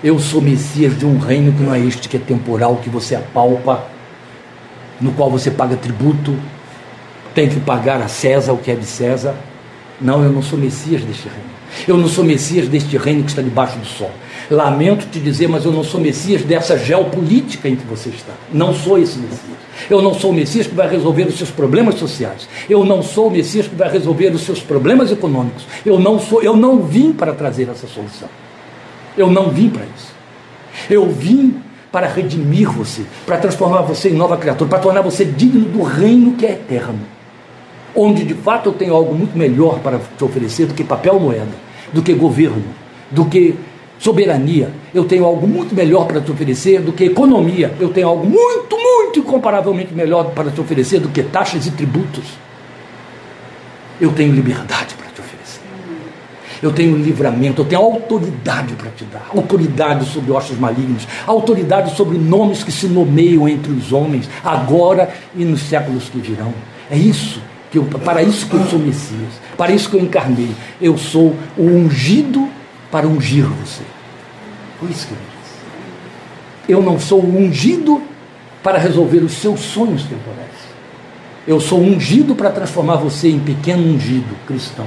Eu 0.02 0.18
sou 0.18 0.40
Messias 0.42 0.98
de 0.98 1.06
um 1.06 1.18
reino 1.18 1.52
que 1.52 1.62
não 1.62 1.74
é 1.74 1.80
este, 1.80 2.08
que 2.08 2.16
é 2.16 2.20
temporal, 2.20 2.76
que 2.76 2.90
você 2.90 3.14
apalpa, 3.14 3.86
no 5.00 5.12
qual 5.12 5.30
você 5.30 5.50
paga 5.50 5.76
tributo, 5.76 6.36
tem 7.34 7.48
que 7.48 7.58
pagar 7.60 8.02
a 8.02 8.08
César 8.08 8.52
o 8.52 8.58
que 8.58 8.70
é 8.70 8.74
de 8.74 8.84
César. 8.84 9.34
Não, 10.00 10.22
eu 10.22 10.30
não 10.30 10.42
sou 10.42 10.58
Messias 10.58 11.02
deste 11.02 11.28
reino. 11.28 11.53
Eu 11.86 11.96
não 11.96 12.08
sou 12.08 12.24
Messias 12.24 12.68
deste 12.68 12.96
reino 12.96 13.24
que 13.24 13.30
está 13.30 13.42
debaixo 13.42 13.78
do 13.78 13.86
sol. 13.86 14.10
Lamento 14.50 15.06
te 15.06 15.18
dizer, 15.18 15.48
mas 15.48 15.64
eu 15.64 15.72
não 15.72 15.82
sou 15.82 16.00
Messias 16.00 16.42
dessa 16.42 16.78
geopolítica 16.78 17.68
em 17.68 17.76
que 17.76 17.86
você 17.86 18.10
está. 18.10 18.32
Não 18.52 18.74
sou 18.74 18.98
esse 18.98 19.18
Messias. 19.18 19.58
Eu 19.88 20.00
não 20.00 20.14
sou 20.14 20.30
o 20.30 20.34
Messias 20.34 20.66
que 20.66 20.74
vai 20.74 20.88
resolver 20.88 21.24
os 21.24 21.36
seus 21.36 21.50
problemas 21.50 21.96
sociais. 21.96 22.48
Eu 22.68 22.84
não 22.84 23.02
sou 23.02 23.28
o 23.28 23.30
Messias 23.30 23.66
que 23.66 23.74
vai 23.74 23.90
resolver 23.90 24.28
os 24.28 24.42
seus 24.42 24.60
problemas 24.60 25.10
econômicos. 25.10 25.64
Eu 25.84 25.98
não 25.98 26.18
sou, 26.18 26.42
eu 26.42 26.56
não 26.56 26.82
vim 26.82 27.12
para 27.12 27.32
trazer 27.32 27.68
essa 27.68 27.86
solução. 27.86 28.28
Eu 29.16 29.30
não 29.30 29.50
vim 29.50 29.68
para 29.68 29.84
isso. 29.84 30.14
Eu 30.90 31.08
vim 31.10 31.56
para 31.90 32.08
redimir 32.08 32.68
você, 32.68 33.02
para 33.24 33.38
transformar 33.38 33.82
você 33.82 34.08
em 34.08 34.14
nova 34.14 34.36
criatura, 34.36 34.68
para 34.68 34.80
tornar 34.80 35.00
você 35.00 35.24
digno 35.24 35.64
do 35.66 35.82
reino 35.82 36.32
que 36.32 36.44
é 36.44 36.50
eterno. 36.50 36.98
Onde 37.94 38.24
de 38.24 38.34
fato 38.34 38.70
eu 38.70 38.72
tenho 38.72 38.92
algo 38.92 39.14
muito 39.14 39.38
melhor 39.38 39.78
para 39.78 40.00
te 40.18 40.24
oferecer 40.24 40.66
do 40.66 40.74
que 40.74 40.82
papel 40.82 41.20
moeda, 41.20 41.52
do 41.94 42.02
que 42.02 42.12
governo, 42.12 42.64
do 43.10 43.24
que 43.24 43.54
soberania, 43.98 44.70
eu 44.92 45.04
tenho 45.04 45.24
algo 45.24 45.46
muito 45.46 45.74
melhor 45.74 46.06
para 46.06 46.20
te 46.20 46.30
oferecer 46.30 46.80
do 46.80 46.92
que 46.92 47.04
economia, 47.04 47.72
eu 47.78 47.88
tenho 47.88 48.08
algo 48.08 48.26
muito, 48.26 48.76
muito 48.76 49.20
incomparavelmente 49.20 49.94
melhor 49.94 50.32
para 50.32 50.50
te 50.50 50.60
oferecer 50.60 50.98
do 51.00 51.08
que 51.08 51.22
taxas 51.22 51.66
e 51.66 51.70
tributos. 51.70 52.24
Eu 54.00 54.12
tenho 54.12 54.34
liberdade 54.34 54.94
para 54.94 55.06
te 55.06 55.20
oferecer. 55.20 55.60
Eu 56.60 56.72
tenho 56.72 56.96
livramento, 56.96 57.62
eu 57.62 57.64
tenho 57.64 57.80
autoridade 57.80 58.74
para 58.74 58.90
te 58.90 59.04
dar. 59.04 59.30
Autoridade 59.34 60.04
sobre 60.06 60.32
ossos 60.32 60.58
malignos, 60.58 61.06
autoridade 61.26 61.96
sobre 61.96 62.18
nomes 62.18 62.64
que 62.64 62.72
se 62.72 62.88
nomeiam 62.88 63.48
entre 63.48 63.72
os 63.72 63.92
homens, 63.92 64.28
agora 64.42 65.14
e 65.36 65.44
nos 65.44 65.60
séculos 65.62 66.08
que 66.08 66.18
virão. 66.18 66.52
É 66.90 66.96
isso 66.96 67.40
que 67.74 67.78
eu, 67.78 67.84
para 67.84 68.22
isso 68.22 68.46
que 68.46 68.54
eu 68.54 68.64
sou 68.66 68.78
Messias, 68.78 69.32
para 69.56 69.72
isso 69.72 69.90
que 69.90 69.96
eu 69.96 70.00
encarnei. 70.00 70.50
Eu 70.80 70.96
sou 70.96 71.34
o 71.56 71.62
ungido 71.62 72.48
para 72.88 73.08
ungir 73.08 73.44
você. 73.44 73.82
Por 74.78 74.88
isso 74.88 75.08
que 75.08 75.14
ele 75.14 75.20
diz. 75.20 76.68
Eu 76.68 76.80
não 76.80 77.00
sou 77.00 77.24
ungido 77.24 78.00
para 78.62 78.78
resolver 78.78 79.18
os 79.18 79.32
seus 79.32 79.58
sonhos 79.58 80.04
temporais. 80.04 80.44
Eu 81.48 81.58
sou 81.58 81.80
ungido 81.80 82.36
para 82.36 82.50
transformar 82.50 82.96
você 82.96 83.28
em 83.28 83.40
pequeno 83.40 83.92
ungido 83.92 84.36
cristão. 84.46 84.86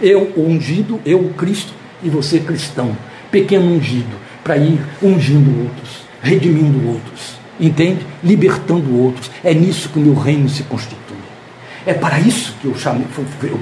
Eu, 0.00 0.32
o 0.36 0.44
ungido, 0.44 1.00
eu, 1.06 1.20
o 1.20 1.34
Cristo, 1.34 1.72
e 2.02 2.10
você, 2.10 2.40
cristão. 2.40 2.96
Pequeno 3.30 3.76
ungido, 3.76 4.16
para 4.42 4.56
ir 4.56 4.80
ungindo 5.00 5.62
outros, 5.62 6.02
redimindo 6.20 6.88
outros, 6.88 7.36
entende? 7.60 8.04
Libertando 8.24 8.98
outros. 8.98 9.30
É 9.44 9.54
nisso 9.54 9.88
que 9.88 10.00
o 10.00 10.02
meu 10.02 10.14
reino 10.14 10.48
se 10.48 10.64
constitui. 10.64 11.01
É 11.84 11.92
para 11.92 12.20
isso 12.20 12.54
que 12.60 12.66
eu, 12.66 12.74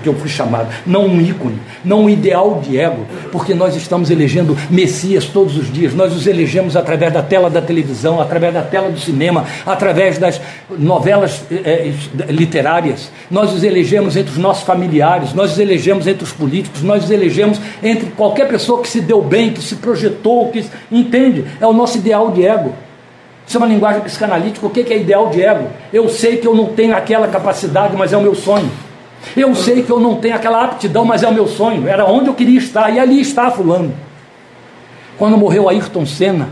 que 0.03 0.09
eu 0.09 0.15
fui 0.15 0.29
chamado, 0.29 0.69
não 0.87 1.07
um 1.07 1.21
ícone, 1.21 1.59
não 1.83 2.05
um 2.05 2.11
ideal 2.11 2.61
de 2.63 2.79
ego, 2.79 3.07
porque 3.33 3.55
nós 3.55 3.75
estamos 3.75 4.11
elegendo 4.11 4.57
Messias 4.69 5.25
todos 5.25 5.57
os 5.57 5.73
dias, 5.73 5.95
nós 5.95 6.15
os 6.15 6.27
elegemos 6.27 6.77
através 6.77 7.13
da 7.13 7.23
tela 7.23 7.49
da 7.49 7.63
televisão, 7.63 8.21
através 8.21 8.53
da 8.53 8.63
tela 8.63 8.91
do 8.91 9.01
cinema, 9.01 9.47
através 9.65 10.19
das 10.19 10.41
novelas 10.69 11.43
é, 11.51 11.93
literárias, 12.29 13.11
nós 13.31 13.53
os 13.55 13.65
elegemos 13.65 14.17
entre 14.17 14.33
os 14.33 14.39
nossos 14.39 14.65
familiares, 14.65 15.33
nós 15.33 15.53
os 15.53 15.59
elegemos 15.59 16.07
entre 16.07 16.25
os 16.25 16.33
políticos, 16.33 16.83
nós 16.83 17.05
os 17.05 17.11
elegemos 17.11 17.59
entre 17.83 18.11
qualquer 18.11 18.49
pessoa 18.49 18.83
que 18.83 18.89
se 18.89 19.01
deu 19.01 19.23
bem, 19.23 19.53
que 19.53 19.63
se 19.63 19.77
projetou, 19.77 20.51
que 20.51 20.65
entende, 20.93 21.45
é 21.59 21.67
o 21.67 21.73
nosso 21.73 21.97
ideal 21.97 22.31
de 22.31 22.47
ego. 22.47 22.75
Isso 23.47 23.57
é 23.57 23.59
uma 23.59 23.67
linguagem 23.67 24.01
psicanalítica. 24.03 24.67
O 24.67 24.71
que 24.71 24.81
é 24.81 24.99
ideal 24.99 25.29
de 25.29 25.43
ego? 25.43 25.69
Eu 25.93 26.09
sei 26.09 26.37
que 26.37 26.47
eu 26.47 26.55
não 26.55 26.67
tenho 26.67 26.95
aquela 26.95 27.29
capacidade, 27.29 27.97
mas 27.97 28.13
é 28.13 28.17
o 28.17 28.23
meu 28.23 28.35
sonho. 28.35 28.71
Eu 29.37 29.55
sei 29.55 29.83
que 29.83 29.91
eu 29.91 30.01
não 30.01 30.17
tenho 30.17 30.35
aquela 30.35 30.65
aptidão, 30.65 31.05
mas 31.05 31.23
é 31.23 31.29
o 31.29 31.35
meu 31.35 31.47
sonho. 31.47 31.87
Era 31.89 32.05
onde 32.05 32.29
eu 32.29 32.35
queria 32.35 32.59
estar, 32.59 32.91
e 32.91 32.99
ali 32.99 33.21
está 33.21 33.51
fulano. 33.51 33.93
Quando 35.19 35.37
morreu 35.37 35.69
Ayrton 35.69 36.07
Senna, 36.07 36.49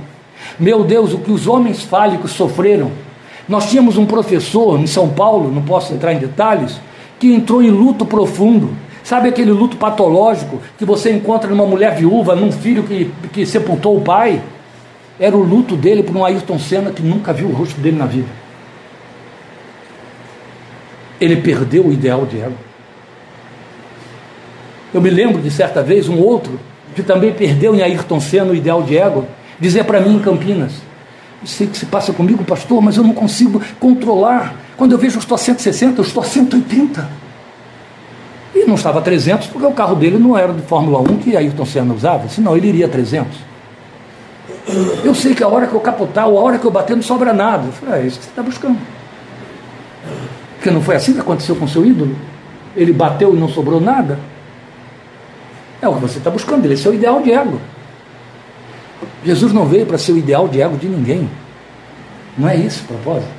meu 0.59 0.85
Deus, 0.85 1.12
o 1.12 1.19
que 1.19 1.31
os 1.31 1.47
homens 1.47 1.82
fálicos 1.82 2.32
sofreram. 2.32 2.90
Nós 3.48 3.70
tínhamos 3.70 3.97
um 3.97 4.05
professor 4.05 4.78
em 4.78 4.86
São 4.86 5.09
Paulo, 5.09 5.51
não 5.51 5.62
posso 5.62 5.94
entrar 5.94 6.12
em 6.12 6.19
detalhes, 6.19 6.78
que 7.19 7.32
entrou 7.32 7.62
em 7.62 7.70
luto 7.70 8.05
profundo. 8.05 8.70
Sabe 9.02 9.31
aquele 9.31 9.52
luto 9.52 9.78
patológico 9.78 10.60
que 10.77 10.85
você 10.85 11.10
encontra 11.10 11.48
numa 11.48 11.65
mulher 11.65 11.94
viúva, 11.94 12.36
num 12.36 12.52
filho 12.52 12.82
que, 12.82 13.10
que 13.32 13.47
sepultou 13.47 13.97
o 13.97 14.02
pai? 14.02 14.43
Era 15.19 15.36
o 15.36 15.43
luto 15.43 15.77
dele 15.77 16.03
por 16.03 16.16
um 16.16 16.24
Ayrton 16.24 16.59
Senna 16.59 16.90
que 16.90 17.03
nunca 17.03 17.32
viu 17.32 17.49
o 17.49 17.53
rosto 17.53 17.81
dele 17.81 17.97
na 17.97 18.07
vida. 18.07 18.28
Ele 21.20 21.36
perdeu 21.36 21.86
o 21.86 21.93
ideal 21.93 22.24
de 22.24 22.40
ego. 22.40 22.55
Eu 24.95 25.01
me 25.01 25.11
lembro 25.11 25.43
de 25.43 25.51
certa 25.51 25.82
vez 25.82 26.09
um 26.09 26.19
outro 26.19 26.59
que 26.95 27.03
também 27.03 27.32
perdeu 27.32 27.74
em 27.74 27.82
Ayrton 27.82 28.20
Senna 28.20 28.53
o 28.53 28.55
ideal 28.55 28.82
de 28.82 28.97
ego, 28.97 29.27
dizer 29.59 29.85
para 29.85 30.01
mim 30.01 30.16
em 30.16 30.20
Campinas: 30.20 30.73
Eu 31.43 31.49
sei 31.49 31.66
que 31.66 31.77
se 31.77 31.86
passa 31.86 32.12
comigo, 32.12 32.45
pastor, 32.45 32.81
mas 32.81 32.97
eu 32.97 33.03
não 33.03 33.12
consigo 33.12 33.61
controlar. 33.81 34.55
Quando 34.77 34.93
eu 34.93 34.99
vejo 34.99 35.16
eu 35.16 35.20
estou 35.20 35.35
a 35.35 35.39
160, 35.39 36.01
eu 36.01 36.05
estou 36.05 36.23
a 36.23 36.27
180. 36.27 37.09
E 38.55 38.65
não 38.65 38.77
estava 38.77 39.01
a 39.01 39.03
300 39.03 39.49
porque 39.49 39.66
o 39.66 39.73
carro 39.73 39.97
dele 39.97 40.19
não 40.19 40.39
era 40.39 40.53
de 40.53 40.62
Fórmula 40.62 41.01
1 41.01 41.19
que 41.19 41.36
Ayrton 41.36 41.66
Senna 41.66 41.93
usava, 41.93 42.28
senão 42.28 42.57
ele 42.57 42.69
iria 42.69 42.86
a 42.86 42.89
300. 42.89 43.36
Eu 45.05 45.15
sei 45.15 45.35
que 45.35 45.43
a 45.43 45.49
hora 45.49 45.66
que 45.66 45.74
eu 45.74 45.81
capotar, 45.81 46.24
a 46.24 46.28
hora 46.28 46.59
que 46.59 46.65
eu 46.65 46.70
bater, 46.70 46.95
não 46.95 47.03
sobra 47.03 47.32
nada. 47.32 47.66
Eu 47.66 47.73
falei, 47.73 48.03
é 48.03 48.07
isso 48.07 48.19
que 48.19 48.24
você 48.24 48.31
está 48.31 48.43
buscando. 48.43 48.78
Porque 50.57 50.70
não 50.70 50.82
foi 50.82 50.97
assim 50.97 51.15
que 51.15 51.20
aconteceu 51.20 51.57
com 51.57 51.65
o 51.65 51.69
seu 51.69 51.85
ídolo? 51.86 52.15
Ele 52.77 52.93
bateu 52.93 53.35
e 53.35 53.39
não 53.39 53.49
sobrou 53.49 53.81
nada? 53.81 54.19
É 55.81 55.89
o 55.89 55.95
que 55.95 56.01
você 56.01 56.19
está 56.19 56.31
buscando, 56.31 56.65
ele 56.65 56.74
é 56.74 56.77
seu 56.77 56.93
ideal 56.93 57.23
de 57.23 57.32
ego. 57.32 57.61
Jesus 59.24 59.53
não 59.53 59.65
veio 59.65 59.86
para 59.86 59.97
ser 59.97 60.12
o 60.12 60.19
ideal 60.19 60.49
de 60.49 60.61
ego 60.61 60.77
de 60.77 60.89
ninguém. 60.89 61.31
Não 62.36 62.49
é 62.49 62.57
isso 62.57 62.85
o 62.85 62.89
propósito. 62.89 63.31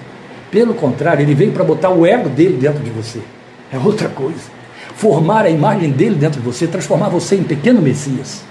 Pelo 0.50 0.74
contrário, 0.74 1.22
ele 1.22 1.36
veio 1.36 1.52
para 1.52 1.64
botar 1.64 1.90
o 1.90 2.06
ego 2.06 2.30
dele 2.30 2.58
dentro 2.58 2.84
de 2.84 2.90
você. 2.90 3.22
É 3.72 3.78
outra 3.78 4.10
coisa. 4.10 4.60
Formar 4.96 5.46
a 5.46 5.50
imagem 5.50 5.92
dele 5.92 6.16
dentro 6.16 6.40
de 6.42 6.46
você, 6.46 6.66
transformar 6.66 7.10
você 7.10 7.36
em 7.36 7.44
pequeno 7.44 7.82
Messias 7.82 8.44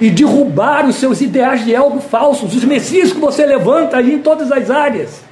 e 0.00 0.10
derrubar 0.10 0.86
os 0.86 0.96
seus 0.96 1.20
ideais 1.20 1.64
de 1.64 1.74
ego 1.74 2.00
falsos, 2.00 2.54
os 2.54 2.64
messias 2.64 3.12
que 3.12 3.18
você 3.18 3.44
levanta 3.44 3.96
aí 3.96 4.14
em 4.14 4.18
todas 4.18 4.52
as 4.52 4.70
áreas. 4.70 5.22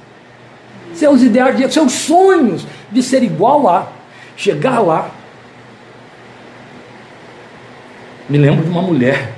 Seus 0.93 1.21
ideais, 1.21 1.55
de, 1.55 1.71
seus 1.71 1.91
sonhos 1.91 2.65
de 2.91 3.03
ser 3.03 3.23
igual 3.23 3.67
a, 3.69 3.87
chegar 4.35 4.79
lá. 4.79 5.11
Me 8.27 8.37
lembro 8.37 8.63
de 8.63 8.69
uma 8.69 8.81
mulher 8.81 9.33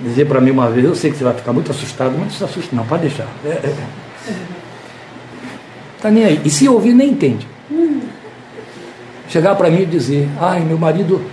dizer 0.00 0.26
para 0.26 0.40
mim 0.40 0.50
uma 0.50 0.68
vez, 0.68 0.84
eu 0.84 0.94
sei 0.94 1.10
que 1.10 1.16
você 1.16 1.24
vai 1.24 1.34
ficar 1.34 1.52
muito 1.52 1.70
assustado, 1.70 2.10
mas 2.12 2.20
não 2.20 2.30
se 2.30 2.44
assuste 2.44 2.74
não, 2.74 2.84
pode 2.84 3.02
deixar. 3.02 3.26
É, 3.44 3.48
é. 3.48 3.74
Tá 6.00 6.10
nem 6.10 6.24
aí. 6.24 6.40
E 6.44 6.50
se 6.50 6.68
ouvir, 6.68 6.92
nem 6.92 7.10
entende. 7.10 7.46
Chegar 9.28 9.54
para 9.54 9.70
mim 9.70 9.82
e 9.82 9.86
dizer, 9.86 10.28
ai, 10.40 10.60
meu 10.60 10.76
marido 10.76 11.24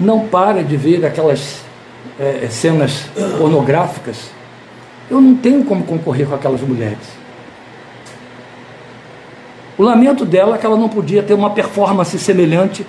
não 0.00 0.26
para 0.26 0.64
de 0.64 0.76
ver 0.76 1.04
aquelas 1.04 1.62
é, 2.18 2.44
é, 2.44 2.48
cenas 2.48 3.06
pornográficas, 3.38 4.30
eu 5.10 5.20
não 5.20 5.34
tenho 5.34 5.64
como 5.64 5.84
concorrer 5.84 6.26
com 6.26 6.34
aquelas 6.34 6.60
mulheres. 6.60 7.24
O 9.76 9.82
lamento 9.82 10.24
dela 10.24 10.54
é 10.54 10.58
que 10.58 10.64
ela 10.64 10.76
não 10.76 10.88
podia 10.88 11.22
ter 11.22 11.34
uma 11.34 11.50
performance 11.50 12.16
semelhante 12.18 12.86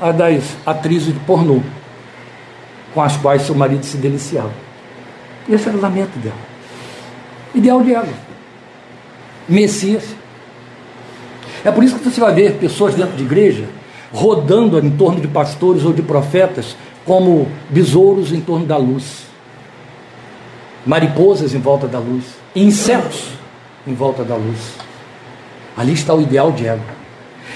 à 0.00 0.12
das 0.12 0.44
atrizes 0.64 1.12
de 1.12 1.20
pornô, 1.20 1.60
com 2.94 3.02
as 3.02 3.16
quais 3.16 3.42
seu 3.42 3.54
marido 3.54 3.84
se 3.84 3.96
deliciava. 3.96 4.52
Esse 5.48 5.68
era 5.68 5.76
o 5.76 5.80
lamento 5.80 6.16
dela. 6.18 6.36
Ideal 7.54 7.82
de 7.82 7.92
ela. 7.92 8.08
Messias. 9.48 10.04
É 11.64 11.72
por 11.72 11.82
isso 11.82 11.98
que 11.98 12.08
você 12.08 12.20
vai 12.20 12.32
ver 12.32 12.54
pessoas 12.54 12.94
dentro 12.94 13.16
de 13.16 13.24
igreja 13.24 13.64
rodando 14.12 14.78
em 14.78 14.90
torno 14.90 15.20
de 15.20 15.28
pastores 15.28 15.84
ou 15.84 15.92
de 15.92 16.02
profetas 16.02 16.76
como 17.08 17.48
besouros 17.70 18.32
em 18.32 18.40
torno 18.42 18.66
da 18.66 18.76
luz, 18.76 19.24
mariposas 20.84 21.54
em 21.54 21.58
volta 21.58 21.88
da 21.88 21.98
luz, 21.98 22.24
insetos 22.54 23.30
em 23.86 23.94
volta 23.94 24.22
da 24.22 24.36
luz. 24.36 24.74
Ali 25.74 25.94
está 25.94 26.14
o 26.14 26.20
ideal 26.20 26.52
de 26.52 26.68
ego. 26.68 26.84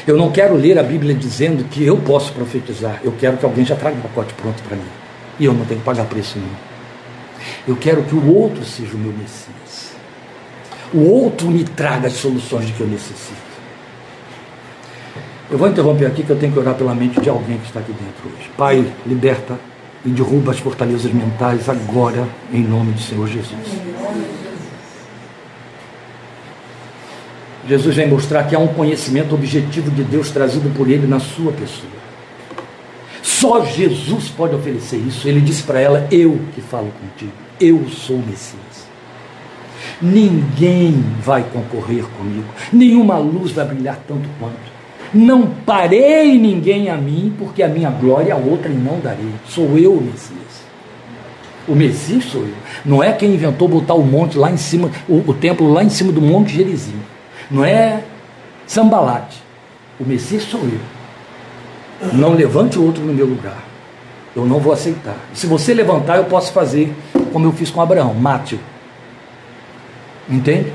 Eu 0.07 0.17
não 0.17 0.33
quero 0.33 0.55
ler 0.55 0.79
a 0.79 0.83
Bíblia 0.83 1.15
dizendo 1.15 1.65
que 1.65 1.85
eu 1.85 1.99
posso 1.99 2.33
profetizar. 2.33 3.01
Eu 3.05 3.13
quero 3.13 3.37
que 3.37 3.45
alguém 3.45 3.63
já 3.65 3.77
traga 3.77 3.97
um 3.99 4.01
pacote 4.01 4.33
pronto 4.35 4.63
para 4.63 4.75
mim. 4.77 4.89
E 5.39 5.45
eu 5.45 5.53
não 5.53 5.67
tenho 5.67 5.81
que 5.81 5.87
pagar 5.87 6.07
preço 6.07 6.39
nenhum. 6.39 6.55
Eu 7.69 7.77
quero 7.77 8.03
que 8.05 8.15
o 8.15 8.35
outro 8.35 8.65
seja 8.65 8.95
o 8.95 8.99
meu 8.99 9.13
Messias. 9.13 9.93
O 10.95 11.01
outro 11.01 11.49
me 11.51 11.63
traga 11.63 12.09
as 12.09 12.15
soluções 12.15 12.67
de 12.67 12.73
que 12.73 12.81
eu 12.81 12.87
necessito. 12.87 13.42
Eu 15.53 15.59
vou 15.59 15.69
interromper 15.69 16.07
aqui 16.07 16.23
que 16.23 16.31
eu 16.31 16.39
tenho 16.39 16.51
que 16.51 16.59
orar 16.59 16.75
pela 16.75 16.95
mente 16.95 17.21
de 17.21 17.29
alguém 17.29 17.59
que 17.59 17.67
está 17.67 17.79
aqui 17.79 17.93
dentro 17.93 18.27
hoje. 18.27 18.51
Pai, 18.57 18.91
liberta 19.07 19.59
e 20.03 20.09
derruba 20.09 20.51
as 20.51 20.59
fortalezas 20.59 21.13
mentais 21.13 21.69
agora, 21.69 22.27
em 22.51 22.63
nome 22.63 22.93
do 22.93 23.01
Senhor 23.03 23.29
Jesus. 23.29 23.61
Jesus 27.69 27.95
vem 27.95 28.09
mostrar 28.09 28.45
que 28.45 28.57
há 28.57 28.59
um 28.59 28.69
conhecimento 28.69 29.35
objetivo 29.35 29.91
de 29.91 30.03
Deus 30.03 30.31
trazido 30.31 30.75
por 30.75 30.89
Ele 30.89 31.07
na 31.07 31.21
sua 31.21 31.53
pessoa. 31.53 31.93
Só 33.21 33.63
Jesus 33.63 34.31
pode 34.31 34.55
oferecer 34.55 34.97
isso. 34.97 35.29
Ele 35.29 35.43
disse 35.43 35.65
para 35.65 35.79
ela: 35.79 36.09
Eu 36.11 36.41
que 36.55 36.63
falo 36.63 36.91
contigo, 36.99 37.33
eu 37.61 37.87
sou 37.91 38.17
o 38.17 38.27
Messias. 38.27 38.89
Ninguém 40.01 41.05
vai 41.23 41.45
concorrer 41.45 42.05
comigo, 42.17 42.49
nenhuma 42.73 43.19
luz 43.19 43.53
vai 43.53 43.67
brilhar 43.67 44.01
tanto 44.09 44.27
quanto. 44.41 44.72
Não 45.13 45.47
parei 45.47 46.39
ninguém 46.39 46.89
a 46.89 46.97
mim, 46.97 47.35
porque 47.39 47.63
a 47.63 47.69
minha 47.69 47.91
glória 47.91 48.35
a 48.35 48.37
outra 48.37 48.71
não 48.71 48.99
darei. 48.99 49.33
Sou 49.47 49.77
eu 49.77 49.93
o 49.93 50.01
Messias. 50.01 50.41
O 51.69 51.75
Messias 51.75 52.25
sou 52.25 52.43
eu. 52.43 52.55
Não 52.85 53.03
é 53.03 53.13
quem 53.13 53.35
inventou 53.35 53.69
botar 53.69 53.95
o 53.95 54.03
monte 54.03 54.39
lá 54.39 54.51
em 54.51 54.57
cima, 54.57 54.91
o, 55.09 55.23
o 55.27 55.35
templo 55.35 55.73
lá 55.73 55.85
em 55.85 55.91
cima 55.91 56.13
do 56.13 56.21
Monte 56.21 56.55
Gerizim. 56.55 56.97
Não 57.51 57.65
é 57.65 58.03
Sambalate. 58.67 59.43
O 60.01 60.05
Messias 60.05 60.43
sou 60.45 60.61
eu. 60.61 62.13
Não 62.13 62.35
levante 62.35 62.79
outro 62.79 63.05
no 63.05 63.13
meu 63.13 63.27
lugar. 63.27 63.63
Eu 64.35 64.47
não 64.47 64.59
vou 64.59 64.73
aceitar. 64.73 65.17
Se 65.35 65.47
você 65.47 65.75
levantar, 65.75 66.17
eu 66.17 66.25
posso 66.25 66.53
fazer 66.53 66.93
como 67.33 67.47
eu 67.47 67.53
fiz 67.53 67.71
com 67.71 67.81
Abraão, 67.81 68.15
mate-o. 68.15 68.59
Entende? 70.29 70.73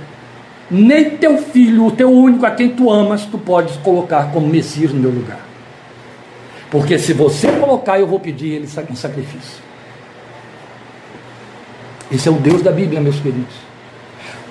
Nem 0.70 1.12
teu 1.12 1.38
filho, 1.38 1.86
o 1.86 1.92
teu 1.92 2.12
único 2.12 2.46
a 2.46 2.52
quem 2.52 2.70
tu 2.70 2.92
amas, 2.92 3.26
tu 3.26 3.38
podes 3.38 3.76
colocar 3.78 4.32
como 4.32 4.48
Messias 4.48 4.92
no 4.92 5.00
meu 5.00 5.12
lugar. 5.12 5.40
Porque 6.70 7.00
se 7.00 7.14
você 7.14 7.48
colocar, 7.54 8.00
eu 8.00 8.08
vou 8.08 8.20
pedir 8.20 8.56
ele 8.56 8.68
um 8.92 8.96
sacrifício. 8.96 9.64
Esse 12.12 12.28
é 12.28 12.32
o 12.32 12.36
Deus 12.36 12.62
da 12.62 12.72
Bíblia, 12.72 13.00
meus 13.00 13.20
queridos. 13.20 13.56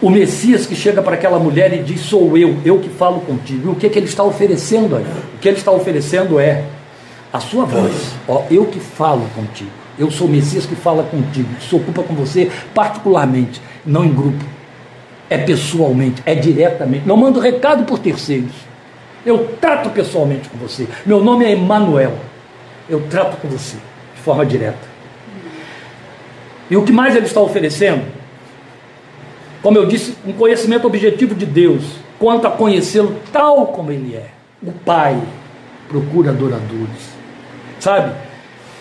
O 0.01 0.11
Messias 0.11 0.67
que 0.67 0.75
chega 0.75 1.03
para 1.03 1.15
aquela 1.15 1.39
mulher 1.39 1.73
e 1.73 1.83
diz: 1.83 2.01
Sou 2.01 2.37
eu, 2.37 2.57
eu 2.65 2.79
que 2.79 2.89
falo 2.89 3.21
contigo. 3.21 3.69
E 3.69 3.73
o 3.73 3.75
que, 3.75 3.87
é 3.87 3.89
que 3.89 3.99
ele 3.99 4.07
está 4.07 4.23
oferecendo 4.23 4.97
aí? 4.97 5.05
O 5.35 5.39
que 5.39 5.49
ele 5.49 5.57
está 5.59 5.71
oferecendo 5.71 6.39
é 6.39 6.65
a 7.33 7.41
sua 7.41 7.65
voz. 7.65 8.15
Ó, 8.29 8.45
eu 8.51 8.67
que 8.67 8.81
falo 8.81 9.27
contigo. 9.35 9.71
Eu 9.99 10.11
sou 10.11 10.27
o 10.27 10.31
Messias 10.31 10.67
que 10.67 10.75
fala 10.75 11.03
contigo, 11.03 11.49
que 11.55 11.67
se 11.67 11.75
ocupa 11.75 12.03
com 12.03 12.15
você 12.15 12.51
particularmente, 12.75 13.61
não 13.85 14.05
em 14.05 14.13
grupo 14.13 14.56
é 15.29 15.39
pessoalmente, 15.39 16.23
é 16.25 16.35
diretamente. 16.35 17.07
Não 17.07 17.17
mando 17.17 17.41
recado 17.41 17.85
por 17.85 17.99
terceiros. 17.99 18.53
Eu 19.25 19.57
trato 19.61 19.91
pessoalmente 19.91 20.49
com 20.49 20.57
você. 20.59 20.87
Meu 21.05 21.23
nome 21.23 21.45
é 21.45 21.53
Emanuel. 21.53 22.17
Eu 22.89 23.03
trato 23.09 23.37
com 23.39 23.49
você 23.49 23.77
de 24.15 24.23
forma 24.23 24.47
direta. 24.47 24.97
E 26.71 26.77
o 26.77 26.85
que 26.85 26.93
mais 26.93 27.17
ele 27.17 27.27
está 27.27 27.41
oferecendo? 27.41 28.05
Como 29.63 29.77
eu 29.79 29.87
disse, 29.87 30.17
um 30.25 30.33
conhecimento 30.33 30.87
objetivo 30.87 31.35
de 31.35 31.45
Deus, 31.45 31.83
quanto 32.19 32.47
a 32.47 32.51
conhecê-lo 32.51 33.17
tal 33.33 33.67
como 33.69 33.91
ele 33.91 34.15
é. 34.15 34.29
O 34.63 34.71
Pai 34.71 35.21
procura 35.89 36.31
adoradores. 36.31 37.17
Sabe? 37.81 38.13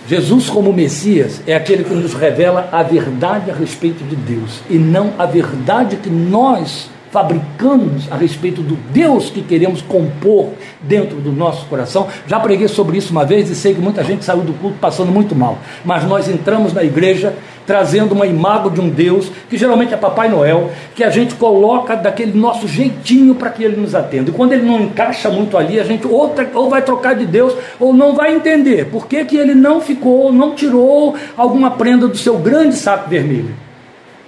Jesus, 0.08 0.50
como 0.50 0.72
Messias, 0.72 1.42
é 1.48 1.56
aquele 1.56 1.84
que 1.84 1.94
nos 1.94 2.14
revela 2.14 2.70
a 2.72 2.84
verdade 2.84 3.50
a 3.50 3.54
respeito 3.56 4.04
de 4.04 4.16
Deus 4.16 4.62
e 4.70 4.78
não 4.78 5.14
a 5.18 5.26
verdade 5.26 5.96
que 5.96 6.10
nós 6.10 6.90
fabricamos 7.16 8.12
a 8.12 8.18
respeito 8.18 8.62
do 8.62 8.76
Deus 8.92 9.30
que 9.30 9.42
queremos 9.42 9.82
compor 9.82 10.50
dentro 10.82 11.16
do 11.22 11.32
nosso 11.32 11.66
coração. 11.68 12.10
Já 12.28 12.42
preguei 12.42 12.68
sobre 12.68 12.98
isso 12.98 13.14
uma 13.14 13.24
vez 13.24 13.50
e 13.50 13.56
sei 13.56 13.74
que 13.74 13.80
muita 13.80 14.04
gente 14.04 14.26
saiu 14.26 14.42
do 14.42 14.52
culto 14.52 14.76
passando 14.82 15.14
muito 15.14 15.34
mal. 15.34 15.58
Mas 15.86 16.04
nós 16.04 16.28
entramos 16.28 16.74
na 16.74 16.84
igreja 16.84 17.34
trazendo 17.66 18.12
uma 18.14 18.28
imagem 18.28 18.70
de 18.70 18.82
um 18.82 18.90
Deus, 18.90 19.32
que 19.50 19.58
geralmente 19.58 19.94
é 19.94 19.98
Papai 19.98 20.28
Noel, 20.28 20.72
que 20.94 21.06
a 21.06 21.10
gente 21.10 21.36
coloca 21.36 21.96
daquele 21.96 22.38
nosso 22.38 22.68
jeitinho 22.68 23.34
para 23.34 23.50
que 23.50 23.64
ele 23.64 23.78
nos 23.78 23.96
atenda. 23.96 24.30
E 24.30 24.34
quando 24.34 24.52
ele 24.52 24.64
não 24.64 24.82
encaixa 24.82 25.30
muito 25.30 25.58
ali, 25.58 25.80
a 25.80 25.86
gente 25.86 26.06
ou, 26.06 26.36
ou 26.54 26.70
vai 26.70 26.82
trocar 26.82 27.16
de 27.16 27.26
Deus 27.26 27.56
ou 27.80 27.94
não 27.94 28.14
vai 28.14 28.36
entender 28.36 28.88
por 28.88 29.08
que, 29.08 29.24
que 29.24 29.38
ele 29.38 29.56
não 29.56 29.80
ficou, 29.80 30.34
não 30.34 30.54
tirou 30.54 31.16
alguma 31.38 31.72
prenda 31.72 32.10
do 32.10 32.18
seu 32.18 32.38
grande 32.38 32.76
saco 32.76 33.10
vermelho, 33.10 33.56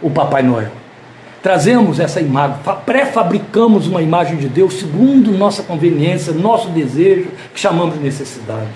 o 0.01 0.09
Papai 0.09 0.41
Noel. 0.41 0.86
Trazemos 1.47 1.97
essa 2.01 2.19
imagem, 2.19 2.57
pré-fabricamos 2.85 3.87
uma 3.87 4.01
imagem 4.01 4.35
de 4.35 4.49
Deus 4.49 4.73
segundo 4.73 5.31
nossa 5.31 5.63
conveniência, 5.63 6.33
nosso 6.33 6.67
desejo, 6.71 7.29
que 7.53 7.59
chamamos 7.61 7.95
de 7.95 8.03
necessidade. 8.03 8.67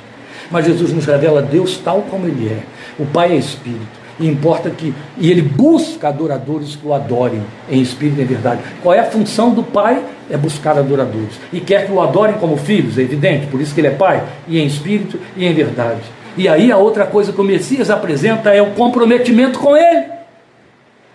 Mas 0.49 0.67
Jesus 0.67 0.93
nos 0.93 1.05
revela 1.05 1.41
Deus 1.41 1.75
tal 1.83 2.03
como 2.03 2.27
Ele 2.27 2.47
é. 2.47 2.63
O 2.97 3.05
Pai 3.05 3.33
é 3.33 3.35
Espírito. 3.35 3.99
E 4.17 4.25
importa 4.25 4.69
que. 4.69 4.93
E 5.17 5.29
Ele 5.29 5.41
busca 5.41 6.07
adoradores 6.07 6.77
que 6.77 6.87
o 6.87 6.93
adorem 6.93 7.43
em 7.69 7.81
espírito 7.81 8.21
e 8.21 8.23
em 8.23 8.25
verdade. 8.25 8.61
Qual 8.81 8.95
é 8.95 8.99
a 8.99 9.11
função 9.11 9.53
do 9.53 9.63
Pai? 9.63 10.01
É 10.29 10.37
buscar 10.37 10.77
adoradores. 10.77 11.41
E 11.51 11.59
quer 11.59 11.87
que 11.87 11.91
o 11.91 11.99
adorem 11.99 12.35
como 12.35 12.55
filhos, 12.55 12.97
é 12.97 13.01
evidente, 13.01 13.47
por 13.47 13.59
isso 13.59 13.75
que 13.75 13.81
Ele 13.81 13.89
é 13.89 13.95
Pai, 13.95 14.23
e 14.47 14.57
em 14.57 14.65
espírito 14.65 15.19
e 15.35 15.45
em 15.45 15.53
verdade. 15.53 15.99
E 16.37 16.47
aí 16.47 16.71
a 16.71 16.77
outra 16.77 17.05
coisa 17.05 17.33
que 17.33 17.41
o 17.41 17.43
Messias 17.43 17.89
apresenta 17.89 18.51
é 18.51 18.61
o 18.61 18.71
comprometimento 18.71 19.59
com 19.59 19.75
Ele. 19.75 20.05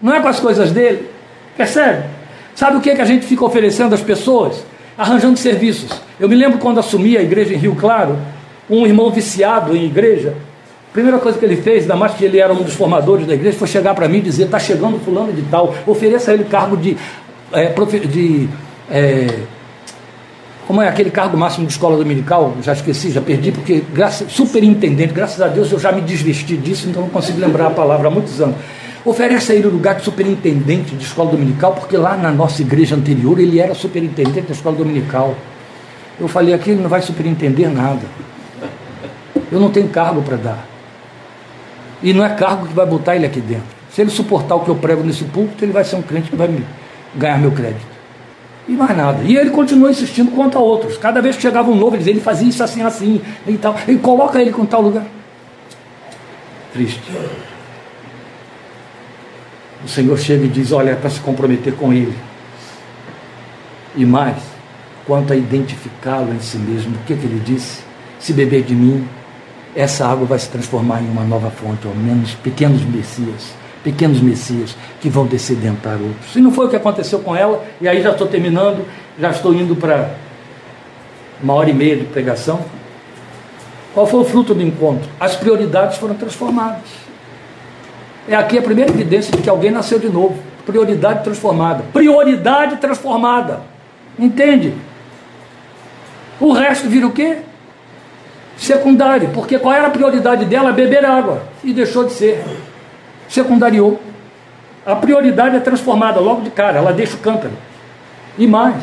Não 0.03 0.15
é 0.15 0.21
com 0.21 0.29
as 0.29 0.39
coisas 0.39 0.71
dele 0.71 1.16
Percebe? 1.57 2.05
Sabe 2.55 2.77
o 2.79 2.81
que, 2.81 2.91
é 2.91 2.95
que 2.95 3.03
a 3.03 3.07
gente 3.07 3.27
fica 3.27 3.45
oferecendo 3.45 3.95
às 3.95 4.01
pessoas? 4.01 4.65
Arranjando 4.97 5.39
serviços. 5.39 5.91
Eu 6.19 6.29
me 6.29 6.35
lembro 6.35 6.59
quando 6.59 6.81
assumi 6.81 7.17
a 7.17 7.23
igreja 7.23 7.55
em 7.55 7.59
Rio 7.59 7.75
Claro, 7.75 8.19
um 8.69 8.87
irmão 8.87 9.11
viciado 9.11 9.77
em 9.77 9.85
igreja, 9.85 10.35
a 10.91 10.93
primeira 10.93 11.19
coisa 11.19 11.39
que 11.39 11.45
ele 11.45 11.57
fez, 11.57 11.83
ainda 11.83 11.97
mais 11.97 12.15
que 12.15 12.25
ele 12.25 12.39
era 12.39 12.53
um 12.53 12.63
dos 12.63 12.75
formadores 12.75 13.27
da 13.27 13.35
igreja, 13.35 13.59
foi 13.59 13.69
chegar 13.69 13.95
para 13.95 14.09
mim 14.09 14.19
e 14.19 14.23
dizer: 14.23 14.45
está 14.45 14.59
chegando 14.59 14.99
fulano 15.05 15.33
de 15.33 15.43
tal, 15.43 15.75
ofereça 15.87 16.31
a 16.31 16.35
ele 16.35 16.45
cargo 16.45 16.77
de. 16.77 16.97
É, 17.53 17.73
de 18.07 18.49
é, 18.91 19.27
como 20.67 20.83
é 20.83 20.89
aquele 20.89 21.11
cargo 21.11 21.37
máximo 21.37 21.65
de 21.65 21.73
escola 21.73 21.97
dominical? 21.97 22.57
Já 22.61 22.73
esqueci, 22.73 23.13
já 23.13 23.21
perdi, 23.21 23.53
porque 23.53 23.85
superintendente, 24.29 25.13
graças 25.13 25.41
a 25.41 25.47
Deus 25.47 25.71
eu 25.71 25.79
já 25.79 25.93
me 25.93 26.01
desvesti 26.01 26.57
disso, 26.57 26.89
então 26.89 27.03
não 27.03 27.09
consigo 27.09 27.39
lembrar 27.39 27.69
a 27.69 27.71
palavra 27.71 28.09
há 28.09 28.11
muitos 28.11 28.41
anos. 28.41 28.57
Oferece 29.07 29.53
a 29.53 29.55
ele 29.55 29.69
o 29.69 29.71
lugar 29.71 29.95
de 29.95 30.03
superintendente 30.03 30.97
de 30.97 31.05
escola 31.05 31.31
dominical, 31.31 31.75
porque 31.75 31.97
lá 31.97 32.17
na 32.17 32.33
nossa 32.33 32.61
igreja 32.61 32.97
anterior 32.97 33.39
ele 33.39 33.61
era 33.61 33.73
superintendente 33.73 34.49
da 34.49 34.53
escola 34.53 34.75
dominical. 34.75 35.37
Eu 36.19 36.27
falei 36.27 36.53
aqui, 36.53 36.71
ele 36.71 36.83
não 36.83 36.89
vai 36.89 37.01
superintender 37.01 37.71
nada. 37.71 38.03
Eu 39.53 39.61
não 39.61 39.71
tenho 39.71 39.89
cargo 39.91 40.23
para 40.23 40.37
dar. 40.37 40.67
E 42.03 42.13
não 42.13 42.25
é 42.25 42.31
cargo 42.31 42.67
que 42.67 42.75
vai 42.75 42.85
botar 42.85 43.15
ele 43.15 43.25
aqui 43.25 43.41
dentro. 43.41 43.77
Se 43.93 44.01
ele 44.01 44.11
suportar 44.11 44.57
o 44.57 44.61
que 44.65 44.69
eu 44.71 44.75
prego 44.75 45.05
nesse 45.05 45.23
púlpito, 45.23 45.65
ele 45.65 45.73
vai 45.73 45.85
ser 45.85 45.95
um 45.95 46.03
crente 46.03 46.29
que 46.29 46.37
vai 46.37 46.49
me 46.49 46.67
ganhar 47.15 47.39
meu 47.39 47.53
crédito. 47.53 47.87
E 48.67 48.73
mais 48.73 48.97
nada. 48.97 49.23
E 49.23 49.37
ele 49.37 49.51
continua 49.51 49.89
insistindo 49.89 50.33
quanto 50.33 50.59
a 50.59 50.61
outros. 50.61 50.99
Cada 50.99 51.23
vez 51.23 51.37
que 51.37 51.43
chegava 51.43 51.71
um 51.71 51.77
novo, 51.77 51.95
ele 51.95 51.99
dizia, 51.99 52.13
ele 52.13 52.21
fazia 52.21 52.49
isso 52.49 52.65
assim, 52.65 52.83
assim, 52.83 53.21
e 53.47 53.57
tal. 53.57 53.77
Ele 53.87 53.99
coloca 54.01 54.41
ele 54.41 54.51
com 54.51 54.67
tal 54.67 54.83
lugar. 54.83 55.07
Triste 56.73 57.01
o 59.87 59.89
Senhor 59.89 60.19
chega 60.19 60.45
e 60.45 60.49
diz: 60.49 60.73
Olha, 60.73 60.91
é 60.91 60.95
para 60.97 61.09
se 61.09 61.21
comprometer 61.21 61.73
com 61.75 61.93
Ele. 61.93 62.15
E 63.95 64.05
mais, 64.05 64.37
quanto 65.07 65.33
a 65.33 65.37
identificá-lo 65.37 66.35
em 66.35 66.41
si 66.41 66.59
mesmo, 66.59 66.97
o 66.97 66.99
que, 67.07 67.15
que 67.15 67.25
ele 67.25 67.41
disse? 67.43 67.81
Se 68.19 68.33
beber 68.33 68.63
de 68.63 68.75
mim, 68.75 69.09
essa 69.75 70.07
água 70.07 70.27
vai 70.27 70.39
se 70.39 70.51
transformar 70.51 71.01
em 71.01 71.09
uma 71.09 71.23
nova 71.23 71.51
fonte, 71.51 71.87
ou 71.87 71.95
menos 71.95 72.35
pequenos 72.35 72.83
messias, 72.83 73.55
pequenos 73.83 74.21
messias 74.21 74.77
que 75.01 75.09
vão 75.09 75.25
descedentar 75.25 75.95
outros. 75.95 76.35
E 76.35 76.41
não 76.41 76.51
foi 76.51 76.67
o 76.67 76.69
que 76.69 76.77
aconteceu 76.77 77.21
com 77.21 77.35
ela, 77.35 77.65
e 77.81 77.89
aí 77.89 78.03
já 78.03 78.11
estou 78.11 78.27
terminando, 78.27 78.85
já 79.19 79.31
estou 79.31 79.55
indo 79.55 79.77
para 79.77 80.15
uma 81.43 81.55
hora 81.55 81.71
e 81.71 81.75
meia 81.75 81.97
de 81.97 82.05
pregação. 82.05 82.61
Qual 83.95 84.07
foi 84.07 84.21
o 84.21 84.25
fruto 84.25 84.53
do 84.53 84.63
encontro? 84.63 85.09
As 85.19 85.37
prioridades 85.37 85.97
foram 85.97 86.17
transformadas. 86.17 87.06
É 88.29 88.35
aqui 88.35 88.59
a 88.59 88.63
primeira 88.63 88.91
evidência 88.91 89.31
de 89.31 89.43
que 89.43 89.49
alguém 89.49 89.71
nasceu 89.71 89.99
de 89.99 90.09
novo. 90.09 90.37
Prioridade 90.65 91.23
transformada. 91.23 91.85
Prioridade 91.93 92.77
transformada. 92.77 93.61
Entende? 94.19 94.75
O 96.41 96.53
resto 96.53 96.89
vira 96.89 97.07
o 97.07 97.13
quê? 97.13 97.39
Secundário. 98.57 99.31
Porque 99.33 99.59
qual 99.59 99.75
era 99.75 99.87
a 99.87 99.91
prioridade 99.91 100.45
dela? 100.45 100.73
Beber 100.73 101.05
água. 101.05 101.43
E 101.63 101.73
deixou 101.73 102.05
de 102.05 102.13
ser. 102.13 102.45
Secundariou. 103.29 104.01
A 104.85 104.97
prioridade 104.97 105.57
é 105.57 105.61
transformada 105.61 106.19
logo 106.19 106.41
de 106.41 106.51
cara. 106.51 106.79
Ela 106.79 106.93
deixa 106.93 107.15
o 107.15 107.21
cântaro. 107.21 107.53
E 108.37 108.47
mais. 108.47 108.83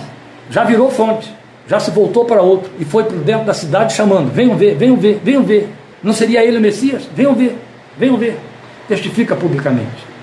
Já 0.49 0.63
virou 0.63 0.89
fonte. 0.89 1.33
Já 1.67 1.81
se 1.81 1.91
voltou 1.91 2.23
para 2.23 2.41
outro. 2.41 2.71
E 2.79 2.85
foi 2.85 3.03
para 3.03 3.17
dentro 3.17 3.45
da 3.45 3.53
cidade 3.53 3.93
chamando. 3.93 4.31
Venham 4.31 4.55
ver, 4.55 4.75
venham 4.75 4.95
ver, 4.95 5.19
venham 5.21 5.43
ver. 5.43 5.69
Não 6.01 6.13
seria 6.13 6.45
ele 6.45 6.57
o 6.57 6.61
Messias? 6.61 7.07
Venham 7.13 7.33
ver, 7.33 7.57
venham 7.97 8.17
ver 8.17 8.39
testifica 8.87 9.35
publicamente. 9.35 10.13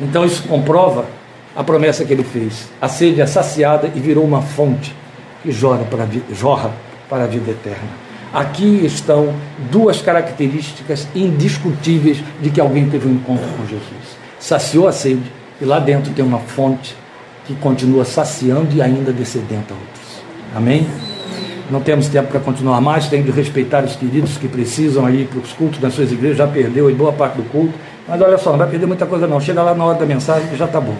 Então 0.00 0.24
isso 0.24 0.42
comprova 0.44 1.06
a 1.54 1.62
promessa 1.62 2.04
que 2.04 2.12
ele 2.12 2.24
fez. 2.24 2.68
A 2.80 2.88
sede 2.88 3.20
é 3.20 3.26
saciada 3.26 3.90
e 3.94 4.00
virou 4.00 4.24
uma 4.24 4.42
fonte 4.42 4.94
que 5.42 5.52
jorra 5.52 5.84
para, 5.84 6.06
jorra 6.32 6.70
para 7.08 7.24
a 7.24 7.26
vida 7.26 7.50
eterna. 7.50 7.88
Aqui 8.32 8.84
estão 8.84 9.34
duas 9.70 10.00
características 10.00 11.08
indiscutíveis 11.14 12.22
de 12.40 12.50
que 12.50 12.60
alguém 12.60 12.88
teve 12.88 13.08
um 13.08 13.12
encontro 13.12 13.48
com 13.56 13.66
Jesus. 13.66 14.20
Saciou 14.38 14.86
a 14.86 14.92
sede 14.92 15.32
e 15.60 15.64
lá 15.64 15.80
dentro 15.80 16.12
tem 16.12 16.24
uma 16.24 16.38
fonte 16.38 16.94
que 17.44 17.54
continua 17.56 18.04
saciando 18.04 18.68
e 18.72 18.80
ainda 18.80 19.12
descedenta 19.12 19.74
outros. 19.74 20.22
Amém? 20.54 20.86
Não 21.70 21.80
temos 21.80 22.08
tempo 22.08 22.28
para 22.28 22.40
continuar 22.40 22.80
mais, 22.80 23.08
tem 23.08 23.22
de 23.22 23.30
respeitar 23.30 23.84
os 23.84 23.96
queridos 23.96 24.36
que 24.36 24.48
precisam 24.48 25.08
ir 25.10 25.26
para 25.26 25.38
os 25.38 25.52
cultos 25.52 25.78
das 25.80 25.94
suas 25.94 26.10
igrejas, 26.10 26.38
já 26.38 26.46
perdeu 26.46 26.90
em 26.90 26.94
boa 26.94 27.12
parte 27.12 27.36
do 27.36 27.42
culto. 27.44 27.74
Mas 28.10 28.20
olha 28.20 28.36
só, 28.36 28.50
não 28.50 28.58
vai 28.58 28.68
perder 28.68 28.86
muita 28.86 29.06
coisa 29.06 29.28
não. 29.28 29.40
Chega 29.40 29.62
lá 29.62 29.72
na 29.72 29.84
hora 29.84 29.96
da 29.96 30.04
mensagem 30.04 30.52
e 30.52 30.56
já 30.56 30.64
está 30.64 30.80
bom. 30.80 30.96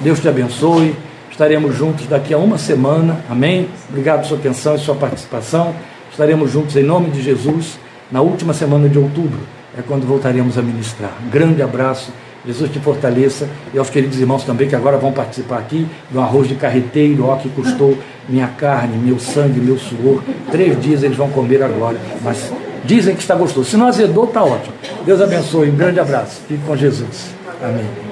Deus 0.00 0.20
te 0.20 0.26
abençoe. 0.26 0.96
Estaremos 1.30 1.76
juntos 1.76 2.06
daqui 2.06 2.32
a 2.32 2.38
uma 2.38 2.56
semana. 2.56 3.18
Amém? 3.28 3.68
Obrigado 3.90 4.20
pela 4.20 4.28
sua 4.28 4.38
atenção 4.38 4.74
e 4.74 4.78
sua 4.78 4.94
participação. 4.94 5.74
Estaremos 6.10 6.50
juntos 6.50 6.74
em 6.74 6.82
nome 6.82 7.10
de 7.10 7.20
Jesus 7.20 7.78
na 8.10 8.22
última 8.22 8.54
semana 8.54 8.88
de 8.88 8.98
outubro. 8.98 9.38
É 9.76 9.82
quando 9.82 10.06
voltaremos 10.06 10.56
a 10.56 10.62
ministrar. 10.62 11.12
Um 11.26 11.28
grande 11.28 11.60
abraço. 11.60 12.10
Jesus 12.46 12.70
te 12.70 12.78
fortaleça. 12.78 13.46
E 13.74 13.78
aos 13.78 13.90
queridos 13.90 14.18
irmãos 14.18 14.42
também 14.42 14.66
que 14.66 14.74
agora 14.74 14.96
vão 14.96 15.12
participar 15.12 15.58
aqui 15.58 15.86
do 16.10 16.18
arroz 16.22 16.48
de 16.48 16.54
carreteiro, 16.54 17.26
ó, 17.26 17.36
que 17.36 17.50
custou 17.50 17.98
minha 18.26 18.48
carne, 18.48 18.96
meu 18.96 19.18
sangue, 19.18 19.60
meu 19.60 19.76
suor. 19.76 20.22
Três 20.50 20.80
dias 20.80 21.02
eles 21.02 21.18
vão 21.18 21.28
comer 21.28 21.62
agora. 21.62 21.98
Mas 22.22 22.50
Dizem 22.86 23.14
que 23.14 23.22
está 23.22 23.34
gostoso. 23.34 23.68
Se 23.68 23.76
não 23.76 23.86
azedou, 23.86 24.24
está 24.24 24.42
ótimo. 24.42 24.74
Deus 25.04 25.20
abençoe. 25.20 25.70
Um 25.70 25.76
grande 25.76 26.00
abraço. 26.00 26.40
Fique 26.48 26.64
com 26.64 26.76
Jesus. 26.76 27.30
Amém. 27.62 28.05